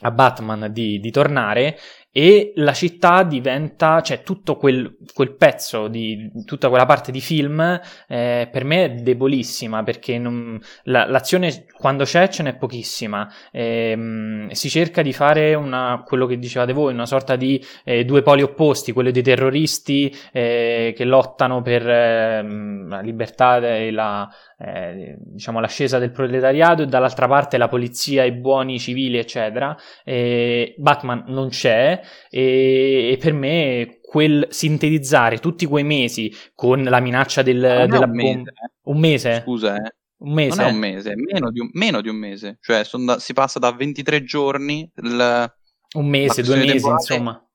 a 0.00 0.10
Batman 0.10 0.68
di, 0.72 1.00
di 1.00 1.10
tornare 1.10 1.78
e 2.16 2.52
la 2.56 2.72
città 2.72 3.24
diventa, 3.24 4.00
cioè 4.00 4.22
tutto 4.22 4.56
quel, 4.56 4.96
quel 5.12 5.36
pezzo 5.36 5.86
di 5.86 6.30
tutta 6.46 6.70
quella 6.70 6.86
parte 6.86 7.12
di 7.12 7.20
film 7.20 7.60
eh, 8.08 8.48
per 8.50 8.64
me 8.64 8.84
è 8.84 8.94
debolissima 8.94 9.82
perché 9.82 10.16
non, 10.16 10.58
la, 10.84 11.04
l'azione 11.04 11.66
quando 11.76 12.04
c'è 12.04 12.28
ce 12.28 12.42
n'è 12.42 12.56
pochissima. 12.56 13.30
Eh, 13.52 14.46
si 14.50 14.70
cerca 14.70 15.02
di 15.02 15.12
fare 15.12 15.52
una, 15.52 16.02
quello 16.06 16.24
che 16.24 16.38
dicevate 16.38 16.72
voi, 16.72 16.94
una 16.94 17.04
sorta 17.04 17.36
di 17.36 17.62
eh, 17.84 18.06
due 18.06 18.22
poli 18.22 18.40
opposti, 18.40 18.92
quello 18.92 19.10
dei 19.10 19.22
terroristi 19.22 20.10
eh, 20.32 20.94
che 20.96 21.04
lottano 21.04 21.60
per 21.60 21.86
ehm, 21.86 22.88
la 22.88 23.00
libertà 23.00 23.58
e 23.58 23.90
la, 23.90 24.26
eh, 24.58 25.16
diciamo 25.18 25.60
l'ascesa 25.60 25.98
del 25.98 26.10
proletariato 26.10 26.82
e 26.82 26.86
dall'altra 26.86 27.28
parte 27.28 27.58
la 27.58 27.68
polizia, 27.68 28.24
i 28.24 28.32
buoni 28.32 28.78
civili, 28.78 29.18
eccetera. 29.18 29.76
Batman 30.04 31.24
non 31.28 31.48
c'è 31.48 32.00
e, 32.30 33.10
e 33.12 33.16
per 33.18 33.32
me 33.32 33.98
quel 34.06 34.46
sintetizzare 34.50 35.38
tutti 35.38 35.66
quei 35.66 35.84
mesi 35.84 36.32
con 36.54 36.82
la 36.84 37.00
minaccia 37.00 37.42
del, 37.42 37.86
della 37.88 38.06
bomba. 38.06 38.50
Eh. 38.50 38.70
Un 38.84 38.98
mese? 38.98 39.42
Scusa, 39.42 39.76
eh. 39.76 39.94
Un 40.18 40.32
mese? 40.32 40.56
Non 40.56 40.66
è 40.66 40.72
un 40.72 40.78
mese, 40.78 41.14
meno 41.16 41.50
di 41.50 41.60
un, 41.60 41.68
meno 41.72 42.00
di 42.00 42.08
un 42.08 42.16
mese. 42.16 42.58
Cioè, 42.60 42.82
da, 43.04 43.18
si 43.18 43.32
passa 43.34 43.58
da 43.58 43.72
23 43.72 44.24
giorni. 44.24 44.90
Il, 44.94 45.52
un 45.96 46.08
mese, 46.08 46.42
due 46.42 46.56
mesi, 46.56 46.72
temporale. 46.72 47.00
insomma. 47.00 47.48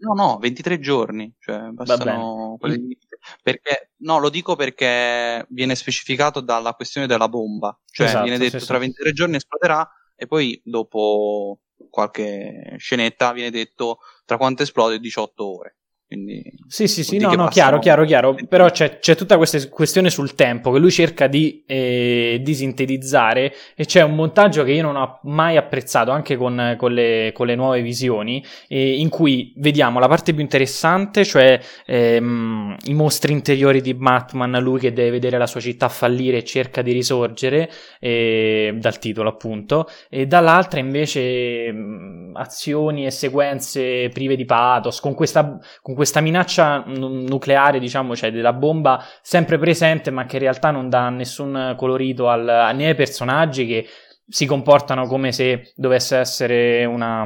No, 0.00 0.14
no, 0.14 0.38
23 0.38 0.78
giorni. 0.78 1.34
Cioè, 1.38 1.72
passano 1.74 2.56
quelli, 2.58 2.96
perché, 3.42 3.92
no, 3.98 4.18
lo 4.18 4.28
dico 4.28 4.56
perché 4.56 5.46
viene 5.50 5.74
specificato 5.74 6.40
dalla 6.40 6.74
questione 6.74 7.06
della 7.06 7.28
bomba. 7.28 7.78
Cioè, 7.90 8.06
esatto, 8.06 8.24
viene 8.24 8.38
detto 8.38 8.58
sì, 8.58 8.66
tra 8.66 8.78
23 8.78 9.08
sì. 9.08 9.14
giorni 9.14 9.36
esploderà 9.36 9.88
e 10.16 10.26
poi 10.26 10.60
dopo 10.64 11.60
qualche 11.90 12.74
scenetta 12.78 13.32
viene 13.32 13.50
detto 13.50 13.98
tra 14.24 14.36
quanto 14.36 14.62
esplode 14.62 14.98
18 14.98 15.56
ore. 15.58 15.77
Quindi, 16.08 16.42
sì, 16.68 16.88
sì, 16.88 17.04
sì, 17.04 17.18
no, 17.18 17.34
no, 17.34 17.48
chiaro, 17.48 17.78
chiaro, 17.78 18.06
chiaro. 18.06 18.34
Però 18.48 18.70
c'è, 18.70 18.98
c'è, 18.98 19.14
tutta 19.14 19.36
questa 19.36 19.68
questione 19.68 20.08
sul 20.08 20.34
tempo 20.34 20.72
che 20.72 20.78
lui 20.78 20.90
cerca 20.90 21.26
di, 21.26 21.62
eh, 21.66 22.40
di, 22.42 22.54
sintetizzare 22.54 23.52
e 23.76 23.84
c'è 23.84 24.00
un 24.00 24.14
montaggio 24.14 24.64
che 24.64 24.72
io 24.72 24.80
non 24.80 24.96
ho 24.96 25.20
mai 25.24 25.58
apprezzato, 25.58 26.10
anche 26.10 26.38
con, 26.38 26.76
con, 26.78 26.94
le, 26.94 27.32
con 27.34 27.46
le, 27.46 27.54
nuove 27.54 27.82
visioni, 27.82 28.42
eh, 28.68 28.98
in 28.98 29.10
cui 29.10 29.52
vediamo 29.56 29.98
la 29.98 30.08
parte 30.08 30.32
più 30.32 30.40
interessante, 30.40 31.26
cioè 31.26 31.60
ehm, 31.84 32.76
i 32.86 32.94
mostri 32.94 33.34
interiori 33.34 33.82
di 33.82 33.92
Batman, 33.92 34.58
lui 34.62 34.80
che 34.80 34.94
deve 34.94 35.10
vedere 35.10 35.36
la 35.36 35.46
sua 35.46 35.60
città 35.60 35.90
fallire 35.90 36.38
e 36.38 36.44
cerca 36.44 36.80
di 36.80 36.92
risorgere, 36.92 37.70
eh, 38.00 38.74
dal 38.80 38.98
titolo 38.98 39.28
appunto, 39.28 39.86
e 40.08 40.26
dall'altra 40.26 40.80
invece 40.80 41.70
mh, 41.70 42.32
azioni 42.36 43.04
e 43.04 43.10
sequenze 43.10 44.08
prive 44.08 44.36
di 44.36 44.46
pathos, 44.46 45.00
con 45.00 45.12
questa... 45.12 45.58
Con 45.82 45.96
questa 45.98 46.20
minaccia 46.20 46.84
nucleare, 46.86 47.78
diciamo, 47.78 48.16
cioè 48.16 48.30
della 48.30 48.52
bomba 48.52 49.04
sempre 49.20 49.58
presente, 49.58 50.10
ma 50.10 50.24
che 50.24 50.36
in 50.36 50.42
realtà 50.42 50.70
non 50.70 50.88
dà 50.88 51.10
nessun 51.10 51.74
colorito 51.76 52.28
al, 52.28 52.70
né 52.74 52.86
ai 52.86 52.94
personaggi 52.94 53.66
che 53.66 53.86
si 54.26 54.46
comportano 54.46 55.06
come 55.06 55.32
se 55.32 55.72
dovesse 55.74 56.16
essere 56.16 56.84
una, 56.84 57.22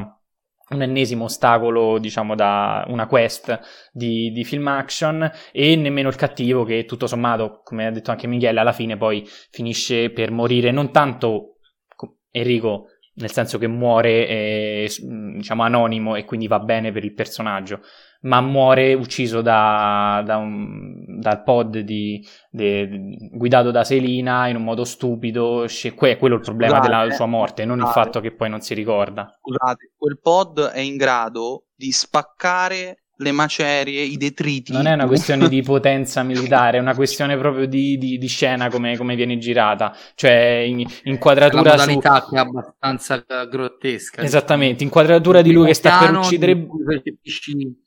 un 0.70 0.82
ennesimo 0.82 1.24
ostacolo, 1.24 1.98
diciamo, 1.98 2.34
da 2.34 2.84
una 2.88 3.06
quest 3.06 3.60
di, 3.92 4.32
di, 4.32 4.42
film 4.42 4.66
action 4.68 5.30
e 5.52 5.76
nemmeno 5.76 6.08
il 6.08 6.16
cattivo 6.16 6.64
che 6.64 6.86
tutto 6.86 7.06
sommato, 7.06 7.60
come 7.62 7.86
ha 7.86 7.90
detto 7.90 8.10
anche 8.10 8.26
Michele, 8.26 8.58
alla 8.58 8.72
fine 8.72 8.96
poi 8.96 9.22
finisce 9.50 10.10
per 10.10 10.30
morire 10.30 10.70
non 10.70 10.90
tanto 10.90 11.58
Enrico 12.30 12.86
nel 13.14 13.30
senso 13.30 13.58
che 13.58 13.66
muore 13.66 14.26
eh, 14.26 14.90
diciamo 15.36 15.62
anonimo 15.62 16.16
e 16.16 16.24
quindi 16.24 16.46
va 16.46 16.60
bene 16.60 16.92
per 16.92 17.04
il 17.04 17.12
personaggio 17.12 17.80
ma 18.22 18.40
muore 18.40 18.94
ucciso 18.94 19.40
da, 19.40 20.22
da 20.24 20.36
un, 20.36 21.04
dal 21.18 21.42
pod 21.42 21.78
di, 21.78 22.24
de, 22.50 23.16
guidato 23.32 23.70
da 23.70 23.84
Selina 23.84 24.48
in 24.48 24.56
un 24.56 24.64
modo 24.64 24.84
stupido. 24.84 25.66
Que- 25.94 26.16
quello 26.16 26.34
è 26.34 26.38
il 26.38 26.44
problema 26.44 26.76
scusate, 26.76 26.88
della 26.88 27.14
sua 27.14 27.26
morte, 27.26 27.64
non 27.64 27.78
scusate, 27.78 27.98
il 27.98 28.04
fatto 28.04 28.20
che 28.20 28.34
poi 28.34 28.48
non 28.48 28.60
si 28.60 28.74
ricorda. 28.74 29.32
Scusate, 29.40 29.92
quel 29.96 30.18
pod 30.20 30.60
è 30.60 30.80
in 30.80 30.96
grado 30.96 31.66
di 31.74 31.90
spaccare 31.90 33.01
le 33.16 33.32
macerie, 33.32 34.02
i 34.02 34.16
detriti. 34.16 34.72
Non 34.72 34.86
è 34.86 34.92
una 34.92 35.06
questione 35.06 35.48
di 35.48 35.62
potenza 35.62 36.22
militare, 36.22 36.78
è 36.78 36.80
una 36.80 36.94
questione 36.94 37.36
proprio 37.36 37.66
di, 37.66 37.98
di, 37.98 38.18
di 38.18 38.26
scena 38.26 38.68
come, 38.68 38.96
come, 38.96 39.14
viene 39.14 39.38
girata. 39.38 39.94
Cioè, 40.14 40.64
in, 40.66 40.84
inquadratura. 41.04 41.76
La 41.76 41.76
modalità 41.76 42.20
su... 42.20 42.30
che 42.30 42.36
è 42.36 42.38
abbastanza 42.38 43.24
grottesca. 43.48 44.22
Esattamente, 44.22 44.82
inquadratura 44.82 45.42
di 45.42 45.52
lui 45.52 45.66
che 45.66 45.74
sta 45.74 45.98
per 45.98 46.16
uccidere. 46.16 46.66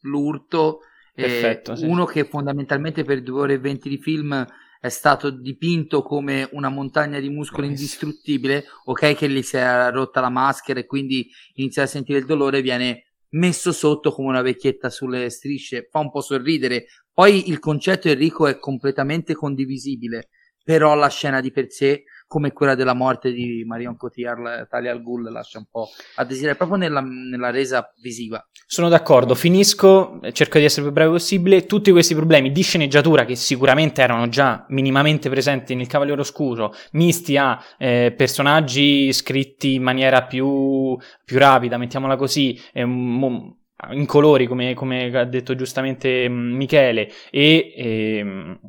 L'urto. 0.01 0.79
Perfetto, 1.13 1.71
eh, 1.71 1.77
sì. 1.77 1.85
Uno 1.85 2.03
che 2.03 2.25
fondamentalmente 2.25 3.03
per 3.05 3.23
due 3.23 3.41
ore 3.41 3.53
e 3.53 3.59
venti 3.59 3.87
di 3.87 3.97
film 3.97 4.45
è 4.81 4.89
stato 4.89 5.31
dipinto 5.31 6.03
come 6.03 6.47
una 6.51 6.69
montagna 6.69 7.19
di 7.19 7.29
muscoli 7.29 7.67
indistruttibile, 7.67 8.65
ok 8.83 9.15
che 9.15 9.29
gli 9.29 9.41
si 9.41 9.57
è 9.57 9.89
rotta 9.91 10.19
la 10.19 10.29
maschera 10.29 10.79
e 10.79 10.85
quindi 10.85 11.27
inizia 11.55 11.83
a 11.83 11.87
sentire 11.87 12.19
il 12.19 12.25
dolore, 12.25 12.61
viene 12.61 13.14
messo 13.31 13.71
sotto 13.71 14.11
come 14.11 14.29
una 14.29 14.41
vecchietta 14.41 14.89
sulle 14.89 15.29
strisce, 15.29 15.87
fa 15.89 15.99
un 15.99 16.11
po' 16.11 16.21
sorridere. 16.21 16.85
Poi 17.13 17.49
il 17.49 17.59
concetto 17.59 18.07
Enrico 18.07 18.47
è 18.47 18.57
completamente 18.57 19.33
condivisibile, 19.33 20.29
però 20.63 20.95
la 20.95 21.09
scena 21.09 21.41
di 21.41 21.51
per 21.51 21.71
sé 21.71 22.03
come 22.27 22.51
quella 22.51 22.75
della 22.75 22.93
morte 22.93 23.31
di 23.31 23.63
Marion 23.65 23.95
Cotillard, 23.95 24.67
Talia 24.67 24.91
al 24.91 25.01
Ghul, 25.01 25.31
lascia 25.31 25.59
un 25.59 25.65
po' 25.69 25.89
a 26.15 26.25
desiderare 26.25 26.57
proprio 26.57 26.77
nella, 26.77 27.01
nella, 27.01 27.51
resa 27.51 27.93
visiva. 28.01 28.45
Sono 28.65 28.89
d'accordo, 28.89 29.35
finisco, 29.35 30.19
cerco 30.31 30.57
di 30.57 30.65
essere 30.65 30.83
più 30.83 30.91
breve 30.91 31.11
possibile. 31.11 31.65
Tutti 31.65 31.91
questi 31.91 32.15
problemi 32.15 32.51
di 32.51 32.61
sceneggiatura 32.61 33.25
che 33.25 33.35
sicuramente 33.35 34.01
erano 34.01 34.27
già 34.27 34.65
minimamente 34.69 35.29
presenti 35.29 35.75
nel 35.75 35.87
Cavaliere 35.87 36.21
Oscuro, 36.21 36.73
misti 36.91 37.37
a 37.37 37.61
eh, 37.77 38.13
personaggi 38.15 39.13
scritti 39.13 39.75
in 39.75 39.83
maniera 39.83 40.23
più, 40.23 40.97
più 41.23 41.37
rapida, 41.37 41.77
mettiamola 41.77 42.15
così, 42.15 42.59
eh, 42.73 42.81
in 42.81 44.05
colori, 44.05 44.47
come, 44.47 44.73
come, 44.73 45.15
ha 45.15 45.25
detto 45.25 45.55
giustamente 45.55 46.27
mm, 46.27 46.55
Michele, 46.55 47.11
e, 47.29 47.73
e, 47.75 48.17
ehm, 48.17 48.59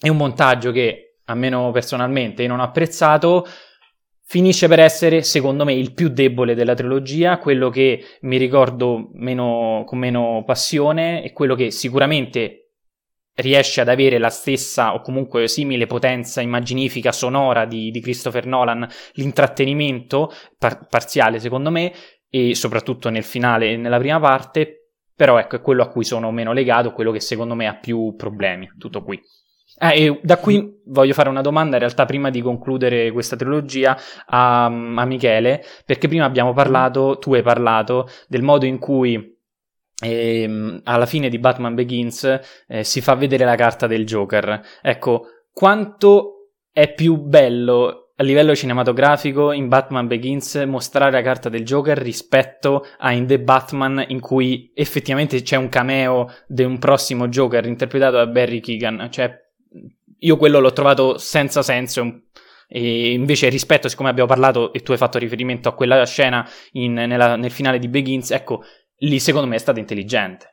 e 0.00 0.08
un 0.08 0.16
montaggio 0.16 0.72
che 0.72 1.11
almeno 1.24 1.70
personalmente, 1.70 2.46
non 2.46 2.60
apprezzato, 2.60 3.46
finisce 4.24 4.68
per 4.68 4.80
essere, 4.80 5.22
secondo 5.22 5.64
me, 5.64 5.74
il 5.74 5.92
più 5.92 6.08
debole 6.08 6.54
della 6.54 6.74
trilogia, 6.74 7.38
quello 7.38 7.68
che 7.68 8.02
mi 8.22 8.36
ricordo 8.38 9.10
meno, 9.12 9.82
con 9.86 9.98
meno 9.98 10.42
passione 10.46 11.22
e 11.22 11.32
quello 11.32 11.54
che 11.54 11.70
sicuramente 11.70 12.62
riesce 13.34 13.80
ad 13.80 13.88
avere 13.88 14.18
la 14.18 14.28
stessa 14.28 14.94
o 14.94 15.00
comunque 15.00 15.48
simile 15.48 15.86
potenza 15.86 16.40
immaginifica 16.40 17.12
sonora 17.12 17.64
di, 17.64 17.90
di 17.90 18.00
Christopher 18.00 18.46
Nolan, 18.46 18.86
l'intrattenimento 19.14 20.30
par- 20.58 20.86
parziale 20.86 21.38
secondo 21.38 21.70
me 21.70 21.92
e 22.28 22.54
soprattutto 22.54 23.08
nel 23.08 23.24
finale 23.24 23.72
e 23.72 23.76
nella 23.76 23.98
prima 23.98 24.18
parte, 24.18 24.92
però 25.14 25.38
ecco 25.38 25.56
è 25.56 25.60
quello 25.60 25.82
a 25.82 25.88
cui 25.88 26.04
sono 26.04 26.30
meno 26.30 26.52
legato, 26.52 26.92
quello 26.92 27.10
che 27.10 27.20
secondo 27.20 27.54
me 27.54 27.66
ha 27.66 27.76
più 27.76 28.14
problemi, 28.16 28.70
tutto 28.78 29.02
qui. 29.02 29.20
Ah, 29.78 29.94
e 29.94 30.20
da 30.22 30.38
qui 30.38 30.80
voglio 30.86 31.12
fare 31.12 31.28
una 31.28 31.40
domanda, 31.40 31.74
in 31.74 31.80
realtà, 31.80 32.04
prima 32.04 32.30
di 32.30 32.40
concludere 32.40 33.10
questa 33.10 33.36
trilogia, 33.36 33.96
a, 34.26 34.64
a 34.66 35.04
Michele, 35.04 35.64
perché 35.84 36.08
prima 36.08 36.24
abbiamo 36.24 36.52
parlato, 36.52 37.18
tu 37.18 37.34
hai 37.34 37.42
parlato 37.42 38.08
del 38.28 38.42
modo 38.42 38.66
in 38.66 38.78
cui 38.78 39.32
e, 40.02 40.42
ehm, 40.42 40.80
alla 40.84 41.06
fine 41.06 41.28
di 41.28 41.38
Batman 41.38 41.74
Begins 41.74 42.40
eh, 42.66 42.84
si 42.84 43.00
fa 43.00 43.14
vedere 43.14 43.44
la 43.44 43.54
carta 43.54 43.86
del 43.86 44.04
Joker. 44.04 44.60
Ecco, 44.82 45.26
quanto 45.52 46.50
è 46.72 46.92
più 46.92 47.16
bello 47.16 48.02
a 48.16 48.24
livello 48.24 48.54
cinematografico 48.54 49.52
in 49.52 49.68
Batman 49.68 50.06
Begins 50.06 50.54
mostrare 50.66 51.10
la 51.10 51.22
carta 51.22 51.48
del 51.48 51.64
Joker 51.64 51.98
rispetto 51.98 52.84
a 52.98 53.12
in 53.12 53.26
The 53.26 53.40
Batman 53.40 54.04
in 54.08 54.20
cui 54.20 54.70
effettivamente 54.74 55.42
c'è 55.42 55.56
un 55.56 55.68
cameo 55.68 56.30
di 56.46 56.62
un 56.62 56.78
prossimo 56.78 57.28
Joker 57.28 57.64
interpretato 57.66 58.16
da 58.16 58.26
Barry 58.26 58.60
Keegan. 58.60 59.08
Cioè, 59.10 59.41
io 60.22 60.36
quello 60.36 60.58
l'ho 60.58 60.72
trovato 60.72 61.18
senza 61.18 61.62
senso. 61.62 62.22
E 62.68 63.12
invece 63.12 63.48
rispetto, 63.48 63.88
siccome 63.88 64.08
abbiamo 64.08 64.28
parlato 64.28 64.72
e 64.72 64.80
tu 64.80 64.92
hai 64.92 64.98
fatto 64.98 65.18
riferimento 65.18 65.68
a 65.68 65.74
quella 65.74 66.04
scena 66.06 66.48
in, 66.72 66.94
nella, 66.94 67.36
nel 67.36 67.50
finale 67.50 67.78
di 67.78 67.88
Begins, 67.88 68.30
ecco, 68.30 68.62
lì 68.98 69.18
secondo 69.18 69.46
me 69.46 69.56
è 69.56 69.58
stato 69.58 69.78
intelligente. 69.78 70.52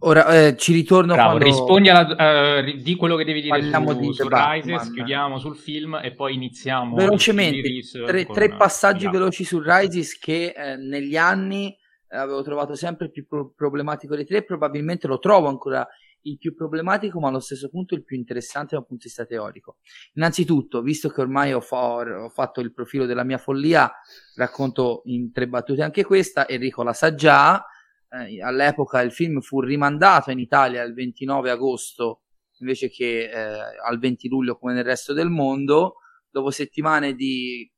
Ora 0.00 0.26
eh, 0.26 0.56
ci 0.58 0.74
ritorno 0.74 1.14
Bravo, 1.14 1.38
quando... 1.38 1.46
rispondi 1.46 1.88
alla, 1.88 2.58
uh, 2.58 2.76
di 2.76 2.94
quello 2.96 3.16
che 3.16 3.24
devi 3.24 3.40
dire 3.40 3.58
Parliamo 3.58 3.92
su, 3.92 3.98
di 3.98 4.12
su 4.12 4.28
Rises, 4.28 4.92
chiudiamo 4.92 5.38
sul 5.38 5.56
film 5.56 5.98
e 6.02 6.12
poi 6.12 6.34
iniziamo 6.34 6.94
velocemente 6.94 7.62
tre, 8.04 8.26
tre 8.26 8.54
passaggi 8.56 9.08
veloci 9.08 9.42
su 9.42 9.58
Rises 9.58 10.18
che 10.18 10.52
eh, 10.54 10.76
negli 10.76 11.16
anni 11.16 11.74
avevo 12.08 12.42
trovato 12.42 12.74
sempre 12.74 13.10
più 13.10 13.26
pro- 13.26 13.52
problematico 13.56 14.14
dei 14.14 14.26
tre 14.26 14.44
probabilmente 14.44 15.06
lo 15.06 15.18
trovo 15.18 15.48
ancora 15.48 15.88
il 16.28 16.38
più 16.38 16.54
problematico, 16.54 17.18
ma 17.20 17.28
allo 17.28 17.40
stesso 17.40 17.68
punto 17.68 17.94
il 17.94 18.04
più 18.04 18.16
interessante 18.16 18.74
da 18.74 18.78
un 18.78 18.86
punto 18.86 19.02
di 19.02 19.08
vista 19.08 19.24
teorico. 19.24 19.76
Innanzitutto, 20.14 20.82
visto 20.82 21.08
che 21.08 21.20
ormai 21.20 21.52
ho, 21.52 21.60
fa- 21.60 22.24
ho 22.24 22.28
fatto 22.28 22.60
il 22.60 22.72
profilo 22.72 23.06
della 23.06 23.24
mia 23.24 23.38
follia, 23.38 23.90
racconto 24.36 25.02
in 25.06 25.32
tre 25.32 25.48
battute 25.48 25.82
anche 25.82 26.04
questa. 26.04 26.48
Enrico 26.48 26.82
la 26.82 26.92
sa 26.92 27.14
già. 27.14 27.64
Eh, 28.08 28.42
all'epoca 28.42 29.00
il 29.00 29.12
film 29.12 29.40
fu 29.40 29.60
rimandato 29.60 30.30
in 30.30 30.38
Italia 30.38 30.82
il 30.82 30.94
29 30.94 31.50
agosto 31.50 32.20
invece 32.60 32.88
che 32.88 33.28
eh, 33.28 33.78
al 33.84 33.98
20 33.98 34.28
luglio 34.28 34.56
come 34.56 34.72
nel 34.72 34.84
resto 34.84 35.12
del 35.12 35.28
mondo. 35.28 35.96
Dopo 36.30 36.50
settimane 36.50 37.14
di 37.14 37.70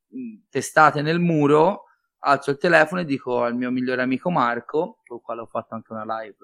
testate 0.49 1.01
nel 1.01 1.19
muro, 1.19 1.85
alzo 2.19 2.51
il 2.51 2.57
telefono 2.57 3.01
e 3.01 3.05
dico 3.05 3.43
al 3.43 3.55
mio 3.55 3.71
migliore 3.71 4.01
amico 4.01 4.29
Marco, 4.29 5.01
con 5.05 5.17
il 5.17 5.23
quale 5.23 5.41
ho 5.41 5.45
fatto 5.45 5.75
anche 5.75 5.93
una 5.93 6.03
live 6.21 6.35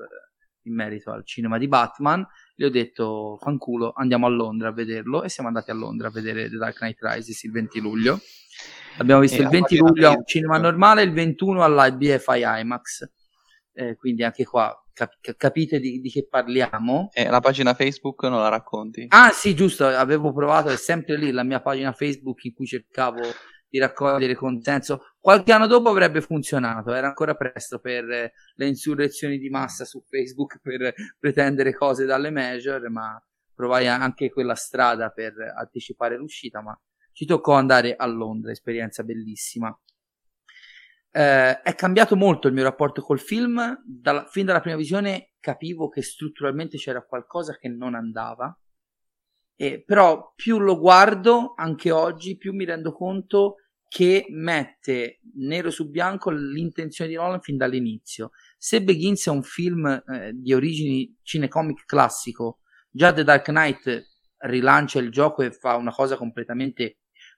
in 0.66 0.76
merito 0.76 1.12
al 1.12 1.26
cinema 1.26 1.58
di 1.58 1.68
Batman, 1.68 2.26
gli 2.56 2.64
ho 2.64 2.70
detto 2.70 3.38
fanculo, 3.42 3.94
andiamo 3.96 4.26
a 4.26 4.30
Londra 4.30 4.70
a 4.70 4.72
vederlo 4.72 5.24
e 5.24 5.30
siamo 5.30 5.50
andati 5.50 5.72
a 5.72 5.74
Londra 5.74 6.08
a 6.08 6.12
vedere 6.12 6.50
The 6.50 6.58
Dark 6.58 6.78
Knight 6.78 6.98
Rises 7.00 7.44
il 7.44 7.52
20 7.52 7.80
luglio. 7.80 8.20
L'abbiamo 8.98 9.22
visto 9.22 9.42
e 9.42 9.44
il 9.44 9.50
20 9.50 9.78
luglio 9.78 10.10
al 10.10 10.26
cinema 10.26 10.58
normale, 10.58 11.04
il 11.04 11.12
21 11.12 11.64
all'IBFI 11.64 12.42
IMAX. 12.62 13.10
Eh, 13.74 13.96
quindi 13.96 14.24
anche 14.24 14.46
qua 14.46 14.74
cap- 14.94 15.36
capite 15.36 15.80
di, 15.80 16.00
di, 16.00 16.10
che 16.10 16.26
parliamo. 16.28 17.10
E 17.14 17.30
la 17.30 17.42
pagina 17.42 17.74
Facebook 17.74 18.24
non 18.24 18.40
la 18.40 18.48
racconti? 18.48 19.06
Ah 19.10 19.32
sì, 19.32 19.54
giusto, 19.54 19.86
avevo 19.86 20.34
provato, 20.34 20.70
è 20.70 20.78
sempre 20.78 21.18
lì 21.18 21.32
la 21.32 21.44
mia 21.44 21.62
pagina 21.62 21.92
Facebook 21.92 22.44
in 22.46 22.54
cui 22.54 22.66
cercavo 22.66 23.22
di 23.76 23.80
raccogliere 23.80 24.36
consenso. 24.36 25.16
Qualche 25.20 25.52
anno 25.52 25.68
dopo 25.68 25.90
avrebbe 25.90 26.22
funzionato, 26.22 26.94
era 26.94 27.08
ancora 27.08 27.36
presto 27.36 27.80
per 27.80 28.06
le 28.06 28.68
insurrezioni 28.68 29.38
di 29.38 29.50
massa 29.50 29.84
su 29.84 30.02
Facebook 30.08 30.60
per 30.64 30.94
pretendere 31.20 31.74
cose 31.74 32.06
dalle 32.06 32.32
major, 32.32 32.90
ma 32.90 33.22
provai 33.54 33.88
anche 33.88 34.32
quella 34.32 34.56
strada 34.56 35.10
per 35.10 35.34
anticipare 35.58 36.16
l'uscita, 36.16 36.62
ma 36.62 36.80
ci 37.12 37.26
toccò 37.26 37.54
andare 37.54 37.96
a 37.96 38.06
Londra, 38.06 38.52
esperienza 38.52 39.04
bellissima. 39.04 39.78
Eh, 41.12 41.62
è 41.62 41.76
cambiato 41.76 42.16
molto 42.16 42.48
il 42.48 42.54
mio 42.54 42.64
rapporto 42.64 43.02
col 43.02 43.20
film, 43.20 43.82
dalla, 43.86 44.26
fin 44.26 44.46
dalla 44.46 44.62
prima 44.62 44.78
visione 44.78 45.32
capivo 45.40 45.90
che 45.90 46.02
strutturalmente 46.02 46.78
c'era 46.78 47.04
qualcosa 47.04 47.58
che 47.58 47.70
non 47.70 47.96
andava, 47.96 48.58
eh, 49.58 49.82
però 49.82 50.34
più 50.36 50.60
lo 50.60 50.78
guardo 50.78 51.54
anche 51.56 51.90
oggi, 51.92 52.38
più 52.38 52.54
mi 52.54 52.66
rendo 52.66 52.92
conto 52.92 53.56
che 53.88 54.26
mette 54.30 55.20
nero 55.36 55.70
su 55.70 55.90
bianco 55.90 56.30
l'intenzione 56.30 57.10
di 57.10 57.16
Nolan 57.16 57.42
fin 57.42 57.58
dall'inizio. 57.58 58.32
Se 58.58 58.84
Begins 58.84 59.28
è 59.28 59.30
un 59.30 59.44
film 59.44 59.86
eh, 59.86 60.32
di 60.34 60.54
origini 60.54 61.16
cinecomic 61.22 61.86
classico, 61.86 62.60
già 62.90 63.14
The 63.14 63.24
Dark 63.24 63.46
Knight 63.46 64.14
rilancia 64.40 65.00
il 65.00 65.12
gioco 65.12 65.44
e 65.44 65.52
fa 65.52 65.76
una 65.76 65.92
cosa 65.92 66.18
completamente 66.18 66.98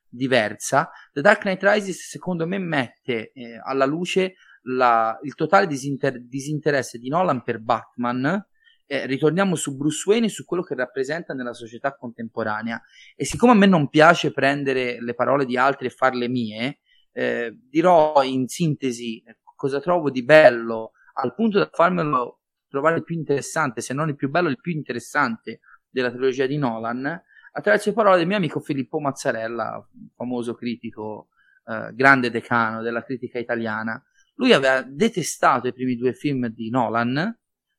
diversa. 0.09 0.89
The 1.13 1.21
Dark 1.21 1.41
Knight 1.41 1.63
Rises, 1.63 2.09
secondo 2.09 2.47
me, 2.47 2.57
mette 2.57 3.31
eh, 3.33 3.59
alla 3.63 3.85
luce 3.85 4.35
la, 4.63 5.17
il 5.23 5.35
totale 5.35 5.67
disinter- 5.67 6.19
disinteresse 6.19 6.97
di 6.97 7.09
Nolan 7.09 7.43
per 7.43 7.59
Batman 7.59 8.45
eh, 8.87 9.05
ritorniamo 9.05 9.55
su 9.55 9.75
Bruce 9.75 10.09
Wayne 10.09 10.27
e 10.27 10.29
su 10.29 10.45
quello 10.45 10.63
che 10.63 10.73
rappresenta 10.73 11.33
nella 11.33 11.53
società 11.53 11.95
contemporanea. 11.95 12.81
E 13.15 13.25
siccome 13.25 13.51
a 13.51 13.55
me 13.55 13.67
non 13.67 13.89
piace 13.89 14.31
prendere 14.31 15.01
le 15.01 15.13
parole 15.13 15.45
di 15.45 15.57
altri 15.57 15.87
e 15.87 15.91
farle 15.91 16.27
mie, 16.27 16.79
eh, 17.11 17.55
dirò 17.69 18.23
in 18.23 18.47
sintesi 18.47 19.23
cosa 19.55 19.81
trovo 19.81 20.09
di 20.09 20.23
bello, 20.23 20.91
al 21.13 21.33
punto 21.33 21.57
da 21.59 21.69
farmelo 21.71 22.41
trovare 22.69 22.97
il 22.97 23.03
più 23.03 23.15
interessante, 23.15 23.81
se 23.81 23.93
non 23.93 24.07
il 24.09 24.15
più 24.15 24.29
bello, 24.29 24.49
il 24.49 24.59
più 24.61 24.71
interessante 24.71 25.59
della 25.89 26.09
trilogia 26.09 26.45
di 26.45 26.57
Nolan, 26.57 27.21
attraverso 27.51 27.89
le 27.89 27.95
parole 27.95 28.17
del 28.17 28.27
mio 28.27 28.37
amico 28.37 28.59
Filippo 28.59 28.99
Mazzarella, 28.99 29.85
famoso 30.15 30.53
critico, 30.53 31.29
eh, 31.65 31.91
grande 31.93 32.29
decano 32.29 32.81
della 32.81 33.03
critica 33.03 33.39
italiana. 33.39 34.01
Lui 34.35 34.53
aveva 34.53 34.83
detestato 34.83 35.67
i 35.67 35.73
primi 35.73 35.95
due 35.95 36.13
film 36.13 36.47
di 36.49 36.69
Nolan, 36.69 37.35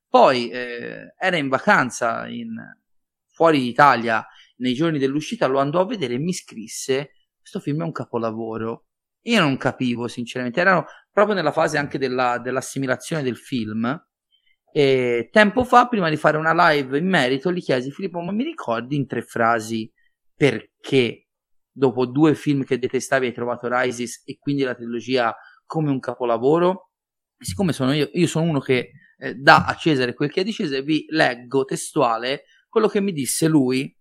poi 0.09 0.49
eh, 0.51 1.15
era 1.19 1.37
in 1.37 1.49
vacanza 1.49 2.27
in, 2.29 2.55
fuori 3.39 3.69
Italia 3.69 4.27
nei 4.57 4.75
giorni 4.75 4.99
dell'uscita, 4.99 5.47
lo 5.47 5.61
andò 5.61 5.81
a 5.81 5.87
vedere 5.87 6.15
e 6.15 6.19
mi 6.19 6.33
scrisse: 6.33 7.13
Questo 7.39 7.61
film 7.61 7.83
è 7.83 7.85
un 7.85 7.93
capolavoro. 7.93 8.87
Io 9.23 9.41
non 9.41 9.57
capivo, 9.57 10.09
sinceramente, 10.09 10.61
erano 10.61 10.87
proprio 11.13 11.35
nella 11.35 11.53
fase 11.53 11.79
anche 11.79 11.99
della, 11.99 12.39
dell'assimilazione 12.39 13.23
del 13.23 13.37
film. 13.37 14.07
E 14.73 15.29
tempo 15.33 15.65
fa, 15.65 15.89
prima 15.89 16.09
di 16.09 16.17
fare 16.17 16.37
una 16.37 16.71
live 16.71 16.99
in 16.99 17.09
merito, 17.09 17.53
gli 17.53 17.63
chiesi: 17.63 17.91
Filippo, 17.91 18.21
ma 18.21 18.33
mi 18.33 18.45
ricordi 18.45 18.97
in 18.97 19.07
tre 19.07 19.23
frasi 19.23 19.91
perché 20.35 21.29
dopo 21.71 22.07
due 22.07 22.35
film 22.35 22.65
che 22.65 22.79
detestavi 22.79 23.27
hai 23.27 23.33
trovato 23.33 23.69
Rises 23.71 24.23
e 24.25 24.39
quindi 24.39 24.63
la 24.63 24.75
trilogia 24.75 25.35
come 25.65 25.91
un 25.91 26.01
capolavoro? 26.01 26.91
E 27.39 27.45
siccome 27.45 27.73
sono 27.73 27.93
io, 27.93 28.11
io 28.13 28.27
sono 28.27 28.49
uno 28.49 28.59
che 28.59 28.91
eh, 29.19 29.35
dà 29.35 29.65
a 29.65 29.75
Cesare 29.75 30.15
quel 30.15 30.31
che 30.31 30.41
è 30.41 30.45
di 30.45 30.53
Cesare, 30.53 30.83
vi 30.83 31.05
leggo 31.09 31.65
testuale 31.65 32.45
quello 32.69 32.89
che 32.89 33.01
mi 33.01 33.13
disse 33.13 33.47
lui. 33.49 33.95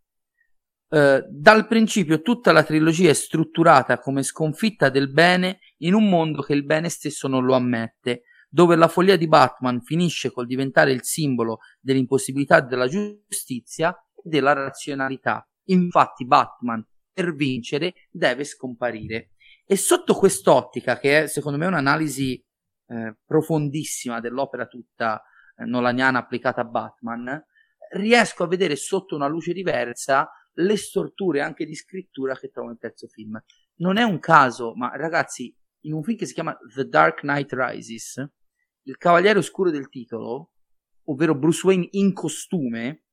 Eh, 0.89 1.25
dal 1.29 1.67
principio 1.67 2.21
tutta 2.21 2.51
la 2.51 2.63
trilogia 2.63 3.09
è 3.09 3.13
strutturata 3.13 3.99
come 3.99 4.23
sconfitta 4.23 4.89
del 4.89 5.11
bene 5.11 5.59
in 5.79 5.93
un 5.93 6.07
mondo 6.07 6.41
che 6.41 6.53
il 6.53 6.63
bene 6.63 6.89
stesso 6.89 7.27
non 7.27 7.43
lo 7.43 7.55
ammette, 7.55 8.23
dove 8.49 8.75
la 8.75 8.87
follia 8.87 9.17
di 9.17 9.27
Batman 9.27 9.81
finisce 9.81 10.31
col 10.31 10.45
diventare 10.45 10.91
il 10.91 11.03
simbolo 11.03 11.59
dell'impossibilità 11.79 12.61
della 12.61 12.87
giustizia 12.87 13.91
e 13.91 14.21
della 14.23 14.53
razionalità. 14.53 15.45
Infatti 15.69 16.25
Batman 16.25 16.85
per 17.11 17.33
vincere 17.33 17.93
deve 18.09 18.43
scomparire. 18.43 19.31
E 19.65 19.75
sotto 19.75 20.13
quest'ottica, 20.13 20.97
che 20.97 21.23
è 21.23 21.27
secondo 21.27 21.57
me 21.57 21.65
un'analisi 21.65 22.41
eh, 22.87 23.15
profondissima 23.25 24.19
dell'opera 24.19 24.65
tutta 24.65 25.21
eh, 25.55 25.65
nolaniana 25.65 26.19
applicata 26.19 26.61
a 26.61 26.65
Batman, 26.65 27.45
riesco 27.91 28.43
a 28.43 28.47
vedere 28.47 28.75
sotto 28.75 29.15
una 29.15 29.27
luce 29.27 29.53
diversa 29.53 30.29
le 30.59 30.77
storture 30.77 31.41
anche 31.41 31.65
di 31.65 31.75
scrittura 31.75 32.35
che 32.35 32.49
trovo 32.49 32.69
nel 32.69 32.79
terzo 32.79 33.07
film. 33.07 33.41
Non 33.77 33.97
è 33.97 34.03
un 34.03 34.19
caso, 34.19 34.73
ma 34.75 34.95
ragazzi, 34.95 35.55
in 35.81 35.93
un 35.93 36.03
film 36.03 36.17
che 36.17 36.25
si 36.25 36.33
chiama 36.33 36.57
The 36.73 36.87
Dark 36.87 37.19
Knight 37.19 37.51
Rises, 37.53 38.27
il 38.83 38.97
cavaliere 38.97 39.39
oscuro 39.39 39.69
del 39.69 39.89
titolo, 39.89 40.51
ovvero 41.05 41.35
Bruce 41.35 41.65
Wayne 41.65 41.87
in 41.91 42.13
costume, 42.13 43.03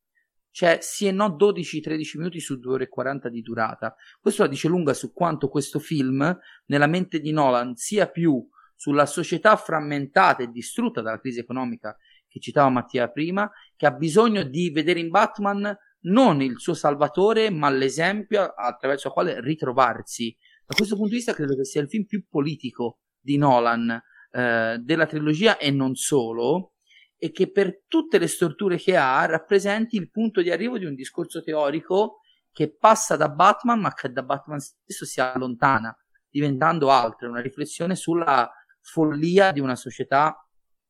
cioè 0.51 0.78
sì 0.80 1.06
e 1.06 1.12
no 1.12 1.36
12-13 1.36 2.18
minuti 2.18 2.40
su 2.40 2.59
2 2.59 2.72
ore 2.72 2.84
e 2.84 2.88
40 2.88 3.28
di 3.28 3.42
durata. 3.42 3.94
Questo 4.20 4.42
la 4.42 4.48
dice 4.48 4.68
lunga 4.68 4.94
su 4.94 5.12
quanto 5.12 5.48
questo 5.48 5.78
film, 5.78 6.38
nella 6.66 6.86
mente 6.86 7.20
di 7.20 7.32
Nolan, 7.32 7.74
sia 7.74 8.09
più 8.09 8.46
sulla 8.85 9.06
società 9.06 9.56
frammentata 9.56 10.43
e 10.43 10.48
distrutta 10.48 11.01
dalla 11.01 11.19
crisi 11.19 11.39
economica 11.39 11.97
che 12.28 12.39
citava 12.39 12.69
Mattia 12.69 13.09
prima, 13.09 13.51
che 13.77 13.86
ha 13.86 13.93
bisogno 13.93 14.43
di 14.43 14.69
vedere 14.69 15.01
in 15.01 15.09
Batman 15.09 15.74
non 16.02 16.43
il 16.43 16.61
suo 16.61 16.74
salvatore, 16.74 17.48
ma 17.48 17.70
l'esempio 17.70 18.43
attraverso 18.43 19.06
il 19.06 19.15
quale 19.15 19.40
ritrovarsi. 19.40 20.36
Da 20.66 20.74
questo 20.74 20.97
punto 20.97 21.12
di 21.12 21.16
vista 21.16 21.32
credo 21.32 21.56
che 21.56 21.65
sia 21.65 21.81
il 21.81 21.89
film 21.89 22.05
più 22.05 22.27
politico 22.28 22.98
di 23.19 23.39
Nolan 23.39 23.98
eh, 24.31 24.77
della 24.82 25.06
trilogia 25.06 25.56
e 25.56 25.70
non 25.70 25.94
solo, 25.94 26.74
e 27.16 27.31
che 27.31 27.51
per 27.51 27.85
tutte 27.89 28.19
le 28.19 28.27
storture 28.27 28.77
che 28.77 28.98
ha 28.98 29.24
rappresenti 29.24 29.97
il 29.97 30.11
punto 30.11 30.43
di 30.43 30.51
arrivo 30.51 30.77
di 30.77 30.85
un 30.85 30.94
discorso 30.94 31.43
teorico 31.43 32.19
che 32.52 32.77
passa 32.77 33.16
da 33.16 33.31
Batman, 33.31 33.81
ma 33.81 33.94
che 33.94 34.12
da 34.12 34.23
Batman 34.23 34.61
stesso 34.61 35.06
si 35.06 35.23
allontana, 35.23 35.97
diventando 36.28 36.90
altro, 36.90 37.31
una 37.31 37.40
riflessione 37.40 37.97
sulla 37.97 38.52
follia 38.85 39.51
di 39.51 39.61
una 39.61 39.77
società 39.77 40.36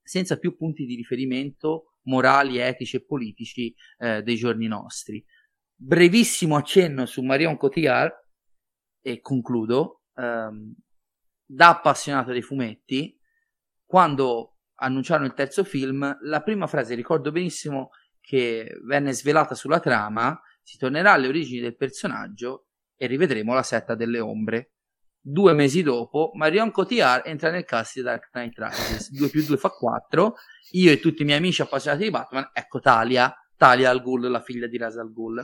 senza 0.02 0.36
più 0.36 0.56
punti 0.56 0.84
di 0.84 0.96
riferimento 0.96 1.98
morali, 2.02 2.58
etici 2.58 2.96
e 2.96 3.04
politici 3.04 3.74
eh, 3.98 4.22
dei 4.22 4.36
giorni 4.36 4.66
nostri. 4.66 5.24
Brevissimo 5.74 6.56
accenno 6.56 7.06
su 7.06 7.22
Marion 7.22 7.56
Cotillard 7.56 8.12
e 9.00 9.20
concludo. 9.20 10.02
Ehm, 10.16 10.74
da 11.46 11.68
appassionato 11.68 12.32
dei 12.32 12.42
fumetti, 12.42 13.18
quando 13.84 14.56
annunciarono 14.76 15.26
il 15.26 15.34
terzo 15.34 15.62
film, 15.62 16.18
la 16.22 16.42
prima 16.42 16.66
frase 16.66 16.94
ricordo 16.94 17.30
benissimo 17.30 17.90
che 18.20 18.76
venne 18.84 19.12
svelata 19.12 19.54
sulla 19.54 19.80
trama, 19.80 20.38
si 20.62 20.78
tornerà 20.78 21.12
alle 21.12 21.28
origini 21.28 21.60
del 21.60 21.76
personaggio 21.76 22.68
e 22.96 23.06
rivedremo 23.06 23.52
la 23.52 23.62
setta 23.62 23.94
delle 23.94 24.20
ombre. 24.20 24.73
Due 25.26 25.54
mesi 25.54 25.82
dopo, 25.82 26.32
Marion 26.34 26.70
Cotillard 26.70 27.26
entra 27.26 27.50
nel 27.50 27.64
cast 27.64 27.94
di 27.94 28.02
Dark 28.02 28.28
Knight 28.30 28.58
Rises. 28.58 29.10
2 29.10 29.28
più 29.30 29.42
2 29.42 29.56
fa 29.56 29.70
4. 29.70 30.34
Io 30.72 30.92
e 30.92 31.00
tutti 31.00 31.22
i 31.22 31.24
miei 31.24 31.38
amici 31.38 31.62
appassionati 31.62 32.02
di 32.02 32.10
Batman, 32.10 32.50
ecco 32.52 32.78
Talia, 32.78 33.34
Talia 33.56 33.88
al 33.88 34.02
Ghul, 34.02 34.28
la 34.28 34.42
figlia 34.42 34.66
di 34.66 34.76
Ra's 34.76 34.98
al 34.98 35.10
Ghul. 35.14 35.42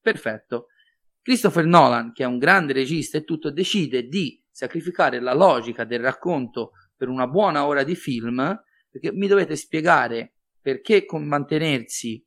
Perfetto. 0.00 0.68
Christopher 1.20 1.66
Nolan, 1.66 2.14
che 2.14 2.22
è 2.22 2.26
un 2.26 2.38
grande 2.38 2.72
regista 2.72 3.18
e 3.18 3.24
tutto, 3.24 3.50
decide 3.50 4.08
di 4.08 4.42
sacrificare 4.50 5.20
la 5.20 5.34
logica 5.34 5.84
del 5.84 6.00
racconto 6.00 6.70
per 6.96 7.08
una 7.08 7.26
buona 7.26 7.66
ora 7.66 7.82
di 7.82 7.94
film, 7.94 8.58
perché 8.88 9.12
mi 9.12 9.26
dovete 9.26 9.56
spiegare 9.56 10.36
perché 10.58 11.04
mantenersi 11.10 12.24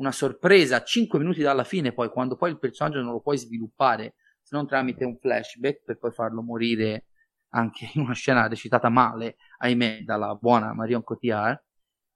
una 0.00 0.10
sorpresa 0.10 0.78
a 0.78 0.82
5 0.82 1.20
minuti 1.20 1.40
dalla 1.40 1.62
fine, 1.62 1.92
poi 1.92 2.08
quando 2.08 2.34
poi 2.34 2.50
il 2.50 2.58
personaggio 2.58 3.00
non 3.00 3.12
lo 3.12 3.20
puoi 3.20 3.38
sviluppare 3.38 4.16
se 4.52 4.56
non 4.58 4.66
tramite 4.66 5.04
un 5.06 5.16
flashback 5.16 5.82
per 5.82 5.98
poi 5.98 6.12
farlo 6.12 6.42
morire 6.42 7.06
anche 7.54 7.90
in 7.94 8.02
una 8.02 8.12
scena 8.12 8.46
recitata 8.46 8.90
male, 8.90 9.36
ahimè, 9.58 10.02
dalla 10.02 10.34
buona 10.34 10.74
Marion 10.74 11.02
Cotillard, 11.02 11.58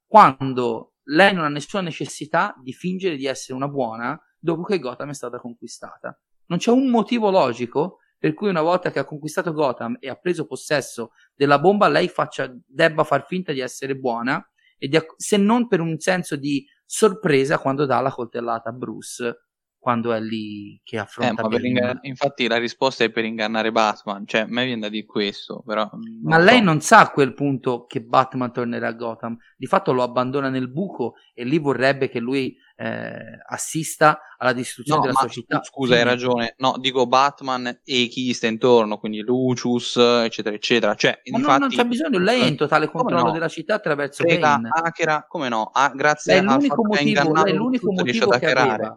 quando 0.06 0.96
lei 1.04 1.32
non 1.32 1.44
ha 1.44 1.48
nessuna 1.48 1.82
necessità 1.82 2.54
di 2.62 2.72
fingere 2.72 3.16
di 3.16 3.26
essere 3.26 3.54
una 3.54 3.68
buona 3.68 4.20
dopo 4.38 4.62
che 4.62 4.78
Gotham 4.78 5.10
è 5.10 5.14
stata 5.14 5.38
conquistata. 5.38 6.18
Non 6.46 6.58
c'è 6.58 6.70
un 6.70 6.90
motivo 6.90 7.30
logico 7.30 7.98
per 8.18 8.34
cui 8.34 8.48
una 8.48 8.62
volta 8.62 8.90
che 8.90 8.98
ha 8.98 9.04
conquistato 9.04 9.52
Gotham 9.52 9.96
e 9.98 10.08
ha 10.08 10.16
preso 10.16 10.46
possesso 10.46 11.12
della 11.34 11.58
bomba, 11.58 11.88
lei 11.88 12.08
faccia, 12.08 12.50
debba 12.66 13.04
far 13.04 13.26
finta 13.26 13.52
di 13.52 13.60
essere 13.60 13.94
buona, 13.94 14.42
di, 14.78 14.98
se 15.16 15.36
non 15.36 15.68
per 15.68 15.80
un 15.80 15.98
senso 15.98 16.36
di 16.36 16.66
sorpresa 16.84 17.58
quando 17.58 17.84
dà 17.86 18.00
la 18.00 18.10
coltellata 18.10 18.70
a 18.70 18.72
Bruce 18.72 19.45
quando 19.86 20.12
è 20.12 20.18
lì 20.18 20.80
che 20.82 20.98
affronta 20.98 21.46
eh, 21.48 21.60
ingann- 21.68 21.98
infatti 22.02 22.48
la 22.48 22.58
risposta 22.58 23.04
è 23.04 23.10
per 23.10 23.24
ingannare 23.24 23.70
Batman 23.70 24.26
cioè 24.26 24.40
a 24.40 24.46
me 24.48 24.64
viene 24.64 24.80
da 24.80 24.88
dire 24.88 25.06
questo 25.06 25.62
però 25.64 25.88
ma 26.24 26.38
lei 26.38 26.58
so. 26.58 26.64
non 26.64 26.80
sa 26.80 26.98
a 27.02 27.10
quel 27.10 27.34
punto 27.34 27.86
che 27.86 28.02
Batman 28.02 28.52
tornerà 28.52 28.88
a 28.88 28.92
Gotham? 28.92 29.36
Di 29.56 29.66
fatto 29.66 29.92
lo 29.92 30.02
abbandona 30.02 30.48
nel 30.48 30.68
buco 30.68 31.14
e 31.34 31.44
lì 31.44 31.58
vorrebbe 31.58 32.08
che 32.08 32.18
lui 32.18 32.56
eh, 32.74 33.38
assista 33.48 34.18
alla 34.38 34.52
distruzione 34.52 34.98
no, 34.98 35.06
della 35.06 35.18
sua 35.20 35.28
città 35.28 35.62
scusa 35.62 35.94
hai 35.94 36.02
ragione. 36.02 36.56
No 36.58 36.74
dico 36.78 37.06
Batman 37.06 37.66
e 37.84 38.08
chi 38.08 38.26
gli 38.26 38.32
sta 38.32 38.48
intorno 38.48 38.98
quindi 38.98 39.20
Lucius 39.20 39.96
eccetera 39.96 40.56
eccetera. 40.56 40.96
Cioè 40.96 41.20
ma 41.30 41.38
infatti, 41.38 41.60
non, 41.60 41.68
c'è 41.68 41.84
bisogno 41.84 42.18
lei 42.18 42.40
è 42.40 42.46
in 42.46 42.56
totale 42.56 42.90
controllo 42.90 43.26
no? 43.26 43.30
della 43.30 43.48
città 43.48 43.74
attraverso 43.74 44.24
Bane 44.24 44.68
hackera 44.72 45.26
come 45.28 45.48
no? 45.48 45.70
Ah, 45.72 45.92
grazie 45.94 46.40
lei 46.40 46.44
a 46.44 46.54
l'unico 46.54 46.84
motivo, 46.84 47.44
lei 47.44 47.54
l'unico 47.54 47.92
motivo 47.92 48.30
che 48.30 48.50
aveva 48.50 48.96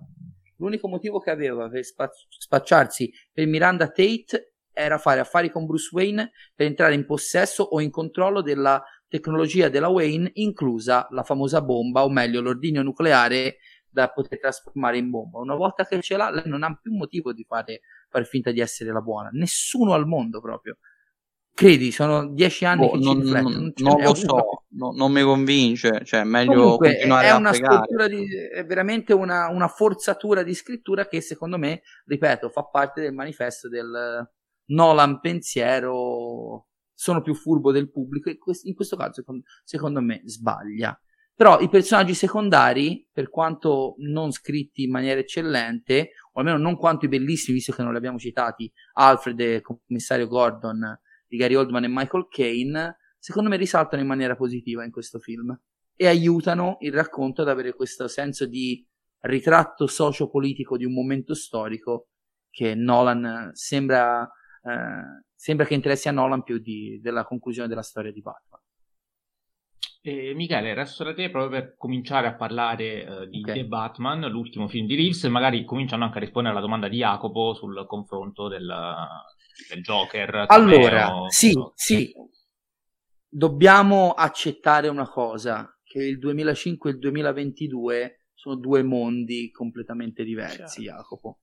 L'unico 0.59 0.87
motivo 0.87 1.19
che 1.19 1.31
aveva 1.31 1.69
per 1.69 1.83
spacciarsi 1.83 3.11
per 3.31 3.47
Miranda 3.47 3.87
Tate 3.87 4.53
era 4.71 4.97
fare 4.97 5.19
affari 5.19 5.49
con 5.49 5.65
Bruce 5.65 5.89
Wayne 5.91 6.31
per 6.53 6.67
entrare 6.67 6.93
in 6.93 7.05
possesso 7.05 7.63
o 7.63 7.81
in 7.81 7.89
controllo 7.89 8.41
della 8.41 8.81
tecnologia 9.07 9.69
della 9.69 9.89
Wayne, 9.89 10.29
inclusa 10.35 11.07
la 11.11 11.23
famosa 11.23 11.61
bomba, 11.61 12.03
o 12.03 12.09
meglio 12.09 12.41
l'ordigno 12.41 12.81
nucleare 12.81 13.57
da 13.89 14.09
poter 14.09 14.39
trasformare 14.39 14.97
in 14.97 15.09
bomba. 15.09 15.39
Una 15.39 15.55
volta 15.55 15.85
che 15.85 15.99
ce 16.01 16.15
l'ha, 16.15 16.29
lei 16.29 16.43
non 16.45 16.63
ha 16.63 16.77
più 16.79 16.93
motivo 16.93 17.33
di 17.33 17.43
fare, 17.43 17.81
fare 18.09 18.25
finta 18.25 18.51
di 18.51 18.59
essere 18.59 18.91
la 18.91 19.01
buona. 19.01 19.29
Nessuno 19.31 19.93
al 19.93 20.05
mondo 20.05 20.39
proprio. 20.39 20.77
Credi, 21.59 21.91
sono 21.91 22.25
dieci 22.29 22.63
anni 22.63 22.85
oh, 22.85 22.91
che 22.91 22.99
non, 22.99 23.21
ci 23.21 23.31
non, 23.33 23.73
non 23.75 24.01
lo 24.01 24.13
so, 24.13 24.63
no, 24.69 24.93
non 24.95 25.11
mi 25.11 25.21
convince, 25.23 26.05
cioè 26.05 26.21
è 26.21 26.23
meglio 26.23 26.53
Comunque, 26.53 26.91
continuare 26.91 27.27
è 27.27 27.29
a 27.31 27.35
una 27.35 27.49
pregare. 27.49 28.07
Di, 28.07 28.25
è 28.53 28.65
veramente 28.65 29.11
una, 29.11 29.49
una, 29.49 29.67
forzatura 29.67 30.41
di 30.43 30.53
scrittura 30.53 31.05
che 31.05 31.19
secondo 31.19 31.57
me, 31.57 31.81
ripeto, 32.05 32.47
fa 32.47 32.63
parte 32.63 33.01
del 33.01 33.13
manifesto 33.13 33.67
del 33.67 34.25
Nolan 34.67 35.19
pensiero, 35.19 36.67
sono 36.93 37.21
più 37.21 37.35
furbo 37.35 37.73
del 37.73 37.91
pubblico 37.91 38.29
e 38.29 38.39
in 38.63 38.73
questo 38.73 38.95
caso 38.95 39.21
secondo 39.65 39.99
me 39.99 40.21
sbaglia. 40.23 40.97
Però 41.35 41.59
i 41.59 41.67
personaggi 41.67 42.13
secondari, 42.13 43.05
per 43.11 43.29
quanto 43.29 43.95
non 43.97 44.31
scritti 44.31 44.83
in 44.83 44.91
maniera 44.91 45.19
eccellente, 45.19 46.11
o 46.31 46.39
almeno 46.39 46.57
non 46.57 46.77
quanto 46.77 47.03
i 47.03 47.09
bellissimi, 47.09 47.57
visto 47.57 47.73
che 47.73 47.83
non 47.83 47.91
li 47.91 47.97
abbiamo 47.97 48.17
citati, 48.17 48.71
Alfred 48.93 49.37
e 49.41 49.61
commissario 49.61 50.27
Gordon, 50.27 50.97
di 51.29 51.37
Gary 51.37 51.53
Oldman 51.53 51.83
e 51.83 51.87
Michael 51.87 52.27
Caine, 52.27 52.97
secondo 53.19 53.49
me 53.49 53.55
risaltano 53.55 54.01
in 54.01 54.07
maniera 54.07 54.35
positiva 54.35 54.83
in 54.83 54.91
questo 54.91 55.19
film 55.19 55.57
e 55.95 56.07
aiutano 56.07 56.77
il 56.79 56.91
racconto 56.91 57.43
ad 57.43 57.49
avere 57.49 57.75
questo 57.75 58.07
senso 58.07 58.45
di 58.47 58.85
ritratto 59.21 59.85
sociopolitico 59.85 60.75
di 60.75 60.85
un 60.85 60.93
momento 60.93 61.35
storico 61.35 62.07
che 62.49 62.73
Nolan 62.73 63.51
sembra, 63.53 64.23
eh, 64.23 65.23
sembra 65.35 65.65
che 65.65 65.75
interessi 65.75 66.07
a 66.07 66.11
Nolan 66.11 66.41
più 66.41 66.57
di, 66.57 66.99
della 67.01 67.25
conclusione 67.25 67.67
della 67.67 67.83
storia 67.83 68.11
di 68.11 68.21
Batman. 68.21 68.61
E 70.01 70.33
Michele, 70.33 70.73
resto 70.73 71.03
da 71.03 71.13
te 71.13 71.29
proprio 71.29 71.59
per 71.59 71.75
cominciare 71.75 72.27
a 72.27 72.35
parlare 72.35 73.03
uh, 73.03 73.25
di 73.25 73.41
okay. 73.41 73.55
The 73.55 73.65
Batman, 73.65 74.21
l'ultimo 74.29 74.69
film 74.69 74.87
di 74.87 74.95
Reeves, 74.95 75.25
e 75.25 75.29
magari 75.29 75.65
cominciando 75.65 76.05
anche 76.05 76.17
a 76.17 76.21
rispondere 76.21 76.55
alla 76.55 76.63
domanda 76.63 76.87
di 76.87 76.97
Jacopo 76.97 77.53
sul 77.53 77.85
confronto 77.85 78.47
del 78.47 78.65
Joker. 79.81 80.45
Allora, 80.47 81.07
cameo, 81.07 81.29
sì, 81.29 81.53
no? 81.53 81.71
sì, 81.75 82.13
dobbiamo 83.27 84.11
accettare 84.11 84.87
una 84.87 85.07
cosa, 85.07 85.77
che 85.83 86.03
il 86.03 86.19
2005 86.19 86.89
e 86.89 86.93
il 86.93 86.99
2022 86.99 88.25
sono 88.33 88.55
due 88.55 88.83
mondi 88.83 89.51
completamente 89.51 90.23
diversi, 90.23 90.81
Chiaro. 90.81 90.99
Jacopo. 90.99 91.39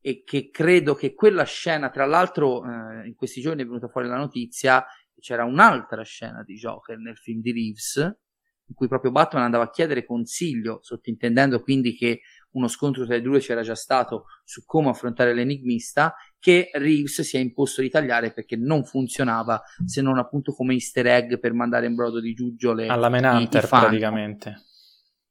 E 0.00 0.22
che 0.24 0.50
credo 0.50 0.94
che 0.94 1.12
quella 1.14 1.44
scena, 1.44 1.90
tra 1.90 2.06
l'altro, 2.06 2.64
eh, 2.64 3.06
in 3.06 3.14
questi 3.14 3.40
giorni 3.40 3.62
è 3.62 3.66
venuta 3.66 3.88
fuori 3.88 4.08
la 4.08 4.16
notizia 4.16 4.82
che 5.12 5.20
c'era 5.20 5.44
un'altra 5.44 6.02
scena 6.02 6.42
di 6.42 6.54
Joker 6.54 6.96
nel 6.96 7.18
film 7.18 7.40
di 7.40 7.52
Reeves, 7.52 7.96
in 7.96 8.74
cui 8.74 8.88
proprio 8.88 9.10
Batman 9.10 9.42
andava 9.42 9.64
a 9.64 9.70
chiedere 9.70 10.06
consiglio, 10.06 10.78
sottintendendo 10.80 11.60
quindi 11.60 11.94
che 11.94 12.20
uno 12.52 12.68
scontro 12.68 13.04
tra 13.04 13.16
i 13.16 13.22
due 13.22 13.38
c'era 13.38 13.62
già 13.62 13.74
stato 13.74 14.26
su 14.44 14.64
come 14.64 14.88
affrontare 14.88 15.34
l'enigmista, 15.34 16.14
che 16.38 16.70
Reeves 16.72 17.20
si 17.22 17.36
è 17.36 17.40
imposto 17.40 17.82
di 17.82 17.90
tagliare 17.90 18.32
perché 18.32 18.56
non 18.56 18.84
funzionava 18.84 19.62
se 19.84 20.00
non 20.00 20.18
appunto 20.18 20.52
come 20.52 20.74
easter 20.74 21.06
egg 21.06 21.38
per 21.38 21.52
mandare 21.52 21.86
in 21.86 21.94
brodo 21.94 22.20
di 22.20 22.32
giuggiole 22.32 22.86
alla 22.86 23.08
Menhunter 23.08 23.68
praticamente. 23.68 24.62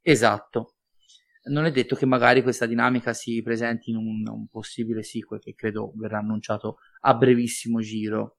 Esatto. 0.02 0.76
Non 1.50 1.66
è 1.66 1.72
detto 1.72 1.96
che 1.96 2.06
magari 2.06 2.44
questa 2.44 2.66
dinamica 2.66 3.14
si 3.14 3.41
presenti 3.41 3.90
in 3.90 3.98
un, 3.98 4.28
un 4.28 4.48
possibile 4.48 5.04
sequel 5.04 5.40
che 5.40 5.56
credo 5.56 5.94
verrà 5.96 6.20
annunciato 6.20 6.78
a 7.02 7.16
brevissimo 7.16 7.80
giro. 7.80 8.36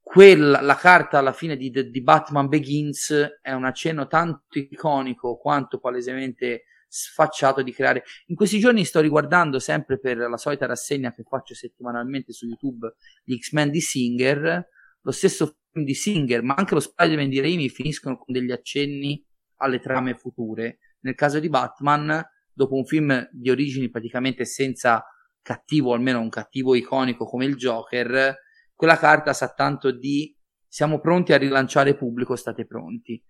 Quella, 0.00 0.60
la 0.60 0.76
carta 0.76 1.18
alla 1.18 1.32
fine 1.32 1.56
di, 1.56 1.70
di 1.70 2.02
Batman 2.02 2.48
Begins 2.48 3.38
è 3.40 3.52
un 3.52 3.64
accenno 3.64 4.06
tanto 4.06 4.58
iconico 4.58 5.36
quanto 5.36 5.78
palesemente 5.78 6.64
sfacciato 6.90 7.62
di 7.62 7.72
creare. 7.72 8.02
In 8.26 8.34
questi 8.34 8.58
giorni 8.58 8.84
sto 8.84 9.00
riguardando 9.00 9.60
sempre 9.60 9.98
per 9.98 10.16
la 10.18 10.36
solita 10.36 10.66
rassegna 10.66 11.14
che 11.14 11.22
faccio 11.22 11.54
settimanalmente 11.54 12.32
su 12.32 12.46
YouTube 12.46 12.94
gli 13.22 13.36
X-Men 13.38 13.70
di 13.70 13.80
Singer, 13.80 14.68
lo 15.00 15.10
stesso 15.12 15.58
film 15.70 15.84
di 15.86 15.94
Singer, 15.94 16.42
ma 16.42 16.54
anche 16.54 16.74
lo 16.74 16.80
Spider-Man 16.80 17.28
di 17.28 17.40
Raimi 17.40 17.68
finiscono 17.68 18.18
con 18.18 18.34
degli 18.34 18.50
accenni 18.50 19.24
alle 19.58 19.78
trame 19.78 20.14
future. 20.14 20.78
Nel 21.02 21.14
caso 21.14 21.38
di 21.38 21.48
Batman, 21.48 22.22
dopo 22.52 22.74
un 22.74 22.84
film 22.84 23.28
di 23.30 23.50
origini 23.50 23.88
praticamente 23.88 24.44
senza 24.44 25.04
cattivo, 25.40 25.94
almeno 25.94 26.20
un 26.20 26.28
cattivo 26.28 26.74
iconico 26.74 27.24
come 27.24 27.44
il 27.44 27.54
Joker, 27.54 28.36
quella 28.74 28.98
carta 28.98 29.32
sa 29.32 29.48
tanto 29.52 29.92
di 29.92 30.36
siamo 30.66 31.00
pronti 31.00 31.32
a 31.32 31.38
rilanciare 31.38 31.94
pubblico, 31.94 32.36
state 32.36 32.66
pronti 32.66 33.22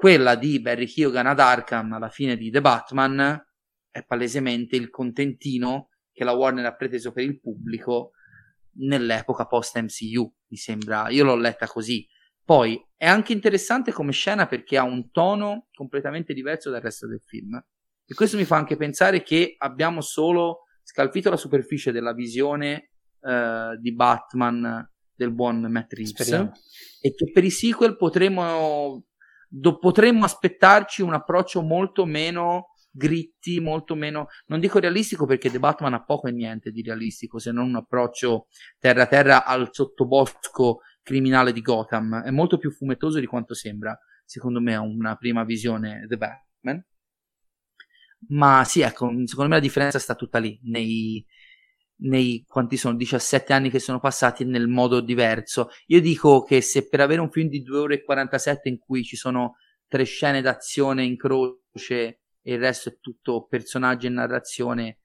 quella 0.00 0.34
di 0.34 0.62
Barry 0.62 0.86
Keoghan 0.86 1.26
ad 1.26 1.40
Arkham 1.40 1.92
alla 1.92 2.08
fine 2.08 2.34
di 2.38 2.50
The 2.50 2.62
Batman 2.62 3.38
è 3.90 4.02
palesemente 4.02 4.74
il 4.74 4.88
contentino 4.88 5.90
che 6.10 6.24
la 6.24 6.32
Warner 6.32 6.64
ha 6.64 6.74
preteso 6.74 7.12
per 7.12 7.24
il 7.24 7.38
pubblico 7.38 8.12
nell'epoca 8.76 9.44
post 9.44 9.78
MCU, 9.78 10.34
mi 10.46 10.56
sembra, 10.56 11.10
io 11.10 11.22
l'ho 11.24 11.36
letta 11.36 11.66
così. 11.66 12.08
Poi 12.42 12.82
è 12.96 13.06
anche 13.06 13.34
interessante 13.34 13.92
come 13.92 14.12
scena 14.12 14.46
perché 14.46 14.78
ha 14.78 14.84
un 14.84 15.10
tono 15.10 15.68
completamente 15.74 16.32
diverso 16.32 16.70
dal 16.70 16.80
resto 16.80 17.06
del 17.06 17.20
film. 17.20 17.62
E 18.06 18.14
questo 18.14 18.38
mi 18.38 18.46
fa 18.46 18.56
anche 18.56 18.78
pensare 18.78 19.22
che 19.22 19.54
abbiamo 19.58 20.00
solo 20.00 20.60
scalfito 20.82 21.28
la 21.28 21.36
superficie 21.36 21.92
della 21.92 22.14
visione 22.14 22.92
eh, 23.20 23.76
di 23.78 23.94
Batman 23.94 24.90
del 25.14 25.30
buon 25.30 25.60
Matt 25.70 25.92
Reeves 25.92 26.14
Speriamo. 26.14 26.52
e 27.02 27.14
che 27.14 27.30
per 27.30 27.44
i 27.44 27.50
sequel 27.50 27.98
potremo, 27.98 29.04
do, 29.52 29.78
potremmo 29.78 30.24
aspettarci 30.24 31.02
un 31.02 31.12
approccio 31.12 31.60
molto 31.62 32.06
meno 32.06 32.68
gritti, 32.90 33.60
molto 33.60 33.94
meno, 33.94 34.28
non 34.46 34.60
dico 34.60 34.78
realistico 34.78 35.26
perché 35.26 35.50
The 35.50 35.58
Batman 35.58 35.94
ha 35.94 36.04
poco 36.04 36.28
e 36.28 36.32
niente 36.32 36.70
di 36.70 36.82
realistico 36.82 37.38
se 37.38 37.52
non 37.52 37.68
un 37.68 37.76
approccio 37.76 38.48
terra 38.78 39.06
terra 39.06 39.44
al 39.44 39.68
sottobosco 39.70 40.80
criminale 41.02 41.52
di 41.52 41.60
Gotham, 41.60 42.22
è 42.22 42.30
molto 42.30 42.58
più 42.58 42.70
fumettoso 42.70 43.18
di 43.18 43.26
quanto 43.26 43.54
sembra, 43.54 43.98
secondo 44.24 44.60
me, 44.60 44.74
a 44.74 44.80
una 44.80 45.16
prima 45.16 45.44
visione 45.44 46.06
The 46.08 46.16
Batman. 46.16 46.84
Ma 48.28 48.64
sì, 48.64 48.82
ecco, 48.82 49.10
secondo 49.24 49.48
me 49.48 49.56
la 49.56 49.60
differenza 49.60 49.98
sta 49.98 50.14
tutta 50.14 50.38
lì, 50.38 50.58
nei, 50.64 51.24
nei 52.02 52.44
quanti 52.46 52.76
sono 52.76 52.96
17 52.96 53.52
anni 53.52 53.70
che 53.70 53.78
sono 53.78 54.00
passati 54.00 54.44
nel 54.44 54.68
modo 54.68 55.00
diverso. 55.00 55.68
Io 55.86 56.00
dico 56.00 56.42
che 56.42 56.60
se 56.60 56.88
per 56.88 57.00
avere 57.00 57.20
un 57.20 57.30
film 57.30 57.48
di 57.48 57.62
2 57.62 57.78
ore 57.78 57.94
e 57.96 58.02
47 58.04 58.68
in 58.68 58.78
cui 58.78 59.02
ci 59.02 59.16
sono 59.16 59.56
tre 59.88 60.04
scene 60.04 60.40
d'azione 60.40 61.04
in 61.04 61.16
croce 61.16 62.20
e 62.42 62.54
il 62.54 62.58
resto 62.58 62.88
è 62.88 62.98
tutto 63.00 63.46
personaggi 63.46 64.06
e 64.06 64.10
narrazione. 64.10 64.98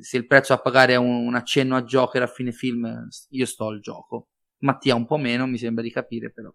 Se 0.00 0.16
il 0.16 0.26
prezzo 0.26 0.52
a 0.52 0.60
pagare 0.60 0.94
è 0.94 0.96
un, 0.96 1.26
un 1.26 1.34
accenno 1.34 1.76
a 1.76 1.82
Joker 1.82 2.22
a 2.22 2.26
fine 2.26 2.52
film, 2.52 3.08
io 3.30 3.46
sto 3.46 3.66
al 3.66 3.80
gioco. 3.80 4.28
Mattia 4.58 4.94
un 4.94 5.06
po' 5.06 5.18
meno, 5.18 5.46
mi 5.46 5.58
sembra 5.58 5.82
di 5.82 5.90
capire 5.90 6.32
però. 6.32 6.52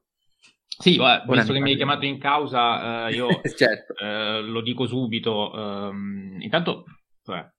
Sì, 0.82 0.96
guarda, 0.96 1.32
visto 1.32 1.54
che 1.54 1.60
mi 1.60 1.72
hai 1.72 1.76
chiamato 1.76 2.06
in 2.06 2.18
causa, 2.18 3.08
eh, 3.08 3.14
io 3.14 3.28
certo. 3.56 3.94
eh, 4.02 4.42
lo 4.42 4.62
dico 4.62 4.88
subito. 4.88 5.54
Ehm, 5.54 6.38
intanto, 6.40 6.86
cioè, 7.24 7.38
eh, 7.38 7.52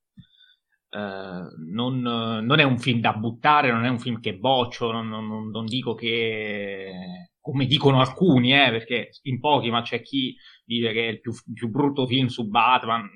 non, 0.98 2.00
non, 2.00 2.58
è 2.60 2.62
un 2.62 2.78
film 2.78 3.00
da 3.00 3.14
buttare, 3.14 3.72
non 3.72 3.84
è 3.84 3.88
un 3.88 3.98
film 3.98 4.20
che 4.20 4.36
boccio, 4.36 4.92
non, 4.92 5.08
non, 5.08 5.48
non 5.48 5.64
dico 5.64 5.94
che 5.94 7.30
come 7.40 7.66
dicono 7.66 8.00
alcuni, 8.00 8.54
eh, 8.54 8.70
perché 8.70 9.10
in 9.22 9.40
pochi, 9.40 9.70
ma 9.70 9.82
c'è 9.82 10.00
chi 10.00 10.36
dice 10.64 10.92
che 10.92 11.08
è 11.08 11.10
il 11.10 11.20
più, 11.20 11.32
più 11.52 11.68
brutto 11.68 12.06
film 12.06 12.28
su 12.28 12.48
Batman. 12.48 13.08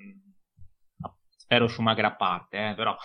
Spero 1.37 1.69
Schumacher 1.69 2.05
a 2.07 2.17
parte, 2.17 2.71
eh, 2.71 2.75
però 2.75 2.97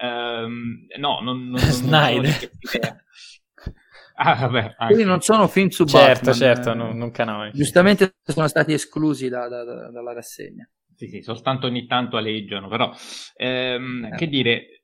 ehm, 0.00 0.86
no, 0.98 1.20
non, 1.20 1.48
non, 1.48 1.58
Snyder. 1.58 2.50
Ah, 4.16 4.34
vabbè, 4.34 4.76
Quindi 4.86 5.02
non 5.02 5.20
sono 5.22 5.48
film 5.48 5.68
su 5.70 5.84
certo, 5.84 6.30
Batman. 6.30 6.34
Certo, 6.34 6.62
certo, 6.62 6.74
non, 6.74 6.96
non 6.96 7.10
canonici. 7.10 7.56
Giustamente 7.56 8.14
sono 8.22 8.46
stati 8.46 8.72
esclusi 8.72 9.28
da, 9.28 9.48
da, 9.48 9.64
da, 9.64 9.90
dalla 9.90 10.12
rassegna. 10.12 10.68
Sì, 10.96 11.08
sì, 11.08 11.22
soltanto 11.22 11.66
ogni 11.66 11.86
tanto 11.86 12.16
aleggiano, 12.16 12.68
però 12.68 12.92
ehm, 13.36 14.10
eh. 14.12 14.16
che 14.16 14.28
dire, 14.28 14.82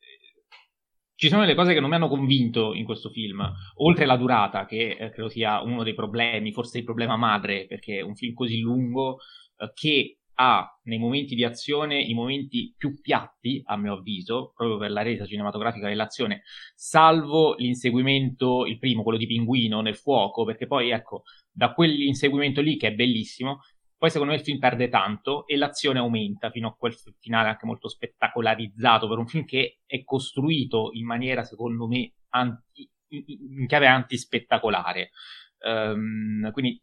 ci 1.15 1.29
sono 1.29 1.43
delle 1.43 1.55
cose 1.55 1.75
che 1.75 1.81
non 1.81 1.91
mi 1.91 1.97
hanno 1.97 2.09
convinto 2.09 2.73
in 2.75 2.85
questo 2.85 3.11
film, 3.11 3.47
oltre 3.77 4.07
la 4.07 4.17
durata, 4.17 4.65
che 4.65 4.97
eh, 4.99 5.11
credo 5.11 5.29
sia 5.29 5.61
uno 5.61 5.83
dei 5.83 5.95
problemi, 5.95 6.53
forse 6.53 6.79
il 6.79 6.85
problema 6.85 7.17
madre, 7.17 7.67
perché 7.67 7.99
è 7.99 8.03
un 8.03 8.17
film 8.17 8.35
così 8.35 8.61
lungo 8.61 9.19
eh, 9.59 9.71
che 9.75 10.21
ha 10.43 10.67
nei 10.85 10.99
momenti 10.99 11.35
di 11.35 11.45
azione 11.45 12.01
i 12.01 12.15
momenti 12.15 12.75
più 12.75 12.99
piatti, 13.03 13.61
a 13.67 13.77
mio 13.77 13.93
avviso, 13.99 14.53
proprio 14.57 14.79
per 14.79 14.91
la 14.91 15.03
resa 15.03 15.27
cinematografica 15.27 15.87
dell'azione, 15.87 16.43
salvo 16.75 17.55
l'inseguimento, 17.57 18.65
il 18.65 18.79
primo, 18.79 19.03
quello 19.03 19.19
di 19.19 19.27
Pinguino 19.27 19.83
nel 19.83 19.97
fuoco, 19.97 20.45
perché 20.45 20.67
poi 20.67 20.89
ecco, 20.89 21.25
da 21.53 21.75
quell'inseguimento 21.75 22.63
lì 22.63 22.79
che 22.79 22.89
è 22.89 22.95
bellissimo, 22.95 23.61
poi 24.01 24.09
secondo 24.09 24.33
me 24.33 24.39
il 24.39 24.45
film 24.45 24.59
perde 24.59 24.89
tanto 24.89 25.47
e 25.47 25.59
l'azione 25.59 25.99
aumenta 25.99 26.49
fino 26.49 26.69
a 26.69 26.75
quel 26.75 26.95
finale 27.19 27.51
anche 27.51 27.67
molto 27.67 27.87
spettacolarizzato 27.87 29.07
per 29.07 29.19
un 29.19 29.27
film 29.27 29.45
che 29.45 29.81
è 29.85 30.03
costruito 30.05 30.89
in 30.93 31.05
maniera 31.05 31.45
secondo 31.45 31.87
me 31.87 32.15
anti, 32.31 32.91
in 33.09 33.67
chiave 33.67 33.89
antispettacolare. 33.89 35.11
Um, 35.59 36.51
quindi 36.53 36.83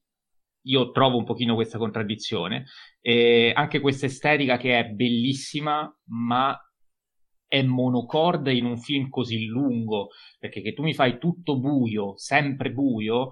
io 0.68 0.91
trovo 0.91 1.18
un 1.18 1.23
pochino 1.23 1.56
questa 1.56 1.80
contraddizione. 1.80 2.65
E 3.02 3.52
anche 3.56 3.80
questa 3.80 4.06
estetica 4.06 4.57
che 4.57 4.77
è 4.77 4.85
bellissima, 4.85 5.91
ma 6.10 6.56
è 7.48 7.64
monocorde 7.64 8.53
in 8.53 8.65
un 8.65 8.77
film 8.77 9.10
così 9.10 9.48
lungo, 9.48 10.10
perché 10.38 10.61
che 10.61 10.73
tu 10.73 10.84
mi 10.84 10.94
fai 10.94 11.18
tutto 11.18 11.60
buio, 11.60 12.15
sempre 12.15 12.72
buio, 12.72 13.31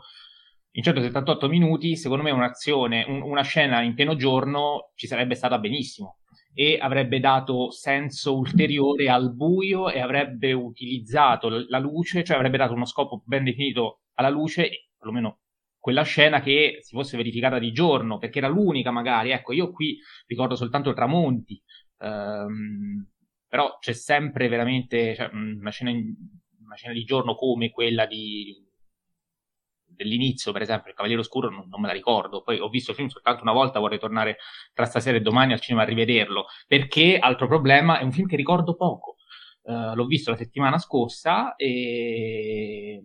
in 0.78 0.84
178 0.84 1.48
minuti, 1.48 1.96
secondo 1.96 2.24
me 2.24 2.32
un'azione, 2.32 3.06
un, 3.08 3.22
una 3.22 3.44
scena 3.44 3.82
in 3.82 3.94
pieno 3.94 4.16
giorno 4.16 4.92
ci 4.96 5.08
sarebbe 5.08 5.36
stata 5.36 5.58
benissimo 5.58 6.18
e 6.54 6.78
avrebbe 6.80 7.20
dato 7.20 7.72
senso 7.72 8.38
ulteriore 8.38 9.10
al 9.10 9.34
buio 9.34 9.90
e 9.90 10.00
avrebbe 10.00 10.54
utilizzato 10.54 11.50
la 11.68 11.80
luce, 11.80 12.24
cioè 12.24 12.38
avrebbe 12.38 12.58
dato 12.58 12.74
uno 12.74 12.86
scopo 12.86 13.22
ben 13.26 13.44
definito 13.44 14.02
alla 14.16 14.30
luce, 14.30 14.90
perlomeno 14.98 15.40
quella 15.80 16.04
scena 16.04 16.42
che 16.42 16.80
si 16.82 16.96
fosse 16.96 17.16
verificata 17.16 17.60
di 17.60 17.72
giorno, 17.72 18.18
perché 18.18 18.40
era 18.40 18.48
l'unica 18.48 18.92
magari, 18.92 19.32
ecco, 19.32 19.54
io 19.54 19.72
qui 19.72 19.98
ricordo 20.28 20.56
soltanto 20.56 20.94
tramonti, 20.94 21.62
ehm, 22.00 23.08
però 23.48 23.78
c'è 23.80 23.94
sempre 23.94 24.48
veramente 24.48 25.14
cioè, 25.16 25.30
una, 25.32 25.70
scena 25.70 25.92
in, 25.92 26.14
una 26.66 26.76
scena 26.76 26.94
di 26.94 27.04
giorno 27.04 27.36
come 27.36 27.70
quella 27.70 28.06
di 28.06 28.65
dell'inizio, 29.96 30.52
per 30.52 30.62
esempio, 30.62 30.90
il 30.90 30.96
Cavaliere 30.96 31.22
Oscuro, 31.22 31.50
non, 31.50 31.68
non, 31.70 31.82
me 31.82 31.88
la 31.88 31.94
ricordo. 31.94 32.42
Poi 32.42 32.60
ho 32.60 32.70
visto 32.70 32.92
il 32.92 32.98
film 32.98 33.10
soltanto 33.10 33.44
una 33.44 33.54
volta, 33.54 33.80
vorrei 33.80 34.00
tornare 34.00 34.38
tra 34.74 34.86
stasera 34.86 35.18
e 35.18 35.22
domani 35.22 35.54
al 35.54 35.62
cinema 35.62 35.84
a 35.84 35.86
rivederlo. 35.86 36.46
Perché, 36.68 37.18
altro 37.18 37.48
problema, 37.48 38.00
è 38.00 38.04
un 38.04 38.12
film 38.12 38.28
che 38.28 38.36
ricordo 38.36 38.76
poco. 38.76 39.18
Uh, 39.62 39.96
l'ho 39.96 40.06
visto 40.06 40.30
la 40.30 40.38
settimana 40.38 40.78
scorsa 40.78 41.56
e 41.56 43.02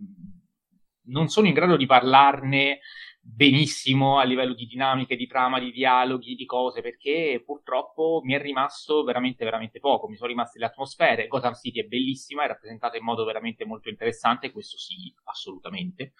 non 1.05 1.27
sono 1.27 1.47
in 1.47 1.53
grado 1.53 1.75
di 1.75 1.87
parlarne 1.87 2.81
benissimo 3.23 4.17
a 4.17 4.23
livello 4.23 4.53
di 4.55 4.65
dinamiche, 4.65 5.15
di 5.15 5.27
trama, 5.27 5.59
di 5.59 5.71
dialoghi, 5.71 6.35
di 6.35 6.45
cose, 6.45 6.81
perché 6.81 7.41
purtroppo 7.45 8.21
mi 8.23 8.33
è 8.33 8.41
rimasto 8.41 9.03
veramente, 9.03 9.45
veramente 9.45 9.79
poco. 9.79 10.07
Mi 10.07 10.15
sono 10.15 10.29
rimaste 10.29 10.57
le 10.59 10.65
atmosfere. 10.65 11.27
Gotham 11.27 11.53
City 11.53 11.79
è 11.79 11.85
bellissima, 11.85 12.43
è 12.43 12.47
rappresentata 12.47 12.97
in 12.97 13.03
modo 13.03 13.23
veramente 13.23 13.65
molto 13.65 13.89
interessante, 13.89 14.51
questo 14.51 14.77
sì, 14.77 15.13
assolutamente. 15.25 16.13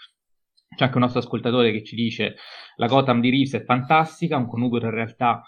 C'è 0.74 0.86
anche 0.86 0.96
un 0.96 1.04
nostro 1.04 1.20
ascoltatore 1.20 1.72
che 1.72 1.84
ci 1.84 1.96
dice 1.96 2.36
la 2.78 2.88
Gotham 2.88 3.20
di 3.20 3.30
Reeves 3.30 3.54
è 3.54 3.64
fantastica, 3.64 4.38
un 4.38 4.48
connubio 4.48 4.80
in 4.80 4.90
realtà 4.90 5.44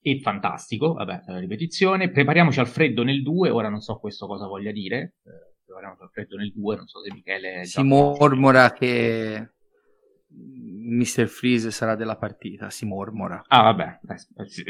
è 0.00 0.18
fantastico, 0.18 0.94
vabbè, 0.94 1.24
ripetizione. 1.38 2.10
Prepariamoci 2.10 2.60
al 2.60 2.68
freddo 2.68 3.02
nel 3.02 3.22
2, 3.22 3.50
ora 3.50 3.68
non 3.68 3.80
so 3.80 3.98
questo 3.98 4.26
cosa 4.26 4.46
voglia 4.46 4.72
dire. 4.72 5.16
Eh, 5.24 5.56
prepariamoci 5.64 6.02
al 6.02 6.10
freddo 6.10 6.36
nel 6.36 6.52
2, 6.52 6.76
non 6.76 6.86
so 6.86 7.00
se 7.02 7.12
Michele... 7.12 7.64
Si 7.64 7.82
mormora 7.82 8.72
che 8.72 9.55
Mr. 10.86 11.26
Freeze 11.26 11.70
sarà 11.70 11.96
della 11.96 12.16
partita, 12.16 12.70
si 12.70 12.86
mormora. 12.86 13.42
Ah, 13.48 13.62
vabbè, 13.62 14.00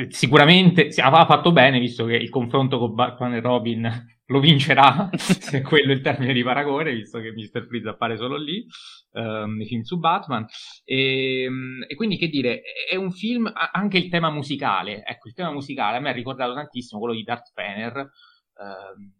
sicuramente 0.09 0.89
ha 0.97 1.27
fatto 1.27 1.53
bene 1.53 1.79
visto 1.79 2.07
che 2.07 2.17
il 2.17 2.31
confronto 2.31 2.79
con 2.79 2.95
Batman 2.95 3.35
e 3.35 3.41
Robin 3.41 4.07
lo 4.27 4.41
vincerà, 4.41 5.11
se 5.15 5.61
quello 5.61 5.93
è 5.93 5.95
il 5.95 6.01
termine 6.01 6.33
di 6.33 6.43
paragone, 6.43 6.95
visto 6.95 7.21
che 7.21 7.33
Mr. 7.33 7.67
Freeze 7.67 7.89
appare 7.89 8.17
solo 8.17 8.37
lì, 8.37 8.67
um, 9.13 9.57
nei 9.57 9.67
film 9.67 9.83
su 9.83 9.99
Batman. 9.99 10.47
E, 10.85 11.43
ehm, 11.43 11.85
e, 11.87 11.95
quindi, 11.95 12.17
che 12.17 12.29
dire, 12.29 12.63
è 12.89 12.97
un 12.97 13.13
film, 13.13 13.51
anche 13.73 13.99
il 13.99 14.09
tema 14.09 14.31
musicale, 14.31 15.05
ecco, 15.05 15.29
il 15.29 15.35
tema 15.35 15.53
musicale 15.53 15.99
a 15.99 16.01
me 16.01 16.09
ha 16.09 16.15
ricordato 16.15 16.55
tantissimo 16.55 17.01
quello 17.01 17.15
di 17.15 17.23
Darth 17.23 17.53
Banner. 17.55 18.11
Um, 18.57 19.13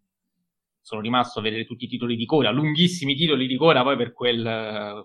sono 0.81 1.01
rimasto 1.01 1.39
a 1.39 1.41
vedere 1.41 1.65
tutti 1.65 1.83
i 1.83 1.89
titoli 1.89 2.15
di 2.15 2.25
coda, 2.25 2.49
lunghissimi 2.49 3.13
titoli 3.13 3.45
di 3.45 3.57
coda, 3.57 3.83
poi 3.83 3.97
per 3.97 4.13
quel, 4.13 5.03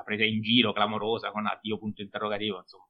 la 0.00 0.02
presa 0.02 0.24
in 0.24 0.40
giro 0.40 0.72
clamorosa 0.72 1.30
con 1.30 1.46
addio 1.46 1.78
punto 1.78 2.02
interrogativo, 2.02 2.58
insomma. 2.58 2.84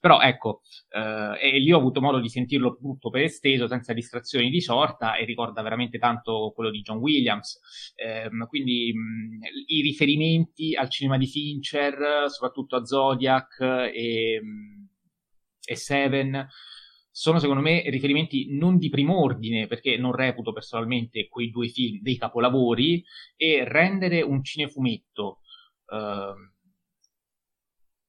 Però 0.00 0.20
ecco, 0.20 0.62
eh, 0.90 1.54
e 1.54 1.58
lì 1.60 1.70
ho 1.70 1.78
avuto 1.78 2.00
modo 2.00 2.18
di 2.18 2.28
sentirlo 2.28 2.76
tutto 2.76 3.08
per 3.08 3.22
esteso, 3.22 3.68
senza 3.68 3.92
distrazioni 3.92 4.50
di 4.50 4.60
sorta, 4.60 5.14
e 5.14 5.24
ricorda 5.24 5.62
veramente 5.62 5.98
tanto 5.98 6.50
quello 6.54 6.70
di 6.70 6.80
John 6.80 6.98
Williams. 6.98 7.60
Eh, 7.94 8.28
quindi 8.48 8.92
mh, 8.92 9.46
i 9.66 9.80
riferimenti 9.80 10.74
al 10.74 10.90
cinema 10.90 11.16
di 11.18 11.26
Fincher, 11.26 12.28
soprattutto 12.28 12.74
a 12.74 12.84
Zodiac 12.84 13.60
e, 13.60 14.42
e 15.64 15.76
Seven, 15.76 16.48
sono 17.14 17.38
secondo 17.38 17.62
me 17.62 17.88
riferimenti 17.88 18.56
non 18.56 18.78
di 18.78 18.88
prim'ordine, 18.88 19.68
perché 19.68 19.96
non 19.98 20.16
reputo 20.16 20.52
personalmente 20.52 21.28
quei 21.28 21.50
due 21.50 21.68
film 21.68 22.00
dei 22.00 22.16
capolavori, 22.16 23.04
e 23.36 23.62
rendere 23.64 24.22
un 24.22 24.42
cinefumetto 24.42 25.41
Uh, 25.92 26.34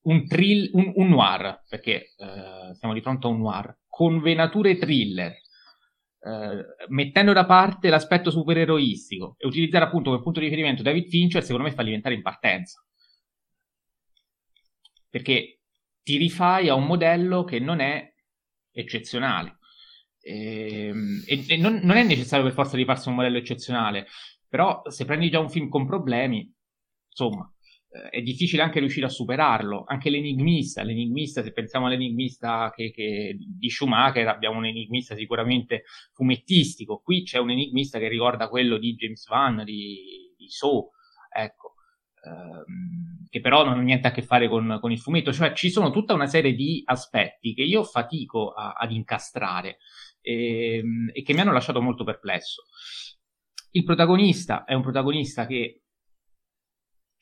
un, 0.04 0.28
trill, 0.28 0.70
un, 0.74 0.92
un 0.96 1.10
noir, 1.10 1.64
perché 1.68 2.14
eh, 2.18 2.74
siamo 2.76 2.94
di 2.94 3.02
fronte 3.02 3.28
a 3.28 3.30
un 3.30 3.40
noir, 3.40 3.80
con 3.88 4.22
venature 4.22 4.78
thriller, 4.78 5.32
eh, 5.32 6.66
mettendo 6.90 7.34
da 7.34 7.46
parte 7.46 7.90
l'aspetto 7.90 8.32
supereroistico 8.32 9.36
e 9.38 9.48
utilizzare 9.48 9.86
appunto 9.86 10.10
come 10.10 10.22
punto 10.22 10.40
di 10.40 10.46
riferimento 10.46 10.84
David 10.84 11.08
Fincher, 11.08 11.44
secondo 11.44 11.68
me 11.68 11.74
fa 11.74 11.84
diventare 11.84 12.16
in 12.16 12.22
partenza. 12.22 12.84
Perché 15.10 15.60
ti 16.02 16.18
rifai 16.18 16.70
a 16.70 16.76
un 16.76 16.86
modello 16.86 17.44
che 17.44 17.60
non 17.60 17.80
è 17.80 18.14
eccezionale. 18.72 19.60
Ehm, 20.22 21.24
e, 21.26 21.46
e 21.48 21.58
non, 21.58 21.82
non, 21.84 21.98
è 21.98 22.04
necessario 22.04 22.46
per 22.46 22.54
forza 22.54 22.78
rifarsi 22.78 23.10
un 23.10 23.16
modello 23.16 23.38
eccezionale, 23.38 24.08
però 24.48 24.82
se 24.86 25.06
prendi 25.06 25.30
già 25.30 25.40
un 25.40 25.50
film 25.50 25.70
con 25.70 25.86
problemi, 25.86 26.52
insomma, 27.10 27.53
è 28.10 28.22
difficile 28.22 28.64
anche 28.64 28.80
riuscire 28.80 29.06
a 29.06 29.10
superarlo. 29.10 29.84
Anche 29.86 30.10
l'enigmista, 30.10 30.82
l'enigmista, 30.84 31.44
se 31.44 31.52
pensiamo 31.52 31.86
all'enigmista 31.86 32.72
che, 32.76 32.92
che, 32.92 33.38
di 33.38 33.70
Schumacher, 33.70 34.28
abbiamo 34.28 34.58
un 34.58 34.66
enigmista 34.66 35.16
sicuramente 35.16 35.84
fumettistico. 36.12 37.02
Qui 37.04 37.24
c'è 37.24 37.38
un 37.38 37.52
enigmista 37.52 38.00
che 38.00 38.08
ricorda 38.08 38.50
quello 38.50 38.78
di 38.78 38.96
James 38.96 39.28
Van, 39.28 39.64
di, 39.64 40.34
di 40.36 40.50
Saw, 40.50 40.90
ecco, 41.32 41.76
ehm, 42.26 43.28
che 43.30 43.40
però 43.42 43.64
non 43.64 43.78
ha 43.78 43.82
niente 43.82 44.08
a 44.08 44.12
che 44.12 44.24
fare 44.24 44.50
con, 44.50 44.80
con, 44.82 44.92
il 44.92 45.00
fumetto. 45.00 45.32
Cioè 45.32 45.54
ci 45.54 45.70
sono 45.70 45.92
tutta 45.92 46.14
una 46.14 46.28
serie 46.28 46.54
di 46.54 46.82
aspetti 46.86 47.54
che 47.54 47.64
io 47.64 47.84
fatico 47.84 48.54
a, 48.54 48.74
ad 48.74 48.92
incastrare 48.92 49.78
e, 50.20 50.78
ehm, 50.78 51.12
e 51.14 51.22
che 51.22 51.34
mi 51.34 51.42
hanno 51.42 51.54
lasciato 51.54 51.80
molto 51.80 52.04
perplesso. 52.04 52.64
Il 53.76 53.84
protagonista 53.84 54.66
è 54.66 54.74
un 54.74 54.82
protagonista 54.82 55.46
che 55.46 55.83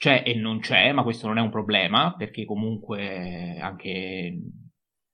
c'è 0.01 0.23
e 0.25 0.33
non 0.33 0.61
c'è, 0.61 0.91
ma 0.93 1.03
questo 1.03 1.27
non 1.27 1.37
è 1.37 1.41
un 1.41 1.51
problema, 1.51 2.15
perché 2.17 2.43
comunque 2.43 3.59
anche 3.61 4.35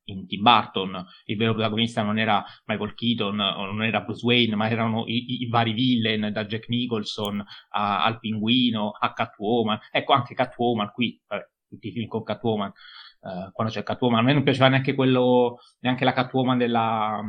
in 0.06 0.26
Tim 0.28 0.42
Burton 0.42 1.06
il 1.26 1.36
vero 1.36 1.52
protagonista 1.52 2.04
non 2.04 2.18
era 2.18 2.42
Michael 2.68 2.94
Keaton 2.94 3.36
non 3.36 3.84
era 3.84 4.00
Bruce 4.00 4.26
Wayne, 4.26 4.56
ma 4.56 4.70
erano 4.70 5.04
i, 5.06 5.42
i 5.42 5.50
vari 5.50 5.74
villain, 5.74 6.32
da 6.32 6.46
Jack 6.46 6.70
Nicholson 6.70 7.44
a, 7.72 8.06
al 8.06 8.18
Pinguino 8.20 8.92
a 8.92 9.12
Catwoman. 9.12 9.78
Ecco, 9.92 10.14
anche 10.14 10.34
Catwoman 10.34 10.92
qui, 10.94 11.22
vabbè, 11.28 11.44
tutti 11.68 11.90
i 11.90 11.92
film 11.92 12.08
con 12.08 12.24
Catwoman. 12.24 12.72
Uh, 13.20 13.52
quando 13.52 13.74
c'è 13.74 13.84
Catwoman, 13.84 14.20
a 14.20 14.22
me 14.22 14.32
non 14.32 14.44
piaceva 14.44 14.70
neanche 14.70 14.96
quello, 14.96 15.58
neanche 15.80 16.06
la 16.06 16.14
Catwoman 16.14 16.58
della 16.58 17.20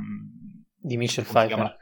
di 0.81 0.97
Michelle 0.97 1.27
Pfeiffer. 1.27 1.77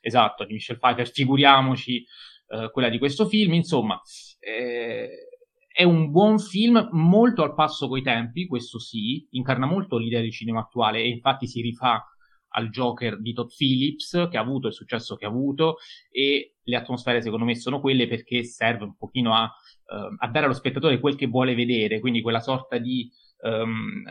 Esatto, 0.00 0.44
di 0.44 0.52
Michelle 0.52 0.78
Pfeiffer, 0.78 1.10
figuriamoci 1.10 2.04
uh, 2.50 2.70
quella 2.70 2.88
di 2.88 2.98
questo 2.98 3.26
film, 3.26 3.54
insomma, 3.54 4.00
eh, 4.48 5.28
è 5.68 5.82
un 5.84 6.10
buon 6.10 6.38
film 6.38 6.88
molto 6.92 7.42
al 7.42 7.54
passo 7.54 7.86
coi 7.86 8.02
tempi, 8.02 8.46
questo 8.46 8.78
sì, 8.80 9.26
incarna 9.30 9.66
molto 9.66 9.96
l'idea 9.96 10.20
di 10.20 10.32
cinema 10.32 10.60
attuale 10.60 11.00
e 11.00 11.08
infatti 11.08 11.46
si 11.46 11.60
rifà 11.60 12.04
al 12.52 12.70
Joker 12.70 13.20
di 13.20 13.32
Todd 13.32 13.48
Phillips 13.54 14.26
che 14.30 14.38
ha 14.38 14.40
avuto 14.40 14.68
il 14.68 14.72
successo 14.72 15.16
che 15.16 15.26
ha 15.26 15.28
avuto 15.28 15.76
e 16.10 16.54
le 16.62 16.76
atmosfere 16.76 17.20
secondo 17.20 17.44
me 17.44 17.54
sono 17.54 17.78
quelle 17.78 18.08
perché 18.08 18.42
serve 18.42 18.84
un 18.84 18.96
pochino 18.96 19.34
a, 19.34 19.44
uh, 19.44 20.16
a 20.18 20.28
dare 20.28 20.46
allo 20.46 20.54
spettatore 20.54 20.98
quel 20.98 21.14
che 21.14 21.26
vuole 21.26 21.54
vedere, 21.54 22.00
quindi 22.00 22.22
quella 22.22 22.40
sorta 22.40 22.78
di 22.78 23.08
um, 23.42 24.02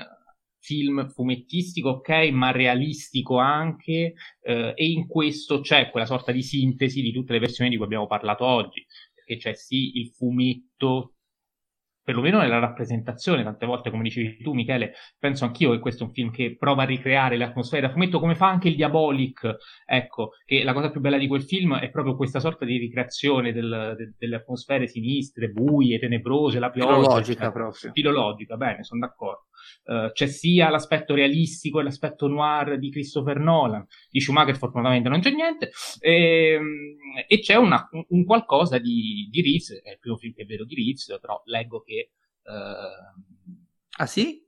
film 0.59 1.09
fumettistico, 1.09 1.89
ok, 1.89 2.30
ma 2.31 2.51
realistico 2.51 3.38
anche, 3.39 4.14
uh, 4.41 4.72
e 4.76 4.85
in 4.85 5.07
questo 5.07 5.61
c'è 5.61 5.89
quella 5.89 6.05
sorta 6.05 6.31
di 6.31 6.43
sintesi 6.43 7.01
di 7.01 7.11
tutte 7.11 7.34
le 7.34 7.39
versioni 7.39 7.69
di 7.69 7.76
cui 7.76 7.85
abbiamo 7.85 8.07
parlato 8.07 8.45
oggi, 8.45 8.85
che 9.27 9.35
c'è 9.35 9.53
sì 9.53 9.97
il 9.99 10.11
fumetto 10.13 11.17
perlomeno 12.07 12.39
nella 12.39 12.59
rappresentazione, 12.59 13.43
tante 13.43 13.65
volte 13.65 13.89
come 13.89 14.03
dicevi 14.03 14.37
tu 14.37 14.53
Michele, 14.53 14.93
penso 15.19 15.43
anch'io 15.43 15.71
che 15.71 15.79
questo 15.79 16.03
è 16.03 16.07
un 16.07 16.13
film 16.13 16.31
che 16.31 16.55
prova 16.57 16.83
a 16.83 16.85
ricreare 16.85 17.35
l'atmosfera 17.35 17.87
da 17.87 17.91
fumetto 17.91 18.21
come 18.21 18.33
fa 18.33 18.47
anche 18.47 18.69
il 18.69 18.77
Diabolic, 18.77 19.57
ecco, 19.85 20.29
che 20.45 20.63
la 20.63 20.71
cosa 20.71 20.89
più 20.89 21.01
bella 21.01 21.17
di 21.17 21.27
quel 21.27 21.43
film 21.43 21.75
è 21.75 21.89
proprio 21.89 22.15
questa 22.15 22.39
sorta 22.39 22.63
di 22.63 22.77
ricreazione 22.77 23.51
del, 23.51 23.95
de, 23.97 24.13
delle 24.17 24.37
atmosfere 24.37 24.87
sinistre, 24.87 25.49
buie, 25.49 25.99
tenebrose, 25.99 26.59
la 26.59 26.69
pioggia. 26.69 26.93
Filologica 26.93 27.43
cioè, 27.43 27.51
proprio. 27.51 27.91
Filologica, 27.91 28.55
bene, 28.55 28.83
sono 28.85 29.01
d'accordo. 29.01 29.47
Uh, 29.84 30.11
c'è 30.11 30.27
sia 30.27 30.69
l'aspetto 30.69 31.14
realistico 31.14 31.80
e 31.80 31.84
l'aspetto 31.84 32.27
noir 32.27 32.77
di 32.77 32.91
Christopher 32.91 33.39
Nolan, 33.39 33.85
di 34.10 34.19
Schumacher 34.19 34.57
fortunatamente 34.57 35.10
non 35.10 35.22
c'è 35.22 35.31
niente, 35.31 35.72
e, 35.99 36.52
ehm, 36.53 36.95
e 37.27 37.39
c'è 37.39 37.56
una, 37.56 37.89
un, 38.10 38.26
qualcosa 38.26 38.77
di, 38.77 39.27
di 39.31 39.41
Reeves, 39.41 39.81
è 39.81 39.91
il 39.91 39.99
primo 39.99 40.18
film 40.18 40.34
che 40.34 40.45
vedo 40.45 40.65
di 40.65 40.76
Reeves, 40.76 41.18
però 41.22 41.41
leggo 41.45 41.81
che... 41.81 42.11
Uh, 42.44 43.98
ah 43.98 44.06
sì? 44.06 44.45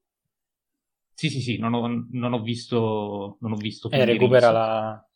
Sì, 1.13 1.29
sì, 1.29 1.41
sì, 1.41 1.57
non 1.57 1.73
ho, 1.73 2.05
non 2.11 2.33
ho 2.33 2.41
visto... 2.41 3.37
Non 3.41 3.53
ho 3.53 3.57
visto 3.57 3.89
eh, 3.91 4.05
recupera 4.05 4.51
la... 4.51 5.09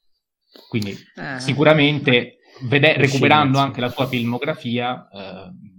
Quindi 0.70 0.92
eh. 0.92 1.40
sicuramente 1.40 2.38
vede- 2.64 2.98
recuperando 2.98 3.58
anche 3.58 3.82
la 3.82 3.90
sua 3.90 4.08
filmografia... 4.08 5.08
Uh, 5.12 5.72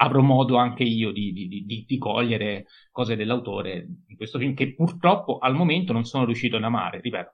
avrò 0.00 0.20
modo 0.20 0.56
anche 0.56 0.84
io 0.84 1.10
di, 1.10 1.32
di, 1.32 1.48
di, 1.48 1.84
di, 1.86 1.98
cogliere 1.98 2.66
cose 2.90 3.16
dell'autore 3.16 3.86
in 4.06 4.16
questo 4.16 4.38
film 4.38 4.54
che 4.54 4.74
purtroppo 4.74 5.38
al 5.38 5.54
momento 5.54 5.92
non 5.92 6.04
sono 6.04 6.24
riuscito 6.24 6.56
ad 6.56 6.64
amare, 6.64 7.00
ripeto. 7.00 7.30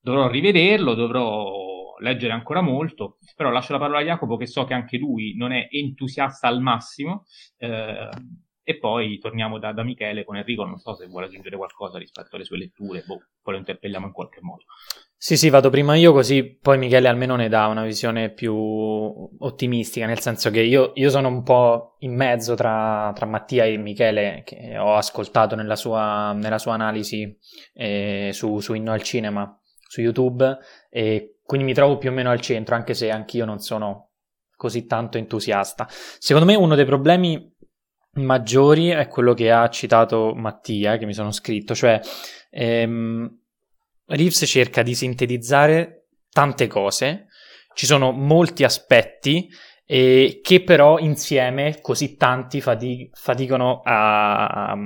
Dovrò 0.00 0.28
rivederlo, 0.28 0.94
dovrò 0.94 1.96
leggere 2.00 2.32
ancora 2.32 2.60
molto, 2.60 3.18
però 3.34 3.50
lascio 3.50 3.72
la 3.72 3.78
parola 3.78 4.00
a 4.00 4.02
Jacopo 4.02 4.36
che 4.36 4.46
so 4.46 4.64
che 4.64 4.74
anche 4.74 4.98
lui 4.98 5.34
non 5.36 5.52
è 5.52 5.68
entusiasta 5.70 6.46
al 6.46 6.60
massimo 6.60 7.24
eh, 7.56 8.08
e 8.64 8.78
poi 8.78 9.18
torniamo 9.18 9.58
da, 9.58 9.72
da, 9.72 9.84
Michele 9.84 10.24
con 10.24 10.36
Enrico, 10.36 10.64
non 10.64 10.78
so 10.78 10.94
se 10.94 11.06
vuole 11.06 11.26
aggiungere 11.26 11.56
qualcosa 11.56 11.98
rispetto 11.98 12.34
alle 12.34 12.46
sue 12.46 12.56
letture, 12.56 13.04
boh, 13.06 13.20
poi 13.42 13.52
lo 13.52 13.58
interpelliamo 13.58 14.06
in 14.06 14.12
qualche 14.12 14.40
modo. 14.40 14.64
Sì, 15.16 15.36
sì, 15.36 15.50
vado 15.50 15.68
prima 15.70 15.94
io 15.94 16.12
così 16.12 16.58
poi 16.60 16.78
Michele 16.78 17.08
almeno 17.08 17.36
ne 17.36 17.48
dà 17.48 17.66
una 17.66 17.84
visione 17.84 18.30
più 18.30 18.54
ottimistica, 18.54 20.06
nel 20.06 20.20
senso 20.20 20.50
che 20.50 20.60
io, 20.60 20.92
io 20.94 21.10
sono 21.10 21.28
un 21.28 21.42
po' 21.42 21.96
in 22.00 22.14
mezzo 22.14 22.54
tra, 22.54 23.12
tra, 23.14 23.26
Mattia 23.26 23.64
e 23.64 23.76
Michele, 23.76 24.42
che 24.44 24.78
ho 24.78 24.94
ascoltato 24.94 25.54
nella 25.54 25.76
sua, 25.76 26.32
nella 26.32 26.58
sua 26.58 26.72
analisi 26.74 27.38
eh, 27.74 28.30
su, 28.32 28.60
su 28.60 28.72
Inno 28.72 28.92
al 28.92 29.02
Cinema, 29.02 29.58
su 29.86 30.00
YouTube, 30.00 30.58
e 30.90 31.38
quindi 31.42 31.66
mi 31.66 31.74
trovo 31.74 31.98
più 31.98 32.10
o 32.10 32.12
meno 32.12 32.30
al 32.30 32.40
centro, 32.40 32.74
anche 32.74 32.94
se 32.94 33.10
anch'io 33.10 33.44
non 33.44 33.58
sono 33.58 34.12
così 34.56 34.86
tanto 34.86 35.18
entusiasta. 35.18 35.86
Secondo 35.88 36.46
me 36.46 36.54
uno 36.54 36.74
dei 36.74 36.84
problemi 36.86 37.52
maggiori 38.14 38.88
è 38.88 39.08
quello 39.08 39.34
che 39.34 39.50
ha 39.50 39.68
citato 39.68 40.34
Mattia, 40.34 40.96
che 40.96 41.06
mi 41.06 41.14
sono 41.14 41.30
scritto, 41.32 41.74
cioè 41.74 42.00
ehm, 42.50 43.38
Reeves 44.06 44.44
cerca 44.46 44.82
di 44.82 44.94
sintetizzare 44.94 46.08
tante 46.30 46.66
cose, 46.66 47.28
ci 47.74 47.86
sono 47.86 48.12
molti 48.12 48.64
aspetti 48.64 49.48
eh, 49.86 50.40
che 50.42 50.62
però 50.62 50.98
insieme 50.98 51.78
così 51.80 52.16
tanti 52.16 52.60
fati- 52.60 53.10
faticano 53.12 53.80
a, 53.84 54.70
a, 54.70 54.76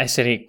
essere 0.00 0.44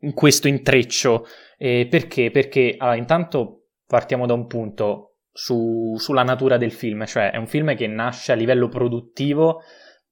in 0.00 0.12
questo 0.12 0.48
intreccio. 0.48 1.26
Eh, 1.56 1.86
perché? 1.88 2.30
Perché 2.30 2.74
allora, 2.78 2.96
intanto 2.96 3.68
partiamo 3.86 4.26
da 4.26 4.34
un 4.34 4.46
punto 4.46 5.16
su, 5.32 5.94
sulla 5.98 6.22
natura 6.22 6.56
del 6.56 6.72
film, 6.72 7.04
cioè 7.06 7.30
è 7.30 7.36
un 7.36 7.46
film 7.46 7.74
che 7.74 7.86
nasce 7.86 8.32
a 8.32 8.36
livello 8.36 8.68
produttivo 8.68 9.62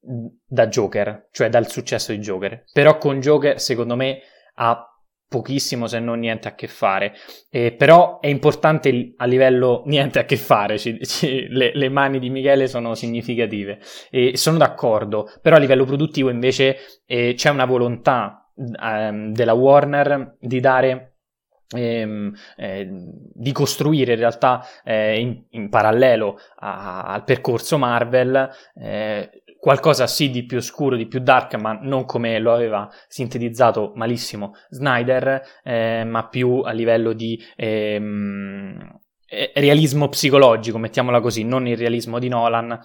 da 0.03 0.67
Joker, 0.67 1.29
cioè 1.31 1.49
dal 1.49 1.69
successo 1.69 2.11
di 2.11 2.19
Joker. 2.19 2.65
Però 2.71 2.97
con 2.97 3.19
Joker, 3.19 3.59
secondo 3.59 3.95
me, 3.95 4.19
ha 4.55 4.87
pochissimo 5.33 5.87
se 5.87 5.99
non 5.99 6.19
niente 6.19 6.47
a 6.47 6.53
che 6.53 6.67
fare. 6.67 7.13
Eh, 7.49 7.71
però 7.71 8.19
è 8.19 8.27
importante 8.27 9.13
a 9.17 9.25
livello 9.25 9.81
niente 9.87 10.19
a 10.19 10.25
che 10.25 10.37
fare, 10.37 10.77
ci, 10.77 10.99
ci, 11.05 11.47
le, 11.47 11.71
le, 11.73 11.89
mani 11.89 12.19
di 12.19 12.29
Michele 12.29 12.67
sono 12.67 12.93
significative. 12.93 13.79
E 14.11 14.37
sono 14.37 14.57
d'accordo, 14.57 15.31
però 15.41 15.55
a 15.55 15.59
livello 15.59 15.85
produttivo 15.85 16.29
invece 16.29 16.77
eh, 17.05 17.33
c'è 17.35 17.49
una 17.49 17.65
volontà 17.65 18.51
ehm, 18.55 19.31
della 19.31 19.53
Warner 19.53 20.35
di 20.39 20.59
dare 20.59 21.13
Ehm, 21.75 22.31
eh, 22.55 22.87
di 23.33 23.51
costruire 23.51 24.13
in 24.13 24.19
realtà 24.19 24.63
eh, 24.83 25.19
in, 25.19 25.43
in, 25.49 25.69
parallelo 25.69 26.37
a, 26.57 27.05
al 27.05 27.23
percorso 27.23 27.79
Marvel 27.79 28.47
eh, 28.75 29.42
qualcosa 29.63 30.07
sì 30.07 30.29
di 30.29 30.43
più 30.43 30.59
scuro, 30.59 30.97
di 30.97 31.07
più 31.07 31.21
dark, 31.21 31.53
ma 31.55 31.71
non 31.71 32.03
come 32.03 32.37
lo 32.37 32.53
aveva 32.53 32.89
sintetizzato 33.07 33.93
malissimo 33.95 34.55
Snyder, 34.67 35.41
eh, 35.63 36.03
ma 36.03 36.27
più 36.27 36.59
a 36.65 36.71
livello 36.71 37.13
di 37.13 37.41
ehm, 37.55 38.99
eh, 39.25 39.53
realismo 39.55 40.09
psicologico, 40.09 40.77
mettiamola 40.77 41.21
così, 41.21 41.45
non 41.45 41.65
il 41.65 41.77
realismo 41.77 42.19
di 42.19 42.27
Nolan, 42.27 42.77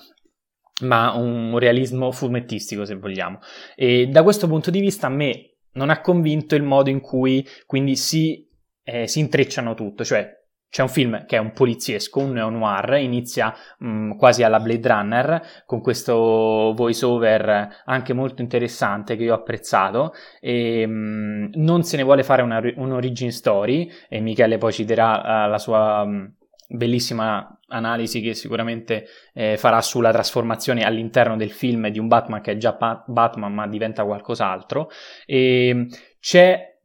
ma 0.83 1.15
un 1.17 1.59
realismo 1.59 2.13
fumettistico, 2.13 2.85
se 2.85 2.95
vogliamo. 2.95 3.41
E 3.75 4.07
da 4.07 4.23
questo 4.23 4.47
punto 4.47 4.71
di 4.71 4.79
vista 4.79 5.09
a 5.09 5.11
me 5.11 5.57
non 5.73 5.91
ha 5.91 6.01
convinto 6.01 6.55
il 6.55 6.63
modo 6.63 6.91
in 6.91 7.01
cui 7.01 7.45
quindi 7.67 7.97
si, 7.97 8.49
eh, 8.85 9.09
si 9.09 9.19
intrecciano 9.19 9.75
tutto, 9.75 10.05
cioè 10.05 10.33
c'è 10.71 10.83
un 10.83 10.89
film 10.89 11.25
che 11.25 11.37
è 11.37 11.39
un 11.39 11.53
poliziesco, 11.53 12.21
un 12.21 12.33
neo-noir, 12.33 12.99
inizia 13.01 13.55
mh, 13.79 13.89
mm, 13.89 14.11
quasi 14.13 14.43
alla 14.43 14.61
Blade 14.61 14.89
Runner, 14.89 15.43
con 15.65 15.81
questo 15.81 16.73
voice-over 16.77 17.83
anche 17.85 18.13
molto 18.13 18.43
interessante 18.43 19.17
che 19.17 19.25
io 19.25 19.33
ho 19.33 19.37
apprezzato, 19.37 20.13
e 20.41 20.87
mh, 20.87 20.91
mm, 20.91 21.47
non 21.55 21.83
se 21.85 21.97
ne 21.97 22.03
vuole 22.03 22.23
fare 22.23 22.43
una, 22.43 22.61
un'origin 22.75 23.33
story, 23.33 23.91
e 24.09 24.21
Michele 24.21 24.59
poi 24.59 24.73
citerà 24.73 25.47
uh, 25.47 25.51
la 25.51 25.59
sua 25.59 26.05
mh, 26.05 26.11
mm, 26.11 26.25
bellissima 26.69 27.59
analisi 27.69 28.21
che 28.21 28.35
sicuramente 28.35 29.07
eh, 29.35 29.57
farà 29.57 29.81
sulla 29.81 30.11
trasformazione 30.11 30.85
all'interno 30.85 31.37
del 31.37 31.51
film 31.51 31.89
di 31.89 31.99
un 31.99 32.09
Batman 32.09 32.41
che 32.41 32.53
è 32.53 32.57
già 32.57 32.75
pa- 32.75 33.05
Batman 33.07 33.53
ma 33.55 33.67
diventa 33.67 34.05
qualcos'altro, 34.05 34.91
e 35.25 35.87
c'è 36.21 36.78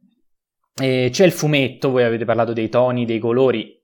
e 0.80 1.08
c'è 1.10 1.24
il 1.24 1.32
fumetto, 1.32 1.90
voi 1.90 2.02
avete 2.02 2.24
parlato 2.24 2.52
dei 2.52 2.68
toni, 2.68 3.04
dei 3.04 3.18
colori, 3.18 3.80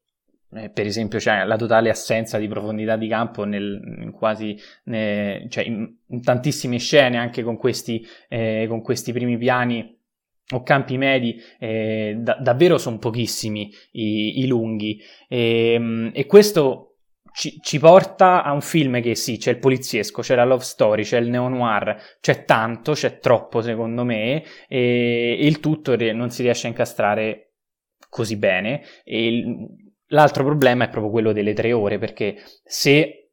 eh, 0.52 0.70
per 0.70 0.86
esempio 0.86 1.18
c'è 1.18 1.44
la 1.44 1.56
totale 1.56 1.90
assenza 1.90 2.36
di 2.38 2.48
profondità 2.48 2.96
di 2.96 3.06
campo 3.06 3.44
nel, 3.44 3.80
in 4.02 4.10
quasi 4.10 4.58
ne, 4.84 5.46
cioè 5.48 5.64
in, 5.64 5.88
in, 6.06 6.22
tantissime 6.22 6.78
scene, 6.78 7.18
anche 7.18 7.42
con 7.42 7.56
questi, 7.56 8.04
eh, 8.28 8.66
con 8.68 8.82
questi 8.82 9.12
primi 9.12 9.38
piani 9.38 9.96
o 10.52 10.62
campi 10.64 10.98
medi, 10.98 11.40
eh, 11.60 12.16
da, 12.18 12.34
davvero 12.34 12.78
sono 12.78 12.98
pochissimi 12.98 13.72
i, 13.92 14.40
i 14.40 14.46
lunghi. 14.48 15.00
E, 15.28 15.72
ehm, 15.74 16.10
e 16.12 16.26
questo 16.26 16.89
ci, 17.32 17.61
ci, 17.61 17.78
porta 17.78 18.43
a 18.43 18.52
un 18.52 18.61
film 18.61 19.01
che 19.01 19.15
sì, 19.15 19.39
c'è 19.39 19.51
il 19.51 19.59
poliziesco, 19.59 20.23
c'è 20.23 20.35
la 20.35 20.44
love 20.44 20.62
story, 20.62 21.02
c'è 21.02 21.19
il 21.19 21.28
neo-noir, 21.28 22.19
c'è 22.20 22.44
tanto, 22.44 22.93
c'è 22.93 23.19
troppo 23.19 23.61
secondo 23.61 24.05
me, 24.05 24.43
e, 24.69 25.36
e 25.39 25.47
il 25.47 25.61
tutto 25.61 25.97
non 26.12 26.31
si 26.31 26.43
riesce 26.43 26.66
a 26.66 26.70
incastrare 26.70 27.55
così 28.09 28.36
bene. 28.36 28.82
Il, 29.05 29.66
l'altro 30.07 30.44
problema 30.44 30.85
è 30.85 30.89
proprio 30.89 31.12
quello 31.12 31.32
delle 31.32 31.52
tre 31.52 31.73
ore, 31.73 31.98
perché 31.98 32.36
se 32.65 33.31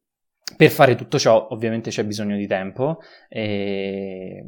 per 0.55 0.69
fare 0.69 0.95
tutto 0.95 1.19
ciò 1.19 1.47
ovviamente 1.51 1.89
c'è 1.89 2.05
bisogno 2.05 2.37
di 2.37 2.47
tempo, 2.47 2.99
e, 3.27 4.43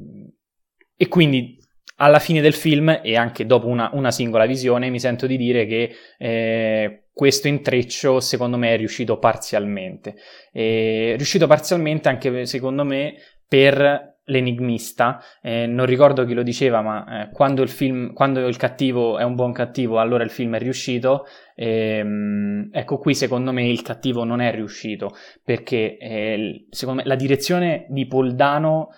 e 0.95 1.07
quindi 1.07 1.57
alla 2.01 2.19
fine 2.19 2.41
del 2.41 2.53
film 2.53 3.01
e 3.03 3.15
anche 3.15 3.45
dopo 3.45 3.67
una, 3.67 3.89
una 3.93 4.11
singola 4.11 4.45
visione 4.45 4.89
mi 4.89 4.99
sento 4.99 5.27
di 5.27 5.37
dire 5.37 5.65
che 5.65 5.95
eh, 6.17 7.08
questo 7.19 7.49
intreccio 7.49 8.21
secondo 8.21 8.55
me 8.55 8.69
è 8.73 8.77
riuscito 8.77 9.19
parzialmente. 9.19 10.15
È 10.53 11.15
riuscito 11.17 11.47
parzialmente 11.47 12.07
anche 12.07 12.45
secondo 12.45 12.85
me 12.85 13.15
per 13.45 14.19
l'enigmista. 14.23 15.21
Eh, 15.41 15.65
non 15.65 15.85
ricordo 15.85 16.23
chi 16.23 16.33
lo 16.33 16.43
diceva, 16.43 16.81
ma 16.81 17.23
eh, 17.23 17.29
quando, 17.31 17.61
il 17.61 17.67
film, 17.67 18.13
quando 18.13 18.47
il 18.47 18.55
cattivo 18.55 19.17
è 19.17 19.23
un 19.23 19.35
buon 19.35 19.51
cattivo, 19.51 19.99
allora 19.99 20.23
il 20.23 20.29
film 20.29 20.55
è 20.55 20.59
riuscito. 20.59 21.25
Ehm, 21.55 22.69
ecco, 22.71 22.99
qui 22.99 23.13
secondo 23.13 23.51
me 23.51 23.67
il 23.67 23.81
cattivo 23.81 24.23
non 24.23 24.39
è 24.39 24.53
riuscito 24.53 25.09
perché 25.43 25.97
eh, 25.97 26.67
secondo 26.69 27.01
me 27.01 27.07
la 27.09 27.15
direzione 27.15 27.85
di 27.89 28.07
Poldano 28.07 28.91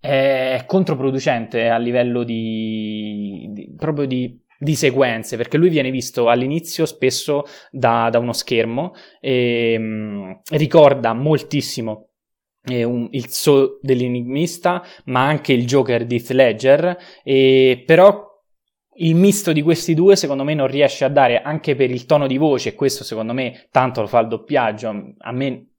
è 0.00 0.64
controproducente 0.66 1.68
a 1.68 1.78
livello 1.78 2.24
di, 2.24 3.48
di 3.52 3.72
proprio 3.76 4.06
di 4.06 4.41
di 4.62 4.76
sequenze, 4.76 5.36
perché 5.36 5.56
lui 5.56 5.68
viene 5.68 5.90
visto 5.90 6.28
all'inizio 6.28 6.86
spesso 6.86 7.42
da, 7.72 8.08
da 8.10 8.20
uno 8.20 8.32
schermo 8.32 8.94
e 9.20 9.76
mh, 9.76 9.82
mm, 9.82 10.30
ricorda 10.50 11.12
moltissimo 11.14 12.10
eh, 12.66 12.84
un, 12.84 13.08
il 13.10 13.28
so 13.28 13.80
dell'enigmista, 13.82 14.84
ma 15.06 15.26
anche 15.26 15.52
il 15.52 15.66
Joker 15.66 16.06
di 16.06 16.24
Ledger, 16.28 16.96
e, 17.24 17.82
però 17.84 18.30
il 18.96 19.16
misto 19.16 19.52
di 19.52 19.62
questi 19.62 19.94
due 19.94 20.14
secondo 20.14 20.44
me 20.44 20.54
non 20.54 20.68
riesce 20.68 21.04
a 21.04 21.08
dare 21.08 21.42
anche 21.42 21.74
per 21.74 21.90
il 21.90 22.06
tono 22.06 22.28
di 22.28 22.36
voce, 22.36 22.68
e 22.68 22.74
questo 22.74 23.02
secondo 23.02 23.32
me 23.32 23.66
tanto 23.72 24.00
lo 24.00 24.06
fa 24.06 24.20
il 24.20 24.28
doppiaggio, 24.28 25.14
a 25.18 25.32
me 25.32 25.71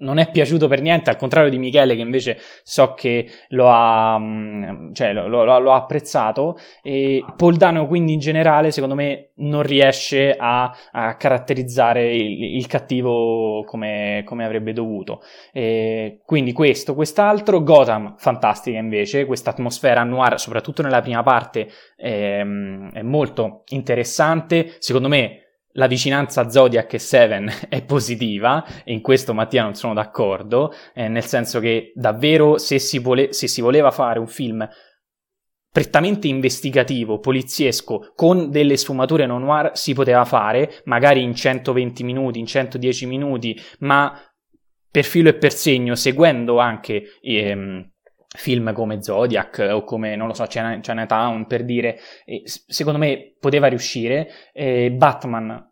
non 0.00 0.18
è 0.18 0.30
piaciuto 0.30 0.68
per 0.68 0.80
niente, 0.80 1.10
al 1.10 1.16
contrario 1.16 1.50
di 1.50 1.58
Michele 1.58 1.94
che 1.94 2.02
invece 2.02 2.38
so 2.62 2.94
che 2.94 3.28
lo 3.48 3.68
ha, 3.70 4.18
mm, 4.18 4.92
cioè, 4.92 5.12
lo, 5.12 5.28
lo, 5.28 5.58
lo 5.58 5.72
ha 5.72 5.76
apprezzato. 5.76 6.56
E 6.82 7.24
Poldano 7.36 7.86
quindi 7.86 8.12
in 8.12 8.18
generale 8.18 8.70
secondo 8.70 8.94
me 8.94 9.30
non 9.36 9.62
riesce 9.62 10.34
a, 10.36 10.74
a 10.92 11.16
caratterizzare 11.16 12.14
il, 12.14 12.56
il 12.56 12.66
cattivo 12.66 13.64
come, 13.64 14.22
come, 14.24 14.44
avrebbe 14.44 14.72
dovuto. 14.72 15.22
E 15.52 16.20
quindi 16.24 16.52
questo, 16.52 16.94
quest'altro, 16.94 17.62
Gotham 17.62 18.14
fantastica 18.16 18.78
invece, 18.78 19.24
questa 19.26 19.50
atmosfera 19.50 20.02
noir 20.02 20.38
soprattutto 20.38 20.82
nella 20.82 21.00
prima 21.00 21.22
parte 21.22 21.68
è, 21.96 22.40
è 22.40 23.02
molto 23.02 23.62
interessante, 23.68 24.74
secondo 24.78 25.08
me 25.08 25.39
la 25.72 25.86
vicinanza 25.86 26.48
Zodiac 26.48 26.94
e 26.94 26.98
Seven 26.98 27.50
è 27.68 27.82
positiva, 27.84 28.64
e 28.84 28.92
in 28.92 29.00
questo 29.00 29.34
Mattia 29.34 29.62
non 29.62 29.74
sono 29.74 29.94
d'accordo, 29.94 30.72
eh, 30.94 31.08
nel 31.08 31.24
senso 31.24 31.60
che 31.60 31.92
davvero 31.94 32.58
se 32.58 32.78
si, 32.78 32.98
vole- 32.98 33.32
se 33.32 33.46
si 33.46 33.60
voleva 33.60 33.90
fare 33.90 34.18
un 34.18 34.26
film 34.26 34.68
prettamente 35.72 36.26
investigativo, 36.26 37.20
poliziesco, 37.20 38.12
con 38.16 38.50
delle 38.50 38.76
sfumature 38.76 39.26
non 39.26 39.42
noir, 39.42 39.70
si 39.74 39.94
poteva 39.94 40.24
fare, 40.24 40.80
magari 40.84 41.22
in 41.22 41.34
120 41.34 42.02
minuti, 42.02 42.40
in 42.40 42.46
110 42.46 43.06
minuti, 43.06 43.60
ma 43.80 44.20
per 44.90 45.04
filo 45.04 45.28
e 45.28 45.34
per 45.34 45.52
segno, 45.52 45.94
seguendo 45.94 46.58
anche 46.58 47.18
ehm, 47.20 47.89
film 48.36 48.72
come 48.72 49.02
Zodiac 49.02 49.68
o 49.72 49.82
come, 49.84 50.14
non 50.16 50.28
lo 50.28 50.34
so, 50.34 50.44
Chinatown 50.44 51.46
per 51.46 51.64
dire, 51.64 51.98
secondo 52.44 52.98
me 52.98 53.34
poteva 53.38 53.66
riuscire. 53.66 54.28
Eh, 54.52 54.90
Batman 54.92 55.68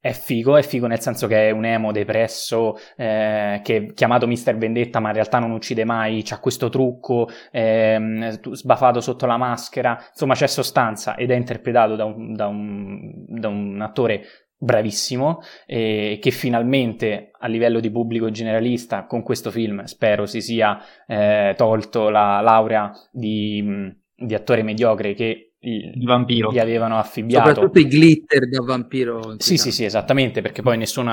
è 0.00 0.12
figo, 0.12 0.56
è 0.56 0.62
figo 0.62 0.86
nel 0.86 1.00
senso 1.00 1.26
che 1.26 1.48
è 1.48 1.50
un 1.50 1.66
emo 1.66 1.92
depresso 1.92 2.78
eh, 2.96 3.60
che 3.62 3.92
chiamato 3.92 4.26
Mister 4.26 4.56
Vendetta 4.56 4.98
ma 4.98 5.08
in 5.08 5.14
realtà 5.14 5.38
non 5.38 5.50
uccide 5.50 5.84
mai, 5.84 6.22
c'ha 6.24 6.40
questo 6.40 6.70
trucco 6.70 7.28
eh, 7.52 8.38
sbafato 8.50 9.00
sotto 9.02 9.26
la 9.26 9.36
maschera, 9.36 10.02
insomma 10.08 10.34
c'è 10.34 10.46
sostanza 10.46 11.16
ed 11.16 11.30
è 11.30 11.34
interpretato 11.34 11.96
da 11.96 12.06
un, 12.06 12.32
da 12.32 12.46
un, 12.46 13.10
da 13.26 13.48
un 13.48 13.78
attore 13.82 14.24
bravissimo 14.62 15.40
e 15.64 16.18
che 16.20 16.30
finalmente 16.30 17.30
a 17.38 17.48
livello 17.48 17.80
di 17.80 17.90
pubblico 17.90 18.30
generalista 18.30 19.06
con 19.06 19.22
questo 19.22 19.50
film 19.50 19.84
spero 19.84 20.26
si 20.26 20.42
sia 20.42 20.78
eh, 21.06 21.54
tolto 21.56 22.10
la 22.10 22.40
laurea 22.42 22.92
di, 23.10 23.90
di 24.14 24.34
attore 24.34 24.62
mediocre 24.62 25.14
che 25.14 25.54
il 25.60 26.04
vampiro. 26.04 26.52
gli 26.52 26.58
avevano 26.58 26.98
affibbiato. 26.98 27.48
Soprattutto 27.48 27.78
i 27.78 27.86
glitter 27.86 28.48
da 28.48 28.62
vampiro 28.62 29.34
sì 29.38 29.56
sì 29.56 29.72
sì 29.72 29.84
esattamente 29.84 30.42
perché 30.42 30.60
poi 30.60 30.76
nessuno 30.76 31.12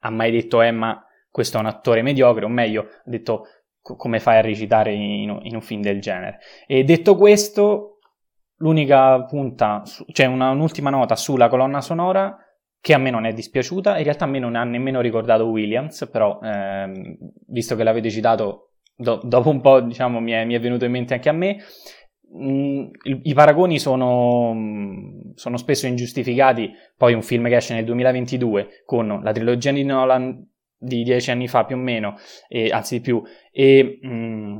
ha 0.00 0.10
mai 0.10 0.32
detto 0.32 0.60
Emma 0.60 0.96
eh, 0.96 1.08
questo 1.30 1.58
è 1.58 1.60
un 1.60 1.66
attore 1.66 2.02
mediocre 2.02 2.44
o 2.44 2.48
meglio 2.48 2.82
ha 2.82 3.02
detto 3.10 3.46
come 3.80 4.18
fai 4.18 4.38
a 4.38 4.42
recitare 4.42 4.92
in, 4.92 5.38
in 5.42 5.54
un 5.54 5.60
film 5.60 5.80
del 5.80 6.00
genere? 6.00 6.38
E 6.66 6.82
detto 6.82 7.14
questo 7.14 7.98
l'unica 8.56 9.24
punta 9.24 9.82
cioè 10.12 10.26
una, 10.26 10.50
un'ultima 10.50 10.90
nota 10.90 11.14
sulla 11.14 11.48
colonna 11.48 11.80
sonora 11.80 12.36
che 12.80 12.94
a 12.94 12.98
me 12.98 13.10
non 13.10 13.26
è 13.26 13.32
dispiaciuta, 13.32 13.98
in 13.98 14.04
realtà 14.04 14.24
a 14.24 14.28
me 14.28 14.38
non 14.38 14.56
ha 14.56 14.64
nemmeno 14.64 15.00
ricordato 15.00 15.46
Williams, 15.46 16.08
però 16.10 16.38
ehm, 16.42 17.16
visto 17.48 17.76
che 17.76 17.82
l'avete 17.82 18.10
citato, 18.10 18.70
do- 18.96 19.20
dopo 19.22 19.50
un 19.50 19.60
po' 19.60 19.80
diciamo 19.80 20.18
mi 20.20 20.32
è, 20.32 20.44
mi 20.44 20.54
è, 20.54 20.60
venuto 20.60 20.86
in 20.86 20.90
mente 20.90 21.12
anche 21.12 21.28
a 21.28 21.32
me, 21.32 21.58
mm, 22.34 22.86
i, 23.22 23.34
paragoni 23.34 23.78
sono, 23.78 24.54
sono, 25.34 25.56
spesso 25.58 25.86
ingiustificati, 25.86 26.70
poi 26.96 27.12
un 27.12 27.22
film 27.22 27.48
che 27.48 27.56
esce 27.56 27.74
nel 27.74 27.84
2022 27.84 28.82
con 28.86 29.20
la 29.22 29.32
trilogia 29.32 29.72
di 29.72 29.84
Nolan 29.84 30.48
di 30.82 31.02
dieci 31.02 31.30
anni 31.30 31.48
fa 31.48 31.66
più 31.66 31.76
o 31.76 31.78
meno, 31.78 32.16
e, 32.48 32.70
anzi 32.70 32.96
di 32.96 33.00
più, 33.02 33.22
e 33.52 34.00
mm, 34.06 34.58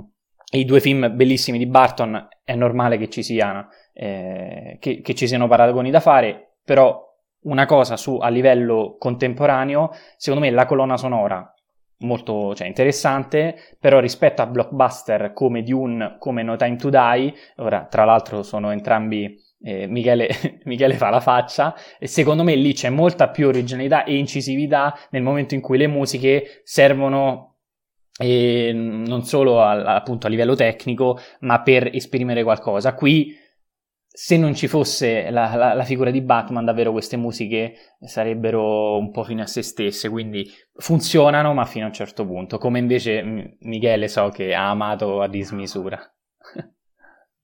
i 0.53 0.65
due 0.67 0.81
film 0.81 1.15
bellissimi 1.17 1.57
di 1.57 1.67
Barton, 1.67 2.29
è 2.45 2.55
normale 2.55 2.99
che 2.99 3.09
ci 3.09 3.23
siano, 3.23 3.69
eh, 3.95 4.77
che, 4.79 5.01
che 5.01 5.15
ci 5.15 5.27
siano 5.27 5.49
paragoni 5.49 5.91
da 5.91 6.01
fare, 6.01 6.57
però 6.63 7.10
una 7.43 7.67
cosa 7.67 7.97
su, 7.97 8.17
a 8.17 8.29
livello 8.29 8.97
contemporaneo, 8.99 9.91
secondo 10.17 10.45
me 10.45 10.51
la 10.51 10.67
colonna 10.67 10.97
sonora 10.97 11.55
molto 12.01 12.55
cioè, 12.55 12.67
interessante, 12.67 13.57
però 13.79 14.01
rispetto 14.01 14.43
a 14.43 14.47
blockbuster 14.47 15.33
come 15.33 15.63
Dune, 15.63 16.17
come 16.19 16.43
No 16.43 16.57
Time 16.57 16.77
to 16.77 16.91
Die, 16.91 17.35
ora 17.57 17.87
tra 17.87 18.05
l'altro 18.05 18.43
sono 18.43 18.71
entrambi 18.71 19.37
eh, 19.63 19.87
Michele, 19.87 20.29
Michele, 20.65 20.95
fa 20.95 21.11
la 21.11 21.21
faccia 21.21 21.75
e 21.99 22.07
secondo 22.07 22.43
me 22.43 22.55
lì 22.55 22.73
c'è 22.73 22.89
molta 22.89 23.29
più 23.29 23.49
originalità 23.49 24.05
e 24.05 24.17
incisività 24.17 24.97
nel 25.11 25.23
momento 25.23 25.55
in 25.55 25.61
cui 25.61 25.79
le 25.79 25.87
musiche 25.87 26.63
servono 26.65 27.57
eh, 28.19 28.73
non 28.73 29.25
solo 29.25 29.63
a, 29.63 29.95
appunto 29.95 30.27
a 30.27 30.31
livello 30.31 30.55
tecnico 30.55 31.19
ma 31.41 31.61
per 31.63 31.91
esprimere 31.95 32.43
qualcosa. 32.43 32.95
Qui 32.95 33.37
se 34.13 34.37
non 34.37 34.55
ci 34.55 34.67
fosse 34.67 35.31
la, 35.31 35.55
la, 35.55 35.73
la, 35.73 35.85
figura 35.85 36.11
di 36.11 36.21
Batman, 36.21 36.65
davvero 36.65 36.91
queste 36.91 37.17
musiche 37.17 37.97
sarebbero 38.01 38.99
un 38.99 39.13
po' 39.13 39.23
fine 39.23 39.43
a 39.43 39.47
se 39.47 39.63
stesse, 39.63 40.09
quindi 40.09 40.51
funzionano, 40.75 41.55
ma 41.55 41.65
fino 41.65 41.85
a 41.85 41.89
un 41.89 41.95
certo 41.95 42.27
punto, 42.27 42.59
come 42.59 42.81
invece 42.81 43.57
Michele 43.61 44.09
so 44.09 44.29
che 44.31 44.53
ha 44.53 44.69
amato 44.69 45.23
a 45.23 45.29
dismisura. 45.29 46.01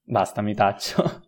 Basta, 0.02 0.43
mi 0.43 0.55
taccio. 0.55 1.22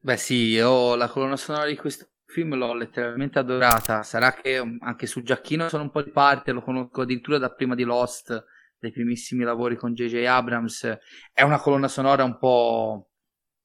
Beh 0.00 0.16
sì, 0.16 0.46
io 0.48 0.96
la 0.96 1.08
colonna 1.08 1.36
sonora 1.36 1.66
di 1.66 1.76
questo 1.76 2.08
film 2.26 2.56
l'ho 2.56 2.74
letteralmente 2.74 3.38
adorata. 3.38 4.02
Sarà 4.02 4.32
che 4.32 4.58
um, 4.58 4.76
anche 4.80 5.06
su 5.06 5.22
Giacchino 5.22 5.68
sono 5.68 5.84
un 5.84 5.90
po' 5.90 6.02
di 6.02 6.10
parte, 6.10 6.52
lo 6.52 6.62
conosco 6.62 7.02
addirittura 7.02 7.38
da 7.38 7.52
prima 7.52 7.74
di 7.74 7.84
Lost, 7.84 8.44
dai 8.78 8.90
primissimi 8.90 9.44
lavori 9.44 9.76
con 9.76 9.94
J.J. 9.94 10.24
Abrams. 10.26 10.98
È 11.32 11.42
una 11.42 11.60
colonna 11.60 11.88
sonora 11.88 12.24
un 12.24 12.38
po' 12.38 13.10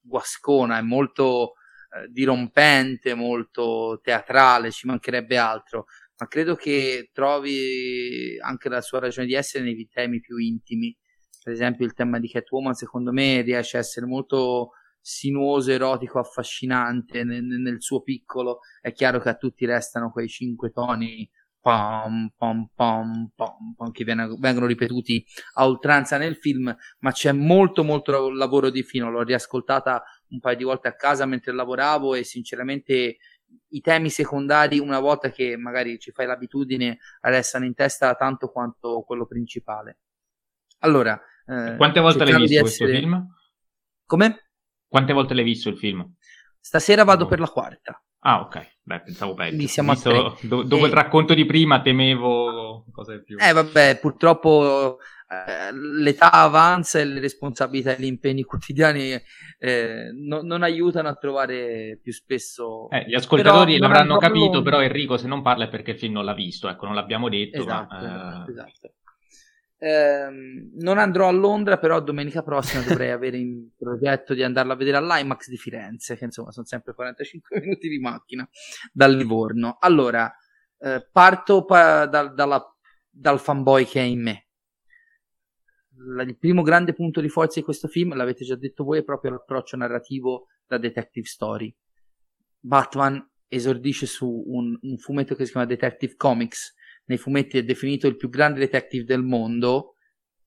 guascona, 0.03 0.77
è 0.77 0.81
molto 0.81 1.53
eh, 1.95 2.07
dirompente, 2.09 3.13
molto 3.13 3.99
teatrale, 4.03 4.71
ci 4.71 4.87
mancherebbe 4.87 5.37
altro. 5.37 5.85
Ma 6.17 6.27
credo 6.27 6.55
che 6.55 7.09
trovi 7.11 8.37
anche 8.39 8.69
la 8.69 8.81
sua 8.81 8.99
ragione 8.99 9.27
di 9.27 9.33
essere 9.33 9.63
nei 9.63 9.87
temi 9.91 10.19
più 10.19 10.37
intimi. 10.37 10.95
Per 11.43 11.51
esempio, 11.51 11.85
il 11.85 11.93
tema 11.93 12.19
di 12.19 12.29
Catwoman, 12.29 12.73
secondo 12.73 13.11
me, 13.11 13.41
riesce 13.41 13.77
a 13.77 13.79
essere 13.81 14.05
molto 14.05 14.71
sinuoso, 15.01 15.71
erotico, 15.71 16.19
affascinante 16.19 17.23
nel, 17.23 17.43
nel, 17.43 17.81
suo 17.81 18.01
piccolo. 18.01 18.59
È 18.79 18.93
chiaro 18.93 19.19
che 19.19 19.29
a 19.29 19.35
tutti 19.35 19.65
restano 19.65 20.11
quei 20.11 20.29
cinque 20.29 20.71
toni 20.71 21.29
pom, 21.63 22.29
pom, 22.35 22.67
pom, 22.75 23.31
pom, 23.33 23.73
pom, 23.77 23.91
che 23.91 24.03
vengono, 24.03 24.35
vengono 24.37 24.65
ripetuti 24.65 25.25
a 25.53 25.65
oltranza 25.65 26.17
nel 26.17 26.35
film, 26.35 26.75
ma 26.99 27.11
c'è 27.13 27.31
molto 27.31 27.85
molto 27.85 28.29
lavoro 28.29 28.69
di 28.69 28.83
fino. 28.83 29.09
L'ho 29.09 29.23
riascoltata 29.23 30.03
un 30.31 30.39
paio 30.41 30.57
di 30.57 30.65
volte 30.65 30.89
a 30.89 30.95
casa 30.95 31.25
mentre 31.25 31.53
lavoravo 31.53 32.15
e 32.15 32.25
sinceramente 32.25 33.17
i 33.69 33.79
temi 33.79 34.09
secondari, 34.09 34.77
una 34.77 34.99
volta 34.99 35.31
che 35.31 35.55
magari 35.55 35.97
ci 35.99 36.11
fai 36.11 36.25
l'abitudine, 36.25 36.99
restano 37.21 37.63
in 37.63 37.73
testa 37.73 38.13
tanto 38.15 38.49
quanto 38.49 39.01
quello 39.03 39.25
principale. 39.25 39.99
Allora, 40.79 41.17
eh, 41.45 41.77
quante 41.77 42.01
volte 42.01 42.25
l'hai 42.25 42.41
visto 42.41 42.65
essere... 42.65 42.89
questo 42.89 43.07
film? 43.07 43.27
Come? 44.05 44.49
Quante 44.85 45.13
volte 45.13 45.33
l'hai 45.33 45.45
visto 45.45 45.69
il 45.69 45.77
film? 45.77 46.13
Stasera 46.59 47.05
vado 47.05 47.23
oh. 47.23 47.27
per 47.27 47.39
la 47.39 47.47
quarta. 47.47 48.03
Ah, 48.25 48.41
ok. 48.41 48.71
Beh, 48.85 49.01
pensavo 49.01 49.33
peggio. 49.33 49.49
Quindi 49.49 49.67
siamo 49.67 49.93
Visto, 49.93 50.37
do, 50.41 50.63
dopo 50.63 50.83
e... 50.83 50.87
il 50.87 50.93
racconto 50.93 51.33
di 51.33 51.45
prima 51.45 51.81
temevo 51.81 52.85
cose 52.91 53.21
più... 53.23 53.37
Eh, 53.39 53.53
vabbè, 53.53 53.99
purtroppo 53.99 54.97
eh, 55.29 55.73
l'età 55.73 56.31
avanza 56.31 56.99
e 56.99 57.05
le 57.05 57.19
responsabilità 57.19 57.95
e 57.95 58.01
gli 58.01 58.05
impegni 58.05 58.43
quotidiani 58.45 59.21
eh, 59.59 60.09
no, 60.13 60.41
non 60.41 60.63
aiutano 60.63 61.07
a 61.07 61.15
trovare 61.15 61.99
più 62.01 62.11
spesso... 62.11 62.89
Eh, 62.89 63.05
gli 63.07 63.15
ascoltatori 63.15 63.77
l'avranno 63.77 64.17
capito, 64.17 64.61
però 64.61 64.81
Enrico 64.81 65.17
se 65.17 65.27
non 65.27 65.41
parla 65.41 65.65
è 65.65 65.69
perché 65.69 65.91
il 65.91 65.97
film 65.97 66.13
non 66.13 66.25
l'ha 66.25 66.33
visto, 66.33 66.67
ecco, 66.67 66.85
non 66.85 66.95
l'abbiamo 66.95 67.29
detto. 67.29 67.61
Esatto, 67.61 67.95
ma, 67.95 68.45
esatto. 68.47 68.93
Eh, 69.83 70.29
non 70.75 70.97
andrò 70.97 71.27
a 71.27 71.31
Londra, 71.31 71.77
però 71.77 71.99
domenica 72.01 72.41
prossima 72.41 72.83
dovrei 72.87 73.11
avere 73.11 73.35
in 73.37 73.67
progetto 73.75 74.33
di 74.33 74.41
andarla 74.41 74.73
a 74.73 74.75
vedere 74.77 74.95
all'IMAX 74.95 75.49
di 75.49 75.57
Firenze, 75.57 76.15
che 76.15 76.23
insomma 76.23 76.51
sono 76.51 76.65
sempre 76.65 76.93
45 76.93 77.59
minuti 77.59 77.89
di 77.89 77.99
macchina 77.99 78.47
dal 78.93 79.13
Livorno. 79.13 79.75
Allora, 79.81 80.33
eh, 80.79 81.05
parto 81.11 81.65
pa- 81.65 82.05
da- 82.05 82.29
dalla- 82.29 82.77
dal 83.09 83.41
fanboy 83.41 83.83
che 83.83 83.99
è 83.99 84.03
in 84.03 84.21
me. 84.21 84.47
La- 85.97 86.23
il 86.23 86.37
primo 86.37 86.61
grande 86.61 86.93
punto 86.93 87.19
di 87.19 87.27
forza 87.27 87.59
di 87.59 87.65
questo 87.65 87.89
film, 87.89 88.15
l'avete 88.15 88.45
già 88.45 88.55
detto 88.55 88.85
voi, 88.85 88.99
è 88.99 89.03
proprio 89.03 89.31
l'approccio 89.31 89.75
narrativo 89.75 90.47
da 90.65 90.77
detective 90.77 91.27
story. 91.27 91.75
Batman 92.57 93.21
esordisce 93.49 94.05
su 94.05 94.43
un, 94.47 94.77
un 94.81 94.97
fumetto 94.97 95.35
che 95.35 95.43
si 95.43 95.51
chiama 95.51 95.67
Detective 95.67 96.15
Comics, 96.15 96.73
nei 97.05 97.17
fumetti 97.17 97.57
è 97.57 97.63
definito 97.63 98.07
il 98.07 98.15
più 98.15 98.29
grande 98.29 98.59
detective 98.59 99.03
del 99.03 99.23
mondo 99.23 99.95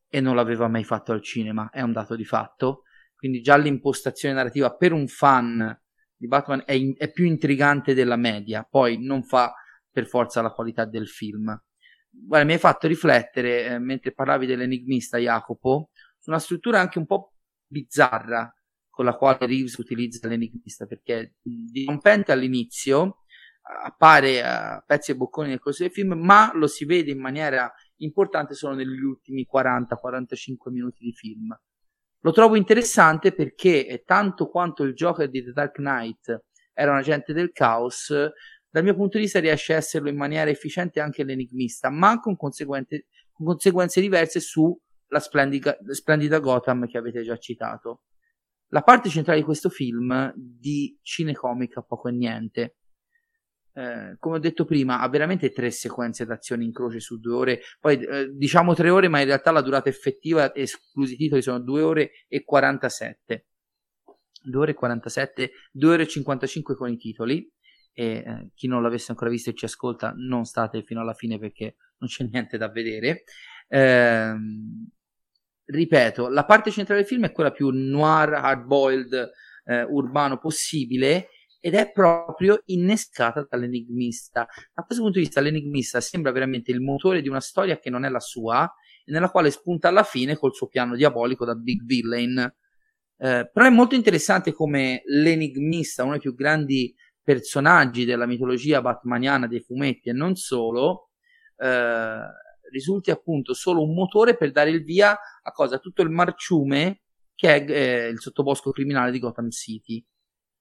e 0.09 0.20
non 0.20 0.37
l'aveva 0.37 0.69
mai 0.69 0.85
fatto 0.85 1.12
al 1.12 1.23
cinema, 1.23 1.70
è 1.70 1.81
un 1.81 1.93
dato 1.93 2.16
di 2.16 2.24
fatto. 2.24 2.83
Quindi 3.16 3.41
già 3.41 3.57
l'impostazione 3.57 4.35
narrativa 4.35 4.74
per 4.74 4.93
un 4.93 5.07
fan 5.09 5.78
di 6.15 6.27
Batman 6.27 6.62
è, 6.65 6.73
in, 6.73 6.95
è 6.97 7.11
più 7.11 7.24
intrigante 7.24 7.95
della 7.95 8.16
media, 8.16 8.66
poi 8.69 9.03
non 9.03 9.23
fa 9.23 9.55
per 9.91 10.07
forza 10.07 10.43
la 10.43 10.51
qualità 10.51 10.85
del 10.85 11.09
film. 11.09 11.59
Guarda, 12.11 12.47
mi 12.47 12.55
hai 12.55 12.59
fatto 12.59 12.87
riflettere, 12.87 13.66
eh, 13.66 13.78
mentre 13.78 14.12
parlavi 14.12 14.47
dell'enigmista 14.47 15.19
Jacopo, 15.19 15.91
su 16.19 16.31
una 16.31 16.39
struttura 16.39 16.81
anche 16.81 16.99
un 16.99 17.07
po' 17.07 17.35
bizzarra 17.66 18.51
con 18.89 19.05
la 19.05 19.15
quale 19.15 19.47
Reeves 19.47 19.77
utilizza 19.77 20.27
l'enigmista, 20.27 20.87
perché 20.87 21.35
dirompente 21.43 22.33
all'inizio 22.33 23.19
appare 23.84 24.43
a 24.43 24.82
pezzi 24.86 25.10
e 25.10 25.16
bocconi 25.16 25.48
nel 25.48 25.59
corso 25.59 25.82
del 25.82 25.93
film, 25.93 26.12
ma 26.12 26.51
lo 26.55 26.66
si 26.66 26.84
vede 26.84 27.10
in 27.10 27.20
maniera 27.20 27.72
importante 27.97 28.55
solo 28.55 28.74
negli 28.74 29.01
ultimi 29.01 29.47
40-45 29.51 30.70
minuti 30.70 31.05
di 31.05 31.12
film. 31.12 31.56
Lo 32.20 32.32
trovo 32.32 32.56
interessante 32.56 33.32
perché 33.32 34.02
tanto 34.05 34.48
quanto 34.48 34.82
il 34.82 34.94
Joker 34.94 35.28
di 35.28 35.44
The 35.44 35.52
Dark 35.52 35.74
Knight 35.74 36.44
era 36.72 36.90
un 36.90 36.98
agente 36.98 37.32
del 37.32 37.52
caos, 37.52 38.12
dal 38.68 38.82
mio 38.82 38.94
punto 38.94 39.16
di 39.16 39.24
vista 39.24 39.40
riesce 39.40 39.74
a 39.74 39.76
esserlo 39.76 40.09
in 40.09 40.16
maniera 40.16 40.51
efficiente 40.51 41.01
anche 41.01 41.24
l'enigmista, 41.24 41.88
ma 41.88 42.20
con, 42.20 42.36
con 42.36 42.51
conseguenze 42.51 44.01
diverse 44.01 44.40
sulla 44.40 45.18
splendida, 45.18 45.76
splendida 45.90 46.38
Gotham 46.38 46.86
che 46.86 46.98
avete 46.98 47.22
già 47.22 47.36
citato. 47.38 48.02
La 48.70 48.82
parte 48.82 49.09
centrale 49.09 49.38
di 49.38 49.44
questo 49.44 49.68
film 49.68 50.32
di 50.34 50.98
cinecomica 51.01 51.82
poco 51.82 52.09
e 52.09 52.12
niente 52.12 52.76
eh, 53.77 54.16
come 54.19 54.36
ho 54.36 54.39
detto 54.39 54.65
prima, 54.65 55.01
ha 55.01 55.09
veramente 55.11 55.53
tre 55.53 55.70
sequenze 55.70 56.24
d'azione 56.24 56.65
in 56.65 56.73
croce 56.73 56.98
su 56.98 57.20
due 57.20 57.35
ore. 57.35 57.61
Poi 57.78 58.03
eh, 58.03 58.31
diciamo 58.32 58.73
tre 58.73 58.89
ore, 58.89 59.09
ma 59.09 59.20
in 59.20 59.27
realtà 59.27 59.51
la 59.51 59.61
durata 59.61 59.90
effettiva, 59.90 60.55
esclusi 60.55 61.12
i 61.12 61.16
titoli, 61.19 61.43
sono 61.43 61.61
due 61.61 61.82
ore 61.82 62.11
e 62.27 62.43
47. 62.43 63.47
2 64.47 64.61
ore 64.61 64.70
e 64.70 64.74
47, 64.74 65.51
2 65.73 65.93
ore 65.93 66.03
e 66.05 66.07
55 66.07 66.74
con 66.74 66.89
i 66.89 66.97
titoli. 66.97 67.53
E 67.93 68.07
eh, 68.07 68.51
chi 68.55 68.66
non 68.66 68.81
l'avesse 68.81 69.11
ancora 69.11 69.31
visto 69.31 69.51
e 69.51 69.55
ci 69.55 69.66
ascolta, 69.66 70.15
non 70.16 70.44
state 70.44 70.82
fino 70.82 71.01
alla 71.01 71.15
fine 71.15 71.39
perché 71.39 71.77
non 71.98 72.09
c'è 72.09 72.24
niente 72.32 72.57
da 72.57 72.70
vedere. 72.70 73.24
Ehm, 73.69 74.89
ripeto, 75.66 76.28
la 76.28 76.47
parte 76.47 76.70
centrale 76.70 77.01
del 77.01 77.09
film 77.09 77.27
è 77.27 77.32
quella 77.32 77.53
più 77.53 77.69
noir, 77.70 78.32
hard-boiled, 78.32 79.31
eh, 79.65 79.82
urbano 79.82 80.39
possibile 80.39 81.28
ed 81.66 81.74
è 81.74 81.90
proprio 81.90 82.62
innescata 82.66 83.44
dall'enigmista. 83.51 84.47
Da 84.72 84.84
questo 84.84 85.02
punto 85.02 85.18
di 85.18 85.24
vista, 85.24 85.40
l'enigmista 85.40 86.01
sembra 86.01 86.30
veramente 86.30 86.70
il 86.70 86.80
motore 86.80 87.20
di 87.22 87.28
una 87.28 87.40
storia 87.40 87.80
che 87.80 87.90
non 87.90 88.05
è 88.05 88.09
la 88.09 88.20
sua 88.20 88.72
e 89.05 89.10
nella 89.10 89.32
quale 89.32 89.51
spunta 89.51 89.88
alla 89.88 90.05
fine 90.05 90.36
col 90.36 90.55
suo 90.55 90.68
piano 90.68 90.94
diabolico 90.94 91.44
da 91.44 91.56
Big 91.56 91.82
Villain. 91.82 92.38
Eh, 93.18 93.51
però 93.52 93.66
è 93.66 93.70
molto 93.70 93.97
interessante 93.97 94.52
come 94.52 95.02
l'enigmista, 95.06 96.05
uno 96.05 96.12
dei 96.12 96.20
più 96.20 96.36
grandi 96.36 96.94
personaggi 97.20 98.05
della 98.05 98.26
mitologia 98.26 98.80
batmaniana 98.80 99.48
dei 99.48 99.60
fumetti 99.60 100.10
e 100.10 100.12
non 100.12 100.36
solo, 100.36 101.09
eh, 101.56 102.20
risulti 102.70 103.10
appunto 103.10 103.55
solo 103.55 103.82
un 103.82 103.93
motore 103.93 104.36
per 104.36 104.52
dare 104.52 104.70
il 104.70 104.84
via 104.84 105.18
a 105.43 105.51
cosa? 105.51 105.80
Tutto 105.80 106.02
il 106.02 106.10
marciume 106.10 107.01
che 107.34 107.56
è 107.56 107.68
eh, 107.68 108.06
il 108.10 108.20
sottobosco 108.20 108.70
criminale 108.70 109.10
di 109.10 109.18
Gotham 109.18 109.51
City 109.51 110.06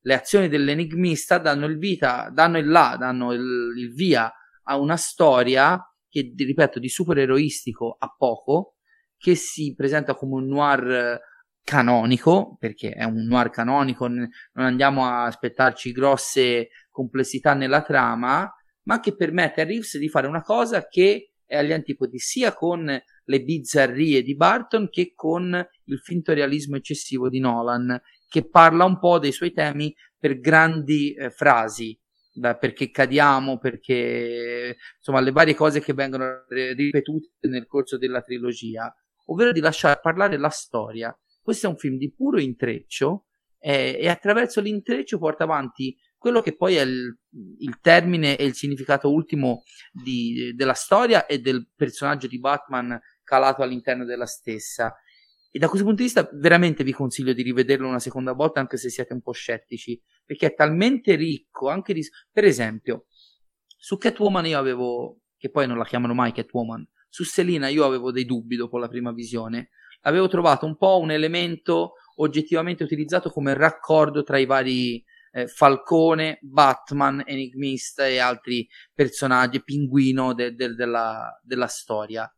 le 0.05 0.13
azioni 0.13 0.47
dell'enigmista 0.47 1.39
danno 1.39 1.65
il 1.65 1.77
vita, 1.77 2.29
danno 2.31 2.59
il 2.59 2.67
là, 2.67 2.95
danno 2.97 3.33
il, 3.33 3.73
il 3.75 3.91
via 3.91 4.31
a 4.63 4.77
una 4.77 4.97
storia 4.97 5.79
che, 6.07 6.31
ripeto, 6.37 6.79
di 6.79 6.89
supereroistico 6.89 7.95
a 7.97 8.13
poco, 8.15 8.75
che 9.17 9.33
si 9.33 9.73
presenta 9.75 10.13
come 10.13 10.35
un 10.35 10.47
noir 10.47 11.19
canonico, 11.63 12.55
perché 12.59 12.91
è 12.91 13.03
un 13.03 13.25
noir 13.25 13.49
canonico, 13.49 14.07
non 14.07 14.29
andiamo 14.53 15.05
a 15.05 15.23
aspettarci 15.25 15.91
grosse 15.91 16.69
complessità 16.91 17.55
nella 17.55 17.81
trama, 17.81 18.47
ma 18.83 18.99
che 18.99 19.15
permette 19.15 19.61
a 19.61 19.65
Reeves 19.65 19.97
di 19.97 20.07
fare 20.07 20.27
una 20.27 20.43
cosa 20.43 20.87
che 20.87 21.31
è 21.45 21.57
agli 21.57 21.73
antipodi 21.73 22.19
sia 22.19 22.53
con 22.53 22.85
le 23.27 23.43
bizzarrie 23.43 24.21
di 24.21 24.35
Barton 24.35 24.89
che 24.89 25.13
con 25.15 25.67
il 25.85 25.99
finto 25.99 26.33
realismo 26.33 26.75
eccessivo 26.75 27.27
di 27.27 27.39
Nolan 27.39 27.99
che 28.27 28.47
parla 28.47 28.85
un 28.85 28.99
po' 28.99 29.19
dei 29.19 29.31
suoi 29.31 29.51
temi 29.51 29.93
per 30.17 30.39
grandi 30.39 31.13
eh, 31.13 31.29
frasi, 31.29 31.97
da, 32.33 32.55
perché 32.55 32.89
cadiamo, 32.91 33.57
perché 33.57 34.75
insomma 34.97 35.19
le 35.19 35.31
varie 35.31 35.55
cose 35.55 35.79
che 35.79 35.93
vengono 35.93 36.45
ripetute 36.49 37.29
nel 37.47 37.65
corso 37.65 37.97
della 37.97 38.21
trilogia, 38.21 38.93
ovvero 39.27 39.51
di 39.51 39.59
lasciare 39.59 39.99
parlare 40.01 40.37
la 40.37 40.49
storia. 40.49 41.17
Questo 41.41 41.67
è 41.67 41.69
un 41.69 41.77
film 41.77 41.97
di 41.97 42.11
puro 42.11 42.39
intreccio 42.39 43.25
eh, 43.59 43.97
e 43.99 44.09
attraverso 44.09 44.61
l'intreccio 44.61 45.17
porta 45.17 45.43
avanti 45.43 45.95
quello 46.17 46.41
che 46.41 46.55
poi 46.55 46.75
è 46.75 46.81
il, 46.81 47.15
il 47.59 47.79
termine 47.81 48.35
e 48.35 48.45
il 48.45 48.55
significato 48.55 49.11
ultimo 49.11 49.61
di, 49.91 50.53
della 50.55 50.73
storia 50.73 51.27
e 51.27 51.39
del 51.39 51.69
personaggio 51.75 52.25
di 52.25 52.39
Batman 52.39 52.99
calato 53.23 53.61
all'interno 53.61 54.05
della 54.05 54.25
stessa. 54.25 54.95
E 55.55 55.57
da 55.57 55.69
questo 55.69 55.87
punto 55.87 56.01
di 56.01 56.09
vista 56.09 56.29
veramente 56.33 56.83
vi 56.83 56.91
consiglio 56.91 57.31
di 57.31 57.41
rivederlo 57.41 57.87
una 57.87 57.99
seconda 57.99 58.33
volta 58.33 58.59
anche 58.59 58.75
se 58.75 58.89
siete 58.89 59.13
un 59.13 59.21
po' 59.21 59.31
scettici, 59.31 59.97
perché 60.25 60.47
è 60.47 60.53
talmente 60.53 61.15
ricco, 61.15 61.69
anche 61.69 61.93
di... 61.93 62.05
per 62.29 62.43
esempio, 62.43 63.05
su 63.65 63.95
Catwoman 63.97 64.45
io 64.47 64.59
avevo, 64.59 65.21
che 65.37 65.49
poi 65.49 65.65
non 65.65 65.77
la 65.77 65.85
chiamano 65.85 66.13
mai 66.13 66.33
Catwoman, 66.33 66.85
su 67.07 67.23
Selina 67.23 67.69
io 67.69 67.85
avevo 67.85 68.11
dei 68.11 68.25
dubbi 68.25 68.57
dopo 68.57 68.77
la 68.77 68.89
prima 68.89 69.13
visione, 69.13 69.69
avevo 70.01 70.27
trovato 70.27 70.65
un 70.65 70.75
po' 70.75 70.99
un 70.99 71.11
elemento 71.11 71.93
oggettivamente 72.15 72.83
utilizzato 72.83 73.29
come 73.29 73.53
raccordo 73.53 74.23
tra 74.23 74.37
i 74.37 74.45
vari 74.45 75.01
eh, 75.31 75.47
Falcone, 75.47 76.37
Batman, 76.41 77.23
Enigmista 77.25 78.05
e 78.05 78.17
altri 78.17 78.67
personaggi, 78.93 79.63
Pinguino 79.63 80.33
de- 80.33 80.53
de- 80.53 80.75
della, 80.75 81.31
della, 81.41 81.67
storia. 81.67 82.29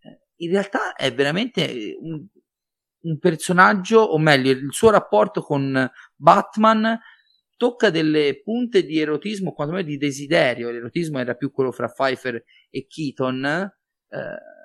Eh, 0.00 0.20
in 0.44 0.50
realtà 0.50 0.92
è 0.92 1.14
veramente 1.14 1.96
un, 1.98 2.28
un 3.02 3.18
personaggio, 3.18 4.00
o 4.00 4.18
meglio, 4.18 4.50
il 4.50 4.72
suo 4.72 4.90
rapporto 4.90 5.42
con 5.42 5.88
Batman 6.16 6.98
tocca 7.56 7.90
delle 7.90 8.40
punte 8.42 8.84
di 8.84 8.98
erotismo, 8.98 9.52
quantomeno 9.52 9.86
di 9.86 9.96
desiderio. 9.96 10.70
L'erotismo 10.70 11.18
era 11.18 11.34
più 11.34 11.50
quello 11.50 11.72
fra 11.72 11.88
Pfeiffer 11.88 12.42
e 12.70 12.86
Keaton. 12.86 13.44
Eh, 13.44 14.56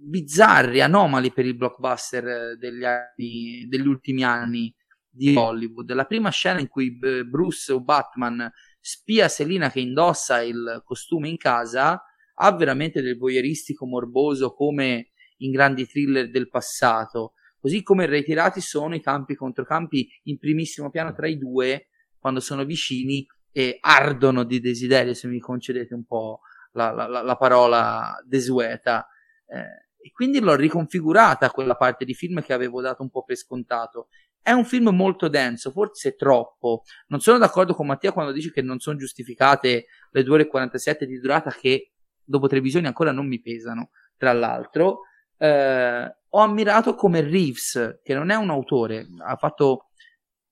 bizzarri, 0.00 0.80
anomali 0.80 1.32
per 1.32 1.44
il 1.44 1.56
blockbuster 1.56 2.56
degli, 2.56 2.84
anni, 2.84 3.66
degli 3.68 3.86
ultimi 3.86 4.22
anni 4.22 4.72
di 5.08 5.34
Hollywood. 5.34 5.90
La 5.92 6.04
prima 6.04 6.30
scena 6.30 6.60
in 6.60 6.68
cui 6.68 6.96
eh, 7.00 7.24
Bruce 7.24 7.72
o 7.72 7.82
Batman 7.82 8.50
spia 8.80 9.28
Selina 9.28 9.70
che 9.70 9.80
indossa 9.80 10.40
il 10.40 10.82
costume 10.84 11.28
in 11.28 11.36
casa 11.36 12.00
ha 12.40 12.52
veramente 12.52 13.02
del 13.02 13.18
voyeuristico 13.18 13.84
morboso 13.84 14.54
come 14.54 15.10
in 15.38 15.50
grandi 15.50 15.86
thriller 15.86 16.30
del 16.30 16.48
passato. 16.48 17.32
Così 17.60 17.82
come 17.82 18.06
ritirati 18.06 18.60
sono 18.60 18.94
i 18.94 19.00
campi 19.00 19.34
contro 19.34 19.64
campi 19.64 20.08
in 20.24 20.38
primissimo 20.38 20.90
piano 20.90 21.12
tra 21.12 21.26
i 21.26 21.38
due 21.38 21.88
quando 22.18 22.40
sono 22.40 22.64
vicini 22.64 23.26
e 23.50 23.78
ardono 23.80 24.44
di 24.44 24.60
desiderio, 24.60 25.14
se 25.14 25.26
mi 25.26 25.40
concedete 25.40 25.94
un 25.94 26.04
po' 26.04 26.40
la, 26.72 26.92
la, 26.92 27.22
la 27.22 27.36
parola 27.36 28.22
desueta. 28.24 29.06
Eh, 29.46 29.86
e 30.00 30.12
quindi 30.12 30.38
l'ho 30.40 30.54
riconfigurata 30.54 31.50
quella 31.50 31.74
parte 31.74 32.04
di 32.04 32.14
film 32.14 32.40
che 32.40 32.52
avevo 32.52 32.80
dato 32.80 33.02
un 33.02 33.10
po' 33.10 33.24
per 33.24 33.36
scontato. 33.36 34.08
È 34.40 34.52
un 34.52 34.64
film 34.64 34.88
molto 34.90 35.28
denso, 35.28 35.72
forse 35.72 36.14
troppo. 36.14 36.84
Non 37.08 37.20
sono 37.20 37.38
d'accordo 37.38 37.74
con 37.74 37.86
Mattia 37.86 38.12
quando 38.12 38.32
dice 38.32 38.52
che 38.52 38.62
non 38.62 38.78
sono 38.78 38.96
giustificate 38.96 39.86
le 40.10 40.22
2 40.22 40.34
ore 40.34 40.42
e 40.44 40.46
47 40.46 41.06
di 41.06 41.18
durata 41.18 41.50
che 41.50 41.92
dopo 42.24 42.46
tre 42.46 42.60
visioni 42.60 42.86
ancora 42.86 43.10
non 43.10 43.26
mi 43.26 43.40
pesano. 43.40 43.90
Tra 44.16 44.32
l'altro, 44.32 45.00
eh, 45.36 46.16
ho 46.30 46.40
ammirato 46.40 46.94
come 46.94 47.20
Reeves, 47.20 48.00
che 48.02 48.14
non 48.14 48.30
è 48.30 48.34
un 48.34 48.50
autore, 48.50 49.06
ha 49.24 49.36
fatto 49.36 49.88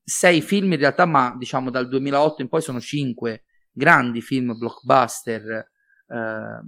sei 0.03 0.40
film 0.40 0.73
in 0.73 0.78
realtà, 0.78 1.05
ma 1.05 1.35
diciamo 1.36 1.70
dal 1.70 1.89
2008 1.89 2.43
in 2.43 2.48
poi 2.48 2.62
sono 2.62 2.81
cinque 2.81 3.44
grandi 3.73 4.20
film 4.20 4.57
blockbuster. 4.57 5.70
Eh, 6.09 6.61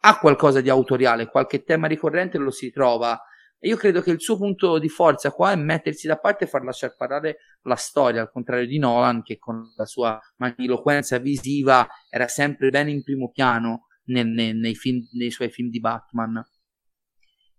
ha 0.00 0.18
qualcosa 0.18 0.60
di 0.60 0.70
autoriale, 0.70 1.28
qualche 1.28 1.64
tema 1.64 1.86
ricorrente 1.86 2.38
lo 2.38 2.50
si 2.50 2.70
trova. 2.70 3.20
E 3.58 3.68
io 3.68 3.76
credo 3.76 4.00
che 4.00 4.12
il 4.12 4.20
suo 4.20 4.36
punto 4.36 4.78
di 4.78 4.88
forza 4.88 5.32
qua 5.32 5.50
è 5.50 5.56
mettersi 5.56 6.06
da 6.06 6.16
parte 6.16 6.44
e 6.44 6.46
far 6.46 6.62
lasciare 6.62 6.94
parlare 6.96 7.38
la 7.62 7.74
storia, 7.74 8.20
al 8.20 8.30
contrario 8.30 8.66
di 8.66 8.78
Nolan, 8.78 9.22
che 9.24 9.38
con 9.38 9.72
la 9.76 9.84
sua 9.84 10.18
magniloquenza 10.36 11.18
visiva 11.18 11.86
era 12.08 12.28
sempre 12.28 12.70
ben 12.70 12.88
in 12.88 13.02
primo 13.02 13.30
piano 13.32 13.88
nel, 14.04 14.28
nei, 14.28 14.54
nei, 14.54 14.76
film, 14.76 15.00
nei 15.14 15.32
suoi 15.32 15.50
film 15.50 15.70
di 15.70 15.80
Batman. 15.80 16.40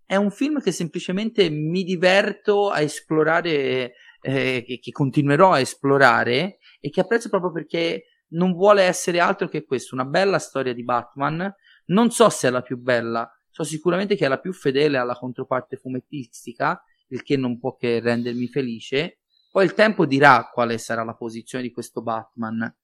È 0.09 0.15
un 0.15 0.31
film 0.31 0.59
che 0.59 0.71
semplicemente 0.71 1.51
mi 1.51 1.83
diverto 1.83 2.71
a 2.71 2.81
esplorare, 2.81 3.93
eh, 4.23 4.63
che, 4.65 4.79
che 4.81 4.91
continuerò 4.91 5.51
a 5.51 5.59
esplorare 5.59 6.57
e 6.79 6.89
che 6.89 7.01
apprezzo 7.01 7.29
proprio 7.29 7.51
perché 7.51 8.05
non 8.29 8.53
vuole 8.53 8.81
essere 8.81 9.19
altro 9.19 9.47
che 9.47 9.65
questo, 9.65 9.93
una 9.93 10.05
bella 10.05 10.39
storia 10.39 10.73
di 10.73 10.83
Batman 10.83 11.53
non 11.89 12.09
so 12.09 12.27
se 12.29 12.47
è 12.47 12.49
la 12.49 12.63
più 12.63 12.77
bella, 12.77 13.31
so 13.51 13.63
sicuramente 13.63 14.15
che 14.15 14.25
è 14.25 14.27
la 14.27 14.39
più 14.39 14.51
fedele 14.51 14.97
alla 14.97 15.13
controparte 15.13 15.77
fumettistica, 15.77 16.83
il 17.09 17.21
che 17.21 17.37
non 17.37 17.59
può 17.59 17.75
che 17.75 17.99
rendermi 17.99 18.47
felice. 18.47 19.19
Poi 19.51 19.63
il 19.63 19.75
tempo 19.75 20.07
dirà 20.07 20.49
quale 20.51 20.79
sarà 20.79 21.03
la 21.03 21.13
posizione 21.13 21.63
di 21.63 21.71
questo 21.71 22.01
Batman. 22.01 22.75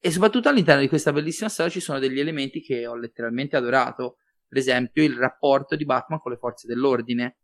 E 0.00 0.10
soprattutto 0.10 0.48
all'interno 0.48 0.80
di 0.80 0.88
questa 0.88 1.12
bellissima 1.12 1.48
storia 1.48 1.70
ci 1.70 1.78
sono 1.78 2.00
degli 2.00 2.18
elementi 2.18 2.60
che 2.60 2.88
ho 2.88 2.96
letteralmente 2.96 3.56
adorato. 3.56 4.16
Per 4.50 4.58
esempio, 4.58 5.04
il 5.04 5.14
rapporto 5.14 5.76
di 5.76 5.84
Batman 5.84 6.18
con 6.18 6.32
le 6.32 6.38
forze 6.38 6.66
dell'ordine, 6.66 7.36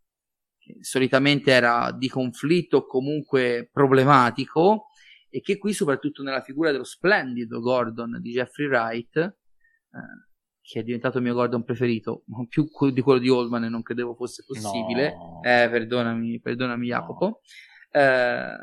che 0.59 0.79
solitamente 0.81 1.53
era 1.53 1.93
di 1.97 2.09
conflitto 2.09 2.79
o 2.79 2.87
comunque 2.87 3.71
problematico, 3.73 4.87
e 5.31 5.41
che 5.41 5.57
qui, 5.57 5.73
soprattutto 5.73 6.25
nella 6.25 6.41
figura 6.41 6.73
dello 6.73 6.83
splendido 6.83 7.61
Gordon 7.61 8.19
di 8.21 8.33
Jeffrey 8.33 8.67
Wright, 8.67 9.17
eh, 9.17 9.35
che 10.61 10.81
è 10.81 10.83
diventato 10.83 11.19
il 11.19 11.23
mio 11.23 11.35
Gordon 11.35 11.63
preferito, 11.63 12.25
più 12.49 12.69
di 12.91 13.01
quello 13.01 13.21
di 13.21 13.29
Oldman 13.29 13.63
e 13.63 13.69
non 13.69 13.83
credevo 13.83 14.17
fosse 14.17 14.43
possibile. 14.45 15.15
No. 15.15 15.41
Eh, 15.45 15.69
perdonami, 15.71 16.41
perdonami 16.41 16.87
Jacopo. 16.89 17.25
No. 17.93 18.01
Eh, 18.01 18.57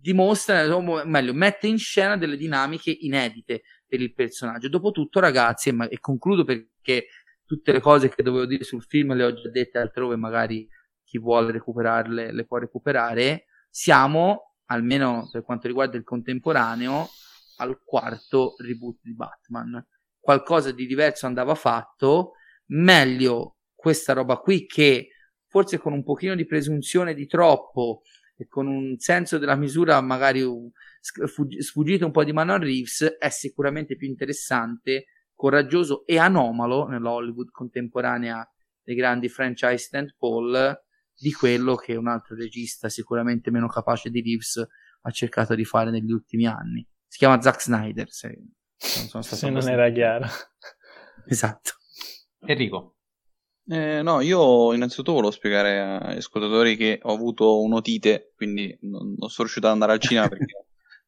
dimostra, 0.00 0.74
o 0.74 1.04
meglio, 1.04 1.32
mette 1.32 1.68
in 1.68 1.78
scena 1.78 2.16
delle 2.16 2.36
dinamiche 2.36 2.90
inedite 2.90 3.62
per 3.86 4.00
il 4.00 4.12
personaggio. 4.12 4.68
Dopotutto, 4.68 5.20
ragazzi, 5.20 5.68
e, 5.68 5.76
e 5.90 6.00
concludo 6.00 6.42
perché 6.42 7.06
tutte 7.44 7.72
le 7.72 7.80
cose 7.80 8.08
che 8.08 8.22
dovevo 8.22 8.46
dire 8.46 8.64
sul 8.64 8.82
film 8.82 9.14
le 9.14 9.24
ho 9.24 9.32
già 9.32 9.50
dette 9.50 9.78
altrove, 9.78 10.16
magari 10.16 10.66
chi 11.02 11.18
vuole 11.18 11.52
recuperarle 11.52 12.32
le 12.32 12.44
può 12.46 12.58
recuperare. 12.58 13.46
Siamo, 13.68 14.56
almeno 14.66 15.28
per 15.30 15.42
quanto 15.42 15.66
riguarda 15.66 15.96
il 15.96 16.04
contemporaneo, 16.04 17.08
al 17.58 17.78
quarto 17.84 18.54
reboot 18.58 18.98
di 19.02 19.14
Batman 19.14 19.84
qualcosa 20.24 20.72
di 20.72 20.86
diverso 20.86 21.26
andava 21.26 21.54
fatto, 21.54 22.32
meglio 22.68 23.58
questa 23.74 24.14
roba 24.14 24.38
qui 24.38 24.64
che 24.64 25.10
forse 25.46 25.76
con 25.76 25.92
un 25.92 26.02
pochino 26.02 26.34
di 26.34 26.46
presunzione 26.46 27.12
di 27.12 27.26
troppo 27.26 28.00
e 28.34 28.48
con 28.48 28.66
un 28.66 28.96
senso 28.96 29.36
della 29.36 29.54
misura 29.54 30.00
magari 30.00 30.42
sfuggito 31.58 32.06
un 32.06 32.10
po' 32.10 32.24
di 32.24 32.32
mano 32.32 32.54
a 32.54 32.58
Reeves 32.58 33.16
è 33.18 33.28
sicuramente 33.28 33.96
più 33.96 34.08
interessante, 34.08 35.04
coraggioso 35.34 36.06
e 36.06 36.18
anomalo 36.18 36.86
nella 36.86 37.12
Hollywood 37.12 37.50
contemporanea 37.50 38.48
dei 38.82 38.94
grandi 38.94 39.28
franchise 39.28 39.88
tentpole 39.90 40.86
di 41.16 41.32
quello 41.32 41.74
che 41.74 41.94
un 41.96 42.08
altro 42.08 42.34
regista 42.34 42.88
sicuramente 42.88 43.50
meno 43.50 43.68
capace 43.68 44.10
di 44.10 44.20
Reeves 44.20 44.66
ha 45.02 45.10
cercato 45.10 45.54
di 45.54 45.64
fare 45.64 45.90
negli 45.90 46.10
ultimi 46.10 46.46
anni. 46.46 46.86
Si 47.06 47.18
chiama 47.18 47.40
Zack 47.40 47.62
Snyder, 47.62 48.10
se 48.10 48.28
non 48.28 49.08
sono 49.08 49.22
stato 49.22 49.36
Se 49.36 49.50
non 49.50 49.68
era 49.68 49.90
chiaro. 49.90 50.26
Esatto. 51.26 51.70
Enrico. 52.40 52.96
Eh, 53.66 54.02
no, 54.02 54.20
io 54.20 54.74
innanzitutto 54.74 55.12
volevo 55.12 55.30
spiegare 55.30 55.80
agli 55.80 56.18
ascoltatori 56.18 56.76
che 56.76 56.98
ho 57.02 57.14
avuto 57.14 57.62
un'otite, 57.62 58.32
quindi 58.36 58.76
non, 58.82 59.14
non 59.16 59.30
sono 59.30 59.46
riuscito 59.46 59.66
ad 59.66 59.72
andare 59.72 59.92
al 59.92 60.00
cinema 60.00 60.28
perché 60.28 60.63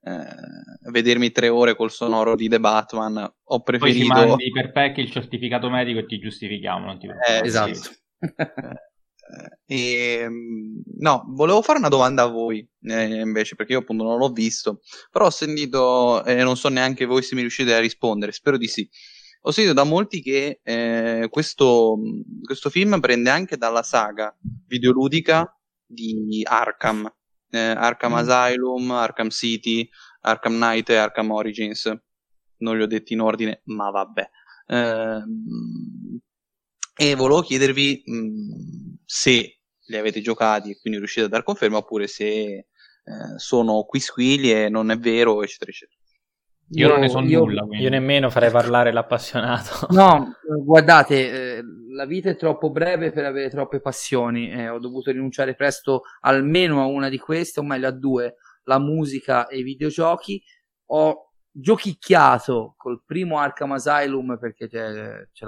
eh, 0.06 0.90
vedermi 0.90 1.32
tre 1.32 1.48
ore 1.48 1.74
col 1.74 1.90
sonoro 1.90 2.36
di 2.36 2.48
The 2.48 2.60
Batman 2.60 3.34
ho 3.42 3.60
preferito... 3.62 3.98
Poi 3.98 4.22
ti 4.22 4.26
mandi 4.26 4.50
per 4.52 4.70
PEC 4.70 4.98
il 4.98 5.10
certificato 5.10 5.68
medico 5.68 5.98
e 5.98 6.06
ti 6.06 6.18
giustifichiamo, 6.18 6.86
non 6.86 6.98
ti 6.98 7.08
eh, 7.08 7.40
Esatto. 7.44 7.80
E, 9.66 10.20
ehm, 10.20 10.82
no, 10.98 11.24
volevo 11.30 11.60
fare 11.60 11.80
una 11.80 11.88
domanda 11.88 12.22
a 12.22 12.26
voi 12.26 12.64
eh, 12.82 13.20
invece, 13.20 13.56
perché 13.56 13.72
io 13.72 13.80
appunto 13.80 14.04
non 14.04 14.18
l'ho 14.18 14.30
visto, 14.30 14.82
però 15.10 15.26
ho 15.26 15.30
sentito, 15.30 16.24
e 16.24 16.34
eh, 16.34 16.42
non 16.44 16.56
so 16.56 16.68
neanche 16.68 17.06
voi 17.06 17.22
se 17.22 17.34
mi 17.34 17.40
riuscite 17.40 17.74
a 17.74 17.80
rispondere, 17.80 18.30
spero 18.30 18.56
di 18.56 18.68
sì. 18.68 18.88
Ho 19.42 19.50
sentito 19.50 19.74
da 19.74 19.82
molti 19.82 20.22
che 20.22 20.60
eh, 20.62 21.26
questo, 21.28 21.96
questo, 22.40 22.70
film 22.70 23.00
prende 23.00 23.30
anche 23.30 23.56
dalla 23.56 23.82
saga 23.82 24.32
videoludica 24.68 25.52
di 25.84 26.42
Arkham, 26.44 27.12
eh, 27.56 27.74
Arkham 27.76 28.12
mm. 28.12 28.16
Asylum, 28.16 28.90
Arkham 28.90 29.30
City, 29.30 29.88
Arkham 30.20 30.54
Knight 30.54 30.90
e 30.90 30.96
Arkham 30.96 31.30
Origins. 31.30 31.92
Non 32.58 32.76
li 32.76 32.82
ho 32.82 32.86
detti 32.86 33.12
in 33.12 33.20
ordine, 33.20 33.60
ma 33.64 33.90
vabbè. 33.90 34.28
Ehm, 34.68 36.20
e 36.98 37.14
volevo 37.14 37.42
chiedervi 37.42 38.02
mh, 38.04 38.16
mm, 38.16 38.94
se 39.04 39.60
li 39.88 39.96
avete 39.96 40.20
giocati 40.20 40.70
e 40.70 40.78
quindi 40.80 40.98
riuscite 40.98 41.26
a 41.26 41.28
dar 41.28 41.42
conferma 41.42 41.78
oppure 41.78 42.06
se 42.06 42.24
eh, 42.24 42.66
sono 43.36 43.84
quisquili 43.84 44.50
e 44.52 44.68
non 44.68 44.90
è 44.90 44.98
vero, 44.98 45.42
eccetera, 45.42 45.70
eccetera. 45.70 46.00
Io, 46.70 46.86
io 46.86 46.92
non 46.92 47.00
ne 47.00 47.08
so 47.08 47.20
io, 47.20 47.40
nulla. 47.40 47.62
Quindi. 47.62 47.84
Io 47.84 47.90
nemmeno 47.90 48.30
farei 48.30 48.50
parlare 48.50 48.92
l'appassionato. 48.92 49.86
No, 49.96 50.34
guardate, 50.64 51.56
eh, 51.56 51.62
la 51.90 52.06
vita 52.06 52.30
è 52.30 52.36
troppo 52.36 52.70
breve 52.70 53.12
per 53.12 53.24
avere 53.24 53.50
troppe 53.50 53.80
passioni. 53.80 54.50
Eh, 54.50 54.68
ho 54.68 54.78
dovuto 54.78 55.10
rinunciare 55.10 55.54
presto 55.54 56.02
almeno 56.20 56.82
a 56.82 56.86
una 56.86 57.08
di 57.08 57.18
queste, 57.18 57.60
o 57.60 57.62
meglio 57.62 57.88
a 57.88 57.92
due, 57.92 58.36
la 58.64 58.78
musica 58.78 59.46
e 59.46 59.58
i 59.58 59.62
videogiochi. 59.62 60.42
Ho 60.86 61.32
giochicchiato 61.50 62.74
col 62.76 63.02
primo 63.04 63.38
Arkham 63.38 63.72
Asylum 63.72 64.36
perché 64.38 64.68
ce, 64.68 65.28
ce, 65.32 65.44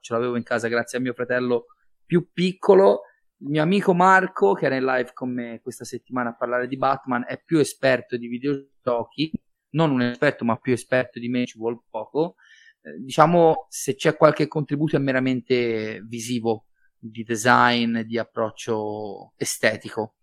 ce 0.00 0.12
l'avevo 0.14 0.36
in 0.36 0.42
casa 0.42 0.68
grazie 0.68 0.98
a 0.98 1.00
mio 1.00 1.12
fratello 1.12 1.66
più 2.06 2.30
piccolo. 2.32 3.02
Il 3.38 3.48
mio 3.50 3.62
amico 3.62 3.92
Marco, 3.92 4.54
che 4.54 4.64
era 4.64 4.76
in 4.76 4.84
live 4.84 5.10
con 5.12 5.30
me 5.30 5.60
questa 5.62 5.84
settimana 5.84 6.30
a 6.30 6.34
parlare 6.34 6.68
di 6.68 6.78
Batman, 6.78 7.24
è 7.28 7.42
più 7.44 7.58
esperto 7.58 8.16
di 8.16 8.28
videogiochi, 8.28 9.30
non 9.70 9.90
un 9.90 10.02
esperto, 10.02 10.44
ma 10.44 10.56
più 10.56 10.72
esperto 10.72 11.18
di 11.18 11.28
me, 11.28 11.46
ci 11.46 11.58
vuole 11.58 11.80
poco. 11.90 12.36
Eh, 12.82 12.98
diciamo, 13.00 13.66
se 13.68 13.94
c'è 13.94 14.16
qualche 14.16 14.48
contributo 14.48 14.96
è 14.96 14.98
meramente 14.98 16.00
visivo, 16.04 16.66
di 16.98 17.22
design, 17.24 18.00
di 18.00 18.18
approccio 18.18 19.32
estetico. 19.36 20.14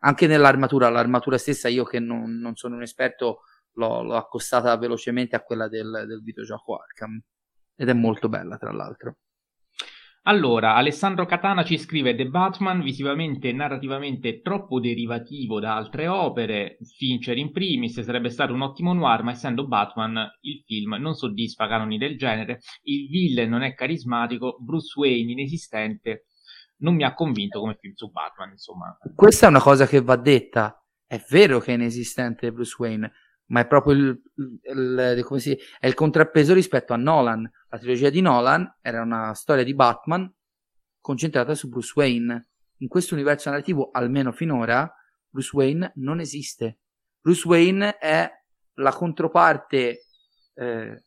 anche 0.00 0.26
nell'armatura, 0.28 0.88
l'armatura 0.90 1.38
stessa 1.38 1.68
io 1.68 1.84
che 1.84 1.98
non, 1.98 2.38
non 2.38 2.54
sono 2.54 2.76
un 2.76 2.82
esperto 2.82 3.40
l'ho, 3.72 4.02
l'ho, 4.02 4.16
accostata 4.16 4.76
velocemente 4.76 5.34
a 5.36 5.42
quella 5.42 5.68
del, 5.68 6.04
del 6.06 6.22
videogioco 6.22 6.76
Arkham 6.76 7.20
ed 7.74 7.88
è 7.88 7.92
molto 7.94 8.28
bella 8.28 8.56
tra 8.58 8.72
l'altro. 8.72 9.16
Allora, 10.28 10.74
Alessandro 10.74 11.24
Catana 11.24 11.64
ci 11.64 11.78
scrive 11.78 12.14
The 12.14 12.26
Batman 12.26 12.82
visivamente 12.82 13.48
e 13.48 13.52
narrativamente 13.54 14.42
troppo 14.42 14.78
derivativo 14.78 15.58
da 15.58 15.74
altre 15.74 16.06
opere, 16.06 16.76
Fincher 16.98 17.38
in 17.38 17.50
primis 17.50 17.98
sarebbe 18.02 18.28
stato 18.28 18.52
un 18.52 18.60
ottimo 18.60 18.92
noir, 18.92 19.22
ma 19.22 19.30
essendo 19.30 19.66
Batman 19.66 20.28
il 20.42 20.62
film 20.66 20.96
non 21.00 21.14
soddisfa 21.14 21.66
canoni 21.66 21.96
del 21.96 22.18
genere, 22.18 22.60
il 22.82 23.08
villain 23.08 23.48
non 23.48 23.62
è 23.62 23.72
carismatico, 23.72 24.58
Bruce 24.60 24.98
Wayne 25.00 25.32
inesistente, 25.32 26.26
non 26.80 26.94
mi 26.94 27.04
ha 27.04 27.14
convinto 27.14 27.60
come 27.60 27.78
film 27.80 27.94
su 27.94 28.10
Batman, 28.10 28.50
insomma. 28.50 28.98
Questa 29.14 29.46
è 29.46 29.48
una 29.48 29.62
cosa 29.62 29.86
che 29.86 30.02
va 30.02 30.16
detta, 30.16 30.78
è 31.06 31.24
vero 31.30 31.58
che 31.58 31.72
è 31.72 31.76
inesistente 31.76 32.52
Bruce 32.52 32.76
Wayne, 32.78 33.10
ma 33.48 33.60
è 33.60 33.66
proprio 33.66 33.94
il, 33.94 34.22
il, 34.36 35.26
il, 35.30 35.40
si, 35.40 35.58
è 35.78 35.86
il 35.86 35.94
contrappeso 35.94 36.54
rispetto 36.54 36.92
a 36.92 36.96
Nolan. 36.96 37.50
La 37.68 37.78
trilogia 37.78 38.10
di 38.10 38.20
Nolan 38.20 38.78
era 38.80 39.02
una 39.02 39.34
storia 39.34 39.64
di 39.64 39.74
Batman 39.74 40.32
concentrata 41.00 41.54
su 41.54 41.68
Bruce 41.68 41.92
Wayne. 41.94 42.48
In 42.78 42.88
questo 42.88 43.14
universo 43.14 43.50
narrativo, 43.50 43.90
almeno 43.90 44.32
finora, 44.32 44.90
Bruce 45.28 45.50
Wayne 45.54 45.92
non 45.96 46.20
esiste. 46.20 46.80
Bruce 47.20 47.46
Wayne 47.48 47.96
è 47.98 48.30
la 48.74 48.92
controparte 48.92 50.04
eh, 50.54 51.02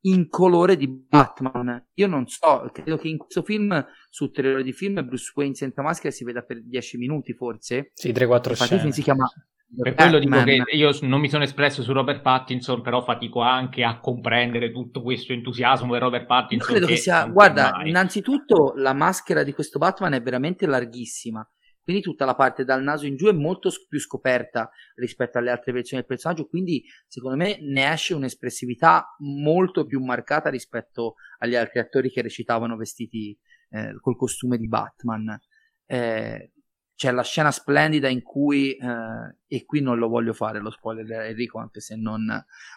in 0.00 0.28
colore 0.28 0.76
di 0.76 0.88
Batman. 0.88 1.86
Io 1.94 2.06
non 2.06 2.26
so, 2.26 2.68
credo 2.72 2.96
che 2.96 3.08
in 3.08 3.18
questo 3.18 3.42
film, 3.42 3.86
su 4.08 4.30
tre 4.30 4.52
ore 4.52 4.62
di 4.62 4.72
film, 4.72 5.04
Bruce 5.04 5.32
Wayne 5.34 5.54
senza 5.54 5.82
maschera 5.82 6.12
si 6.12 6.24
veda 6.24 6.42
per 6.42 6.62
10 6.62 6.96
minuti 6.96 7.34
forse. 7.34 7.90
Sì, 7.94 8.10
3-4 8.10 8.54
scene. 8.54 8.74
Il 8.74 8.80
film 8.80 8.92
si 8.92 9.02
chiama 9.02 9.30
per 9.76 9.94
quello 9.94 10.18
dico 10.18 10.42
che 10.44 10.64
io 10.72 10.96
non 11.02 11.20
mi 11.20 11.28
sono 11.28 11.44
espresso 11.44 11.82
su 11.82 11.92
Robert 11.92 12.22
Pattinson, 12.22 12.80
però 12.80 13.02
fatico 13.02 13.40
anche 13.40 13.84
a 13.84 14.00
comprendere 14.00 14.72
tutto 14.72 15.02
questo 15.02 15.32
entusiasmo 15.32 15.92
per 15.92 16.00
Robert 16.00 16.26
Pattinson. 16.26 16.70
Io 16.70 16.74
credo 16.76 16.86
che, 16.86 16.94
che 16.94 17.00
sia, 17.00 17.26
guarda, 17.26 17.72
mai. 17.72 17.88
innanzitutto 17.90 18.72
la 18.76 18.94
maschera 18.94 19.42
di 19.42 19.52
questo 19.52 19.78
Batman 19.78 20.14
è 20.14 20.22
veramente 20.22 20.66
larghissima, 20.66 21.46
quindi 21.82 22.02
tutta 22.02 22.24
la 22.24 22.34
parte 22.34 22.64
dal 22.64 22.82
naso 22.82 23.04
in 23.04 23.16
giù 23.16 23.26
è 23.26 23.32
molto 23.32 23.70
più 23.88 24.00
scoperta 24.00 24.70
rispetto 24.94 25.36
alle 25.36 25.50
altre 25.50 25.72
versioni 25.72 26.02
del 26.02 26.10
personaggio, 26.10 26.46
quindi 26.46 26.82
secondo 27.06 27.36
me 27.36 27.58
ne 27.60 27.92
esce 27.92 28.14
un'espressività 28.14 29.16
molto 29.18 29.84
più 29.84 30.00
marcata 30.02 30.48
rispetto 30.48 31.14
agli 31.38 31.56
altri 31.56 31.78
attori 31.78 32.10
che 32.10 32.22
recitavano 32.22 32.76
vestiti 32.76 33.36
eh, 33.70 33.98
col 34.00 34.16
costume 34.16 34.56
di 34.56 34.66
Batman. 34.66 35.38
Eh, 35.84 36.52
c'è 36.98 37.12
la 37.12 37.22
scena 37.22 37.52
splendida 37.52 38.08
in 38.08 38.24
cui, 38.24 38.72
eh, 38.72 39.36
e 39.46 39.64
qui 39.64 39.80
non 39.80 39.98
lo 39.98 40.08
voglio 40.08 40.32
fare 40.32 40.58
lo 40.58 40.68
spoiler 40.68 41.26
Enrico, 41.26 41.60
anche 41.60 41.78
se 41.78 41.94
non, 41.94 42.24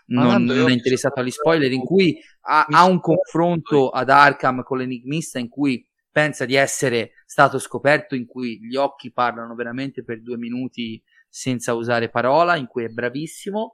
non, 0.05 0.43
non 0.43 0.69
è 0.69 0.71
interessato 0.71 1.19
agli 1.19 1.31
spoiler, 1.31 1.71
in 1.71 1.81
cui 1.81 2.21
ha, 2.41 2.67
ha, 2.69 2.85
un 2.85 2.99
confronto 2.99 3.89
ad 3.89 4.11
Arkham 4.11 4.61
con 4.61 4.77
l'enigmista 4.77 5.39
in 5.39 5.49
cui 5.49 5.83
pensa 6.11 6.45
di 6.45 6.53
essere 6.53 7.13
stato 7.25 7.57
scoperto, 7.57 8.13
in 8.13 8.27
cui 8.27 8.59
gli 8.61 8.75
occhi 8.75 9.11
parlano 9.11 9.55
veramente 9.55 10.03
per 10.03 10.21
due 10.21 10.37
minuti 10.37 11.01
senza 11.27 11.73
usare 11.73 12.09
parola, 12.09 12.57
in 12.57 12.67
cui 12.67 12.83
è 12.83 12.89
bravissimo. 12.89 13.73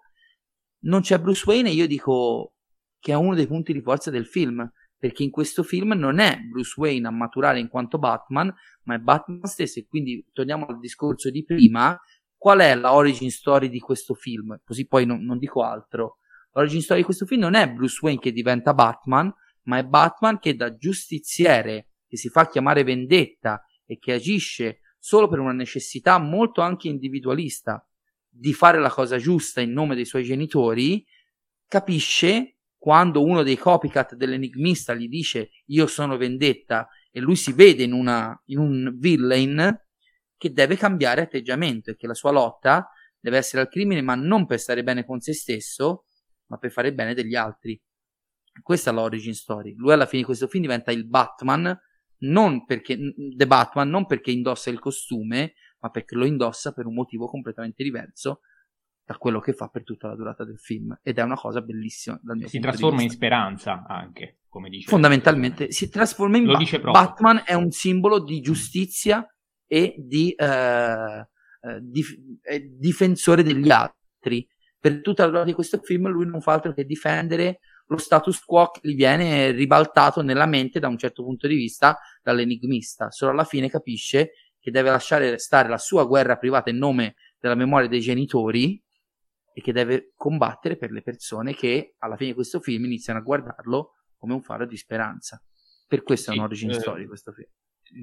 Non 0.83 1.01
c'è 1.01 1.19
Bruce 1.19 1.43
Wayne 1.45 1.71
e 1.71 1.73
io 1.73 1.87
dico 1.87 2.53
che 2.99 3.11
è 3.11 3.15
uno 3.15 3.35
dei 3.35 3.47
punti 3.47 3.73
di 3.73 3.81
forza 3.81 4.09
del 4.09 4.25
film, 4.25 4.65
perché 4.97 5.23
in 5.23 5.29
questo 5.29 5.63
film 5.63 5.93
non 5.93 6.19
è 6.19 6.39
Bruce 6.39 6.73
Wayne 6.77 7.07
a 7.07 7.11
maturare 7.11 7.59
in 7.59 7.67
quanto 7.67 7.99
Batman, 7.99 8.53
ma 8.83 8.95
è 8.95 8.97
Batman 8.99 9.45
stesso. 9.45 9.79
E 9.79 9.85
quindi 9.87 10.25
torniamo 10.33 10.65
al 10.65 10.79
discorso 10.79 11.29
di 11.29 11.43
prima. 11.43 11.97
Qual 12.35 12.59
è 12.59 12.75
la 12.75 12.93
origin 12.93 13.31
story 13.31 13.69
di 13.69 13.79
questo 13.79 14.13
film? 14.13 14.59
Così 14.63 14.87
poi 14.87 15.05
non, 15.05 15.23
non 15.23 15.37
dico 15.37 15.63
altro. 15.63 16.17
L'origin 16.53 16.81
story 16.81 16.99
di 16.99 17.05
questo 17.05 17.25
film 17.25 17.41
non 17.41 17.53
è 17.53 17.71
Bruce 17.71 17.99
Wayne 18.01 18.19
che 18.19 18.31
diventa 18.31 18.73
Batman, 18.73 19.31
ma 19.63 19.77
è 19.77 19.83
Batman 19.83 20.39
che 20.39 20.55
da 20.55 20.75
giustiziere, 20.75 21.89
che 22.07 22.17
si 22.17 22.29
fa 22.29 22.47
chiamare 22.47 22.83
vendetta 22.83 23.63
e 23.85 23.99
che 23.99 24.13
agisce 24.13 24.79
solo 24.97 25.27
per 25.27 25.39
una 25.39 25.53
necessità 25.53 26.17
molto 26.17 26.61
anche 26.61 26.87
individualista 26.87 27.87
di 28.27 28.53
fare 28.53 28.79
la 28.79 28.89
cosa 28.89 29.17
giusta 29.17 29.61
in 29.61 29.71
nome 29.71 29.95
dei 29.95 30.05
suoi 30.05 30.23
genitori, 30.23 31.05
capisce 31.67 32.56
quando 32.87 33.21
uno 33.21 33.43
dei 33.43 33.57
copycat 33.57 34.15
dell'enigmista 34.15 34.93
gli 34.93 35.09
dice 35.09 35.49
io 35.65 35.87
sono 35.87 36.15
vendetta 36.15 36.87
e 37.11 37.19
lui 37.19 37.35
si 37.35 37.51
vede 37.51 37.83
in, 37.83 37.91
una, 37.91 38.41
in 38.45 38.59
un 38.59 38.95
villain 38.97 39.77
che 40.37 40.53
deve 40.53 40.77
cambiare 40.77 41.19
atteggiamento 41.19 41.91
e 41.91 41.97
che 41.97 42.07
la 42.07 42.13
sua 42.13 42.31
lotta 42.31 42.89
deve 43.19 43.35
essere 43.35 43.63
al 43.63 43.67
crimine 43.67 44.01
ma 44.01 44.15
non 44.15 44.45
per 44.45 44.57
stare 44.59 44.83
bene 44.83 45.03
con 45.03 45.19
se 45.19 45.33
stesso 45.33 46.05
ma 46.45 46.57
per 46.59 46.71
fare 46.71 46.93
bene 46.93 47.13
degli 47.13 47.35
altri. 47.35 47.77
Questa 48.63 48.91
è 48.91 48.93
l'origin 48.93 49.33
story. 49.33 49.75
Lui 49.75 49.91
alla 49.91 50.05
fine 50.05 50.21
di 50.21 50.25
questo 50.25 50.47
film 50.47 50.63
diventa 50.63 50.93
il 50.93 51.05
Batman 51.05 51.77
non 52.19 52.63
perché 52.63 52.97
The 53.35 53.47
Batman 53.47 53.89
non 53.89 54.05
perché 54.05 54.31
indossa 54.31 54.69
il 54.69 54.79
costume 54.79 55.55
ma 55.79 55.89
perché 55.89 56.15
lo 56.15 56.25
indossa 56.25 56.71
per 56.71 56.85
un 56.85 56.93
motivo 56.93 57.27
completamente 57.27 57.83
diverso 57.83 58.39
da 59.07 59.15
quello 59.15 59.39
che 59.39 59.53
fa 59.53 59.69
per 59.69 59.85
tutta 59.85 60.09
la 60.09 60.15
durata 60.15 60.43
del 60.43 60.59
film 60.59 60.99
ed 61.01 61.17
è 61.17 61.21
una 61.21 61.37
cosa 61.37 61.61
bellissima 61.61 62.19
dal 62.21 62.35
mio 62.35 62.49
si 62.49 62.59
trasforma 62.59 63.01
in 63.01 63.09
speranza 63.09 63.85
anche 63.87 64.39
come 64.49 64.67
dice 64.67 64.89
fondamentalmente 64.89 65.71
si 65.71 65.89
trasforma 65.89 66.35
in 66.35 66.43
Lo 66.43 66.57
ba- 66.57 66.91
Batman 66.91 67.43
è 67.45 67.53
un 67.53 67.71
simbolo 67.71 68.19
di 68.19 68.41
giustizia 68.41 69.25
e 69.67 69.93
di 69.97 70.31
eh, 70.31 71.27
eh 71.61 71.79
dif- 71.81 72.17
difensore 72.77 73.43
degli 73.43 73.69
altri. 73.69 74.47
Per 74.79 75.01
tutta 75.01 75.23
la 75.23 75.29
durata 75.29 75.47
di 75.47 75.53
questo 75.53 75.79
film 75.81 76.07
lui 76.07 76.25
non 76.25 76.41
fa 76.41 76.53
altro 76.53 76.73
che 76.73 76.85
difendere 76.85 77.59
lo 77.87 77.97
status 77.97 78.39
quo 78.39 78.69
che 78.69 78.81
gli 78.83 78.95
viene 78.95 79.51
ribaltato 79.51 80.21
nella 80.21 80.45
mente 80.45 80.79
da 80.79 80.87
un 80.87 80.97
certo 80.97 81.23
punto 81.23 81.47
di 81.47 81.55
vista 81.55 81.97
dall'enigmista. 82.21 83.11
Solo 83.11 83.31
alla 83.31 83.43
fine 83.43 83.69
capisce 83.69 84.31
che 84.59 84.71
deve 84.71 84.89
lasciare 84.89 85.37
stare 85.37 85.69
la 85.69 85.77
sua 85.77 86.05
guerra 86.05 86.37
privata 86.37 86.69
in 86.69 86.77
nome 86.77 87.15
della 87.39 87.55
memoria 87.55 87.87
dei 87.87 88.01
genitori 88.01 88.81
e 89.57 89.61
che 89.61 89.73
deve 89.73 90.11
combattere 90.15 90.77
per 90.77 90.91
le 90.91 91.01
persone 91.01 91.55
che 91.55 91.95
alla 91.97 92.15
fine 92.15 92.29
di 92.29 92.35
questo 92.35 92.59
film 92.59 92.85
iniziano 92.85 93.17
a 93.17 93.23
guardarlo 93.23 93.93
come 94.15 94.33
un 94.33 94.43
faro 94.43 94.67
di 94.67 94.77
speranza. 94.77 95.41
Per 95.87 96.03
questo 96.03 96.29
sì, 96.29 96.37
è 96.37 96.39
un'origin 96.39 96.69
eh, 96.69 96.73
story 96.73 97.07
questo 97.07 97.31
film. 97.31 97.47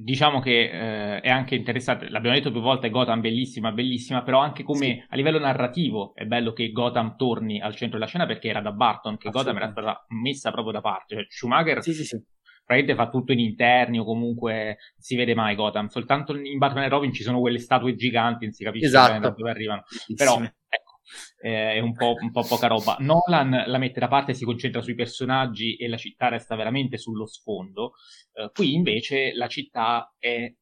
Diciamo 0.03 0.41
che 0.41 0.63
eh, 0.63 1.21
è 1.21 1.31
anche 1.31 1.55
interessante, 1.55 2.09
l'abbiamo 2.09 2.35
detto 2.35 2.51
più 2.51 2.61
volte, 2.61 2.91
Gotham 2.91 3.21
bellissima, 3.21 3.71
bellissima, 3.71 4.25
però 4.25 4.41
anche 4.41 4.65
come 4.65 4.85
sì. 4.85 5.05
a 5.09 5.15
livello 5.15 5.39
narrativo 5.39 6.13
è 6.17 6.25
bello 6.25 6.53
che 6.53 6.73
Gotham 6.73 7.15
torni 7.17 7.61
al 7.61 7.77
centro 7.77 7.99
della 7.99 8.09
scena 8.09 8.27
perché 8.27 8.49
era 8.49 8.61
da 8.61 8.73
Barton 8.73 9.17
che 9.17 9.31
Gotham 9.31 9.57
era 9.57 9.71
stata 9.71 10.07
messa 10.09 10.51
proprio 10.51 10.73
da 10.73 10.81
parte. 10.81 11.15
Cioè, 11.15 11.27
Schumacher 11.29 11.83
sì, 11.83 11.95
sì, 11.95 12.03
sì. 12.03 12.21
praticamente 12.65 13.01
fa 13.01 13.11
tutto 13.11 13.31
in 13.31 13.39
interni 13.39 14.01
o 14.01 14.05
comunque 14.05 14.79
si 14.97 15.15
vede 15.15 15.37
mai 15.37 15.55
Gotham. 15.55 15.87
Soltanto 15.87 16.35
in 16.35 16.59
Batman 16.59 16.83
e 16.83 16.89
Robin 16.89 17.13
ci 17.13 17.23
sono 17.23 17.39
quelle 17.39 17.61
statue 17.61 17.95
giganti, 17.95 18.47
non 18.47 18.55
si 18.55 18.65
capisce 18.65 18.87
esatto. 18.87 19.21
da 19.21 19.31
dove 19.31 19.51
arrivano. 19.51 19.85
Però 20.17 20.41
eh, 21.41 21.75
è 21.75 21.79
un 21.81 21.93
po', 21.93 22.15
un 22.21 22.31
po' 22.31 22.45
poca 22.45 22.67
roba. 22.67 22.97
Nolan 23.01 23.65
la 23.67 23.79
mette 23.79 24.01
da 24.01 24.09
parte 24.09 24.35
si 24.35 24.45
concentra 24.45 24.81
sui 24.81 24.95
personaggi 24.95 25.77
e 25.77 25.89
la 25.89 25.97
città 25.97 26.29
resta 26.29 26.57
veramente 26.57 26.99
sullo 26.99 27.27
sfondo. 27.27 27.93
Eh, 28.33 28.51
qui 28.53 28.75
invece 28.75 29.33
la 29.35 29.49
città 29.49 30.15
è 30.19 30.53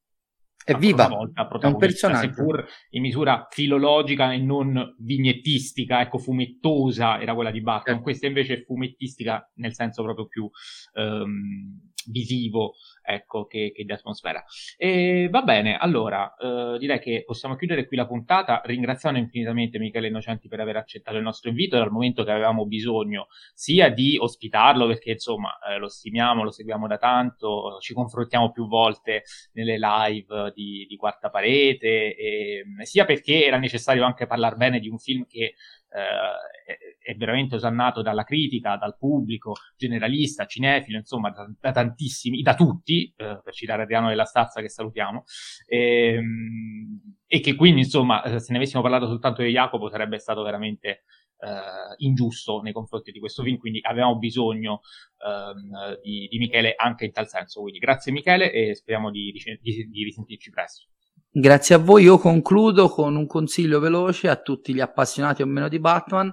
è 0.64 0.74
viva, 0.74 1.08
volta, 1.08 1.48
è 1.48 1.66
un 1.66 1.76
personaggio. 1.76 2.32
Seppur 2.32 2.64
in 2.90 3.02
misura 3.02 3.48
filologica 3.50 4.32
e 4.32 4.38
non 4.38 4.94
vignettistica, 4.98 6.00
ecco, 6.00 6.18
fumettosa 6.18 7.20
era 7.20 7.34
quella 7.34 7.50
di 7.50 7.60
Batman. 7.60 7.96
Eh. 7.96 8.00
Questa 8.00 8.26
invece 8.26 8.54
è 8.54 8.62
fumettistica 8.62 9.50
nel 9.54 9.74
senso 9.74 10.02
proprio 10.02 10.26
più 10.26 10.48
um, 10.94 11.90
visivo 12.06 12.74
ecco, 13.04 13.46
che, 13.46 13.72
che, 13.74 13.84
di 13.84 13.92
atmosfera. 13.92 14.42
E 14.76 15.28
va 15.30 15.42
bene, 15.42 15.76
allora 15.76 16.34
eh, 16.36 16.78
direi 16.78 17.00
che 17.00 17.22
possiamo 17.26 17.56
chiudere 17.56 17.86
qui 17.86 17.96
la 17.96 18.06
puntata, 18.06 18.62
ringraziando 18.64 19.18
infinitamente 19.18 19.78
Michele 19.78 20.08
Innocenti 20.08 20.48
per 20.48 20.60
aver 20.60 20.76
accettato 20.76 21.16
il 21.16 21.22
nostro 21.22 21.50
invito 21.50 21.76
dal 21.76 21.90
momento 21.90 22.24
che 22.24 22.30
avevamo 22.30 22.66
bisogno 22.66 23.26
sia 23.54 23.88
di 23.90 24.16
ospitarlo 24.18 24.86
perché 24.86 25.12
insomma 25.12 25.58
eh, 25.68 25.78
lo 25.78 25.88
stimiamo, 25.88 26.44
lo 26.44 26.50
seguiamo 26.50 26.86
da 26.86 26.98
tanto, 26.98 27.78
ci 27.80 27.92
confrontiamo 27.94 28.50
più 28.50 28.66
volte 28.66 29.24
nelle 29.52 29.78
live 29.78 30.52
di, 30.54 30.86
di 30.88 30.96
Quarta 30.96 31.30
Parete, 31.30 32.16
e, 32.16 32.64
sia 32.82 33.04
perché 33.04 33.44
era 33.44 33.58
necessario 33.58 34.04
anche 34.04 34.26
parlare 34.26 34.56
bene 34.56 34.80
di 34.80 34.88
un 34.88 34.98
film 34.98 35.26
che 35.26 35.54
eh, 35.94 36.92
è 37.02 37.14
veramente 37.16 37.56
osannato 37.56 38.02
dalla 38.02 38.24
critica, 38.24 38.76
dal 38.76 38.96
pubblico, 38.96 39.54
generalista, 39.76 40.46
cinefilo, 40.46 40.98
insomma, 40.98 41.30
da, 41.30 41.50
da 41.60 41.72
tantissimi, 41.72 42.42
da 42.42 42.54
tutti, 42.54 43.12
eh, 43.16 43.40
per 43.42 43.52
citare 43.52 43.82
Adriano 43.82 44.08
della 44.08 44.24
Stazza 44.24 44.60
che 44.60 44.68
salutiamo, 44.68 45.24
e, 45.66 46.14
ehm, 46.14 47.16
e, 47.26 47.40
che 47.40 47.54
quindi, 47.54 47.80
insomma, 47.82 48.22
eh, 48.22 48.38
se 48.38 48.52
ne 48.52 48.58
avessimo 48.58 48.82
parlato 48.82 49.06
soltanto 49.06 49.42
di 49.42 49.50
Jacopo 49.50 49.90
sarebbe 49.90 50.18
stato 50.18 50.42
veramente 50.42 51.04
eh, 51.38 51.94
ingiusto 51.98 52.60
nei 52.60 52.72
confronti 52.72 53.10
di 53.10 53.18
questo 53.18 53.42
film, 53.42 53.56
quindi 53.56 53.80
avevamo 53.82 54.16
bisogno 54.16 54.80
ehm, 55.18 56.00
di, 56.02 56.28
di, 56.30 56.38
Michele 56.38 56.74
anche 56.76 57.06
in 57.06 57.12
tal 57.12 57.28
senso. 57.28 57.60
Quindi 57.60 57.80
grazie 57.80 58.12
Michele 58.12 58.52
e 58.52 58.74
speriamo 58.74 59.10
di, 59.10 59.32
di, 59.32 59.88
di 59.88 60.04
risentirci 60.04 60.50
presto. 60.50 60.86
Grazie 61.34 61.76
a 61.76 61.78
voi, 61.78 62.02
io 62.02 62.18
concludo 62.18 62.90
con 62.90 63.16
un 63.16 63.26
consiglio 63.26 63.80
veloce 63.80 64.28
a 64.28 64.36
tutti 64.36 64.74
gli 64.74 64.80
appassionati 64.80 65.40
o 65.40 65.46
meno 65.46 65.66
di 65.66 65.78
Batman, 65.78 66.30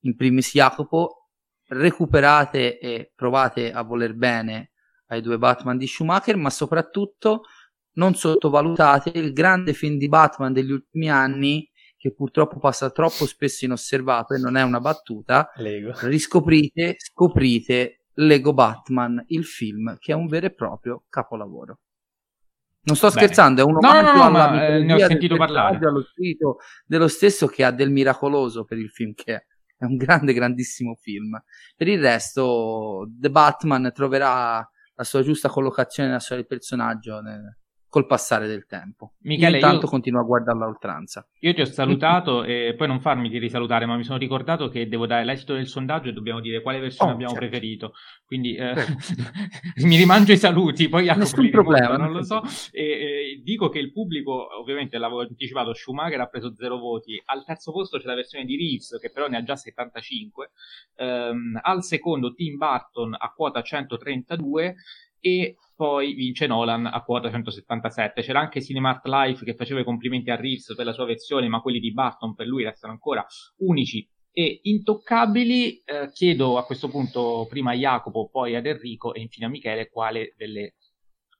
in 0.00 0.16
primis 0.16 0.50
Jacopo, 0.50 1.28
recuperate 1.66 2.78
e 2.78 3.12
provate 3.14 3.70
a 3.70 3.82
voler 3.82 4.14
bene 4.14 4.70
ai 5.08 5.20
due 5.20 5.36
Batman 5.36 5.76
di 5.76 5.86
Schumacher, 5.86 6.38
ma 6.38 6.48
soprattutto 6.48 7.42
non 7.96 8.14
sottovalutate 8.14 9.10
il 9.10 9.34
grande 9.34 9.74
film 9.74 9.98
di 9.98 10.08
Batman 10.08 10.54
degli 10.54 10.70
ultimi 10.70 11.10
anni 11.10 11.68
che 11.98 12.14
purtroppo 12.14 12.58
passa 12.58 12.88
troppo 12.88 13.26
spesso 13.26 13.66
inosservato 13.66 14.32
e 14.32 14.38
non 14.38 14.56
è 14.56 14.62
una 14.62 14.80
battuta. 14.80 15.50
Lego. 15.56 15.92
Riscoprite, 16.00 16.94
scoprite 16.96 18.06
Lego 18.14 18.54
Batman, 18.54 19.22
il 19.26 19.44
film 19.44 19.98
che 19.98 20.12
è 20.12 20.14
un 20.14 20.28
vero 20.28 20.46
e 20.46 20.54
proprio 20.54 21.04
capolavoro. 21.10 21.80
Non 22.84 22.96
sto 22.96 23.08
Bene. 23.08 23.20
scherzando, 23.20 23.62
è 23.62 23.64
uno 23.64 23.78
no, 23.80 24.00
no, 24.00 24.12
no, 24.12 24.30
ma 24.30 24.66
eh, 24.66 24.82
ne 24.82 24.92
ho 24.92 24.98
sentito 24.98 25.36
parlare. 25.36 25.78
allo 25.86 26.02
spirito 26.02 26.58
dello 26.84 27.08
stesso 27.08 27.46
che 27.46 27.64
ha 27.64 27.70
del 27.70 27.90
miracoloso 27.90 28.64
per 28.64 28.78
il 28.78 28.90
film 28.90 29.12
che 29.14 29.34
è. 29.34 29.46
È 29.76 29.84
un 29.84 29.96
grande, 29.96 30.32
grandissimo 30.32 30.94
film. 30.94 31.42
Per 31.76 31.88
il 31.88 32.00
resto, 32.00 33.08
The 33.18 33.30
Batman 33.30 33.90
troverà 33.92 34.66
la 34.96 35.04
sua 35.04 35.22
giusta 35.22 35.48
collocazione 35.48 36.08
nella 36.08 36.20
storia 36.20 36.44
del 36.46 36.56
personaggio 36.56 37.20
nel, 37.20 37.58
col 37.94 38.06
passare 38.06 38.48
del 38.48 38.66
tempo. 38.66 39.12
Michele, 39.20 39.50
io 39.50 39.54
intanto 39.54 39.84
io, 39.84 39.88
continuo 39.88 40.20
a 40.20 40.24
guardarla 40.24 40.64
a 40.64 40.68
oltranza. 40.68 41.24
Io 41.38 41.54
ti 41.54 41.60
ho 41.60 41.64
salutato 41.64 42.42
e 42.42 42.74
poi 42.76 42.88
non 42.88 42.98
farmi 42.98 43.28
di 43.28 43.38
risalutare, 43.38 43.86
ma 43.86 43.94
mi 43.96 44.02
sono 44.02 44.18
ricordato 44.18 44.66
che 44.66 44.88
devo 44.88 45.06
dare 45.06 45.24
l'esito 45.24 45.54
del 45.54 45.68
sondaggio 45.68 46.08
e 46.08 46.12
dobbiamo 46.12 46.40
dire 46.40 46.60
quale 46.60 46.80
versione 46.80 47.12
oh, 47.12 47.14
abbiamo 47.14 47.34
certo. 47.34 47.48
preferito. 47.48 47.92
Quindi 48.26 48.56
eh, 48.56 48.74
mi 49.86 49.96
rimangio 49.96 50.32
i 50.32 50.36
saluti, 50.36 50.88
poi 50.88 51.04
Nessun 51.04 51.48
problema, 51.50 51.96
non 51.96 52.10
lo 52.10 52.24
so. 52.24 52.42
E, 52.72 52.82
e, 52.82 53.40
dico 53.44 53.68
che 53.68 53.78
il 53.78 53.92
pubblico, 53.92 54.58
ovviamente 54.58 54.98
l'avevo 54.98 55.20
anticipato, 55.20 55.72
Schumacher 55.72 56.20
ha 56.20 56.26
preso 56.26 56.52
zero 56.52 56.78
voti. 56.78 57.22
Al 57.26 57.44
terzo 57.44 57.70
posto 57.70 57.98
c'è 57.98 58.06
la 58.06 58.16
versione 58.16 58.44
di 58.44 58.56
Reeves, 58.56 58.98
che 59.00 59.12
però 59.12 59.28
ne 59.28 59.36
ha 59.36 59.42
già 59.44 59.54
75. 59.54 60.50
Um, 60.96 61.60
al 61.62 61.84
secondo 61.84 62.34
Tim 62.34 62.56
Burton 62.56 63.14
a 63.16 63.32
quota 63.32 63.62
132 63.62 64.74
e 65.24 65.56
poi 65.74 66.12
vince 66.12 66.46
Nolan 66.46 66.84
a 66.84 67.02
quota 67.02 67.30
177. 67.30 68.20
C'era 68.20 68.40
anche 68.40 68.60
Cinemart 68.60 69.06
Life 69.06 69.42
che 69.42 69.54
faceva 69.54 69.80
i 69.80 69.84
complimenti 69.84 70.30
a 70.30 70.36
Reeves 70.36 70.74
per 70.76 70.84
la 70.84 70.92
sua 70.92 71.06
versione, 71.06 71.48
ma 71.48 71.62
quelli 71.62 71.80
di 71.80 71.94
Barton 71.94 72.34
per 72.34 72.46
lui 72.46 72.62
restano 72.62 72.92
ancora 72.92 73.24
unici 73.60 74.06
e 74.30 74.60
intoccabili. 74.64 75.82
Eh, 75.82 76.10
chiedo 76.12 76.58
a 76.58 76.66
questo 76.66 76.88
punto 76.88 77.46
prima 77.48 77.70
a 77.70 77.74
Jacopo, 77.74 78.28
poi 78.28 78.54
ad 78.54 78.66
Enrico 78.66 79.14
e 79.14 79.22
infine 79.22 79.46
a 79.46 79.48
Michele 79.48 79.88
quale 79.88 80.34
delle 80.36 80.74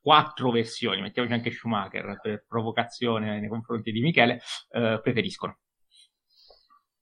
quattro 0.00 0.50
versioni, 0.50 1.02
mettiamoci 1.02 1.34
anche 1.34 1.50
Schumacher 1.50 2.18
per 2.22 2.46
provocazione 2.48 3.38
nei 3.38 3.48
confronti 3.50 3.92
di 3.92 4.00
Michele, 4.00 4.40
eh, 4.70 4.98
preferiscono. 5.02 5.58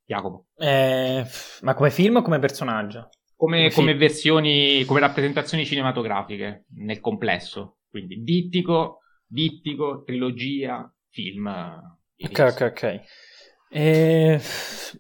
Jacopo. 0.05 0.47
Eh, 0.57 1.25
ma 1.61 1.75
come 1.75 1.91
film 1.91 2.17
o 2.17 2.23
come 2.23 2.41
personaggio? 2.41 3.09
Come, 3.43 3.71
sì. 3.71 3.77
come 3.77 3.97
versioni, 3.97 4.85
come 4.85 5.01
rappresentazioni 5.01 5.67
cinematografiche 5.67 6.67
nel 6.77 7.01
complesso. 7.01 7.79
Quindi 7.91 8.23
dittico, 8.23 9.01
dittico, 9.27 10.05
trilogia, 10.05 10.89
film. 11.11 11.49
Ok, 12.19 12.39
ok, 12.39 12.61
ok. 12.61 13.01
E 13.69 14.39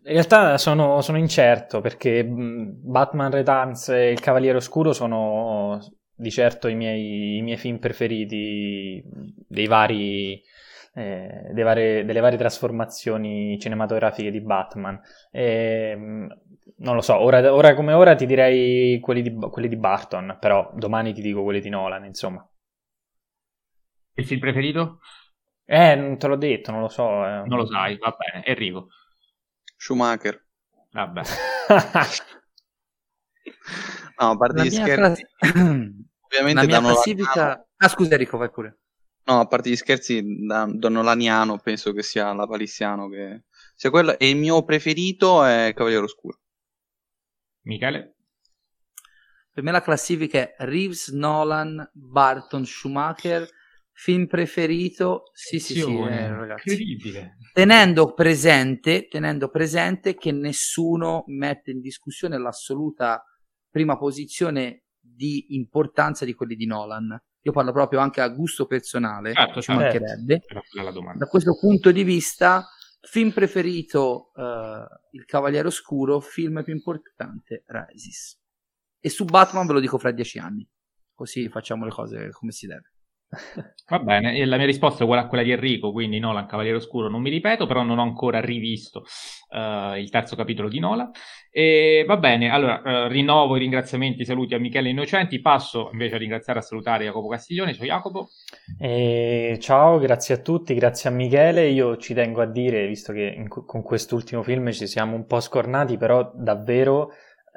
in 0.04 0.12
realtà 0.12 0.58
sono, 0.58 1.00
sono, 1.02 1.18
incerto 1.18 1.80
perché 1.80 2.24
Batman 2.24 3.30
Returns 3.30 3.90
e 3.90 4.10
Il 4.10 4.18
Cavaliere 4.18 4.56
Oscuro 4.56 4.92
sono 4.92 5.78
di 6.12 6.30
certo 6.32 6.66
i 6.66 6.74
miei, 6.74 7.36
i 7.36 7.42
miei 7.42 7.58
film 7.58 7.78
preferiti 7.78 9.04
dei 9.46 9.66
vari, 9.68 10.42
eh, 10.94 11.52
varie, 11.54 12.04
delle 12.04 12.20
varie 12.20 12.38
trasformazioni 12.38 13.56
cinematografiche 13.60 14.32
di 14.32 14.40
Batman. 14.40 15.00
E, 15.30 15.96
non 16.76 16.94
lo 16.94 17.00
so, 17.00 17.16
ora, 17.16 17.52
ora, 17.52 17.74
come 17.74 17.92
ora 17.92 18.14
ti 18.14 18.26
direi 18.26 19.00
quelli 19.00 19.22
di, 19.22 19.34
quelli 19.50 19.68
di 19.68 19.76
Barton, 19.76 20.36
però 20.40 20.70
domani 20.74 21.12
ti 21.12 21.20
dico 21.20 21.42
quelli 21.42 21.60
di 21.60 21.68
Nolan, 21.68 22.04
insomma. 22.04 22.46
Il 24.14 24.26
film 24.26 24.40
preferito? 24.40 25.00
Eh, 25.64 25.94
non 25.94 26.18
te 26.18 26.26
l'ho 26.26 26.36
detto, 26.36 26.70
non 26.70 26.80
lo 26.80 26.88
so. 26.88 27.24
Eh. 27.24 27.44
Non 27.46 27.58
lo 27.58 27.66
sai, 27.66 27.96
va 27.96 28.14
bene. 28.16 28.44
Enrico. 28.44 28.88
Schumacher. 29.76 30.46
Vabbè. 30.90 31.22
no, 34.18 34.30
a 34.30 34.36
parte 34.36 34.64
gli 34.64 34.70
scherzi. 34.70 35.26
Class... 35.36 35.52
Ovviamente 36.26 36.66
da 36.66 36.78
classifica... 36.78 37.66
Ah, 37.76 37.88
scusa 37.88 38.12
Enrico, 38.12 38.36
vai 38.36 38.50
pure. 38.50 38.80
No, 39.24 39.40
a 39.40 39.46
parte 39.46 39.70
gli 39.70 39.76
scherzi, 39.76 40.22
da, 40.46 40.66
da 40.68 40.88
Nolaniano 40.88 41.58
penso 41.58 41.92
che 41.92 42.02
sia 42.02 42.32
la 42.32 42.46
Palissiano 42.46 43.08
che 43.08 43.44
sia 43.74 43.90
quello. 43.90 44.18
E 44.18 44.28
il 44.28 44.36
mio 44.36 44.62
preferito 44.64 45.44
è 45.44 45.72
Cavaliere 45.74 46.04
Oscuro. 46.04 46.41
Michele? 47.62 48.14
Per 49.52 49.62
me 49.62 49.70
la 49.70 49.82
classifica 49.82 50.38
è 50.38 50.54
Reeves, 50.60 51.08
Nolan, 51.08 51.90
Barton, 51.92 52.64
Schumacher. 52.64 53.48
Film 53.94 54.26
preferito? 54.26 55.24
Sì, 55.34 55.58
sì, 55.58 55.74
sì, 55.74 55.80
eh, 55.80 56.28
ragazzi. 56.28 56.70
Incredibile. 56.70 57.36
Tenendo 57.52 58.14
presente, 58.14 59.06
tenendo 59.08 59.50
presente 59.50 60.14
che 60.14 60.32
nessuno 60.32 61.24
mette 61.26 61.70
in 61.70 61.80
discussione 61.80 62.38
l'assoluta 62.38 63.22
prima 63.70 63.98
posizione 63.98 64.84
di 64.98 65.54
importanza 65.54 66.24
di 66.24 66.32
quelli 66.32 66.56
di 66.56 66.64
Nolan. 66.66 67.20
Io 67.42 67.52
parlo 67.52 67.72
proprio 67.72 68.00
anche 68.00 68.20
a 68.20 68.28
gusto 68.28 68.66
personale, 68.66 69.34
certo, 69.34 69.60
ci 69.60 69.72
certo. 69.72 69.82
mancherebbe. 69.82 70.42
Da 71.16 71.26
questo 71.26 71.58
punto 71.58 71.90
di 71.90 72.04
vista, 72.04 72.66
Film 73.04 73.32
preferito 73.32 74.30
uh, 74.34 74.86
Il 75.10 75.24
Cavaliere 75.24 75.66
Oscuro, 75.66 76.20
film 76.20 76.62
più 76.62 76.72
importante 76.72 77.64
Rises. 77.66 78.40
E 79.00 79.08
su 79.10 79.24
Batman 79.24 79.66
ve 79.66 79.72
lo 79.72 79.80
dico 79.80 79.98
fra 79.98 80.12
dieci 80.12 80.38
anni, 80.38 80.68
così 81.12 81.48
facciamo 81.48 81.84
le 81.84 81.90
cose 81.90 82.30
come 82.30 82.52
si 82.52 82.68
deve. 82.68 82.91
Va 83.88 83.98
bene, 83.98 84.36
e 84.36 84.44
la 84.44 84.56
mia 84.56 84.66
risposta 84.66 85.00
è 85.00 85.02
uguale 85.02 85.26
quella 85.26 85.42
di 85.42 85.52
Enrico, 85.52 85.90
quindi 85.90 86.18
Nolan 86.18 86.46
Cavaliere 86.46 86.76
Oscuro 86.76 87.08
non 87.08 87.20
mi 87.20 87.30
ripeto, 87.30 87.66
però 87.66 87.82
non 87.82 87.98
ho 87.98 88.02
ancora 88.02 88.40
rivisto 88.40 89.04
uh, 89.50 89.96
il 89.96 90.08
terzo 90.10 90.36
capitolo 90.36 90.68
di 90.68 90.78
Nolan. 90.78 91.10
E 91.50 92.04
va 92.06 92.16
bene, 92.16 92.50
allora 92.50 92.80
uh, 92.82 93.08
rinnovo 93.08 93.56
i 93.56 93.60
ringraziamenti, 93.60 94.24
saluti 94.24 94.54
a 94.54 94.58
Michele 94.58 94.88
Innocenti, 94.88 95.40
passo 95.40 95.90
invece 95.92 96.14
a 96.14 96.18
ringraziare 96.18 96.60
e 96.60 96.62
a 96.62 96.64
salutare 96.64 97.04
Jacopo 97.04 97.28
Castiglione, 97.28 97.74
ciao 97.74 97.86
Jacopo. 97.86 98.28
E 98.78 99.58
ciao, 99.60 99.98
grazie 99.98 100.36
a 100.36 100.38
tutti, 100.38 100.74
grazie 100.74 101.10
a 101.10 101.12
Michele, 101.12 101.66
io 101.68 101.96
ci 101.96 102.14
tengo 102.14 102.40
a 102.40 102.46
dire, 102.46 102.86
visto 102.86 103.12
che 103.12 103.34
in, 103.36 103.48
con 103.48 103.82
quest'ultimo 103.82 104.42
film 104.42 104.70
ci 104.72 104.86
siamo 104.86 105.16
un 105.16 105.26
po' 105.26 105.40
scornati, 105.40 105.96
però 105.96 106.30
davvero 106.34 107.10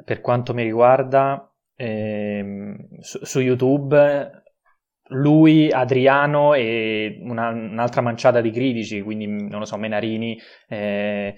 per 0.04 0.20
quanto 0.20 0.54
mi 0.54 0.64
riguarda 0.64 1.50
ehm, 1.76 3.00
su, 3.00 3.24
su 3.24 3.40
YouTube 3.40 4.44
lui, 5.09 5.72
Adriano 5.72 6.53
e 6.53 7.19
una, 7.22 7.50
un'altra 7.50 8.01
manciata 8.01 8.42
di 8.42 8.51
critici, 8.51 9.01
quindi 9.01 9.27
non 9.27 9.59
lo 9.59 9.66
so, 9.66 9.77
Menarini 9.77 10.40
eh, 10.67 11.35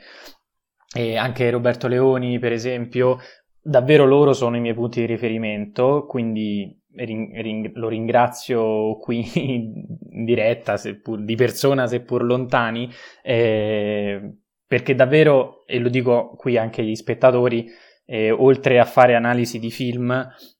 e 0.95 1.17
anche 1.17 1.49
Roberto 1.49 1.87
Leoni, 1.87 2.39
per 2.39 2.53
esempio, 2.53 3.17
davvero 3.61 4.05
loro 4.05 4.33
sono 4.33 4.55
i 4.55 4.61
miei 4.61 4.73
punti 4.73 5.01
di 5.01 5.05
riferimento, 5.05 6.05
quindi 6.05 6.79
ring, 6.95 7.39
ring, 7.41 7.71
lo 7.75 7.89
ringrazio 7.89 8.97
qui 8.97 9.29
in 9.35 10.23
diretta, 10.23 10.77
seppur 10.77 11.23
di 11.23 11.35
persona, 11.35 11.87
seppur 11.87 12.23
lontani, 12.23 12.89
eh, 13.21 14.37
perché 14.65 14.95
davvero, 14.95 15.65
e 15.65 15.79
lo 15.79 15.89
dico 15.89 16.35
qui 16.35 16.57
anche 16.57 16.81
agli 16.81 16.95
spettatori, 16.95 17.67
eh, 18.09 18.31
oltre 18.31 18.79
a 18.79 18.85
fare 18.85 19.15
analisi 19.15 19.59
di 19.59 19.69
film, 19.69 20.11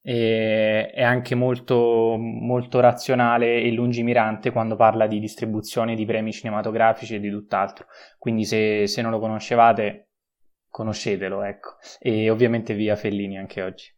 eh, 0.01 0.90
è 0.90 1.01
anche 1.01 1.34
molto, 1.34 2.17
molto 2.17 2.82
razionale 2.82 3.61
e 3.61 3.72
lungimirante 3.72 4.51
quando 4.51 4.76
parla 4.76 5.08
di 5.08 5.17
distribuzione 5.19 5.95
di 5.95 6.06
premi 6.06 6.34
cinematografici 6.34 7.16
e 7.16 7.19
di 7.22 7.30
tutt'altro. 7.30 7.85
Quindi 8.17 8.43
se, 8.43 8.85
se 8.88 9.01
non 9.01 9.11
lo 9.11 9.19
conoscevate, 9.19 10.09
conoscetelo, 10.67 11.42
ecco. 11.43 11.77
E 12.00 12.30
ovviamente 12.30 12.74
via 12.74 12.98
Fellini 12.98 13.38
anche 13.38 13.61
oggi. 13.61 13.95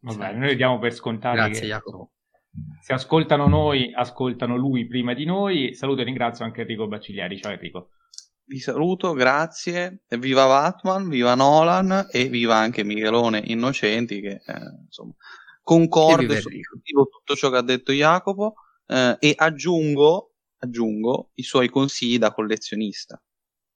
Vabbè, 0.00 0.32
noi 0.32 0.56
diamo 0.56 0.78
per 0.78 0.94
scontato 0.94 1.36
Grazie, 1.36 1.60
che 1.60 1.66
Jacopo. 1.66 2.12
se 2.80 2.94
ascoltano 2.94 3.46
noi, 3.46 3.92
ascoltano 3.94 4.56
lui 4.56 4.86
prima 4.86 5.12
di 5.12 5.26
noi. 5.26 5.74
Saluto 5.74 6.00
e 6.00 6.04
ringrazio 6.04 6.46
anche 6.46 6.62
Enrico 6.62 6.88
Baccigliari. 6.88 7.36
Ciao 7.36 7.52
Enrico 7.52 7.90
vi 8.44 8.58
saluto, 8.58 9.12
grazie, 9.12 10.02
e 10.08 10.18
viva 10.18 10.46
Batman, 10.46 11.08
viva 11.08 11.34
Nolan 11.34 12.08
e 12.10 12.28
viva 12.28 12.56
anche 12.56 12.84
Michelone 12.84 13.42
Innocenti 13.46 14.20
che 14.20 14.42
eh, 14.44 14.78
insomma 14.84 15.14
concorde 15.62 16.40
su 16.40 16.48
tutto 16.50 17.34
ciò 17.36 17.50
che 17.50 17.56
ha 17.56 17.62
detto 17.62 17.92
Jacopo 17.92 18.54
eh, 18.86 19.16
e 19.18 19.34
aggiungo, 19.36 20.34
aggiungo 20.58 21.30
i 21.34 21.42
suoi 21.42 21.68
consigli 21.68 22.18
da 22.18 22.32
collezionista 22.32 23.22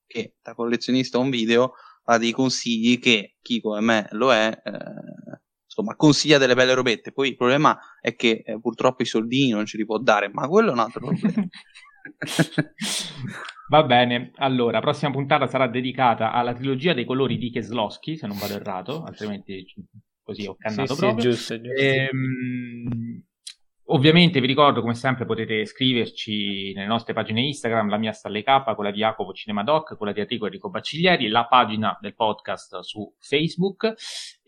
che 0.06 0.34
da 0.40 0.54
collezionista 0.54 1.18
un 1.18 1.30
video 1.30 1.74
ha 2.04 2.18
dei 2.18 2.32
consigli 2.32 2.98
che 2.98 3.36
chi 3.42 3.60
come 3.60 3.80
me 3.80 4.08
lo 4.12 4.32
è 4.32 4.62
eh, 4.64 5.40
insomma 5.64 5.96
consiglia 5.96 6.38
delle 6.38 6.54
belle 6.54 6.74
robette. 6.74 7.12
Poi 7.12 7.28
il 7.28 7.36
problema 7.36 7.78
è 8.00 8.14
che 8.14 8.42
eh, 8.46 8.60
purtroppo 8.60 9.02
i 9.02 9.06
soldini 9.06 9.50
non 9.50 9.66
ce 9.66 9.76
li 9.76 9.84
può 9.84 9.98
dare 9.98 10.30
ma 10.32 10.46
quello 10.48 10.70
è 10.70 10.72
un 10.72 10.78
altro 10.78 11.00
problema 11.06 11.48
Va 13.68 13.82
bene, 13.82 14.30
allora, 14.36 14.80
prossima 14.80 15.10
puntata 15.10 15.46
sarà 15.48 15.66
dedicata 15.66 16.30
alla 16.32 16.54
trilogia 16.54 16.92
dei 16.92 17.04
colori 17.04 17.36
di 17.36 17.50
Keslowski, 17.50 18.16
se 18.16 18.28
non 18.28 18.38
vado 18.38 18.54
errato, 18.54 19.02
altrimenti 19.02 19.66
così 20.22 20.46
ho 20.46 20.54
cannato 20.56 20.94
sì, 20.94 21.00
proprio. 21.00 21.22
Sì, 21.22 21.28
giusto, 21.30 21.60
giusto. 21.60 21.80
Ehm, 21.80 23.24
Ovviamente 23.88 24.40
vi 24.40 24.48
ricordo, 24.48 24.80
come 24.80 24.94
sempre, 24.94 25.26
potete 25.26 25.64
scriverci 25.64 26.72
nelle 26.74 26.88
nostre 26.88 27.12
pagine 27.12 27.42
Instagram, 27.42 27.88
la 27.88 27.98
mia 27.98 28.10
Stalle 28.10 28.42
K, 28.42 28.74
quella 28.74 28.90
di 28.90 28.98
Jacopo 28.98 29.32
Cinemadoc, 29.32 29.96
quella 29.96 30.12
di 30.12 30.18
Enrico 30.18 30.46
Enrico 30.46 30.70
Bacciglieri, 30.70 31.28
la 31.28 31.46
pagina 31.46 31.96
del 32.00 32.16
podcast 32.16 32.80
su 32.80 33.14
Facebook. 33.20 33.94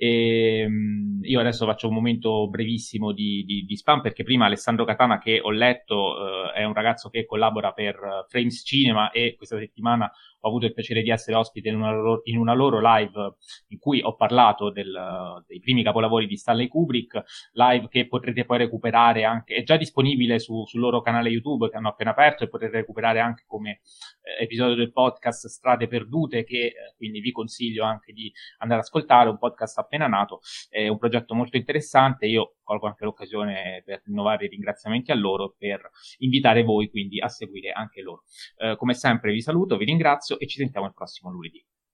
E, 0.01 0.61
ehm, 0.61 1.19
io 1.23 1.41
adesso 1.41 1.67
faccio 1.67 1.89
un 1.89 1.95
momento 1.95 2.49
brevissimo 2.49 3.13
di, 3.13 3.43
di, 3.45 3.65
di 3.65 3.77
spam 3.77 4.01
perché 4.01 4.23
prima 4.23 4.47
Alessandro 4.47 4.85
Catana, 4.85 5.19
che 5.19 5.41
ho 5.43 5.51
letto, 5.51 6.53
eh, 6.55 6.61
è 6.61 6.65
un 6.65 6.73
ragazzo 6.73 7.11
che 7.11 7.27
collabora 7.27 7.73
per 7.73 8.27
Frames 8.29 8.63
Cinema 8.65 9.11
e 9.11 9.35
questa 9.37 9.59
settimana 9.59 10.11
ho 10.41 10.49
avuto 10.49 10.67
il 10.67 10.73
piacere 10.73 11.03
di 11.03 11.11
essere 11.11 11.37
ospite 11.37 11.69
in 11.69 11.77
una 11.77 11.91
loro, 11.91 12.21
in 12.25 12.39
una 12.39 12.55
loro 12.55 12.81
live 12.81 13.35
in 13.69 13.79
cui 13.79 14.01
ho 14.03 14.15
parlato 14.15 14.71
del, 14.71 15.43
dei 15.47 15.59
primi 15.59 15.83
capolavori 15.83 16.27
di 16.27 16.37
Stanley 16.37 16.69
Kubrick, 16.69 17.23
live 17.53 17.89
che 17.89 18.07
potrete 18.07 18.45
poi 18.45 18.59
recuperare 18.59 19.25
anche, 19.25 19.57
è 19.57 19.63
già 19.63 19.77
disponibile 19.77 20.39
su, 20.39 20.65
sul 20.67 20.81
loro 20.81 21.01
canale 21.01 21.29
YouTube 21.29 21.69
che 21.69 21.77
hanno 21.77 21.89
appena 21.89 22.11
aperto 22.11 22.45
e 22.45 22.49
potete 22.49 22.77
recuperare 22.77 23.19
anche 23.19 23.45
come 23.47 23.81
eh, 24.23 24.45
episodio 24.45 24.77
del 24.77 24.93
podcast 24.93 25.47
Strade 25.49 25.89
Perdute 25.89 26.45
che 26.45 26.67
eh, 26.67 26.75
quindi 26.97 27.21
vi 27.21 27.33
consiglio 27.33 27.85
anche 27.85 28.13
di 28.13 28.33
andare 28.59 28.81
ad 28.81 28.87
ascoltare, 28.87 29.29
un 29.29 29.39
podcast 29.39 29.79
appena 29.89 30.07
nato, 30.07 30.41
è 30.69 30.87
un 30.87 30.99
progetto 30.99 31.35
molto 31.35 31.57
interessante, 31.57 32.27
io 32.27 32.57
colgo 32.63 32.87
anche 32.87 33.05
l'occasione 33.05 33.83
per 33.85 34.03
rinnovare 34.05 34.45
i 34.45 34.49
ringraziamenti 34.49 35.11
a 35.11 35.15
loro, 35.15 35.55
per 35.57 35.91
invitare 36.19 36.63
voi 36.63 36.91
quindi 36.91 37.21
a 37.21 37.29
seguire 37.29 37.71
anche 37.73 38.03
loro. 38.03 38.25
Eh, 38.59 38.77
come 38.77 38.95
sempre 38.95 39.33
vi 39.33 39.41
saluto, 39.41 39.77
vi 39.77 39.87
ringrazio 39.87 40.39
e 40.39 40.47
ci 40.47 40.59
sentiamo 40.59 40.87
il 40.87 40.95
prossimo 40.95 41.31
lunedì. 41.31 41.65